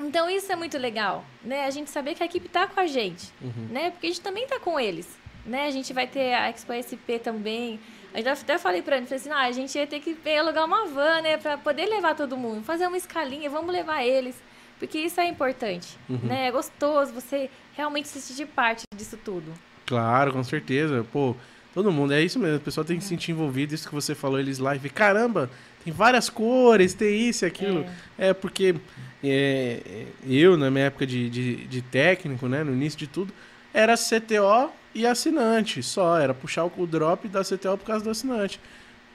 Então, 0.00 0.30
isso 0.30 0.50
é 0.50 0.56
muito 0.56 0.78
legal, 0.78 1.22
né? 1.42 1.66
A 1.66 1.70
gente 1.70 1.90
saber 1.90 2.14
que 2.14 2.22
a 2.22 2.26
equipe 2.26 2.48
tá 2.48 2.66
com 2.66 2.80
a 2.80 2.86
gente, 2.86 3.30
né? 3.70 3.90
Porque 3.90 4.06
a 4.06 4.10
gente 4.10 4.22
também 4.22 4.46
tá 4.46 4.58
com 4.58 4.80
eles, 4.80 5.18
né? 5.46 5.66
A 5.66 5.70
gente 5.70 5.92
vai 5.92 6.06
ter 6.06 6.34
a 6.34 6.48
Expo 6.48 6.72
SP 6.72 7.18
também. 7.22 7.78
Eu 8.14 8.32
até 8.32 8.58
falei 8.58 8.80
pra 8.80 8.96
ele, 8.96 9.06
falei 9.06 9.20
assim, 9.20 9.30
ah, 9.30 9.42
a 9.42 9.52
gente 9.52 9.76
ia 9.76 9.86
ter 9.86 10.00
que 10.00 10.16
alugar 10.30 10.64
uma 10.64 10.86
van, 10.86 11.20
né? 11.20 11.36
Pra 11.36 11.58
poder 11.58 11.86
levar 11.86 12.14
todo 12.14 12.36
mundo, 12.36 12.62
fazer 12.62 12.86
uma 12.86 12.96
escalinha, 12.96 13.50
vamos 13.50 13.72
levar 13.72 14.04
eles. 14.04 14.36
Porque 14.78 14.98
isso 14.98 15.20
é 15.20 15.26
importante, 15.26 15.98
né? 16.08 16.48
É 16.48 16.50
gostoso 16.50 17.12
você 17.12 17.50
realmente 17.76 18.08
se 18.08 18.20
sentir 18.20 18.46
parte 18.46 18.82
disso 18.96 19.18
tudo. 19.24 19.52
Claro, 19.86 20.32
com 20.32 20.42
certeza. 20.42 21.04
Pô, 21.12 21.34
todo 21.72 21.92
mundo, 21.92 22.12
é 22.12 22.22
isso 22.22 22.38
mesmo. 22.38 22.56
O 22.56 22.60
pessoal 22.60 22.84
tem 22.84 22.96
que 22.96 23.02
se 23.02 23.08
sentir 23.08 23.32
envolvido. 23.32 23.74
Isso 23.74 23.88
que 23.88 23.94
você 23.94 24.14
falou, 24.14 24.38
eles 24.38 24.58
lá 24.58 24.74
e 24.74 24.78
caramba, 24.88 25.50
tem 25.84 25.92
várias 25.92 26.28
cores, 26.28 26.94
tem 26.94 27.28
isso 27.28 27.44
e 27.44 27.46
aquilo. 27.46 27.86
É, 28.18 28.32
porque 28.32 28.74
é, 29.22 29.80
é, 29.86 30.06
eu, 30.26 30.56
na 30.56 30.70
minha 30.70 30.86
época 30.86 31.06
de, 31.06 31.30
de, 31.30 31.66
de 31.66 31.82
técnico, 31.82 32.48
né, 32.48 32.64
no 32.64 32.72
início 32.72 32.98
de 32.98 33.06
tudo, 33.06 33.32
era 33.72 33.94
CTO 33.96 34.70
e 34.94 35.06
assinante 35.06 35.82
só. 35.82 36.18
Era 36.18 36.32
puxar 36.32 36.64
o 36.64 36.86
drop 36.86 37.28
da 37.28 37.42
CTO 37.42 37.76
por 37.76 37.86
causa 37.86 38.04
do 38.04 38.10
assinante. 38.10 38.60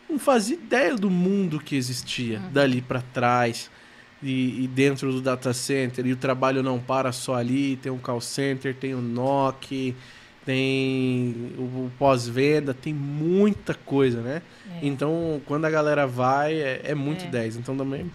Não 0.10 0.18
fazia 0.18 0.56
ideia 0.56 0.96
do 0.96 1.10
mundo 1.10 1.60
que 1.60 1.76
existia 1.76 2.40
dali 2.52 2.82
pra 2.82 3.02
trás. 3.02 3.70
E, 4.22 4.66
e 4.66 4.68
dentro 4.68 5.14
do 5.14 5.22
data 5.22 5.54
center, 5.54 6.06
e 6.06 6.12
o 6.12 6.18
trabalho 6.18 6.62
não 6.62 6.78
para 6.78 7.10
só 7.14 7.36
ali, 7.36 7.78
tem 7.78 7.90
um 7.90 7.98
call 7.98 8.20
center, 8.20 8.76
tem 8.76 8.94
o 8.94 9.00
NOC, 9.00 9.96
tem 10.46 11.54
o, 11.58 11.62
o 11.62 11.92
pós-venda, 11.98 12.74
tem 12.74 12.94
muita 12.94 13.74
coisa, 13.74 14.20
né? 14.20 14.42
É. 14.72 14.80
Então, 14.86 15.42
quando 15.46 15.64
a 15.64 15.70
galera 15.70 16.06
vai, 16.06 16.54
é, 16.56 16.82
é 16.84 16.96
muito 16.96 17.26
É. 17.26 17.28
10. 17.30 17.58
Então, 17.58 17.78
também, 17.78 18.12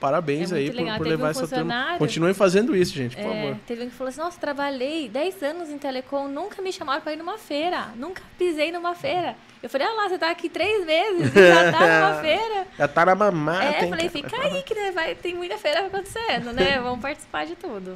parabéns 0.00 0.52
É 0.52 0.56
aí 0.56 0.70
por, 0.70 0.96
por 0.98 1.06
levar 1.06 1.28
um 1.28 1.30
essa 1.30 1.46
turma. 1.48 1.96
Continuem 1.98 2.34
fazendo 2.34 2.74
isso, 2.76 2.94
gente, 2.94 3.16
por 3.16 3.24
É, 3.24 3.42
favor. 3.42 3.56
teve 3.66 3.84
um 3.84 3.88
que 3.88 3.94
falou 3.94 4.08
assim, 4.08 4.20
nossa, 4.20 4.38
trabalhei 4.40 5.08
10 5.08 5.42
anos 5.42 5.68
em 5.68 5.78
telecom, 5.78 6.28
nunca 6.28 6.60
me 6.62 6.72
chamaram 6.72 7.00
pra 7.02 7.12
ir 7.12 7.16
numa 7.16 7.38
feira, 7.38 7.88
nunca 7.96 8.22
pisei 8.38 8.70
numa 8.72 8.94
feira. 8.94 9.36
Eu 9.62 9.68
falei, 9.68 9.86
ah 9.86 9.92
lá, 9.92 10.08
você 10.08 10.18
tá 10.18 10.30
aqui 10.30 10.48
três 10.48 10.86
meses 10.86 11.34
e 11.34 11.48
já 11.48 11.72
tá 11.72 11.80
numa 11.80 12.20
feira. 12.22 12.66
Já 12.78 12.88
tá 12.88 13.06
na 13.06 13.14
mamata, 13.14 13.64
é, 13.64 13.84
hein, 13.84 13.90
falei, 13.90 14.08
fica 14.08 14.40
aí 14.40 14.62
que 14.62 14.74
né, 14.74 14.92
vai, 14.92 15.14
tem 15.14 15.34
muita 15.34 15.58
feira 15.58 15.86
acontecendo, 15.86 16.52
né? 16.52 16.78
Vamos 16.82 17.00
participar 17.00 17.44
de 17.46 17.56
tudo. 17.56 17.94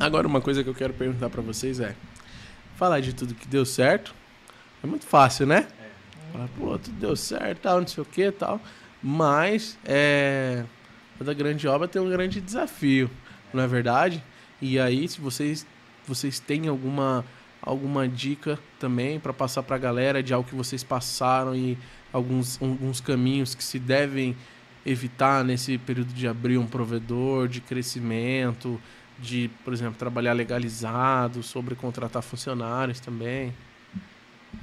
Agora, 0.00 0.26
uma 0.26 0.40
coisa 0.40 0.64
que 0.64 0.70
eu 0.70 0.74
quero 0.74 0.94
perguntar 0.94 1.28
pra 1.28 1.42
vocês 1.42 1.78
é: 1.78 1.94
falar 2.76 3.00
de 3.00 3.12
tudo 3.14 3.34
que 3.34 3.46
deu 3.46 3.66
certo 3.66 4.14
é 4.82 4.86
muito 4.86 5.04
fácil, 5.06 5.46
né? 5.46 5.66
Falar, 6.32 6.48
pô, 6.58 6.78
tudo 6.78 6.94
deu 6.98 7.14
certo, 7.14 7.60
tal, 7.60 7.80
não 7.80 7.86
sei 7.86 8.02
o 8.02 8.06
que 8.06 8.30
tal. 8.32 8.58
Mas, 9.02 9.78
é. 9.84 10.64
Toda 11.24 11.32
grande 11.32 11.66
obra 11.66 11.88
tem 11.88 12.02
um 12.02 12.10
grande 12.10 12.38
desafio, 12.38 13.10
não 13.50 13.62
é 13.62 13.66
verdade? 13.66 14.22
E 14.60 14.78
aí, 14.78 15.08
se 15.08 15.18
vocês, 15.22 15.66
vocês 16.06 16.38
têm 16.38 16.68
alguma, 16.68 17.24
alguma 17.62 18.06
dica 18.06 18.58
também 18.78 19.18
pra 19.18 19.32
passar 19.32 19.62
pra 19.62 19.78
galera 19.78 20.22
de 20.22 20.34
algo 20.34 20.46
que 20.46 20.54
vocês 20.54 20.84
passaram 20.84 21.56
e 21.56 21.78
alguns, 22.12 22.60
alguns 22.60 23.00
caminhos 23.00 23.54
que 23.54 23.64
se 23.64 23.78
devem 23.78 24.36
evitar 24.84 25.42
nesse 25.42 25.78
período 25.78 26.12
de 26.12 26.28
abrir 26.28 26.58
um 26.58 26.66
provedor, 26.66 27.48
de 27.48 27.62
crescimento, 27.62 28.78
de, 29.18 29.50
por 29.64 29.72
exemplo, 29.72 29.94
trabalhar 29.98 30.34
legalizado, 30.34 31.42
sobre 31.42 31.74
contratar 31.74 32.22
funcionários 32.22 33.00
também. 33.00 33.54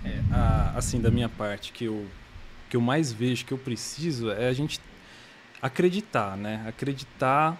É, 0.06 0.20
a- 0.32 0.74
assim, 0.76 1.02
da 1.02 1.10
minha 1.10 1.28
parte, 1.28 1.72
que 1.72 1.86
eu, 1.86 2.06
que 2.70 2.78
eu 2.78 2.82
mais 2.82 3.12
vejo, 3.12 3.46
que 3.46 3.52
eu 3.52 3.58
preciso, 3.58 4.30
é 4.30 4.48
a 4.48 4.54
gente 4.54 4.80
acreditar, 5.62 6.36
né? 6.36 6.64
Acreditar 6.68 7.58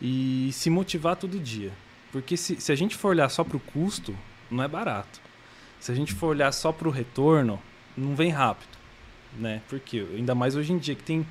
e 0.00 0.50
se 0.52 0.70
motivar 0.70 1.16
todo 1.16 1.38
dia. 1.38 1.72
Porque 2.10 2.36
se, 2.36 2.60
se 2.60 2.72
a 2.72 2.74
gente 2.74 2.96
for 2.96 3.08
olhar 3.08 3.28
só 3.28 3.42
para 3.44 3.56
o 3.56 3.60
custo, 3.60 4.16
não 4.50 4.62
é 4.62 4.68
barato. 4.68 5.20
Se 5.80 5.92
a 5.92 5.94
gente 5.94 6.14
for 6.14 6.28
olhar 6.28 6.52
só 6.52 6.72
para 6.72 6.88
o 6.88 6.90
retorno, 6.90 7.60
não 7.96 8.14
vem 8.14 8.30
rápido, 8.30 8.78
né? 9.38 9.60
Porque 9.68 10.06
ainda 10.14 10.34
mais 10.34 10.56
hoje 10.56 10.72
em 10.72 10.78
dia 10.78 10.94
que 10.94 11.02
tem 11.02 11.26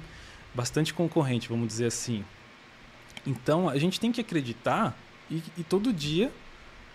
bastante 0.54 0.94
concorrente, 0.94 1.50
vamos 1.50 1.68
dizer 1.68 1.88
assim. 1.88 2.24
Então 3.26 3.70
a 3.70 3.78
gente 3.78 4.00
tem 4.00 4.12
que 4.12 4.22
acreditar 4.22 4.98
e, 5.32 5.42
e 5.58 5.64
todo 5.64 5.92
dia 5.92 6.32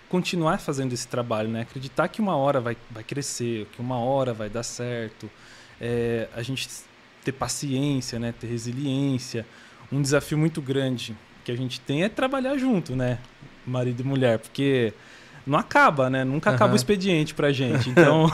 continuar 0.09 0.59
fazendo 0.59 0.93
esse 0.93 1.07
trabalho, 1.07 1.49
né? 1.49 1.63
Acreditar 1.63 2.09
que 2.09 2.21
uma 2.21 2.37
hora 2.37 2.61
vai, 2.61 2.77
vai 2.91 3.03
crescer, 3.03 3.67
que 3.73 3.81
uma 3.81 3.99
hora 3.99 4.33
vai 4.33 4.49
dar 4.49 4.63
certo. 4.63 5.31
É, 5.81 6.29
a 6.35 6.43
gente 6.43 6.69
ter 7.25 7.33
paciência, 7.33 8.19
né? 8.19 8.33
Ter 8.39 8.47
resiliência. 8.47 9.47
Um 9.91 10.03
desafio 10.03 10.37
muito 10.39 10.61
grande 10.61 11.17
que 11.45 11.53
a 11.53 11.57
gente 11.57 11.81
tem 11.81 12.03
é 12.03 12.09
trabalhar 12.09 12.57
junto, 12.59 12.95
né? 12.95 13.19
Marido 13.67 14.01
e 14.01 14.05
mulher, 14.05 14.39
porque 14.39 14.93
não 15.47 15.59
acaba, 15.59 16.11
né? 16.11 16.25
Nunca 16.25 16.51
acaba 16.51 16.67
Aham. 16.67 16.73
o 16.75 16.77
expediente 16.77 17.35
pra 17.35 17.53
gente. 17.53 17.89
Então, 17.99 18.31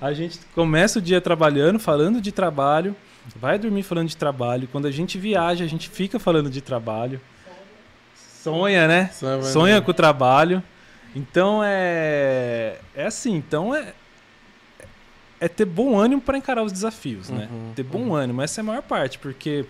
a 0.00 0.12
gente 0.12 0.40
começa 0.54 0.98
o 0.98 1.02
dia 1.02 1.20
trabalhando, 1.20 1.78
falando 1.78 2.20
de 2.20 2.32
trabalho, 2.32 2.94
vai 3.36 3.58
dormir 3.58 3.82
falando 3.82 4.08
de 4.08 4.16
trabalho. 4.16 4.68
Quando 4.70 4.86
a 4.86 4.90
gente 4.90 5.18
viaja, 5.18 5.64
a 5.64 5.68
gente 5.68 5.88
fica 5.88 6.18
falando 6.18 6.50
de 6.50 6.60
trabalho. 6.60 7.20
Sonha, 8.42 8.86
né? 8.86 9.10
Sonha, 9.12 9.42
Sonha 9.42 9.74
né? 9.76 9.80
com 9.80 9.90
o 9.90 9.94
trabalho. 9.94 10.62
Então 11.16 11.62
é 11.64 12.78
é 12.94 13.06
assim, 13.06 13.36
então 13.36 13.74
é 13.74 13.94
é 15.44 15.48
ter 15.48 15.66
bom 15.66 15.98
ânimo 15.98 16.22
para 16.22 16.38
encarar 16.38 16.62
os 16.62 16.72
desafios, 16.72 17.28
né? 17.28 17.48
Uhum, 17.52 17.72
ter 17.74 17.82
bom 17.82 18.14
ânimo, 18.14 18.40
essa 18.40 18.60
é 18.60 18.62
a 18.62 18.64
maior 18.64 18.82
parte, 18.82 19.18
porque 19.18 19.66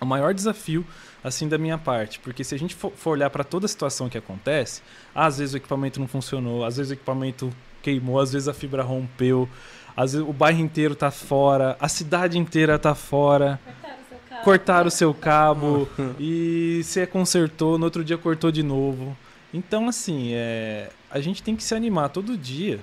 o 0.00 0.06
maior 0.06 0.32
desafio 0.32 0.86
assim 1.22 1.48
da 1.48 1.58
minha 1.58 1.76
parte, 1.76 2.20
porque 2.20 2.44
se 2.44 2.54
a 2.54 2.58
gente 2.58 2.76
for, 2.76 2.92
olhar 3.06 3.28
para 3.28 3.42
toda 3.42 3.66
a 3.66 3.68
situação 3.68 4.08
que 4.08 4.16
acontece, 4.16 4.82
às 5.12 5.38
vezes 5.38 5.52
o 5.52 5.56
equipamento 5.56 5.98
não 5.98 6.06
funcionou, 6.06 6.64
às 6.64 6.76
vezes 6.76 6.90
o 6.90 6.94
equipamento 6.94 7.50
queimou, 7.82 8.20
às 8.20 8.32
vezes 8.32 8.46
a 8.46 8.54
fibra 8.54 8.84
rompeu, 8.84 9.48
às 9.96 10.12
vezes 10.12 10.28
o 10.28 10.32
bairro 10.32 10.60
inteiro 10.60 10.94
tá 10.94 11.10
fora, 11.10 11.76
a 11.80 11.88
cidade 11.88 12.38
inteira 12.38 12.78
tá 12.78 12.94
fora 12.94 13.58
Cortaram 13.64 13.96
o 13.96 14.04
seu 14.30 14.44
cortaram 14.44 14.86
o 14.86 14.90
seu 14.90 15.14
cabo 15.14 15.88
e 16.20 16.82
você 16.84 17.04
consertou, 17.04 17.78
no 17.78 17.86
outro 17.86 18.04
dia 18.04 18.16
cortou 18.16 18.52
de 18.52 18.62
novo. 18.62 19.16
Então, 19.52 19.88
assim, 19.88 20.30
é, 20.34 20.90
a 21.10 21.18
gente 21.18 21.42
tem 21.42 21.56
que 21.56 21.64
se 21.64 21.74
animar 21.74 22.10
todo 22.10 22.36
dia 22.36 22.78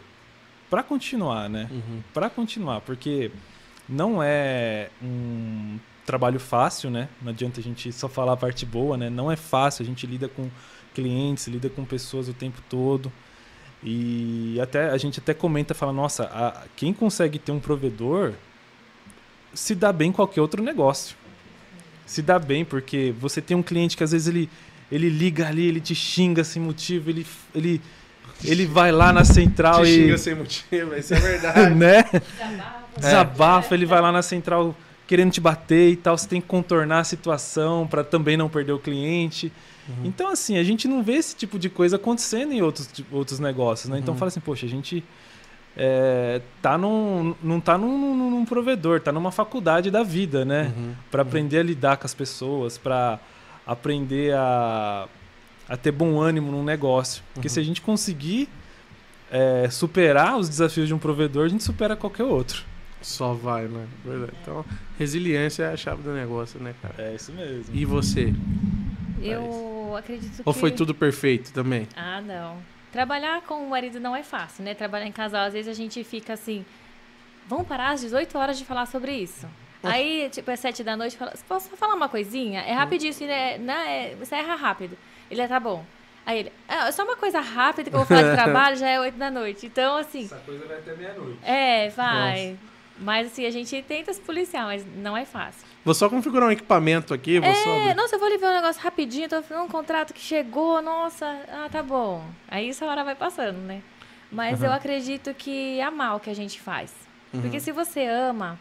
para 0.71 0.81
continuar, 0.81 1.47
né? 1.49 1.67
Uhum. 1.69 2.01
Para 2.13 2.29
continuar, 2.29 2.79
porque 2.81 3.29
não 3.87 4.23
é 4.23 4.89
um 5.03 5.77
trabalho 6.05 6.39
fácil, 6.39 6.89
né? 6.89 7.09
Não 7.21 7.29
adianta 7.29 7.59
a 7.59 7.63
gente 7.63 7.91
só 7.91 8.07
falar 8.07 8.33
a 8.33 8.37
parte 8.37 8.65
boa, 8.65 8.95
né? 8.97 9.09
Não 9.09 9.29
é 9.31 9.35
fácil, 9.35 9.83
a 9.83 9.85
gente 9.85 10.07
lida 10.07 10.27
com 10.29 10.49
clientes, 10.95 11.45
lida 11.47 11.69
com 11.69 11.83
pessoas 11.85 12.27
o 12.29 12.33
tempo 12.33 12.59
todo. 12.69 13.11
E 13.83 14.57
até 14.61 14.89
a 14.91 14.97
gente 14.97 15.19
até 15.19 15.33
comenta, 15.33 15.73
fala, 15.73 15.91
nossa, 15.91 16.23
a- 16.25 16.63
quem 16.75 16.93
consegue 16.93 17.37
ter 17.37 17.51
um 17.51 17.59
provedor 17.59 18.33
se 19.53 19.75
dá 19.75 19.91
bem 19.91 20.09
em 20.09 20.13
qualquer 20.13 20.39
outro 20.41 20.63
negócio. 20.63 21.15
Se 22.05 22.21
dá 22.21 22.39
bem, 22.39 22.63
porque 22.63 23.13
você 23.19 23.41
tem 23.41 23.55
um 23.57 23.63
cliente 23.63 23.97
que 23.97 24.03
às 24.03 24.11
vezes 24.11 24.27
ele, 24.27 24.49
ele 24.91 25.09
liga 25.09 25.47
ali, 25.47 25.65
ele 25.65 25.81
te 25.81 25.95
xinga 25.95 26.43
sem 26.43 26.61
motivo, 26.61 27.09
ele, 27.09 27.25
ele, 27.53 27.81
ele 28.43 28.65
vai 28.65 28.91
lá 28.91 29.11
na 29.13 29.23
central 29.23 29.83
Te 29.83 29.89
e. 29.89 29.95
xinga 29.95 30.17
sem 30.17 30.35
motivo, 30.35 30.95
isso 30.95 31.13
é 31.13 31.19
verdade. 31.19 31.73
né? 31.75 32.03
Desabafa. 32.03 32.81
Desabafa, 32.99 33.73
ele 33.75 33.85
vai 33.85 34.01
lá 34.01 34.11
na 34.11 34.21
central 34.21 34.75
querendo 35.07 35.31
te 35.31 35.41
bater 35.41 35.89
e 35.91 35.95
tal. 35.95 36.17
Você 36.17 36.27
tem 36.27 36.39
que 36.41 36.47
contornar 36.47 36.99
a 36.99 37.03
situação 37.03 37.85
para 37.87 38.03
também 38.03 38.35
não 38.37 38.47
perder 38.49 38.71
o 38.73 38.79
cliente. 38.79 39.51
Então, 40.05 40.29
assim, 40.29 40.57
a 40.57 40.63
gente 40.63 40.87
não 40.87 41.03
vê 41.03 41.13
esse 41.13 41.35
tipo 41.35 41.59
de 41.59 41.69
coisa 41.69 41.97
acontecendo 41.97 42.53
em 42.53 42.61
outros, 42.61 42.89
outros 43.11 43.39
negócios, 43.39 43.89
né? 43.89 43.97
Então, 43.99 44.13
Uhum. 44.13 44.17
fala 44.17 44.29
assim, 44.29 44.39
poxa, 44.39 44.65
a 44.65 44.69
gente 44.69 45.03
é, 45.75 46.41
tá 46.61 46.77
num, 46.77 47.35
não 47.43 47.59
tá 47.59 47.77
num, 47.77 47.97
num- 48.15 48.29
num 48.31 48.45
provedor, 48.45 49.01
tá 49.01 49.11
numa 49.11 49.31
faculdade 49.31 49.91
da 49.91 50.01
vida, 50.03 50.45
né? 50.45 50.71
Uhum. 50.77 50.93
Para 51.09 51.23
aprender 51.23 51.57
a 51.59 51.63
lidar 51.63 51.97
com 51.97 52.05
as 52.05 52.13
pessoas, 52.13 52.77
para 52.77 53.19
aprender 53.67 54.33
a, 54.33 55.07
a 55.71 55.77
ter 55.77 55.91
bom 55.91 56.19
ânimo 56.19 56.51
num 56.51 56.63
negócio. 56.63 57.23
Porque 57.33 57.47
Uhum. 57.47 57.53
se 57.53 57.59
a 57.59 57.63
gente 57.63 57.81
conseguir 57.81 58.49
é, 59.31 59.69
superar 59.69 60.37
os 60.37 60.49
desafios 60.49 60.85
de 60.89 60.93
um 60.93 60.99
provedor, 60.99 61.45
a 61.45 61.47
gente 61.47 61.63
supera 61.63 61.95
qualquer 61.95 62.25
outro. 62.25 62.65
Só 63.01 63.33
vai, 63.33 63.63
né? 63.69 63.87
Verdade. 64.03 64.33
Então, 64.41 64.65
resiliência 64.99 65.63
é 65.63 65.73
a 65.73 65.77
chave 65.77 66.03
do 66.03 66.11
negócio, 66.11 66.59
né, 66.59 66.75
cara? 66.81 66.95
É 66.97 67.15
isso 67.15 67.31
mesmo. 67.31 67.73
E 67.73 67.85
você? 67.85 68.33
Eu 69.23 69.95
acredito 69.97 70.41
Ou 70.43 70.53
que... 70.53 70.59
foi 70.59 70.71
tudo 70.71 70.93
perfeito 70.93 71.53
também? 71.53 71.87
Ah, 71.95 72.19
não. 72.19 72.57
Trabalhar 72.91 73.41
com 73.43 73.65
o 73.65 73.69
marido 73.69 73.99
não 73.99 74.13
é 74.13 74.23
fácil, 74.23 74.65
né? 74.65 74.73
Trabalhar 74.73 75.05
em 75.07 75.11
casal, 75.11 75.45
às 75.45 75.53
vezes 75.53 75.69
a 75.69 75.73
gente 75.73 76.03
fica 76.03 76.33
assim, 76.33 76.65
vamos 77.47 77.65
parar 77.65 77.91
às 77.91 78.01
18 78.01 78.37
horas 78.37 78.57
de 78.57 78.65
falar 78.65 78.85
sobre 78.87 79.13
isso. 79.13 79.47
Aí, 79.81 80.29
tipo, 80.29 80.51
é 80.51 80.55
7 80.55 80.83
da 80.83 80.95
noite, 80.97 81.17
fala, 81.17 81.33
posso 81.47 81.69
só 81.69 81.75
falar 81.77 81.95
uma 81.95 82.09
coisinha? 82.09 82.59
É 82.61 82.73
rapidinho, 82.73 83.11
assim, 83.11 83.25
né? 83.25 83.57
Não, 83.57 83.73
é, 83.73 84.15
você 84.15 84.35
erra 84.35 84.55
rápido. 84.55 84.95
Ele 85.31 85.41
é, 85.41 85.47
tá 85.47 85.59
bom. 85.59 85.83
Aí 86.25 86.39
ele, 86.39 86.51
ah, 86.69 86.87
é 86.87 86.91
só 86.91 87.03
uma 87.03 87.15
coisa 87.15 87.39
rápida 87.39 87.89
que 87.89 87.95
eu 87.95 87.99
vou 87.99 88.05
falar 88.05 88.29
de 88.29 88.35
trabalho, 88.43 88.75
já 88.75 88.87
é 88.89 88.99
8 88.99 89.17
da 89.17 89.31
noite. 89.31 89.65
Então, 89.65 89.97
assim, 89.97 90.29
coisa 90.45 90.65
vai 90.67 90.77
até 90.77 90.93
meia-noite. 90.93 91.39
é, 91.43 91.89
vai. 91.89 92.57
Mas 92.99 93.27
assim, 93.31 93.45
a 93.47 93.49
gente 93.49 93.81
tenta 93.81 94.13
se 94.13 94.21
policiar, 94.21 94.65
mas 94.65 94.85
não 94.97 95.17
é 95.17 95.25
fácil. 95.25 95.65
Vou 95.83 95.95
só 95.95 96.07
configurar 96.07 96.47
um 96.47 96.51
equipamento 96.51 97.15
aqui, 97.15 97.39
vou 97.39 97.51
só 97.55 97.69
É, 97.71 97.81
abrir. 97.85 97.95
nossa, 97.95 98.15
eu 98.15 98.19
vou 98.19 98.29
lhe 98.29 98.37
ver 98.37 98.45
um 98.45 98.53
negócio 98.53 98.79
rapidinho, 98.79 99.27
tô 99.27 99.41
fazendo 99.41 99.63
um 99.65 99.67
contrato 99.67 100.13
que 100.13 100.21
chegou, 100.21 100.79
nossa, 100.83 101.25
ah, 101.51 101.67
tá 101.71 101.81
bom. 101.81 102.23
Aí 102.47 102.69
essa 102.69 102.85
hora 102.85 103.03
vai 103.03 103.15
passando, 103.15 103.57
né? 103.57 103.81
Mas 104.31 104.61
eu 104.61 104.71
acredito 104.71 105.33
que 105.33 105.81
amar 105.81 106.15
o 106.15 106.19
que 106.19 106.29
a 106.29 106.35
gente 106.35 106.61
faz. 106.61 106.93
Porque 107.31 107.59
se 107.59 107.71
você 107.71 108.05
ama, 108.05 108.59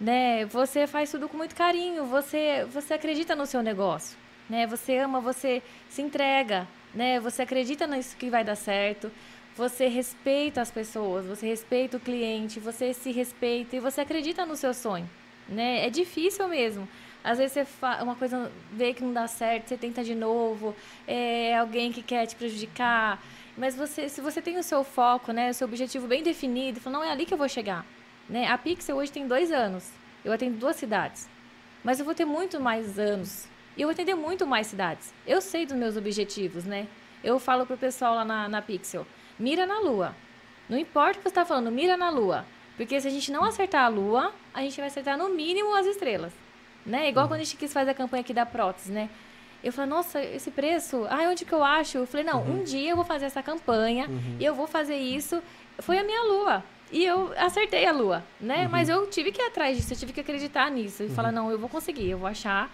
né, 0.00 0.44
você 0.46 0.84
faz 0.88 1.10
tudo 1.12 1.28
com 1.28 1.36
muito 1.36 1.54
carinho, 1.54 2.04
você, 2.04 2.66
você 2.72 2.94
acredita 2.94 3.36
no 3.36 3.46
seu 3.46 3.62
negócio, 3.62 4.17
né? 4.48 4.66
Você 4.66 4.96
ama, 4.98 5.20
você 5.20 5.62
se 5.88 6.02
entrega, 6.02 6.66
né? 6.94 7.20
Você 7.20 7.42
acredita 7.42 7.86
nisso 7.86 8.16
que 8.16 8.30
vai 8.30 8.44
dar 8.44 8.56
certo. 8.56 9.10
Você 9.56 9.88
respeita 9.88 10.60
as 10.60 10.70
pessoas, 10.70 11.26
você 11.26 11.46
respeita 11.46 11.96
o 11.96 12.00
cliente, 12.00 12.60
você 12.60 12.94
se 12.94 13.10
respeita 13.10 13.76
e 13.76 13.80
você 13.80 14.02
acredita 14.02 14.46
no 14.46 14.54
seu 14.54 14.72
sonho, 14.72 15.08
né? 15.48 15.84
É 15.84 15.90
difícil 15.90 16.46
mesmo. 16.46 16.88
Às 17.24 17.38
vezes 17.38 17.52
você 17.54 17.64
fa 17.64 18.02
uma 18.02 18.14
coisa 18.14 18.50
vê 18.72 18.94
que 18.94 19.02
não 19.02 19.12
dá 19.12 19.26
certo, 19.26 19.68
você 19.68 19.76
tenta 19.76 20.04
de 20.04 20.14
novo, 20.14 20.76
é 21.06 21.56
alguém 21.58 21.90
que 21.90 22.02
quer 22.02 22.24
te 22.26 22.36
prejudicar, 22.36 23.20
mas 23.56 23.74
você, 23.74 24.08
se 24.08 24.20
você 24.20 24.40
tem 24.40 24.56
o 24.58 24.62
seu 24.62 24.84
foco, 24.84 25.32
né, 25.32 25.50
o 25.50 25.54
seu 25.54 25.66
objetivo 25.66 26.06
bem 26.06 26.22
definido, 26.22 26.80
fala, 26.80 26.98
não 26.98 27.04
é 27.04 27.10
ali 27.10 27.26
que 27.26 27.34
eu 27.34 27.38
vou 27.38 27.48
chegar, 27.48 27.84
né? 28.28 28.46
A 28.46 28.56
Pixel 28.56 28.96
hoje 28.96 29.10
tem 29.10 29.26
dois 29.26 29.50
anos, 29.50 29.90
eu 30.24 30.32
atendo 30.32 30.56
duas 30.56 30.76
cidades, 30.76 31.28
mas 31.82 31.98
eu 31.98 32.04
vou 32.04 32.14
ter 32.14 32.24
muito 32.24 32.60
mais 32.60 32.96
anos 32.96 33.48
e 33.78 33.82
eu 33.82 33.86
vou 33.86 33.92
atender 33.92 34.16
muito 34.16 34.44
mais 34.44 34.66
cidades. 34.66 35.14
Eu 35.24 35.40
sei 35.40 35.64
dos 35.64 35.76
meus 35.76 35.96
objetivos, 35.96 36.64
né? 36.64 36.88
Eu 37.22 37.38
falo 37.38 37.64
pro 37.64 37.76
pessoal 37.76 38.16
lá 38.16 38.24
na, 38.24 38.48
na 38.48 38.60
Pixel, 38.60 39.06
mira 39.38 39.64
na 39.64 39.78
lua. 39.78 40.16
Não 40.68 40.76
importa 40.76 41.12
o 41.12 41.16
que 41.18 41.22
você 41.22 41.28
está 41.28 41.44
falando, 41.44 41.70
mira 41.70 41.96
na 41.96 42.10
lua. 42.10 42.44
Porque 42.76 43.00
se 43.00 43.06
a 43.06 43.10
gente 43.10 43.30
não 43.30 43.44
acertar 43.44 43.84
a 43.84 43.88
lua, 43.88 44.32
a 44.52 44.62
gente 44.62 44.76
vai 44.76 44.86
acertar 44.88 45.16
no 45.16 45.28
mínimo 45.28 45.74
as 45.76 45.86
estrelas. 45.86 46.32
Né? 46.84 47.08
Igual 47.08 47.28
quando 47.28 47.40
a 47.40 47.44
gente 47.44 47.56
quis 47.56 47.72
fazer 47.72 47.92
a 47.92 47.94
campanha 47.94 48.20
aqui 48.20 48.34
da 48.34 48.44
prótese, 48.44 48.90
né? 48.90 49.08
Eu 49.62 49.72
falei, 49.72 49.90
nossa, 49.90 50.22
esse 50.22 50.50
preço, 50.50 51.06
ah, 51.08 51.28
onde 51.28 51.44
que 51.44 51.52
eu 51.52 51.62
acho? 51.62 51.98
Eu 51.98 52.06
falei, 52.06 52.24
não, 52.24 52.42
um 52.42 52.62
dia 52.62 52.90
eu 52.90 52.96
vou 52.96 53.04
fazer 53.04 53.26
essa 53.26 53.42
campanha 53.42 54.08
e 54.38 54.44
eu 54.44 54.54
vou 54.54 54.66
fazer 54.66 54.96
isso. 54.96 55.42
Foi 55.78 55.98
a 55.98 56.04
minha 56.04 56.22
lua. 56.22 56.64
E 56.90 57.04
eu 57.04 57.32
acertei 57.36 57.84
a 57.84 57.92
lua, 57.92 58.24
né? 58.40 58.68
Mas 58.68 58.88
eu 58.88 59.06
tive 59.08 59.30
que 59.32 59.42
ir 59.42 59.46
atrás 59.46 59.76
disso, 59.76 59.92
eu 59.92 59.98
tive 59.98 60.12
que 60.12 60.20
acreditar 60.20 60.70
nisso. 60.70 61.02
E 61.02 61.08
falar, 61.08 61.32
não, 61.32 61.50
eu 61.50 61.58
vou 61.58 61.68
conseguir, 61.68 62.10
eu 62.10 62.18
vou 62.18 62.28
achar. 62.28 62.70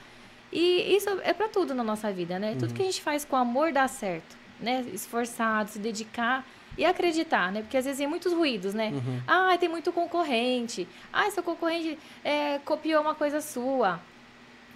E 0.54 0.94
isso 0.96 1.10
é 1.24 1.34
para 1.34 1.48
tudo 1.48 1.74
na 1.74 1.82
nossa 1.82 2.12
vida, 2.12 2.38
né? 2.38 2.54
Tudo 2.56 2.72
que 2.72 2.80
a 2.80 2.84
gente 2.84 3.02
faz 3.02 3.24
com 3.24 3.34
amor 3.34 3.72
dá 3.72 3.88
certo, 3.88 4.36
né? 4.60 4.84
Esforçado, 4.92 5.68
se 5.68 5.80
dedicar 5.80 6.46
e 6.78 6.84
acreditar, 6.84 7.50
né? 7.50 7.62
Porque 7.62 7.76
às 7.76 7.84
vezes 7.84 7.98
tem 7.98 8.06
muitos 8.06 8.32
ruídos, 8.32 8.72
né? 8.72 8.92
Ah, 9.26 9.58
tem 9.58 9.68
muito 9.68 9.92
concorrente. 9.92 10.86
Ah, 11.12 11.28
seu 11.32 11.42
concorrente 11.42 11.98
é, 12.22 12.60
copiou 12.60 13.02
uma 13.02 13.16
coisa 13.16 13.40
sua. 13.40 14.00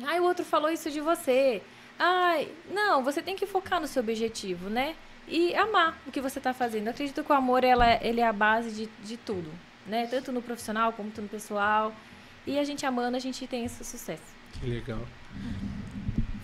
Ah, 0.04 0.20
o 0.20 0.24
outro 0.24 0.44
falou 0.44 0.68
isso 0.68 0.90
de 0.90 1.00
você. 1.00 1.62
Ai, 1.96 2.48
não, 2.72 3.04
você 3.04 3.22
tem 3.22 3.36
que 3.36 3.46
focar 3.46 3.80
no 3.80 3.86
seu 3.86 4.02
objetivo, 4.02 4.68
né? 4.68 4.96
E 5.28 5.54
amar 5.54 5.96
o 6.08 6.10
que 6.10 6.20
você 6.20 6.38
está 6.38 6.52
fazendo. 6.52 6.86
Eu 6.86 6.90
acredito 6.90 7.22
que 7.22 7.30
o 7.30 7.34
amor 7.34 7.62
ela, 7.62 8.04
ele 8.04 8.20
é 8.20 8.26
a 8.26 8.32
base 8.32 8.72
de, 8.72 8.88
de 9.06 9.16
tudo, 9.16 9.48
né? 9.86 10.08
Tanto 10.08 10.32
no 10.32 10.42
profissional 10.42 10.92
como 10.92 11.12
no 11.16 11.28
pessoal. 11.28 11.92
E 12.44 12.58
a 12.58 12.64
gente 12.64 12.84
amando, 12.84 13.16
a 13.16 13.20
gente 13.20 13.46
tem 13.46 13.64
esse 13.64 13.84
sucesso. 13.84 14.34
Que 14.54 14.66
legal. 14.66 15.00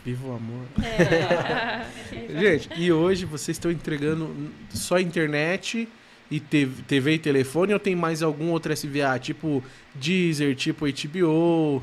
Viva 0.05 0.29
o 0.29 0.35
amor. 0.35 0.67
É. 0.83 2.39
Gente, 2.39 2.69
e 2.77 2.93
hoje 2.93 3.25
vocês 3.25 3.57
estão 3.57 3.71
entregando 3.71 4.35
só 4.71 4.99
internet 4.99 5.89
e 6.31 6.41
TV, 6.41 6.83
TV 6.83 7.15
e 7.15 7.19
telefone 7.19 7.73
ou 7.73 7.79
tem 7.79 7.97
mais 7.97 8.23
algum 8.23 8.51
outro 8.51 8.73
SVA? 8.73 9.19
Tipo 9.19 9.65
Deezer, 9.95 10.55
tipo 10.55 10.85
HBO? 10.87 11.83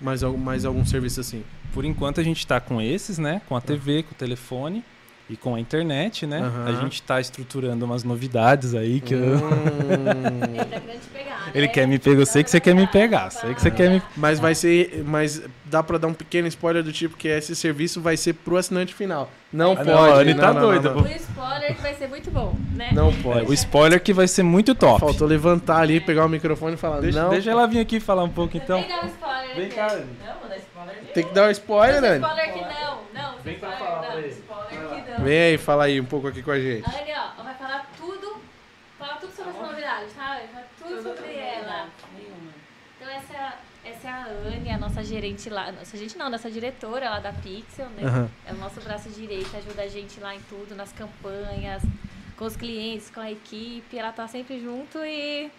Mais 0.00 0.22
algum, 0.22 0.38
mais 0.38 0.64
algum 0.64 0.84
serviço 0.84 1.20
assim? 1.20 1.42
Por 1.72 1.84
enquanto 1.84 2.20
a 2.20 2.24
gente 2.24 2.46
tá 2.46 2.60
com 2.60 2.80
esses, 2.80 3.18
né? 3.18 3.42
Com 3.48 3.56
a 3.56 3.60
TV, 3.60 4.04
com 4.04 4.12
o 4.12 4.14
telefone 4.14 4.84
e 5.28 5.36
com 5.36 5.54
a 5.54 5.60
internet, 5.60 6.26
né? 6.26 6.38
Aham. 6.40 6.64
A 6.66 6.72
gente 6.82 7.02
tá 7.02 7.20
estruturando 7.20 7.84
umas 7.84 8.04
novidades 8.04 8.74
aí 8.74 9.00
que 9.00 9.14
eu... 9.14 9.20
Hum. 9.36 9.40
Ele 10.54 10.64
tá 10.64 10.80
querendo 10.80 11.00
te 11.00 11.08
pegar, 11.12 11.50
Ele 11.54 11.66
né? 11.66 11.72
quer 11.72 11.86
me 11.88 11.98
pegar, 11.98 12.20
eu 12.20 12.26
sei 12.26 12.44
que 12.44 12.50
você 12.50 12.60
quer 12.60 12.74
me 12.74 12.86
pegar, 12.86 13.30
sei 13.30 13.54
que 13.54 13.60
você 13.62 13.70
quer 13.70 13.90
me... 13.90 14.02
Mas 14.16 14.38
vai 14.38 14.54
ser. 14.54 15.02
Mas 15.06 15.42
dá 15.64 15.82
pra 15.82 15.98
dar 15.98 16.08
um 16.08 16.14
pequeno 16.14 16.46
spoiler 16.48 16.82
do 16.82 16.92
tipo 16.92 17.16
que 17.16 17.28
esse 17.28 17.56
serviço 17.56 18.00
vai 18.00 18.16
ser 18.16 18.34
pro 18.34 18.56
assinante 18.56 18.94
final. 18.94 19.30
Não 19.52 19.72
Ah, 19.72 19.76
pode. 19.76 19.88
não, 19.88 20.04
a 20.04 20.14
Anny 20.16 20.34
não, 20.34 20.40
tá 20.40 20.52
não, 20.52 20.60
doida, 20.60 20.90
não, 20.90 21.00
O 21.00 21.02
não. 21.04 21.10
spoiler 21.12 21.74
que 21.76 21.82
vai 21.82 21.94
ser 21.94 22.08
muito 22.08 22.30
bom, 22.30 22.54
né? 22.74 22.90
Não 22.92 23.08
É, 23.08 23.12
pode. 23.22 23.50
o 23.50 23.54
spoiler 23.54 24.00
que 24.02 24.12
vai 24.12 24.26
ser 24.28 24.42
muito 24.42 24.74
top. 24.74 25.00
Faltou 25.00 25.26
levantar 25.28 25.78
ali, 25.80 26.00
pegar 26.00 26.26
o 26.26 26.28
microfone 26.28 26.74
e 26.74 26.76
falar. 26.76 27.00
Deixa, 27.00 27.22
não, 27.22 27.30
deixa 27.30 27.50
ela 27.50 27.66
vir 27.66 27.78
aqui 27.80 27.98
falar 28.00 28.24
um 28.24 28.28
pouco 28.28 28.56
então. 28.56 28.80
Vem 28.80 28.88
dar 28.88 29.04
um 29.04 29.08
spoiler 29.08 29.56
Vem 29.56 29.68
cá. 29.68 29.86
Não, 29.86 30.34
vou 30.40 30.48
dar 30.48 30.56
spoiler. 30.58 30.73
Tem 31.14 31.24
que 31.26 31.34
dar 31.34 31.48
um 31.48 31.50
spoiler, 31.50 32.00
Não, 32.00 32.08
Anny. 32.08 32.18
spoiler 32.20 32.52
que 32.52 32.60
não. 32.60 33.04
Não, 33.14 33.38
Vem 33.38 33.54
spoiler 33.54 33.78
falar 33.78 33.96
não. 34.02 34.06
pra 34.10 34.16
ele. 34.20 34.28
Spoiler 34.28 35.04
que 35.04 35.10
não. 35.10 35.18
Vem 35.24 35.38
aí, 35.42 35.58
fala 35.58 35.84
aí 35.84 36.00
um 36.00 36.04
pouco 36.04 36.28
aqui 36.28 36.42
com 36.42 36.50
a 36.50 36.60
gente. 36.60 36.84
A 36.88 37.00
Anny, 37.00 37.12
ó, 37.38 37.42
vai 37.42 37.54
falar 37.54 37.90
tudo, 37.96 38.42
falar 38.98 39.16
tudo 39.16 39.32
sobre 39.34 39.50
essa 39.50 39.62
novidade, 39.62 40.06
tá? 40.16 40.26
Vai 40.34 40.46
falar 40.48 40.66
tudo 40.78 41.02
sobre 41.02 41.34
ela. 41.34 41.88
Então 43.00 43.08
essa, 43.12 43.32
é 43.34 43.36
a- 43.38 43.54
essa 43.84 44.08
é 44.08 44.10
a 44.10 44.24
Anne, 44.26 44.70
a 44.70 44.78
nossa 44.78 45.02
gerente 45.04 45.50
lá, 45.50 45.70
nossa 45.72 45.96
gente 45.96 46.16
não, 46.16 46.30
nossa 46.30 46.50
diretora 46.50 47.10
lá 47.10 47.18
da 47.20 47.32
Pixel, 47.32 47.86
né? 47.90 48.02
Aham. 48.06 48.30
É 48.46 48.52
o 48.52 48.56
nosso 48.56 48.80
braço 48.80 49.10
direito, 49.10 49.54
ajuda 49.56 49.82
a 49.82 49.88
gente 49.88 50.18
lá 50.20 50.34
em 50.34 50.40
tudo, 50.48 50.74
nas 50.74 50.90
campanhas, 50.92 51.82
com 52.36 52.44
os 52.46 52.56
clientes, 52.56 53.10
com 53.10 53.20
a 53.20 53.30
equipe. 53.30 53.98
Ela 53.98 54.10
tá 54.12 54.26
sempre 54.26 54.58
junto 54.60 54.98
e 55.04 55.50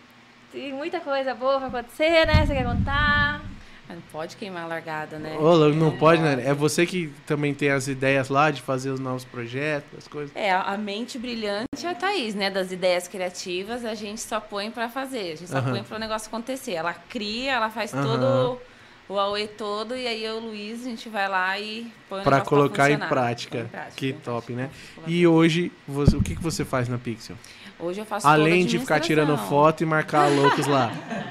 tem 0.51 0.73
muita 0.73 0.99
coisa 1.01 1.35
boa 1.35 1.57
pra 1.59 1.67
acontecer, 1.67 2.25
né? 2.25 2.45
Você 2.45 2.53
quer 2.55 2.65
contar? 2.65 3.41
Não 3.87 4.01
pode 4.11 4.35
queimar 4.35 4.63
a 4.63 4.67
largada, 4.67 5.19
né? 5.19 5.37
Ô, 5.39 5.53
Lu, 5.55 5.73
não 5.75 5.95
pode, 5.95 6.21
né? 6.21 6.41
É 6.45 6.53
você 6.53 6.85
que 6.87 7.11
também 7.27 7.53
tem 7.53 7.69
as 7.69 7.87
ideias 7.87 8.29
lá 8.29 8.49
de 8.49 8.61
fazer 8.61 8.89
os 8.89 8.99
novos 8.99 9.23
projetos, 9.23 9.89
as 9.97 10.07
coisas. 10.07 10.35
É, 10.35 10.51
a 10.51 10.75
mente 10.75 11.19
brilhante 11.19 11.67
é 11.85 11.89
a 11.89 11.93
Thaís, 11.93 12.33
né? 12.33 12.49
Das 12.49 12.71
ideias 12.71 13.07
criativas, 13.07 13.85
a 13.85 13.93
gente 13.93 14.21
só 14.21 14.39
põe 14.39 14.71
pra 14.71 14.89
fazer, 14.89 15.33
a 15.33 15.35
gente 15.37 15.47
só 15.47 15.61
põe 15.61 15.83
para 15.83 15.97
o 15.97 15.99
negócio 15.99 16.27
acontecer. 16.27 16.71
Ela 16.73 16.93
cria, 16.93 17.51
ela 17.53 17.69
faz 17.69 17.91
todo 17.91 18.59
o 19.07 19.19
Aue 19.19 19.47
todo, 19.47 19.95
e 19.95 20.07
aí 20.07 20.23
eu 20.25 20.39
Luiz, 20.39 20.81
a 20.81 20.89
gente 20.89 21.07
vai 21.07 21.29
lá 21.29 21.59
e 21.59 21.83
põe 22.09 22.23
Pra 22.23 22.37
negócio 22.37 22.49
colocar 22.49 22.89
em 22.89 22.93
funcionar. 22.93 23.09
prática. 23.09 23.59
Em 23.59 23.65
prática. 23.67 23.93
Que 23.95 24.13
top, 24.13 24.53
né? 24.53 24.71
E 25.05 25.27
hoje, 25.27 25.71
você- 25.87 26.15
o 26.17 26.23
que, 26.23 26.35
que 26.35 26.41
você 26.41 26.65
faz 26.65 26.89
na 26.89 26.97
Pixel? 26.97 27.35
Hoje 27.77 27.99
eu 27.99 28.05
faço 28.05 28.25
Além 28.25 28.65
de 28.65 28.79
ficar 28.79 28.99
tirando 29.01 29.37
foto 29.37 29.83
e 29.83 29.85
marcar 29.85 30.27
loucos 30.31 30.65
lá. 30.65 30.91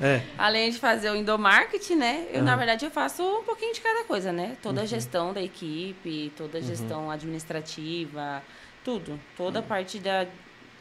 É. 0.00 0.22
Além 0.38 0.70
de 0.70 0.78
fazer 0.78 1.10
o 1.10 1.16
endomarketing, 1.16 1.96
né? 1.96 2.26
Eu, 2.30 2.36
Aham. 2.36 2.44
na 2.44 2.56
verdade, 2.56 2.84
eu 2.84 2.90
faço 2.90 3.22
um 3.22 3.42
pouquinho 3.42 3.74
de 3.74 3.80
cada 3.80 4.04
coisa, 4.04 4.32
né? 4.32 4.56
Toda 4.62 4.80
a 4.80 4.82
Uhum. 4.82 4.86
gestão 4.88 5.32
da 5.32 5.42
equipe, 5.42 6.32
toda 6.36 6.58
a 6.58 6.60
gestão 6.60 7.10
administrativa, 7.10 8.42
tudo. 8.84 9.18
Toda 9.36 9.58
a 9.58 9.62
parte 9.62 9.98
da 9.98 10.26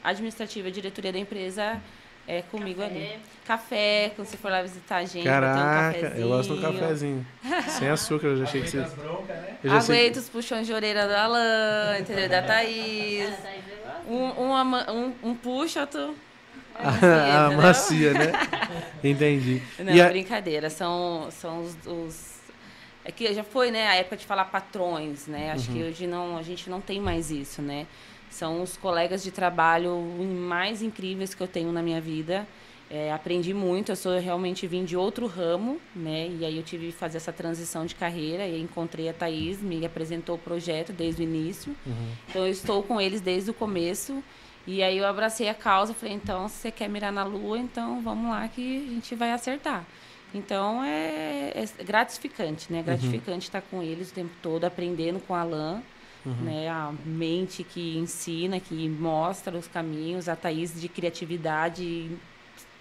administrativa, 0.04 0.70
diretoria 0.72 1.12
da 1.12 1.20
empresa 1.20 1.82
é 2.28 2.42
comigo 2.44 2.82
ali. 2.82 3.20
Café, 3.46 4.12
quando 4.16 4.28
você 4.28 4.38
for 4.38 4.52
lá 4.52 4.62
visitar 4.62 4.98
a 4.98 5.04
gente, 5.06 5.22
um 5.22 5.24
Caraca, 5.24 5.94
cafezinho. 6.00 6.22
eu 6.22 6.28
gosto 6.30 6.54
de 6.54 6.60
um 6.60 6.62
cafezinho. 6.74 7.28
Sem 7.70 7.90
açúcar, 7.90 8.28
eu 8.28 8.38
já 8.38 8.44
achei 8.44 8.62
que 8.62 8.70
você. 8.70 8.78
Eu 9.64 9.70
já 9.72 9.82
sei. 9.82 9.96
Aguenta 9.96 10.20
os 10.20 10.30
puxões 10.30 10.68
de 10.68 10.74
orelha 10.74 11.08
do 11.08 11.14
Alan, 11.16 11.98
entendeu? 12.00 12.30
Da 12.30 12.42
Thaís. 12.46 13.30
Aí, 13.46 13.64
negócio. 14.06 14.12
Um, 14.40 14.44
um, 14.50 14.56
ama- 14.56 14.92
um, 14.92 15.14
um 15.30 15.36
puxa, 15.36 15.82
outro... 15.82 16.16
Entendeu? 16.80 17.62
macia, 17.62 18.14
né? 18.14 18.32
Entendi. 19.04 19.62
Não, 19.80 19.94
E 19.94 20.02
a- 20.02 20.10
brincadeira. 20.10 20.70
São, 20.70 21.28
são 21.32 21.64
os, 21.64 21.76
os- 21.86 22.38
É 23.06 23.12
que 23.12 23.34
já 23.34 23.44
foi, 23.44 23.72
né, 23.72 23.88
a 23.88 23.96
época 23.96 24.18
de 24.18 24.26
falar 24.26 24.46
patrões, 24.46 25.28
né? 25.28 25.52
Acho 25.54 25.70
Uhum. 25.72 25.78
que 25.78 25.84
hoje 25.84 26.06
não, 26.08 26.38
a 26.38 26.44
gente 26.44 26.70
não 26.70 26.82
tem 26.82 27.00
mais 27.00 27.32
isso, 27.32 27.62
né? 27.62 27.88
São 28.30 28.62
os 28.62 28.76
colegas 28.76 29.24
de 29.24 29.32
trabalho 29.32 29.98
mais 29.98 30.82
incríveis 30.82 31.34
que 31.34 31.42
eu 31.42 31.48
tenho 31.48 31.72
na 31.72 31.82
minha 31.82 32.02
vida. 32.02 32.46
É, 32.90 33.12
aprendi 33.12 33.54
muito, 33.54 33.92
eu 33.92 33.96
sou 33.98 34.18
realmente 34.20 34.66
vim 34.68 34.86
de 34.86 34.96
outro 34.96 35.26
ramo, 35.26 35.80
né? 35.96 36.30
E 36.40 36.46
aí 36.46 36.56
eu 36.58 36.64
tive 36.64 36.88
que 36.88 36.92
fazer 36.94 37.18
essa 37.18 37.32
transição 37.34 37.86
de 37.86 37.96
carreira 37.96 38.46
e 38.46 38.62
encontrei 38.62 39.08
a 39.10 39.14
Thaís, 39.14 39.62
me 39.62 39.86
apresentou 39.86 40.36
o 40.36 40.40
projeto 40.40 40.92
desde 40.94 41.22
o 41.22 41.24
início. 41.24 41.76
Uhum. 41.86 42.10
Então 42.30 42.46
eu 42.46 42.52
estou 42.52 42.84
com 42.84 43.00
eles 43.00 43.20
desde 43.22 43.50
o 43.52 43.54
começo. 43.54 44.22
E 44.68 44.84
aí 44.84 44.98
eu 44.98 45.08
abracei 45.08 45.48
a 45.48 45.54
causa, 45.54 45.94
falei, 45.94 46.14
então, 46.14 46.50
se 46.50 46.56
você 46.56 46.72
quer 46.72 46.90
mirar 46.90 47.12
na 47.12 47.24
lua, 47.24 47.58
então 47.58 48.02
vamos 48.02 48.30
lá 48.30 48.46
que 48.50 48.86
a 48.86 48.94
gente 48.94 49.16
vai 49.16 49.32
acertar. 49.32 49.86
Então 50.34 50.84
é, 50.84 51.54
é 51.56 51.84
gratificante, 51.84 52.72
né? 52.72 52.84
Gratificante 52.84 53.48
estar 53.48 53.62
com 53.62 53.82
eles 53.82 54.12
o 54.12 54.14
tempo 54.14 54.34
todo, 54.42 54.66
aprendendo 54.66 55.22
com 55.22 55.34
a 55.34 55.40
Alain, 55.40 55.82
né? 56.26 56.68
A 56.68 56.94
mente 57.06 57.64
que 57.64 57.98
ensina, 57.98 58.60
que 58.60 58.90
mostra 58.90 59.58
os 59.58 59.68
caminhos, 59.68 60.28
a 60.28 60.36
Thaís 60.36 60.80
de 60.80 60.90
criatividade 60.90 62.12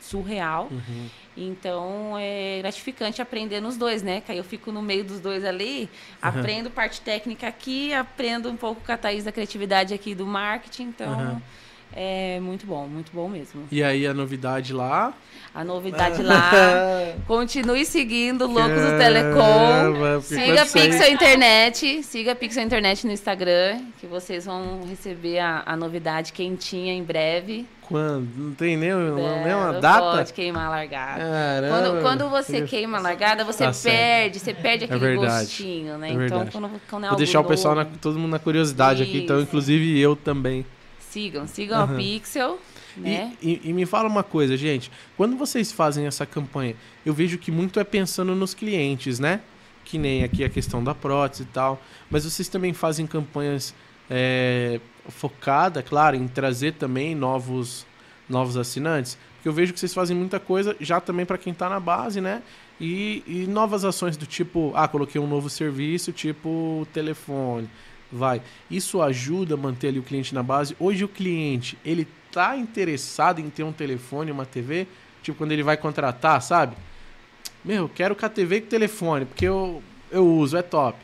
surreal. 0.01 0.69
Uhum. 0.73 1.09
Então 1.37 2.17
é 2.19 2.59
gratificante 2.63 3.23
aprender 3.23 3.61
nos 3.61 3.77
dois, 3.77 4.03
né? 4.03 4.21
Que 4.21 4.33
aí 4.33 4.39
eu 4.39 4.45
fico 4.45 4.73
no 4.73 4.83
meio 4.83 5.05
dos 5.05 5.21
dois 5.21 5.45
ali, 5.45 5.89
aprendo 6.21 6.69
parte 6.69 7.01
técnica 7.01 7.47
aqui, 7.47 7.95
aprendo 7.95 8.51
um 8.51 8.57
pouco 8.57 8.81
com 8.85 8.91
a 8.91 8.97
Thaís 8.97 9.23
da 9.23 9.31
criatividade 9.31 9.95
aqui 9.95 10.17
do 10.17 10.27
marketing, 10.27 10.85
então 10.85 11.13
Aham. 11.13 11.43
É 11.97 12.39
muito 12.41 12.67
bom, 12.67 12.87
muito 12.87 13.11
bom 13.11 13.27
mesmo. 13.27 13.63
E 13.73 13.83
aí 13.83 14.07
a 14.07 14.13
novidade 14.13 14.75
lá. 14.75 15.15
A 15.55 15.65
novidade 15.65 16.23
lá, 16.23 16.51
continue 17.27 17.87
seguindo 17.87 18.47
Loucos 18.47 18.83
do 18.83 18.99
Telecom. 18.99 20.21
Siga 20.21 20.63
a 20.63 20.67
Pixel 20.67 21.11
Internet, 21.11 22.03
siga 22.03 22.33
a 22.33 22.35
Pixel 22.35 22.63
Internet 22.63 23.07
no 23.07 23.13
Instagram, 23.15 23.81
que 23.99 24.07
vocês 24.07 24.45
vão 24.45 24.83
receber 24.87 25.39
a, 25.39 25.63
a 25.65 25.75
novidade 25.75 26.35
quentinha 26.35 26.93
em 26.93 27.03
breve. 27.03 27.67
Quando? 27.81 28.29
Não 28.37 28.53
tem 28.53 28.77
nem, 28.77 28.91
É, 28.91 29.45
nem 29.45 29.55
uma 29.55 29.81
data? 29.81 30.17
Pode 30.19 30.33
queimar 30.35 30.67
a 30.67 30.71
largada. 30.71 31.23
Caramba. 31.23 31.69
Quando, 31.69 32.03
quando 32.03 32.29
você 32.29 32.63
queima 32.63 32.99
a 32.99 33.01
largada, 33.01 33.43
você 33.43 33.65
Tá 33.65 33.73
certo. 33.73 33.97
perde, 33.97 34.39
você 34.41 34.53
perde 34.53 34.85
aquele 34.85 35.01
verdade, 35.01 35.45
gostinho, 35.47 35.97
né? 35.97 36.11
é 36.11 36.13
então, 36.13 36.47
quando, 36.53 36.71
quando 36.91 37.07
é 37.07 37.09
Vou 37.09 37.17
deixar 37.17 37.41
o 37.41 37.45
pessoal, 37.45 37.75
na, 37.75 37.87
todo 37.87 38.19
mundo 38.19 38.33
na 38.33 38.39
curiosidade 38.39 39.03
aqui, 39.03 39.23
então, 39.23 39.37
Isso. 39.37 39.45
inclusive 39.47 39.99
eu 39.99 40.15
também. 40.15 40.67
Sigam, 41.17 41.47
sigam 41.47 41.81
Aham. 41.81 41.95
a 41.95 41.97
Pixel, 41.97 42.59
né? 42.97 43.33
E, 43.43 43.53
e- 43.65 43.71
e 43.71 43.73
me 43.73 43.87
fala 43.87 44.07
uma 44.09 44.23
coisa, 44.23 44.55
gente. 44.57 44.91
Quando 45.17 45.37
vocês 45.37 45.73
fazem 45.73 46.07
essa 46.07 46.27
campanha, 46.27 46.75
eu 47.07 47.15
vejo 47.15 47.39
que 47.39 47.51
muito 47.51 47.81
é 47.81 47.85
pensando 47.85 48.35
nos 48.35 48.53
clientes, 48.53 49.19
né? 49.19 49.41
Que 49.85 49.97
nem 49.99 50.23
aqui 50.25 50.45
a 50.45 50.49
questão 50.51 50.85
da 50.85 50.95
prótese 50.95 51.45
e 51.45 51.47
tal. 51.47 51.81
Mas 52.11 52.25
vocês 52.25 52.49
também 52.49 52.73
fazem 52.75 53.07
campanhas 53.07 53.75
é, 54.11 54.79
focada, 55.09 55.83
claro, 55.83 56.17
em 56.17 56.29
trazer 56.29 56.75
também 56.75 57.15
novos, 57.15 57.87
novos 58.29 58.57
assinantes. 58.57 59.17
Porque 59.37 59.49
eu 59.49 59.53
vejo 59.53 59.73
que 59.73 59.81
vocês 59.81 59.95
fazem 59.95 60.15
muita 60.17 60.39
coisa 60.39 60.77
já 60.81 61.01
também 61.01 61.25
para 61.25 61.39
quem 61.39 61.55
tá 61.55 61.69
na 61.71 61.81
base, 61.81 62.21
né? 62.21 62.43
E, 62.81 63.23
e 63.27 63.47
novas 63.47 63.85
ações 63.87 64.17
do 64.19 64.27
tipo, 64.27 64.71
ah, 64.75 64.87
coloquei 64.87 65.19
um 65.21 65.27
novo 65.27 65.49
serviço, 65.49 66.13
tipo 66.13 66.87
telefone. 66.93 67.71
Vai. 68.11 68.41
Isso 68.71 69.03
ajuda 69.03 69.55
a 69.55 69.57
manter 69.57 69.89
ali 69.89 69.99
o 69.99 70.03
cliente 70.03 70.35
na 70.35 70.43
base. 70.43 70.77
Hoje 70.79 71.05
o 71.05 71.09
cliente, 71.09 71.77
ele 71.85 72.07
tá 72.31 72.57
interessado 72.57 73.41
em 73.41 73.51
ter 73.51 73.63
um 73.63 73.73
telefone, 73.73 74.31
uma 74.31 74.47
TV, 74.47 74.87
tipo 75.23 75.39
quando 75.39 75.53
ele 75.53 75.63
vai 75.63 75.77
contratar, 75.77 76.41
sabe? 76.43 76.77
Meu, 77.65 77.85
eu 77.85 77.89
quero 77.89 78.15
com 78.15 78.25
a 78.25 78.29
TV 78.29 78.57
e 78.57 78.61
com 78.61 78.69
telefone, 78.69 79.25
porque 79.25 79.45
eu, 79.45 79.83
eu 80.11 80.27
uso, 80.27 80.57
é 80.57 80.63
top. 80.63 80.99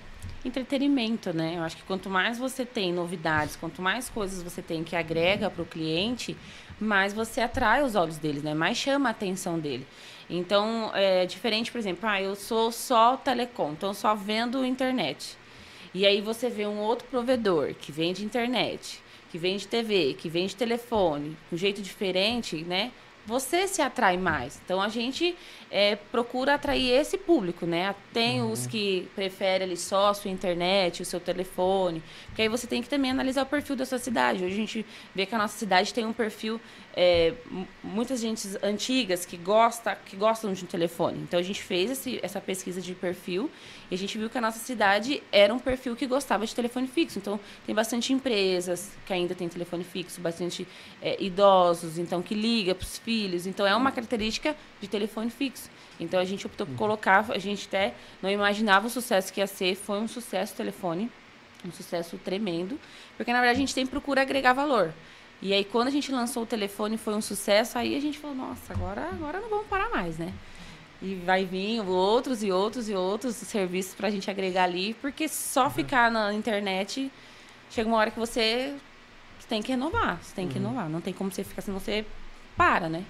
Entretenimento, 0.44 1.32
né? 1.32 1.54
Eu 1.56 1.62
acho 1.62 1.76
que 1.76 1.82
quanto 1.84 2.10
mais 2.10 2.38
você 2.38 2.64
tem 2.64 2.92
novidades, 2.92 3.56
quanto 3.56 3.80
mais 3.80 4.08
coisas 4.08 4.42
você 4.42 4.60
tem 4.60 4.84
que 4.84 4.94
agrega 4.94 5.48
para 5.48 5.62
o 5.62 5.66
cliente, 5.66 6.36
mais 6.80 7.12
você 7.12 7.40
atrai 7.40 7.82
os 7.82 7.94
olhos 7.94 8.18
deles, 8.18 8.42
né? 8.42 8.52
Mais 8.54 8.76
chama 8.76 9.08
a 9.08 9.12
atenção 9.12 9.58
dele. 9.58 9.86
Então, 10.28 10.90
é 10.94 11.26
diferente, 11.26 11.70
por 11.70 11.78
exemplo, 11.78 12.08
ah, 12.08 12.20
eu 12.20 12.34
sou 12.34 12.72
só 12.72 13.16
telecom, 13.16 13.72
então 13.72 13.92
só 13.92 14.14
vendo 14.14 14.64
internet. 14.64 15.36
E 15.94 16.06
aí 16.06 16.20
você 16.20 16.48
vê 16.48 16.66
um 16.66 16.78
outro 16.78 17.06
provedor 17.08 17.74
que 17.74 17.92
vende 17.92 18.24
internet, 18.24 19.02
que 19.30 19.38
vende 19.38 19.66
TV, 19.66 20.14
que 20.14 20.28
vende 20.28 20.56
telefone, 20.56 21.36
com 21.48 21.56
um 21.56 21.58
jeito 21.58 21.82
diferente, 21.82 22.56
né? 22.64 22.92
você 23.24 23.68
se 23.68 23.80
atrai 23.80 24.16
mais. 24.16 24.60
Então 24.64 24.80
a 24.80 24.88
gente 24.88 25.36
é, 25.70 25.96
procura 25.96 26.54
atrair 26.54 26.90
esse 26.90 27.16
público, 27.16 27.66
né? 27.66 27.94
Tem 28.12 28.42
os 28.42 28.66
que 28.66 29.08
preferem 29.14 29.68
ali 29.68 29.76
só 29.76 30.08
a 30.08 30.14
sua 30.14 30.30
internet, 30.30 31.02
o 31.02 31.04
seu 31.04 31.20
telefone, 31.20 32.02
porque 32.26 32.42
aí 32.42 32.48
você 32.48 32.66
tem 32.66 32.82
que 32.82 32.88
também 32.88 33.10
analisar 33.10 33.42
o 33.42 33.46
perfil 33.46 33.76
da 33.76 33.86
sua 33.86 33.98
cidade. 33.98 34.44
Hoje 34.44 34.54
a 34.54 34.56
gente 34.56 34.86
vê 35.14 35.24
que 35.24 35.34
a 35.34 35.38
nossa 35.38 35.56
cidade 35.56 35.94
tem 35.94 36.04
um 36.04 36.12
perfil 36.12 36.60
é, 36.94 37.34
muitas 37.82 38.20
gente 38.20 38.48
antigas 38.62 39.24
que 39.24 39.36
gosta 39.36 39.94
que 39.94 40.16
gostam 40.16 40.52
de 40.52 40.64
um 40.64 40.66
telefone. 40.66 41.20
Então 41.22 41.38
a 41.38 41.42
gente 41.42 41.62
fez 41.62 41.90
esse, 41.90 42.18
essa 42.22 42.40
pesquisa 42.40 42.80
de 42.80 42.94
perfil 42.94 43.50
e 43.92 43.94
a 43.94 43.98
gente 43.98 44.16
viu 44.16 44.30
que 44.30 44.38
a 44.38 44.40
nossa 44.40 44.58
cidade 44.58 45.22
era 45.30 45.52
um 45.52 45.58
perfil 45.58 45.94
que 45.94 46.06
gostava 46.06 46.46
de 46.46 46.54
telefone 46.54 46.86
fixo. 46.86 47.18
Então 47.18 47.38
tem 47.66 47.74
bastante 47.74 48.10
empresas 48.10 48.90
que 49.04 49.12
ainda 49.12 49.34
tem 49.34 49.50
telefone 49.50 49.84
fixo, 49.84 50.18
bastante 50.18 50.66
é, 51.02 51.22
idosos, 51.22 51.98
então 51.98 52.22
que 52.22 52.34
liga 52.34 52.74
para 52.74 52.86
os 52.86 52.96
filhos. 52.96 53.46
Então 53.46 53.66
é 53.66 53.76
uma 53.76 53.92
característica 53.92 54.56
de 54.80 54.88
telefone 54.88 55.28
fixo. 55.28 55.68
Então 56.00 56.18
a 56.18 56.24
gente 56.24 56.46
optou 56.46 56.66
por 56.66 56.74
colocar, 56.74 57.30
a 57.30 57.36
gente 57.36 57.66
até 57.66 57.92
não 58.22 58.30
imaginava 58.30 58.86
o 58.86 58.90
sucesso 58.90 59.30
que 59.30 59.40
ia 59.40 59.46
ser, 59.46 59.74
foi 59.74 60.00
um 60.00 60.08
sucesso 60.08 60.54
telefone, 60.54 61.12
um 61.62 61.70
sucesso 61.70 62.16
tremendo, 62.16 62.80
porque 63.18 63.30
na 63.30 63.40
verdade 63.40 63.58
a 63.58 63.60
gente 63.60 63.74
tem 63.74 63.86
procura 63.86 64.22
agregar 64.22 64.54
valor. 64.54 64.94
E 65.42 65.52
aí, 65.52 65.64
quando 65.64 65.88
a 65.88 65.90
gente 65.90 66.10
lançou 66.10 66.44
o 66.44 66.46
telefone, 66.46 66.96
foi 66.96 67.14
um 67.14 67.20
sucesso, 67.20 67.76
aí 67.76 67.94
a 67.94 68.00
gente 68.00 68.18
falou, 68.18 68.36
nossa, 68.36 68.72
agora, 68.72 69.08
agora 69.12 69.38
não 69.38 69.50
vamos 69.50 69.66
parar 69.66 69.90
mais, 69.90 70.16
né? 70.16 70.32
E 71.02 71.16
vai 71.16 71.44
vir 71.44 71.80
outros 71.80 72.42
e 72.42 72.52
outros 72.52 72.88
e 72.88 72.94
outros 72.94 73.34
serviços 73.34 73.94
pra 73.94 74.08
gente 74.08 74.30
agregar 74.30 74.64
ali, 74.64 74.94
porque 74.94 75.28
só 75.28 75.68
ficar 75.68 76.10
na 76.10 76.32
internet, 76.32 77.10
chega 77.70 77.88
uma 77.88 77.98
hora 77.98 78.10
que 78.10 78.18
você 78.18 78.74
tem 79.52 79.60
que 79.60 79.70
renovar, 79.70 80.16
você 80.22 80.34
tem 80.34 80.48
que 80.48 80.54
renovar. 80.54 80.88
Não 80.88 81.02
tem 81.02 81.12
como 81.12 81.30
você 81.30 81.44
ficar, 81.44 81.60
senão 81.60 81.78
você 81.78 82.06
para, 82.56 82.88
né? 82.88 83.04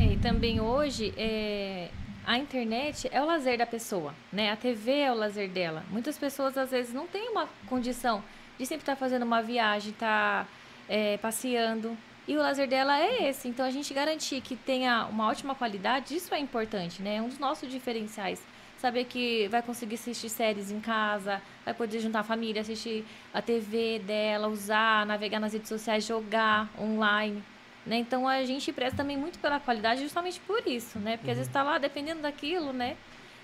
É, 0.00 0.12
e 0.12 0.16
também 0.18 0.60
hoje 0.60 1.12
é, 1.16 1.88
a 2.24 2.38
internet 2.38 3.08
é 3.10 3.20
o 3.20 3.26
lazer 3.26 3.58
da 3.58 3.66
pessoa, 3.66 4.14
né? 4.32 4.52
A 4.52 4.56
TV 4.56 4.92
é 4.92 5.10
o 5.10 5.16
lazer 5.16 5.48
dela. 5.48 5.82
Muitas 5.90 6.16
pessoas 6.16 6.56
às 6.56 6.70
vezes 6.70 6.94
não 6.94 7.08
têm 7.08 7.30
uma 7.30 7.48
condição 7.66 8.22
de 8.56 8.64
sempre 8.64 8.82
estar 8.82 8.94
fazendo 8.94 9.24
uma 9.24 9.42
viagem, 9.42 9.90
estar 9.90 10.46
é, 10.88 11.16
passeando. 11.16 11.98
E 12.30 12.36
o 12.36 12.38
lazer 12.38 12.68
dela 12.68 12.96
é 12.96 13.28
esse. 13.28 13.48
Então 13.48 13.66
a 13.66 13.72
gente 13.72 13.92
garantir 13.92 14.40
que 14.40 14.54
tenha 14.54 15.04
uma 15.06 15.26
ótima 15.26 15.52
qualidade, 15.52 16.14
isso 16.14 16.32
é 16.32 16.38
importante, 16.38 17.02
né? 17.02 17.16
É 17.16 17.20
um 17.20 17.28
dos 17.28 17.40
nossos 17.40 17.68
diferenciais. 17.68 18.40
Saber 18.78 19.04
que 19.06 19.48
vai 19.48 19.60
conseguir 19.60 19.96
assistir 19.96 20.28
séries 20.28 20.70
em 20.70 20.78
casa, 20.78 21.42
vai 21.64 21.74
poder 21.74 21.98
juntar 21.98 22.20
a 22.20 22.22
família, 22.22 22.62
assistir 22.62 23.04
a 23.34 23.42
TV 23.42 23.98
dela, 23.98 24.46
usar, 24.46 25.04
navegar 25.06 25.40
nas 25.40 25.54
redes 25.54 25.68
sociais, 25.68 26.06
jogar 26.06 26.70
online. 26.80 27.42
Né? 27.84 27.96
Então 27.96 28.28
a 28.28 28.44
gente 28.44 28.72
preza 28.72 28.94
também 28.94 29.16
muito 29.16 29.40
pela 29.40 29.58
qualidade 29.58 30.00
justamente 30.00 30.38
por 30.38 30.64
isso, 30.64 31.00
né? 31.00 31.16
Porque 31.16 31.32
às 31.32 31.36
vezes 31.36 31.48
está 31.48 31.64
lá 31.64 31.78
dependendo 31.78 32.22
daquilo, 32.22 32.72
né? 32.72 32.96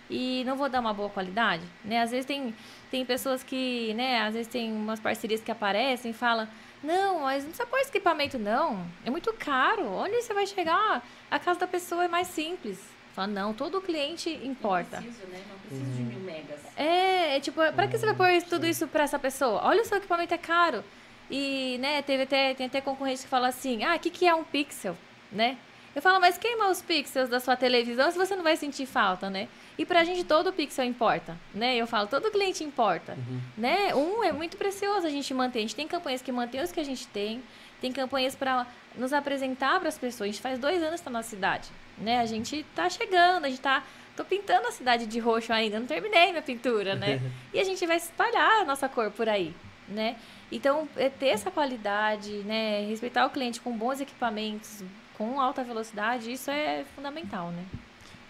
E 0.09 0.45
não 0.47 0.55
vou 0.57 0.69
dar 0.69 0.79
uma 0.79 0.95
boa 0.95 1.11
qualidade, 1.11 1.65
né? 1.85 2.03
Às 2.03 2.13
vezes 2.13 2.25
tem, 2.25 2.55
tem 2.89 3.05
pessoas 3.05 3.43
que, 3.43 3.93
né? 3.95 4.21
Às 4.21 4.35
vezes 4.35 4.47
tem 4.47 4.73
umas 4.73 5.01
parcerias 5.01 5.41
que 5.41 5.51
aparecem 5.51 6.13
e 6.13 6.15
falam 6.15 6.47
não, 6.87 7.21
mas 7.21 7.43
não 7.43 7.51
precisa 7.51 7.69
pôr 7.69 7.81
esse 7.81 7.91
equipamento 7.91 8.39
não, 8.39 8.87
é 9.05 9.11
muito 9.11 9.33
caro. 9.33 9.87
Onde 9.93 10.23
você 10.23 10.33
vai 10.33 10.47
chegar? 10.47 11.05
A 11.31 11.39
casa 11.39 11.61
da 11.61 11.67
pessoa 11.67 12.05
é 12.05 12.09
mais 12.09 12.29
simples. 12.29 12.79
Fala, 13.15 13.29
não, 13.29 13.53
todo 13.55 13.81
cliente 13.81 14.31
importa. 14.45 14.99
preciso, 14.99 15.27
né? 15.27 15.43
Não 15.49 15.59
preciso 15.59 15.91
de 15.91 16.03
mil 16.03 16.21
megas. 16.21 16.61
É, 16.77 17.37
é 17.37 17.41
tipo, 17.41 17.61
pra 17.75 17.89
que 17.89 17.99
você 17.99 18.07
vai 18.07 18.15
pôr 18.15 18.49
tudo 18.49 18.67
isso 18.67 18.87
pra 18.87 19.05
essa 19.05 19.19
pessoa? 19.19 19.63
Olha, 19.65 19.83
o 19.83 19.85
seu 19.85 19.99
equipamento 19.99 20.35
é 20.35 20.39
caro. 20.39 20.85
E, 21.31 21.79
né, 21.79 22.03
teve 22.03 22.23
até, 22.23 22.55
tem 22.55 22.67
até 22.67 22.81
concorrente 22.81 23.23
que 23.23 23.29
fala 23.29 23.49
assim, 23.49 23.83
ah, 23.83 23.97
o 23.97 23.99
que, 23.99 24.11
que 24.11 24.27
é 24.27 24.35
um 24.35 24.45
pixel, 24.45 24.97
né? 25.33 25.57
Eu 25.95 26.03
falo, 26.03 26.21
mas 26.21 26.37
queima 26.37 26.69
os 26.69 26.83
pixels 26.83 27.31
da 27.31 27.41
sua 27.41 27.57
televisão 27.57 28.11
se 28.11 28.19
você 28.19 28.37
não 28.37 28.45
vai 28.45 28.55
sentir 28.55 28.85
falta, 28.85 29.31
né? 29.31 29.49
E 29.79 29.85
pra 29.85 30.05
gente 30.05 30.25
todo 30.25 30.53
pixel 30.53 30.85
importa, 30.85 31.37
né? 31.55 31.77
Eu 31.77 31.87
falo, 31.87 32.07
todo 32.07 32.31
cliente 32.31 32.65
importa, 32.65 33.17
né? 33.57 33.95
Um 33.95 34.25
é 34.25 34.33
muito 34.33 34.57
precioso 34.57 35.07
a 35.07 35.11
gente 35.11 35.33
manter. 35.35 35.59
A 35.59 35.63
gente 35.63 35.77
tem 35.77 35.87
campanhas 35.87 36.23
que 36.23 36.33
mantêm 36.33 36.63
os 36.63 36.73
que 36.73 36.81
a 36.81 36.85
gente 36.85 37.07
tem, 37.09 37.43
tem 37.81 37.93
campanhas 37.93 38.35
para 38.35 38.67
nos 38.97 39.13
apresentar 39.13 39.79
para 39.79 39.89
as 39.89 39.99
pessoas. 39.99 40.31
A 40.31 40.33
gente 40.33 40.41
faz 40.41 40.59
dois 40.59 40.83
anos 40.83 41.01
que 41.01 41.05
tá 41.05 41.11
na 41.11 41.23
cidade, 41.23 41.69
né? 41.99 42.21
A 42.21 42.27
gente 42.27 42.65
tá 42.75 42.89
chegando, 42.89 43.45
a 43.45 43.49
gente 43.49 43.61
tá 43.61 43.83
Tô 44.17 44.25
pintando 44.25 44.67
a 44.67 44.73
cidade 44.73 45.05
de 45.07 45.19
roxo 45.19 45.53
ainda, 45.53 45.79
não 45.79 45.87
terminei 45.87 46.31
minha 46.31 46.43
pintura, 46.43 46.95
né? 46.95 47.21
e 47.53 47.61
a 47.61 47.65
gente 47.65 47.87
vai 47.87 47.99
espalhar 47.99 48.63
a 48.63 48.65
nossa 48.65 48.89
cor 48.89 49.11
por 49.11 49.29
aí, 49.29 49.55
né? 49.87 50.17
Então, 50.51 50.89
é 50.97 51.11
ter 51.11 51.29
essa 51.29 51.51
qualidade, 51.51 52.33
né? 52.45 52.87
Respeitar 52.87 53.27
o 53.27 53.31
cliente 53.31 53.61
com 53.61 53.77
bons 53.77 54.01
equipamentos, 54.01 54.83
com 55.19 55.39
alta 55.39 55.63
velocidade, 55.63 56.33
isso 56.33 56.51
é 56.51 56.85
fundamental, 56.95 57.51
né? 57.51 57.63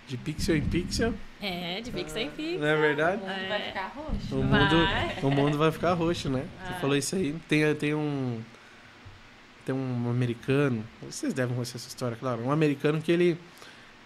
De 0.08 0.16
pixel 0.16 0.56
em 0.56 0.60
pixel, 0.62 1.12
É, 1.42 1.80
de 1.80 1.90
pixel 1.90 2.22
em 2.22 2.30
pixel. 2.30 2.60
não 2.60 2.66
é 2.68 2.76
verdade? 2.76 3.20
O 3.22 3.26
mundo 3.26 3.32
É. 3.40 3.48
vai 3.48 3.62
ficar 3.62 3.92
roxo. 3.96 4.34
O 4.36 4.42
mundo, 4.44 4.76
Vai. 4.86 5.18
o 5.22 5.30
mundo 5.30 5.58
vai 5.58 5.72
ficar 5.72 5.92
roxo, 5.94 6.28
né? 6.28 6.44
Você 6.64 6.70
Vai. 6.72 6.80
falou 6.80 6.96
isso 6.96 7.16
aí. 7.16 7.34
Tem, 7.48 7.74
tem 7.74 7.94
um. 7.94 8.40
Tem 9.64 9.74
um 9.74 10.08
americano. 10.08 10.84
Vocês 11.02 11.34
devem 11.34 11.54
conhecer 11.54 11.76
essa 11.76 11.88
história, 11.88 12.16
claro. 12.16 12.42
Um 12.42 12.52
americano 12.52 13.02
que 13.02 13.10
ele. 13.10 13.36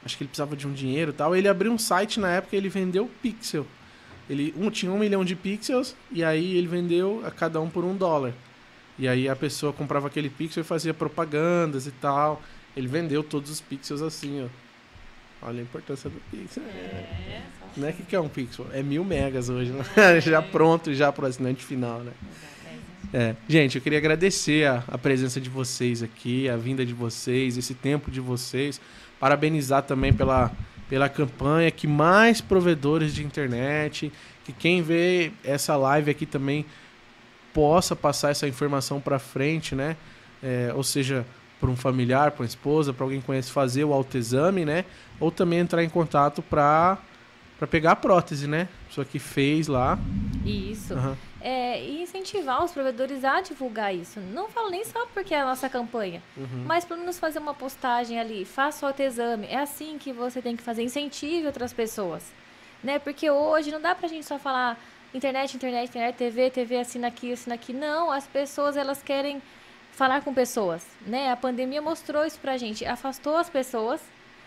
Acho 0.03 0.17
que 0.17 0.23
ele 0.25 0.29
precisava 0.29 0.57
de 0.57 0.67
um 0.67 0.73
dinheiro 0.73 1.11
e 1.11 1.15
tal. 1.15 1.37
Ele 1.37 1.47
abriu 1.47 1.71
um 1.71 1.77
site 1.79 2.19
na 2.19 2.31
época 2.31 2.57
e 2.57 2.59
ele 2.59 2.71
vendeu 2.71 3.11
pixel. 3.23 3.67
Ele 4.31 4.55
um, 4.57 4.71
tinha 4.71 4.91
um 4.91 4.99
milhão 4.99 5.23
de 5.23 5.37
pixels 5.37 5.95
e 6.11 6.25
aí 6.25 6.57
ele 6.57 6.67
vendeu 6.67 7.23
a 7.27 7.31
cada 7.31 7.61
um 7.61 7.69
por 7.69 7.85
um 7.85 7.95
dólar. 7.95 8.33
E 8.99 9.07
aí 9.07 9.29
a 9.29 9.37
pessoa 9.37 9.71
comprava 9.73 10.07
aquele 10.07 10.31
pixel 10.31 10.63
e 10.63 10.65
fazia 10.65 10.95
propagandas 10.95 11.87
e 11.87 11.91
tal. 11.91 12.41
Ele 12.75 12.87
vendeu 12.89 13.23
todos 13.23 13.51
os 13.51 13.61
pixels 13.61 14.01
assim, 14.01 14.45
ó. 14.45 14.70
Olha 15.43 15.61
a 15.61 15.63
importância 15.63 16.11
do 16.11 16.21
pixel. 16.31 16.63
É, 16.65 17.43
Não 17.77 17.89
é 17.89 17.93
que 17.93 18.03
que 18.03 18.15
é 18.15 18.21
um 18.21 18.29
pixel, 18.29 18.67
é 18.73 18.83
mil 18.83 19.05
megas 19.05 19.49
hoje, 19.49 19.71
né? 19.71 19.85
já 20.21 20.43
pronto 20.43 20.93
já 20.93 21.11
pro 21.11 21.27
assinante 21.27 21.65
final, 21.65 22.01
né? 22.01 22.13
É. 23.13 23.35
Gente, 23.49 23.77
eu 23.77 23.83
queria 23.83 23.99
agradecer 23.99 24.67
a, 24.67 24.85
a 24.87 24.97
presença 24.99 25.41
de 25.41 25.49
vocês 25.49 26.03
aqui, 26.03 26.49
a 26.49 26.57
vinda 26.57 26.85
de 26.85 26.95
vocês, 26.95 27.57
esse 27.57 27.75
tempo 27.75 28.11
de 28.11 28.21
vocês. 28.21 28.81
Parabenizar 29.19 29.83
também 29.83 30.13
pela, 30.13 30.53
pela 30.89 31.09
campanha, 31.09 31.71
que 31.71 31.87
mais 31.87 32.41
provedores 32.41 33.15
de 33.15 33.25
internet, 33.25 34.13
que 34.45 34.53
quem 34.53 34.83
vê 34.83 35.33
essa 35.43 35.77
live 35.77 36.11
aqui 36.11 36.25
também 36.25 36.65
possa 37.53 37.97
passar 37.97 38.31
essa 38.31 38.47
informação 38.47 39.01
para 39.01 39.19
frente, 39.19 39.75
né? 39.75 39.97
É, 40.43 40.73
ou 40.75 40.85
seja, 40.85 41.27
para 41.61 41.69
um 41.69 41.77
familiar, 41.77 42.31
para 42.31 42.43
uma 42.43 42.47
esposa, 42.47 42.93
para 42.93 43.05
alguém 43.05 43.21
que 43.21 43.27
conhece, 43.27 43.51
fazer 43.51 43.85
o 43.85 43.93
autoexame, 43.93 44.65
né? 44.65 44.85
Ou 45.21 45.31
também 45.31 45.61
entrar 45.61 45.85
em 45.85 45.89
contato 45.89 46.43
para 46.43 46.99
para 47.61 47.67
pegar 47.67 47.93
a 47.93 47.97
prótese, 47.97 48.47
né? 48.47 48.67
Pessoa 48.89 49.05
que 49.05 49.19
fez 49.19 49.69
lá. 49.69 49.99
Isso. 50.47 50.95
Aham. 50.95 51.15
É, 51.43 51.83
e 51.85 52.03
incentivar 52.03 52.65
os 52.65 52.73
provedores 52.73 53.23
a 53.23 53.43
divulgar 53.43 53.95
isso. 53.95 54.19
Não 54.19 54.49
falo 54.49 54.71
nem 54.71 54.83
só 54.83 55.05
porque 55.13 55.35
é 55.35 55.43
a 55.43 55.45
nossa 55.45 55.69
campanha, 55.69 56.23
mas 56.67 56.87
pelo 56.87 57.01
menos 57.01 57.19
fazer 57.19 57.39
uma 57.39 57.53
postagem 57.53 58.19
ali, 58.19 58.47
faça 58.47 58.85
o 58.85 58.89
autoexame. 58.89 59.47
É 59.47 59.59
assim 59.59 59.99
que 59.99 60.11
você 60.11 60.41
tem 60.41 60.57
que 60.57 60.63
fazer, 60.63 60.83
incentive 60.83 61.47
outras 61.47 61.73
pessoas. 61.73 62.33
Né? 62.83 62.99
Porque 62.99 63.31
hoje 63.31 63.71
não 63.71 63.81
dá 63.81 63.95
pra 63.95 64.09
gente 64.09 64.25
só 64.25 64.39
falar 64.39 64.79
internet, 65.13 65.55
internet, 65.55 65.89
internet, 65.89 66.17
TV, 66.17 66.51
TV, 66.51 66.79
assina 66.79 67.09
aqui, 67.09 67.33
assina 67.33 67.55
aqui. 67.55 67.75
Não, 67.75 68.11
as 68.11 68.27
pessoas 68.27 68.75
elas 68.75 69.03
querem 69.03 69.43
falar 69.93 70.23
com 70.23 70.33
pessoas, 70.33 70.87
né? 71.07 71.31
A 71.31 71.37
pandemia 71.37 71.83
mostrou 71.83 72.25
isso 72.25 72.39
pra 72.39 72.57
gente, 72.57 72.87
afastou 72.87 73.37
as 73.37 73.51
pessoas, 73.51 74.01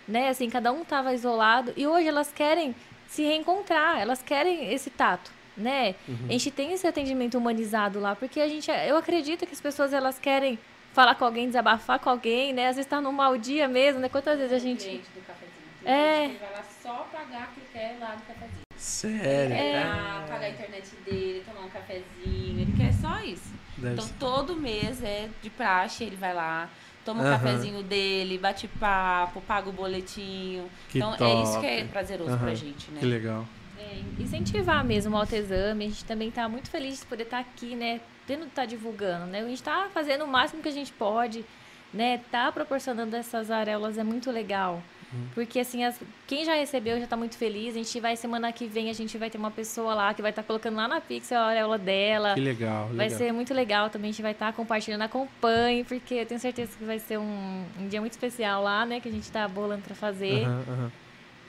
né? 0.08 0.30
Assim, 0.30 0.50
cada 0.50 0.72
um 0.72 0.84
tava 0.84 1.14
isolado 1.14 1.74
e 1.78 1.86
hoje 1.88 2.08
elas 2.08 2.32
querem 2.32 2.76
se 3.08 3.24
reencontrar, 3.24 4.00
elas 4.00 4.22
querem 4.24 4.72
esse 4.74 4.90
tato, 4.90 5.32
né? 5.56 5.96
A 6.28 6.32
gente 6.32 6.50
tem 6.52 6.74
esse 6.74 6.86
atendimento 6.88 7.38
humanizado 7.38 8.00
lá, 8.00 8.16
porque 8.16 8.40
a 8.42 8.48
gente, 8.48 8.70
eu 8.88 8.98
acredito 8.98 9.46
que 9.46 9.54
as 9.54 9.62
pessoas 9.62 9.94
elas 9.94 10.18
querem 10.20 10.58
falar 10.94 11.16
com 11.16 11.26
alguém, 11.26 11.48
desabafar 11.48 12.00
com 12.00 12.10
alguém, 12.10 12.54
né? 12.54 12.68
Às 12.70 12.76
vezes 12.76 12.90
tá 12.90 13.00
num 13.02 13.12
mau 13.12 13.38
dia 13.38 13.68
mesmo, 13.68 14.00
né? 14.00 14.10
Quantas 14.10 14.38
vezes 14.38 14.54
a 14.54 14.60
gente 14.60 14.84
Cliente 14.84 15.10
do 15.16 15.22
cafezinho. 15.26 15.54
Tem 15.84 15.94
É. 15.94 16.22
gente 16.28 16.34
que 16.34 16.40
vai 16.46 16.52
lá 16.54 16.64
só 16.82 17.08
pagar 17.12 17.50
o 17.52 17.54
que 17.60 17.62
quer 17.74 17.98
lá 18.00 18.16
no 18.16 18.22
cafezinho. 18.22 18.64
Sério. 18.78 19.56
É. 19.56 19.82
Ah, 19.84 20.26
pagar 20.28 20.46
a 20.46 20.50
internet 20.50 20.88
dele, 21.06 21.44
tomar 21.46 21.66
um 21.66 21.70
cafezinho. 21.70 22.60
Ele 22.62 22.74
quer 22.78 22.94
só 22.94 23.20
isso. 23.22 23.54
Deve 23.78 23.94
Então 23.94 24.06
ser. 24.06 24.14
todo 24.20 24.56
mês 24.56 25.04
é 25.04 25.30
de 25.42 25.50
praxe, 25.50 26.04
ele 26.04 26.16
vai 26.16 26.34
lá, 26.34 26.70
toma 27.06 27.22
o 27.22 27.26
Aham. 27.28 27.38
cafezinho 27.38 27.84
dele, 27.84 28.38
bate 28.38 28.68
papo, 28.68 29.42
paga 29.42 29.70
o 29.70 29.74
boletinho. 29.74 30.70
Que 30.90 31.00
então 31.00 31.14
é 31.16 31.44
isso 31.44 31.60
que 31.60 31.66
é 31.66 31.78
top. 31.80 31.90
prazeroso 31.90 32.32
Aham. 32.32 32.40
pra 32.40 32.54
gente, 32.54 32.92
né? 32.92 33.00
Que 33.00 33.06
legal. 33.06 33.46
é, 33.80 34.24
incentivar 34.24 34.84
mesmo 34.84 35.16
o 35.16 35.18
autoexame. 35.20 35.86
A 35.86 35.90
gente 35.90 36.06
também 36.06 36.32
tá 36.32 36.48
muito 36.48 36.70
feliz 36.70 37.00
de 37.00 37.06
poder 37.06 37.24
estar 37.24 37.40
aqui, 37.40 37.76
né? 37.76 38.00
Tendo 38.26 38.46
estar 38.46 38.66
divulgando, 38.66 39.26
né? 39.26 39.42
A 39.42 39.48
gente 39.48 39.62
tá 39.64 39.90
fazendo 39.94 40.24
o 40.24 40.28
máximo 40.28 40.62
que 40.62 40.70
a 40.70 40.72
gente 40.72 40.94
pode, 40.94 41.44
né? 41.94 42.20
Tá 42.32 42.52
proporcionando 42.52 43.16
essas 43.16 43.52
areolas 43.52 43.98
é 43.98 44.04
muito 44.04 44.32
legal. 44.32 44.82
Porque 45.34 45.60
assim, 45.60 45.84
as- 45.84 46.00
quem 46.28 46.44
já 46.46 46.54
recebeu 46.54 47.00
já 47.00 47.08
tá 47.08 47.16
muito 47.18 47.38
feliz. 47.38 47.76
A 47.76 47.78
gente 47.78 48.00
vai, 48.00 48.16
semana 48.16 48.52
que 48.52 48.66
vem, 48.66 48.90
a 48.90 48.94
gente 48.94 49.18
vai 49.18 49.30
ter 49.30 49.38
uma 49.38 49.52
pessoa 49.52 49.94
lá 49.94 50.14
que 50.14 50.22
vai 50.22 50.32
estar 50.32 50.44
colocando 50.44 50.76
lá 50.78 50.88
na 50.88 51.00
Pixel 51.02 51.38
a 51.40 51.46
auréola 51.46 51.78
dela. 51.78 52.34
Que 52.34 52.42
legal. 52.42 52.88
Vai 52.88 53.06
legal. 53.08 53.18
ser 53.18 53.32
muito 53.32 53.54
legal 53.54 53.90
também, 53.90 54.10
a 54.10 54.12
gente 54.12 54.22
vai 54.22 54.32
estar 54.32 54.52
compartilhando, 54.54 55.02
acompanhe, 55.04 55.84
porque 55.84 56.16
eu 56.16 56.26
tenho 56.26 56.40
certeza 56.40 56.72
que 56.78 56.84
vai 56.86 57.00
ser 57.00 57.18
um, 57.18 57.64
um 57.80 57.88
dia 57.88 58.00
muito 58.00 58.14
especial 58.14 58.64
lá, 58.64 58.86
né? 58.86 59.00
Que 59.00 59.10
a 59.10 59.12
gente 59.12 59.32
tá 59.32 59.48
bolando 59.48 59.82
pra 59.84 59.96
fazer. 59.96 60.46
Aham. 60.46 60.92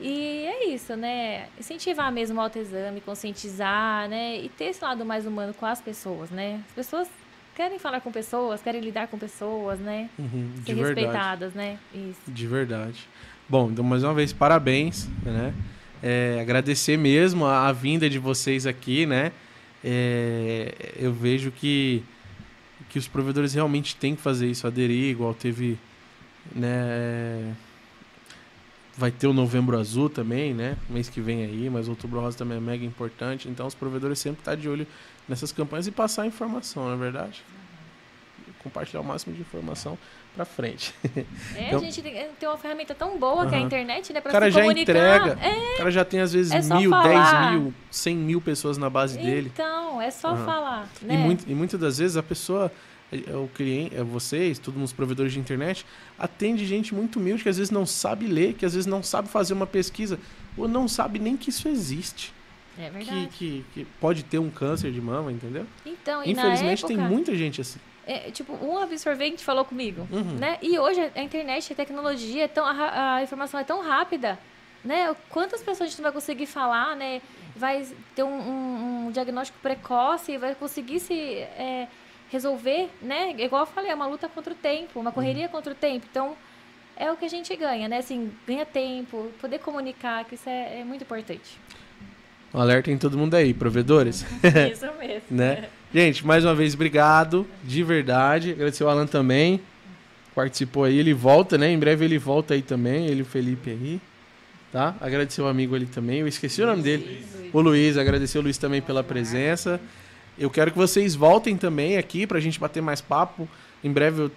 E 0.01 0.45
é 0.47 0.67
isso, 0.71 0.97
né? 0.97 1.47
Incentivar 1.59 2.11
mesmo 2.11 2.37
o 2.39 2.41
autoexame, 2.43 3.01
conscientizar, 3.01 4.09
né? 4.09 4.39
E 4.41 4.49
ter 4.49 4.65
esse 4.67 4.83
lado 4.85 5.05
mais 5.05 5.25
humano 5.27 5.55
com 5.55 5.65
as 5.67 5.81
pessoas, 5.81 6.31
né? 6.31 6.61
As 6.69 6.75
pessoas 6.75 7.09
querem 7.55 7.79
falar 7.79 8.01
com 8.01 8.11
pessoas, 8.11 8.61
querem 8.61 8.81
lidar 8.81 9.07
com 9.07 9.17
pessoas, 9.17 9.79
né? 9.79 10.11
Uhum, 10.19 10.51
Ser 10.57 10.63
de 10.65 10.75
verdade. 10.75 10.95
respeitadas, 11.01 11.55
né? 11.55 11.79
Isso. 11.95 12.21
De 12.27 12.47
verdade. 12.49 13.09
Bom, 13.47 13.71
então 13.71 13.85
mais 13.85 14.03
uma 14.03 14.15
vez, 14.15 14.33
parabéns, 14.33 15.07
né? 15.23 15.53
É, 16.03 16.39
agradecer 16.41 16.97
mesmo 16.97 17.45
a, 17.45 17.69
a 17.69 17.73
vinda 17.73 18.09
de 18.09 18.19
vocês 18.19 18.67
aqui, 18.67 19.05
né? 19.05 19.33
É, 19.85 20.95
eu 20.97 21.13
vejo 21.13 21.51
que, 21.51 22.03
que 22.89 22.99
os 22.99 23.07
provedores 23.07 23.53
realmente 23.53 23.97
têm 23.97 24.17
que 24.17 24.23
fazer 24.23 24.47
isso, 24.47 24.67
aderir, 24.67 25.11
igual 25.11 25.35
teve, 25.35 25.79
né? 26.57 27.55
Vai 28.97 29.11
ter 29.11 29.27
o 29.27 29.35
Novembro 29.35 29.79
Azul 29.79 30.09
também, 30.09 30.55
né? 30.55 30.79
Mês 30.89 31.11
que 31.11 31.21
vem 31.21 31.45
aí, 31.45 31.69
mas 31.69 31.87
Outubro 31.87 32.21
Rosa 32.21 32.39
também 32.39 32.57
é 32.57 32.61
mega 32.61 32.85
importante. 32.85 33.47
Então 33.47 33.67
os 33.67 33.75
provedores 33.75 34.19
sempre 34.19 34.41
estão 34.41 34.57
de 34.57 34.69
olho 34.71 34.87
nessas 35.29 35.53
campanhas 35.53 35.87
e 35.87 35.91
passar 35.91 36.27
informação, 36.27 36.87
não 36.87 36.95
é 36.95 36.97
verdade? 36.97 37.43
Compartilhar 38.63 39.03
o 39.03 39.05
máximo 39.05 39.35
de 39.35 39.43
informação 39.43 39.99
pra 40.35 40.45
frente. 40.45 40.93
É, 41.55 41.67
Então- 41.69 41.79
a 41.79 41.83
gente 41.83 42.03
tem, 42.03 42.13
tem 42.39 42.49
uma 42.49 42.59
ferramenta 42.59 42.95
tão 42.95 43.19
boa 43.19 43.47
que 43.49 43.55
é 43.55 43.59
a 43.59 43.61
internet, 43.61 44.13
né? 44.13 44.21
Pra 44.21 44.31
O 44.31 44.33
cara 44.33 44.47
se 44.47 44.51
já 44.53 44.61
comunicar. 44.63 44.91
entrega. 44.93 45.39
É, 45.41 45.75
O 45.75 45.77
cara 45.79 45.91
já 45.91 46.05
tem 46.05 46.21
às 46.21 46.33
vezes 46.33 46.53
É 46.53 46.75
mil, 46.77 46.91
falar. 46.91 47.09
dez 47.51 47.53
mil, 47.61 47.75
cem 47.91 48.17
mil 48.17 48.41
pessoas 48.41 48.77
na 48.77 48.91
base 48.91 49.17
dele. 49.19 49.51
então, 49.55 50.01
é 50.03 50.11
só 50.11 50.29
Aham. 50.29 50.45
falar, 50.45 50.89
E, 51.03 51.05
né? 51.07 51.17
muito, 51.17 51.45
e 51.49 51.55
muitas 51.55 51.79
das 51.79 51.99
vezes 51.99 52.17
a 52.17 52.23
pessoa, 52.23 52.71
é- 53.13 53.31
é 53.31 53.37
o 53.37 53.49
cliente, 53.55 53.95
é 53.95 54.03
vocês, 54.03 54.59
todos 54.59 54.83
os 54.83 54.93
provedores 54.93 55.33
de 55.33 55.39
internet, 55.39 55.87
atende 56.19 56.67
gente 56.67 56.93
muito 56.95 57.19
humilde 57.21 57.43
que 57.43 57.49
às 57.49 57.57
vezes 57.57 57.71
não 57.71 57.87
sabe 57.87 58.27
ler, 58.27 58.55
que 58.55 58.67
às 58.67 58.75
vezes 58.75 58.87
não 58.87 59.03
sabe 59.03 59.29
fazer 59.29 59.55
uma 59.55 59.67
pesquisa, 59.67 60.19
ou 60.57 60.67
não 60.67 60.89
sabe 60.89 61.19
nem 61.19 61.37
que 61.37 61.51
isso 61.51 61.69
existe. 61.69 62.33
É 62.77 62.87
Que, 62.91 62.91
verdade. 62.91 63.29
que, 63.35 63.65
que 63.73 63.85
pode 64.01 64.25
ter 64.25 64.41
um 64.41 64.51
câncer 64.51 64.91
de 64.91 65.01
mama, 65.01 65.31
entendeu? 65.31 65.65
Então, 65.87 66.25
e 66.25 66.33
Infelizmente 66.33 66.83
na 66.83 66.89
tem 66.89 66.97
época, 66.97 67.13
muita 67.13 67.37
gente 67.37 67.61
assim. 67.61 67.79
É, 68.07 68.31
tipo, 68.31 68.53
um 68.65 68.79
absorvente 68.79 69.43
falou 69.45 69.65
comigo, 69.65 70.07
Uhum. 70.11 70.37
né? 70.39 70.59
E 70.63 70.79
hoje 70.79 71.01
a 71.15 71.23
internet, 71.23 71.73
a 71.73 71.77
tecnologia, 71.77 72.45
é 72.45 72.49
tão, 72.49 72.65
a, 72.67 73.17
a 73.17 73.23
informação 73.23 73.59
é 73.61 73.65
tão 73.65 73.81
rápida, 73.83 74.39
né? 74.85 75.15
Quantas 75.31 75.61
pessoas 75.61 75.83
a 75.83 75.87
gente 75.87 75.99
não 75.99 76.05
vai 76.05 76.13
conseguir 76.13 76.47
falar, 76.47 76.95
né? 76.97 77.21
Vai 77.57 77.87
ter 78.15 78.23
um, 78.23 78.29
um- 78.29 79.07
um 79.07 79.11
diagnóstico 79.13 79.59
precoce, 79.63 80.37
vai 80.39 80.55
conseguir 80.55 81.01
se 81.01 81.15
é, 81.15 81.87
resolver, 82.31 82.91
né? 83.01 83.35
Igual 83.39 83.63
eu 83.63 83.67
falei, 83.67 83.91
é 83.91 83.95
uma 83.95 84.07
luta 84.07 84.29
contra 84.29 84.53
o 84.53 84.57
tempo, 84.57 84.99
uma 85.01 85.13
correria 85.13 85.49
contra 85.49 85.73
o 85.73 85.75
tempo. 85.75 86.07
Então, 86.11 86.37
é 86.97 87.11
o 87.11 87.17
que 87.17 87.25
a 87.25 87.29
gente 87.29 87.55
ganha, 87.57 87.89
né? 87.89 87.99
Assim, 87.99 88.33
ganha 88.47 88.67
tempo, 88.67 89.31
poder 89.41 89.59
comunicar, 89.61 90.25
que 90.25 90.35
isso 90.35 90.49
é, 90.49 90.81
é 90.81 90.85
muito 90.85 91.03
importante. 91.03 91.59
Um 92.53 92.61
alerta 92.61 92.91
em 92.91 92.99
todo 92.99 93.17
mundo 93.19 93.35
aí, 93.35 93.53
provedores. 93.55 94.25
isso 94.71 94.87
mesmo. 94.99 95.23
né? 95.31 95.69
Gente, 95.95 96.27
mais 96.27 96.45
uma 96.45 96.57
vez, 96.57 96.75
obrigado, 96.75 97.47
de 97.63 97.85
verdade. 97.85 98.51
Agradecer 98.51 98.83
o 98.83 98.89
Alan 98.89 99.07
também, 99.07 99.61
participou 100.35 100.83
aí. 100.83 100.99
Ele 100.99 101.15
volta, 101.15 101.57
né? 101.57 101.71
Em 101.71 101.79
breve 101.79 102.05
ele 102.05 102.19
volta 102.19 102.55
aí 102.55 102.63
também, 102.63 103.07
ele 103.07 103.21
e 103.21 103.23
o 103.23 103.25
Felipe 103.25 103.71
aí, 103.71 104.01
tá? 104.73 104.97
Agradecer 105.01 105.41
o 105.41 105.47
amigo 105.47 105.73
ali 105.73 105.87
também, 105.87 106.19
eu 106.19 106.27
esqueci 106.27 106.61
o 106.63 106.67
nome 106.67 106.83
dele. 106.83 107.25
O 107.53 107.61
Luiz, 107.61 107.97
agradecer 107.97 108.39
o 108.39 108.41
Luiz 108.41 108.59
também 108.59 108.83
pela 108.83 109.05
presença. 109.05 109.81
Eu 110.37 110.51
quero 110.51 110.73
que 110.73 110.77
vocês 110.77 111.15
voltem 111.15 111.57
também 111.57 111.97
aqui 111.97 112.27
pra 112.27 112.41
gente 112.41 112.59
bater 112.59 112.83
mais 112.83 113.01
papo. 113.01 113.49
Em 113.85 113.93
breve 113.93 114.23
eu 114.23 114.33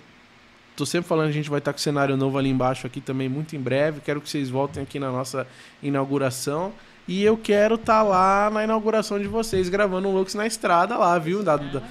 tô 0.76 0.86
sempre 0.86 1.10
falando, 1.10 1.30
a 1.30 1.32
gente 1.32 1.50
vai 1.50 1.58
estar 1.58 1.74
com 1.74 1.80
o 1.80 1.82
cenário 1.82 2.16
novo 2.16 2.38
ali 2.38 2.52
embaixo 2.52 2.86
aqui 2.86 3.02
também, 3.02 3.28
muito 3.28 3.56
em 3.56 3.60
breve. 3.60 4.00
Quero 4.02 4.22
que 4.22 4.30
vocês 4.30 4.48
voltem 4.48 4.84
aqui 4.84 5.00
na 5.00 5.12
nossa 5.12 5.48
inauguração. 5.82 6.72
E 7.08 7.24
eu 7.24 7.38
quero 7.38 7.76
estar 7.76 8.04
lá 8.04 8.50
na 8.50 8.64
inauguração 8.64 9.18
de 9.18 9.28
vocês, 9.28 9.70
gravando 9.70 10.10
um 10.10 10.14
Lux 10.14 10.34
na 10.36 10.46
estrada 10.46 10.98
lá, 10.98 11.18
viu? 11.18 11.42
Da, 11.42 11.56
da. 11.56 11.82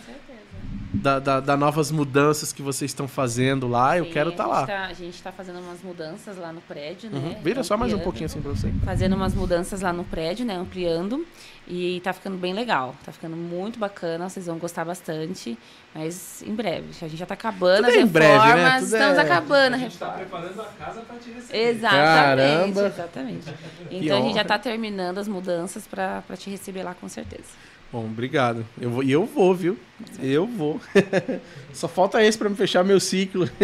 Da, 1.07 1.19
da- 1.21 1.41
da 1.41 1.57
novas 1.57 1.93
mudanças 1.93 2.53
que 2.53 2.61
vocês 2.63 2.91
estão 2.91 3.07
fazendo 3.07 3.69
lá. 3.69 3.97
Eu 3.97 4.07
Sim, 4.07 4.11
quero 4.13 4.31
a 4.31 4.33
estar 4.33 4.45
gente 4.45 4.53
lá. 4.53 4.67
tá- 4.67 4.87
a 4.87 4.93
gente 4.93 5.23
tá 5.23 5.31
fazendo 5.31 5.61
umas 5.61 5.81
mudanças 5.83 6.37
lá 6.37 6.53
no 6.53 6.61
prédio, 6.63 7.11
Uhum. 7.13 7.21
né? 7.31 7.41
Vira 7.45 7.63
só 7.63 7.77
mais 7.77 7.93
um 7.93 7.95
Ampliando. 7.97 8.05
pouquinho 8.05 8.27
assim 8.27 8.41
pra 8.43 8.51
você. 8.51 8.73
fazendo 8.85 9.15
umas 9.15 9.33
mudanças 9.35 9.81
lá 9.83 9.93
no 9.93 10.03
prédio, 10.03 10.45
né? 10.45 10.57
Ampliando. 10.57 11.25
E 11.69 12.01
tá 12.05 12.13
ficando 12.13 12.37
bem 12.37 12.53
legal. 12.55 12.95
Tá 13.05 13.11
ficando 13.13 13.37
muito 13.37 13.79
bacana. 13.79 14.29
Vocês 14.29 14.47
vão 14.47 14.57
gostar 14.59 14.85
bastante. 14.85 15.59
Mas 15.95 16.43
em 16.43 16.55
breve. 16.55 16.89
A 16.91 17.09
gente 17.09 17.17
já 17.17 17.27
tá 17.27 17.35
acabando 17.35 17.77
Tudo 17.85 17.89
as 17.89 17.95
é 17.95 18.01
em 18.01 18.07
breve, 18.07 18.39
né? 18.39 18.45
reformas. 18.45 18.75
Tudo 18.85 18.95
Estamos 18.95 19.19
é- 19.19 19.21
acabando 19.21 19.73
a 19.73 19.77
A 19.77 19.79
gente 19.79 19.99
tá 19.99 20.07
reforma. 20.17 20.41
preparando 20.47 20.61
a 20.63 20.85
casa 20.85 21.01
pra 21.01 21.17
te 21.17 21.31
receber. 21.31 21.59
Exatamente, 21.69 22.75
Caramba. 22.75 22.87
exatamente. 22.87 23.47
Então 23.91 24.19
a 24.19 24.21
gente 24.23 24.35
já 24.35 24.45
tá 24.45 24.59
terminando 24.59 25.19
as 25.19 25.27
mudanças 25.29 25.87
pra 25.87 26.23
te 26.37 26.51
receber 26.51 26.83
lá 26.85 26.95
com 26.95 27.09
certeza. 27.09 27.45
Bom, 27.93 28.05
obrigado. 28.05 28.67
Eu 28.81 28.91
vou, 28.91 29.03
e 29.03 29.13
eu 29.13 29.25
vou, 29.25 29.55
viu? 29.55 29.79
Eu 30.21 30.47
vou. 30.47 30.81
Só 31.73 31.89
falta 31.89 32.23
esse 32.23 32.37
pra 32.37 32.49
me 32.49 32.57
fechar 32.57 32.85
meu 32.85 32.99
ciclo. 32.99 33.49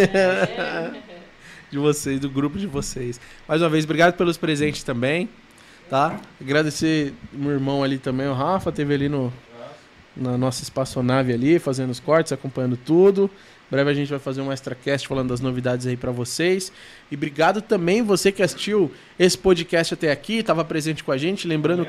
de 1.70 1.78
vocês, 1.78 2.20
do 2.20 2.28
grupo 2.28 2.58
de 2.58 2.66
vocês. 2.66 3.20
Mais 3.48 3.62
uma 3.62 3.68
vez, 3.68 3.84
obrigado 3.84 4.14
pelos 4.14 4.36
presentes 4.36 4.82
também, 4.82 5.28
tá? 5.88 6.20
Agradecer 6.40 7.14
meu 7.32 7.50
irmão 7.50 7.82
ali 7.82 7.98
também, 7.98 8.28
o 8.28 8.34
Rafa, 8.34 8.70
teve 8.70 8.94
ali 8.94 9.08
no 9.08 9.32
na 10.14 10.36
nossa 10.36 10.62
espaçonave 10.62 11.32
ali, 11.32 11.58
fazendo 11.58 11.90
os 11.90 11.98
cortes, 11.98 12.32
acompanhando 12.32 12.76
tudo. 12.76 13.30
Breve 13.70 13.90
a 13.90 13.94
gente 13.94 14.10
vai 14.10 14.18
fazer 14.18 14.42
um 14.42 14.52
extracast 14.52 15.08
falando 15.08 15.30
das 15.30 15.40
novidades 15.40 15.86
aí 15.86 15.96
pra 15.96 16.12
vocês. 16.12 16.70
E 17.10 17.14
obrigado 17.14 17.62
também 17.62 18.02
você 18.02 18.30
que 18.30 18.42
assistiu 18.42 18.92
esse 19.18 19.38
podcast 19.38 19.94
até 19.94 20.12
aqui, 20.12 20.40
estava 20.40 20.62
presente 20.62 21.02
com 21.02 21.10
a 21.10 21.16
gente, 21.16 21.48
lembrando 21.48 21.88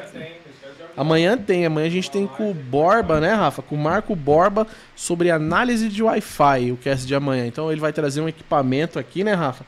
Amanhã 0.95 1.37
tem, 1.37 1.65
amanhã 1.65 1.87
a 1.87 1.91
gente 1.91 2.11
tem 2.11 2.27
com 2.27 2.51
o 2.51 2.53
Borba, 2.53 3.19
né, 3.19 3.33
Rafa? 3.33 3.61
Com 3.61 3.75
o 3.75 3.77
Marco 3.77 4.15
Borba 4.15 4.67
sobre 4.95 5.31
análise 5.31 5.89
de 5.89 6.03
Wi-Fi, 6.03 6.71
o 6.71 6.77
cast 6.77 7.07
de 7.07 7.15
amanhã. 7.15 7.47
Então 7.47 7.71
ele 7.71 7.81
vai 7.81 7.91
trazer 7.91 8.21
um 8.21 8.29
equipamento 8.29 8.99
aqui, 8.99 9.23
né, 9.23 9.33
Rafa? 9.33 9.65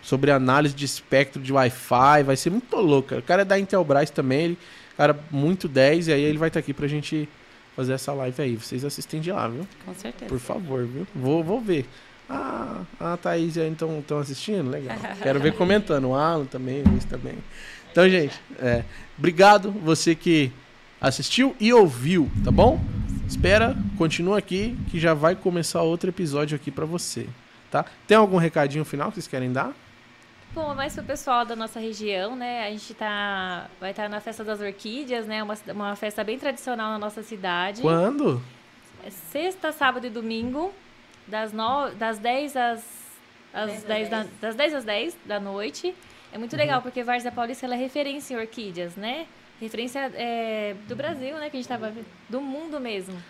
Sobre 0.00 0.30
análise 0.30 0.74
de 0.74 0.84
espectro 0.84 1.42
de 1.42 1.52
Wi-Fi, 1.52 2.22
vai 2.24 2.36
ser 2.36 2.50
muito 2.50 2.76
louco. 2.76 3.08
cara. 3.08 3.20
O 3.20 3.24
cara 3.24 3.42
é 3.42 3.44
da 3.44 3.58
Intelbras 3.58 4.10
também, 4.10 4.44
ele, 4.44 4.58
cara 4.96 5.18
muito 5.30 5.66
10, 5.66 6.08
e 6.08 6.12
aí 6.12 6.22
ele 6.22 6.38
vai 6.38 6.48
estar 6.48 6.60
aqui 6.60 6.72
pra 6.72 6.86
gente 6.86 7.28
fazer 7.74 7.92
essa 7.92 8.12
live 8.12 8.42
aí. 8.42 8.56
Vocês 8.56 8.84
assistem 8.84 9.20
de 9.20 9.32
lá, 9.32 9.48
viu? 9.48 9.66
Com 9.84 9.94
certeza. 9.94 10.28
Por 10.28 10.38
favor, 10.38 10.84
viu? 10.86 11.06
Vou, 11.14 11.42
vou 11.42 11.60
ver. 11.60 11.86
Ah, 12.30 12.82
a 13.00 13.16
Thaís 13.16 13.56
e 13.56 13.60
a 13.60 13.66
então 13.66 14.00
estão 14.00 14.18
assistindo? 14.18 14.70
Legal. 14.70 14.96
Quero 15.22 15.40
ver 15.40 15.54
comentando. 15.56 16.08
O 16.08 16.14
Alan 16.14 16.44
também, 16.44 16.82
o 16.82 16.88
Luiz 16.88 17.04
também. 17.04 17.34
Então, 17.90 18.08
gente, 18.08 18.38
é, 18.60 18.84
obrigado 19.16 19.70
você 19.70 20.14
que 20.14 20.52
assistiu 21.00 21.54
e 21.60 21.72
ouviu, 21.72 22.30
tá 22.44 22.50
bom? 22.50 22.80
Espera, 23.26 23.76
continua 23.96 24.38
aqui 24.38 24.76
que 24.90 24.98
já 24.98 25.14
vai 25.14 25.36
começar 25.36 25.82
outro 25.82 26.08
episódio 26.08 26.56
aqui 26.56 26.70
pra 26.70 26.86
você, 26.86 27.28
tá? 27.70 27.84
Tem 28.06 28.16
algum 28.16 28.36
recadinho 28.36 28.84
final 28.84 29.08
que 29.08 29.14
vocês 29.14 29.28
querem 29.28 29.52
dar? 29.52 29.74
Bom, 30.54 30.74
mais 30.74 30.94
pro 30.94 31.04
pessoal 31.04 31.44
da 31.44 31.54
nossa 31.54 31.78
região, 31.78 32.34
né? 32.34 32.66
A 32.66 32.70
gente 32.70 32.94
tá, 32.94 33.68
vai 33.78 33.90
estar 33.90 34.08
na 34.08 34.18
Festa 34.18 34.42
das 34.42 34.60
Orquídeas, 34.60 35.26
né? 35.26 35.42
Uma, 35.42 35.56
uma 35.72 35.94
festa 35.94 36.24
bem 36.24 36.38
tradicional 36.38 36.90
na 36.90 36.98
nossa 36.98 37.22
cidade. 37.22 37.82
Quando? 37.82 38.42
É 39.04 39.10
Sexta, 39.10 39.70
sábado 39.72 40.06
e 40.06 40.10
domingo, 40.10 40.72
das, 41.26 41.52
no, 41.52 41.90
das 41.90 42.18
10 42.18 42.56
às, 42.56 42.82
às 43.52 43.82
10, 43.82 44.08
da, 44.08 44.26
das 44.40 44.54
10 44.56 44.74
às 44.74 44.84
10 44.84 45.16
da 45.26 45.38
noite. 45.38 45.94
É 46.32 46.38
muito 46.38 46.56
legal, 46.56 46.82
porque 46.82 47.02
Várzea 47.02 47.30
Paulista 47.30 47.66
ela 47.66 47.74
é 47.74 47.78
referência 47.78 48.34
em 48.34 48.38
orquídeas, 48.38 48.96
né? 48.96 49.26
Referência 49.60 50.10
é, 50.14 50.74
do 50.86 50.94
Brasil, 50.94 51.36
né? 51.36 51.50
Que 51.50 51.56
a 51.56 51.60
gente 51.60 51.68
tava 51.68 51.92
do 52.28 52.40
mundo 52.40 52.78
mesmo. 52.80 53.20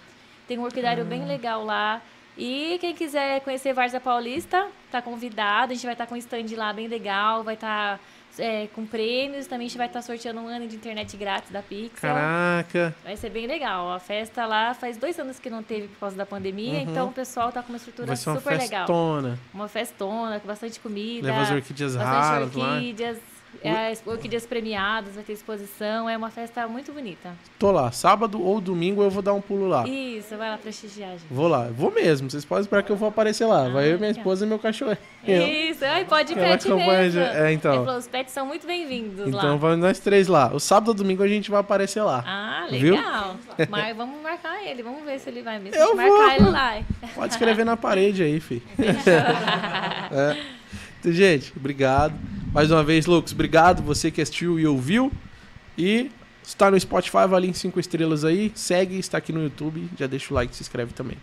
Tem 0.47 0.59
um 0.59 0.63
orquidário 0.65 1.05
bem 1.05 1.25
legal 1.27 1.65
lá. 1.65 2.01
E 2.37 2.79
quem 2.81 2.95
quiser 2.95 3.41
conhecer 3.41 3.73
Várzea 3.73 4.01
Paulista, 4.01 4.69
tá 4.93 5.03
convidado. 5.03 5.73
A 5.73 5.75
gente 5.75 5.85
vai 5.85 5.95
estar 5.95 6.07
com 6.07 6.15
um 6.15 6.19
stand 6.19 6.47
lá 6.57 6.73
bem 6.73 6.87
legal, 6.87 7.43
vai 7.43 7.55
estar 7.55 7.99
é, 8.39 8.69
com 8.69 8.87
prêmios. 8.87 9.49
Também 9.49 9.67
a 9.67 9.69
gente 9.69 9.77
vai 9.77 9.89
estar 9.89 10.01
sorteando 10.03 10.41
um 10.41 10.47
ano 10.47 10.69
de 10.69 10.77
internet 10.77 11.17
grátis 11.17 11.51
da 11.51 11.61
Pixel. 11.63 12.15
Caraca. 12.15 12.95
Vai 13.03 13.17
ser 13.17 13.31
bem 13.31 13.47
legal. 13.49 13.91
A 13.91 13.99
festa 13.99 14.47
lá 14.47 14.73
faz 14.73 14.97
dois 14.97 15.19
anos 15.19 15.41
que 15.41 15.51
não 15.51 15.65
teve 15.65 15.89
por 15.89 15.99
causa 15.99 16.17
da 16.17 16.25
pandemia, 16.25 16.75
Uhum. 16.75 16.91
então 16.91 17.09
o 17.09 17.13
pessoal 17.13 17.51
tá 17.51 17.61
com 17.61 17.73
uma 17.73 17.77
estrutura 17.77 18.07
Vai 18.07 18.17
ser 18.17 18.31
uma 18.31 18.37
super 18.39 18.57
legal. 18.57 18.87
festona. 18.87 19.39
Uma 19.53 19.67
festona, 19.69 20.39
com 20.39 20.47
bastante 20.47 20.79
comida. 20.79 21.27
Leva 21.27 21.41
as 21.41 21.51
orquídeas 21.51 21.97
raras 21.97 22.55
lá. 22.55 22.79
É, 23.63 23.91
as 23.91 24.07
orquídeas 24.07 24.47
premiadas, 24.47 25.15
vai 25.15 25.25
ter 25.25 25.33
exposição, 25.33 26.09
é 26.09 26.17
uma 26.17 26.31
festa 26.31 26.69
muito 26.69 26.93
bonita. 26.93 27.31
Tô 27.59 27.73
lá. 27.73 27.91
Sábado 27.91 28.41
ou 28.41 28.61
domingo 28.61 29.03
eu 29.03 29.11
vou 29.11 29.21
dar 29.23 29.33
um 29.33 29.41
pulo 29.41 29.67
lá. 29.67 29.87
Isso, 29.89 30.37
vai 30.37 30.49
lá 30.51 30.57
prestigiar, 30.59 31.11
gente. 31.13 31.25
Vou 31.31 31.49
lá. 31.49 31.67
Vou 31.73 31.91
mesmo. 31.91 32.31
Vocês 32.31 32.45
podem 32.45 32.63
esperar 32.63 32.83
que 32.85 32.93
eu 32.93 32.97
vou 32.97 33.09
aparecer 33.09 33.47
lá. 33.47 33.69
Vai 33.69 33.93
eu, 33.93 33.99
minha 33.99 34.11
esposa 34.13 34.45
e 34.47 34.49
meu 34.49 34.59
cachorro. 34.59 34.97
Isso, 35.27 35.85
ai, 35.85 36.05
pode 36.05 36.33
Ela 36.33 36.43
pet 36.43 36.69
mesmo. 36.71 37.21
de- 37.21 37.27
é, 37.27 37.53
então. 37.53 37.75
Ele 37.75 37.85
falou, 37.85 37.99
os 37.99 38.07
pets 38.07 38.33
são 38.33 38.47
muito 38.47 38.67
bem-vindos 38.67 39.27
Então 39.29 39.51
lá. 39.51 39.57
vamos 39.57 39.79
nós 39.79 39.99
três 39.99 40.29
lá. 40.29 40.55
O 40.55 40.61
sábado 40.61 40.89
ou 40.89 40.95
domingo 40.95 41.23
a 41.23 41.29
gente 41.29 41.51
vai 41.51 41.61
aparecer 41.61 42.03
lá. 42.03 42.23
Ah, 42.27 42.67
Viu? 42.71 42.95
legal. 42.95 43.37
Mas 43.69 43.97
vamos 43.97 44.23
marcar 44.23 44.63
ele, 44.65 44.83
vamos 44.83 45.03
ver 45.05 45.19
se 45.19 45.29
ele 45.29 45.43
vai 45.43 45.59
mesmo. 45.59 45.77
Eu 45.77 45.97
marcar 45.97 46.13
vou. 46.15 46.31
ele 46.33 46.51
lá. 46.51 46.81
Pode 47.15 47.33
escrever 47.33 47.65
na 47.65 47.77
parede 47.77 48.23
aí, 48.23 48.39
fi. 48.41 48.63
É. 50.11 50.58
Então, 51.09 51.17
gente, 51.17 51.55
obrigado. 51.57 52.15
Mais 52.53 52.71
uma 52.71 52.85
vez, 52.85 53.07
Lucas, 53.07 53.33
obrigado. 53.33 53.83
Você 53.83 54.11
que 54.11 54.21
assistiu 54.21 54.61
e 54.61 54.67
ouviu. 54.67 55.11
E 55.77 56.11
está 56.45 56.71
no 56.71 56.79
Spotify, 56.79 57.19
avalie 57.19 57.49
em 57.49 57.55
5 57.55 57.81
estrelas 57.81 58.27
aí. 58.27 58.53
Segue, 58.55 58.99
está 58.99 59.17
aqui 59.17 59.33
no 59.33 59.43
YouTube. 59.43 59.89
Já 59.99 60.07
deixa 60.07 60.33
o 60.33 60.35
like 60.35 60.53
e 60.53 60.57
se 60.57 60.63
inscreve 60.63 60.93
também. 60.93 61.17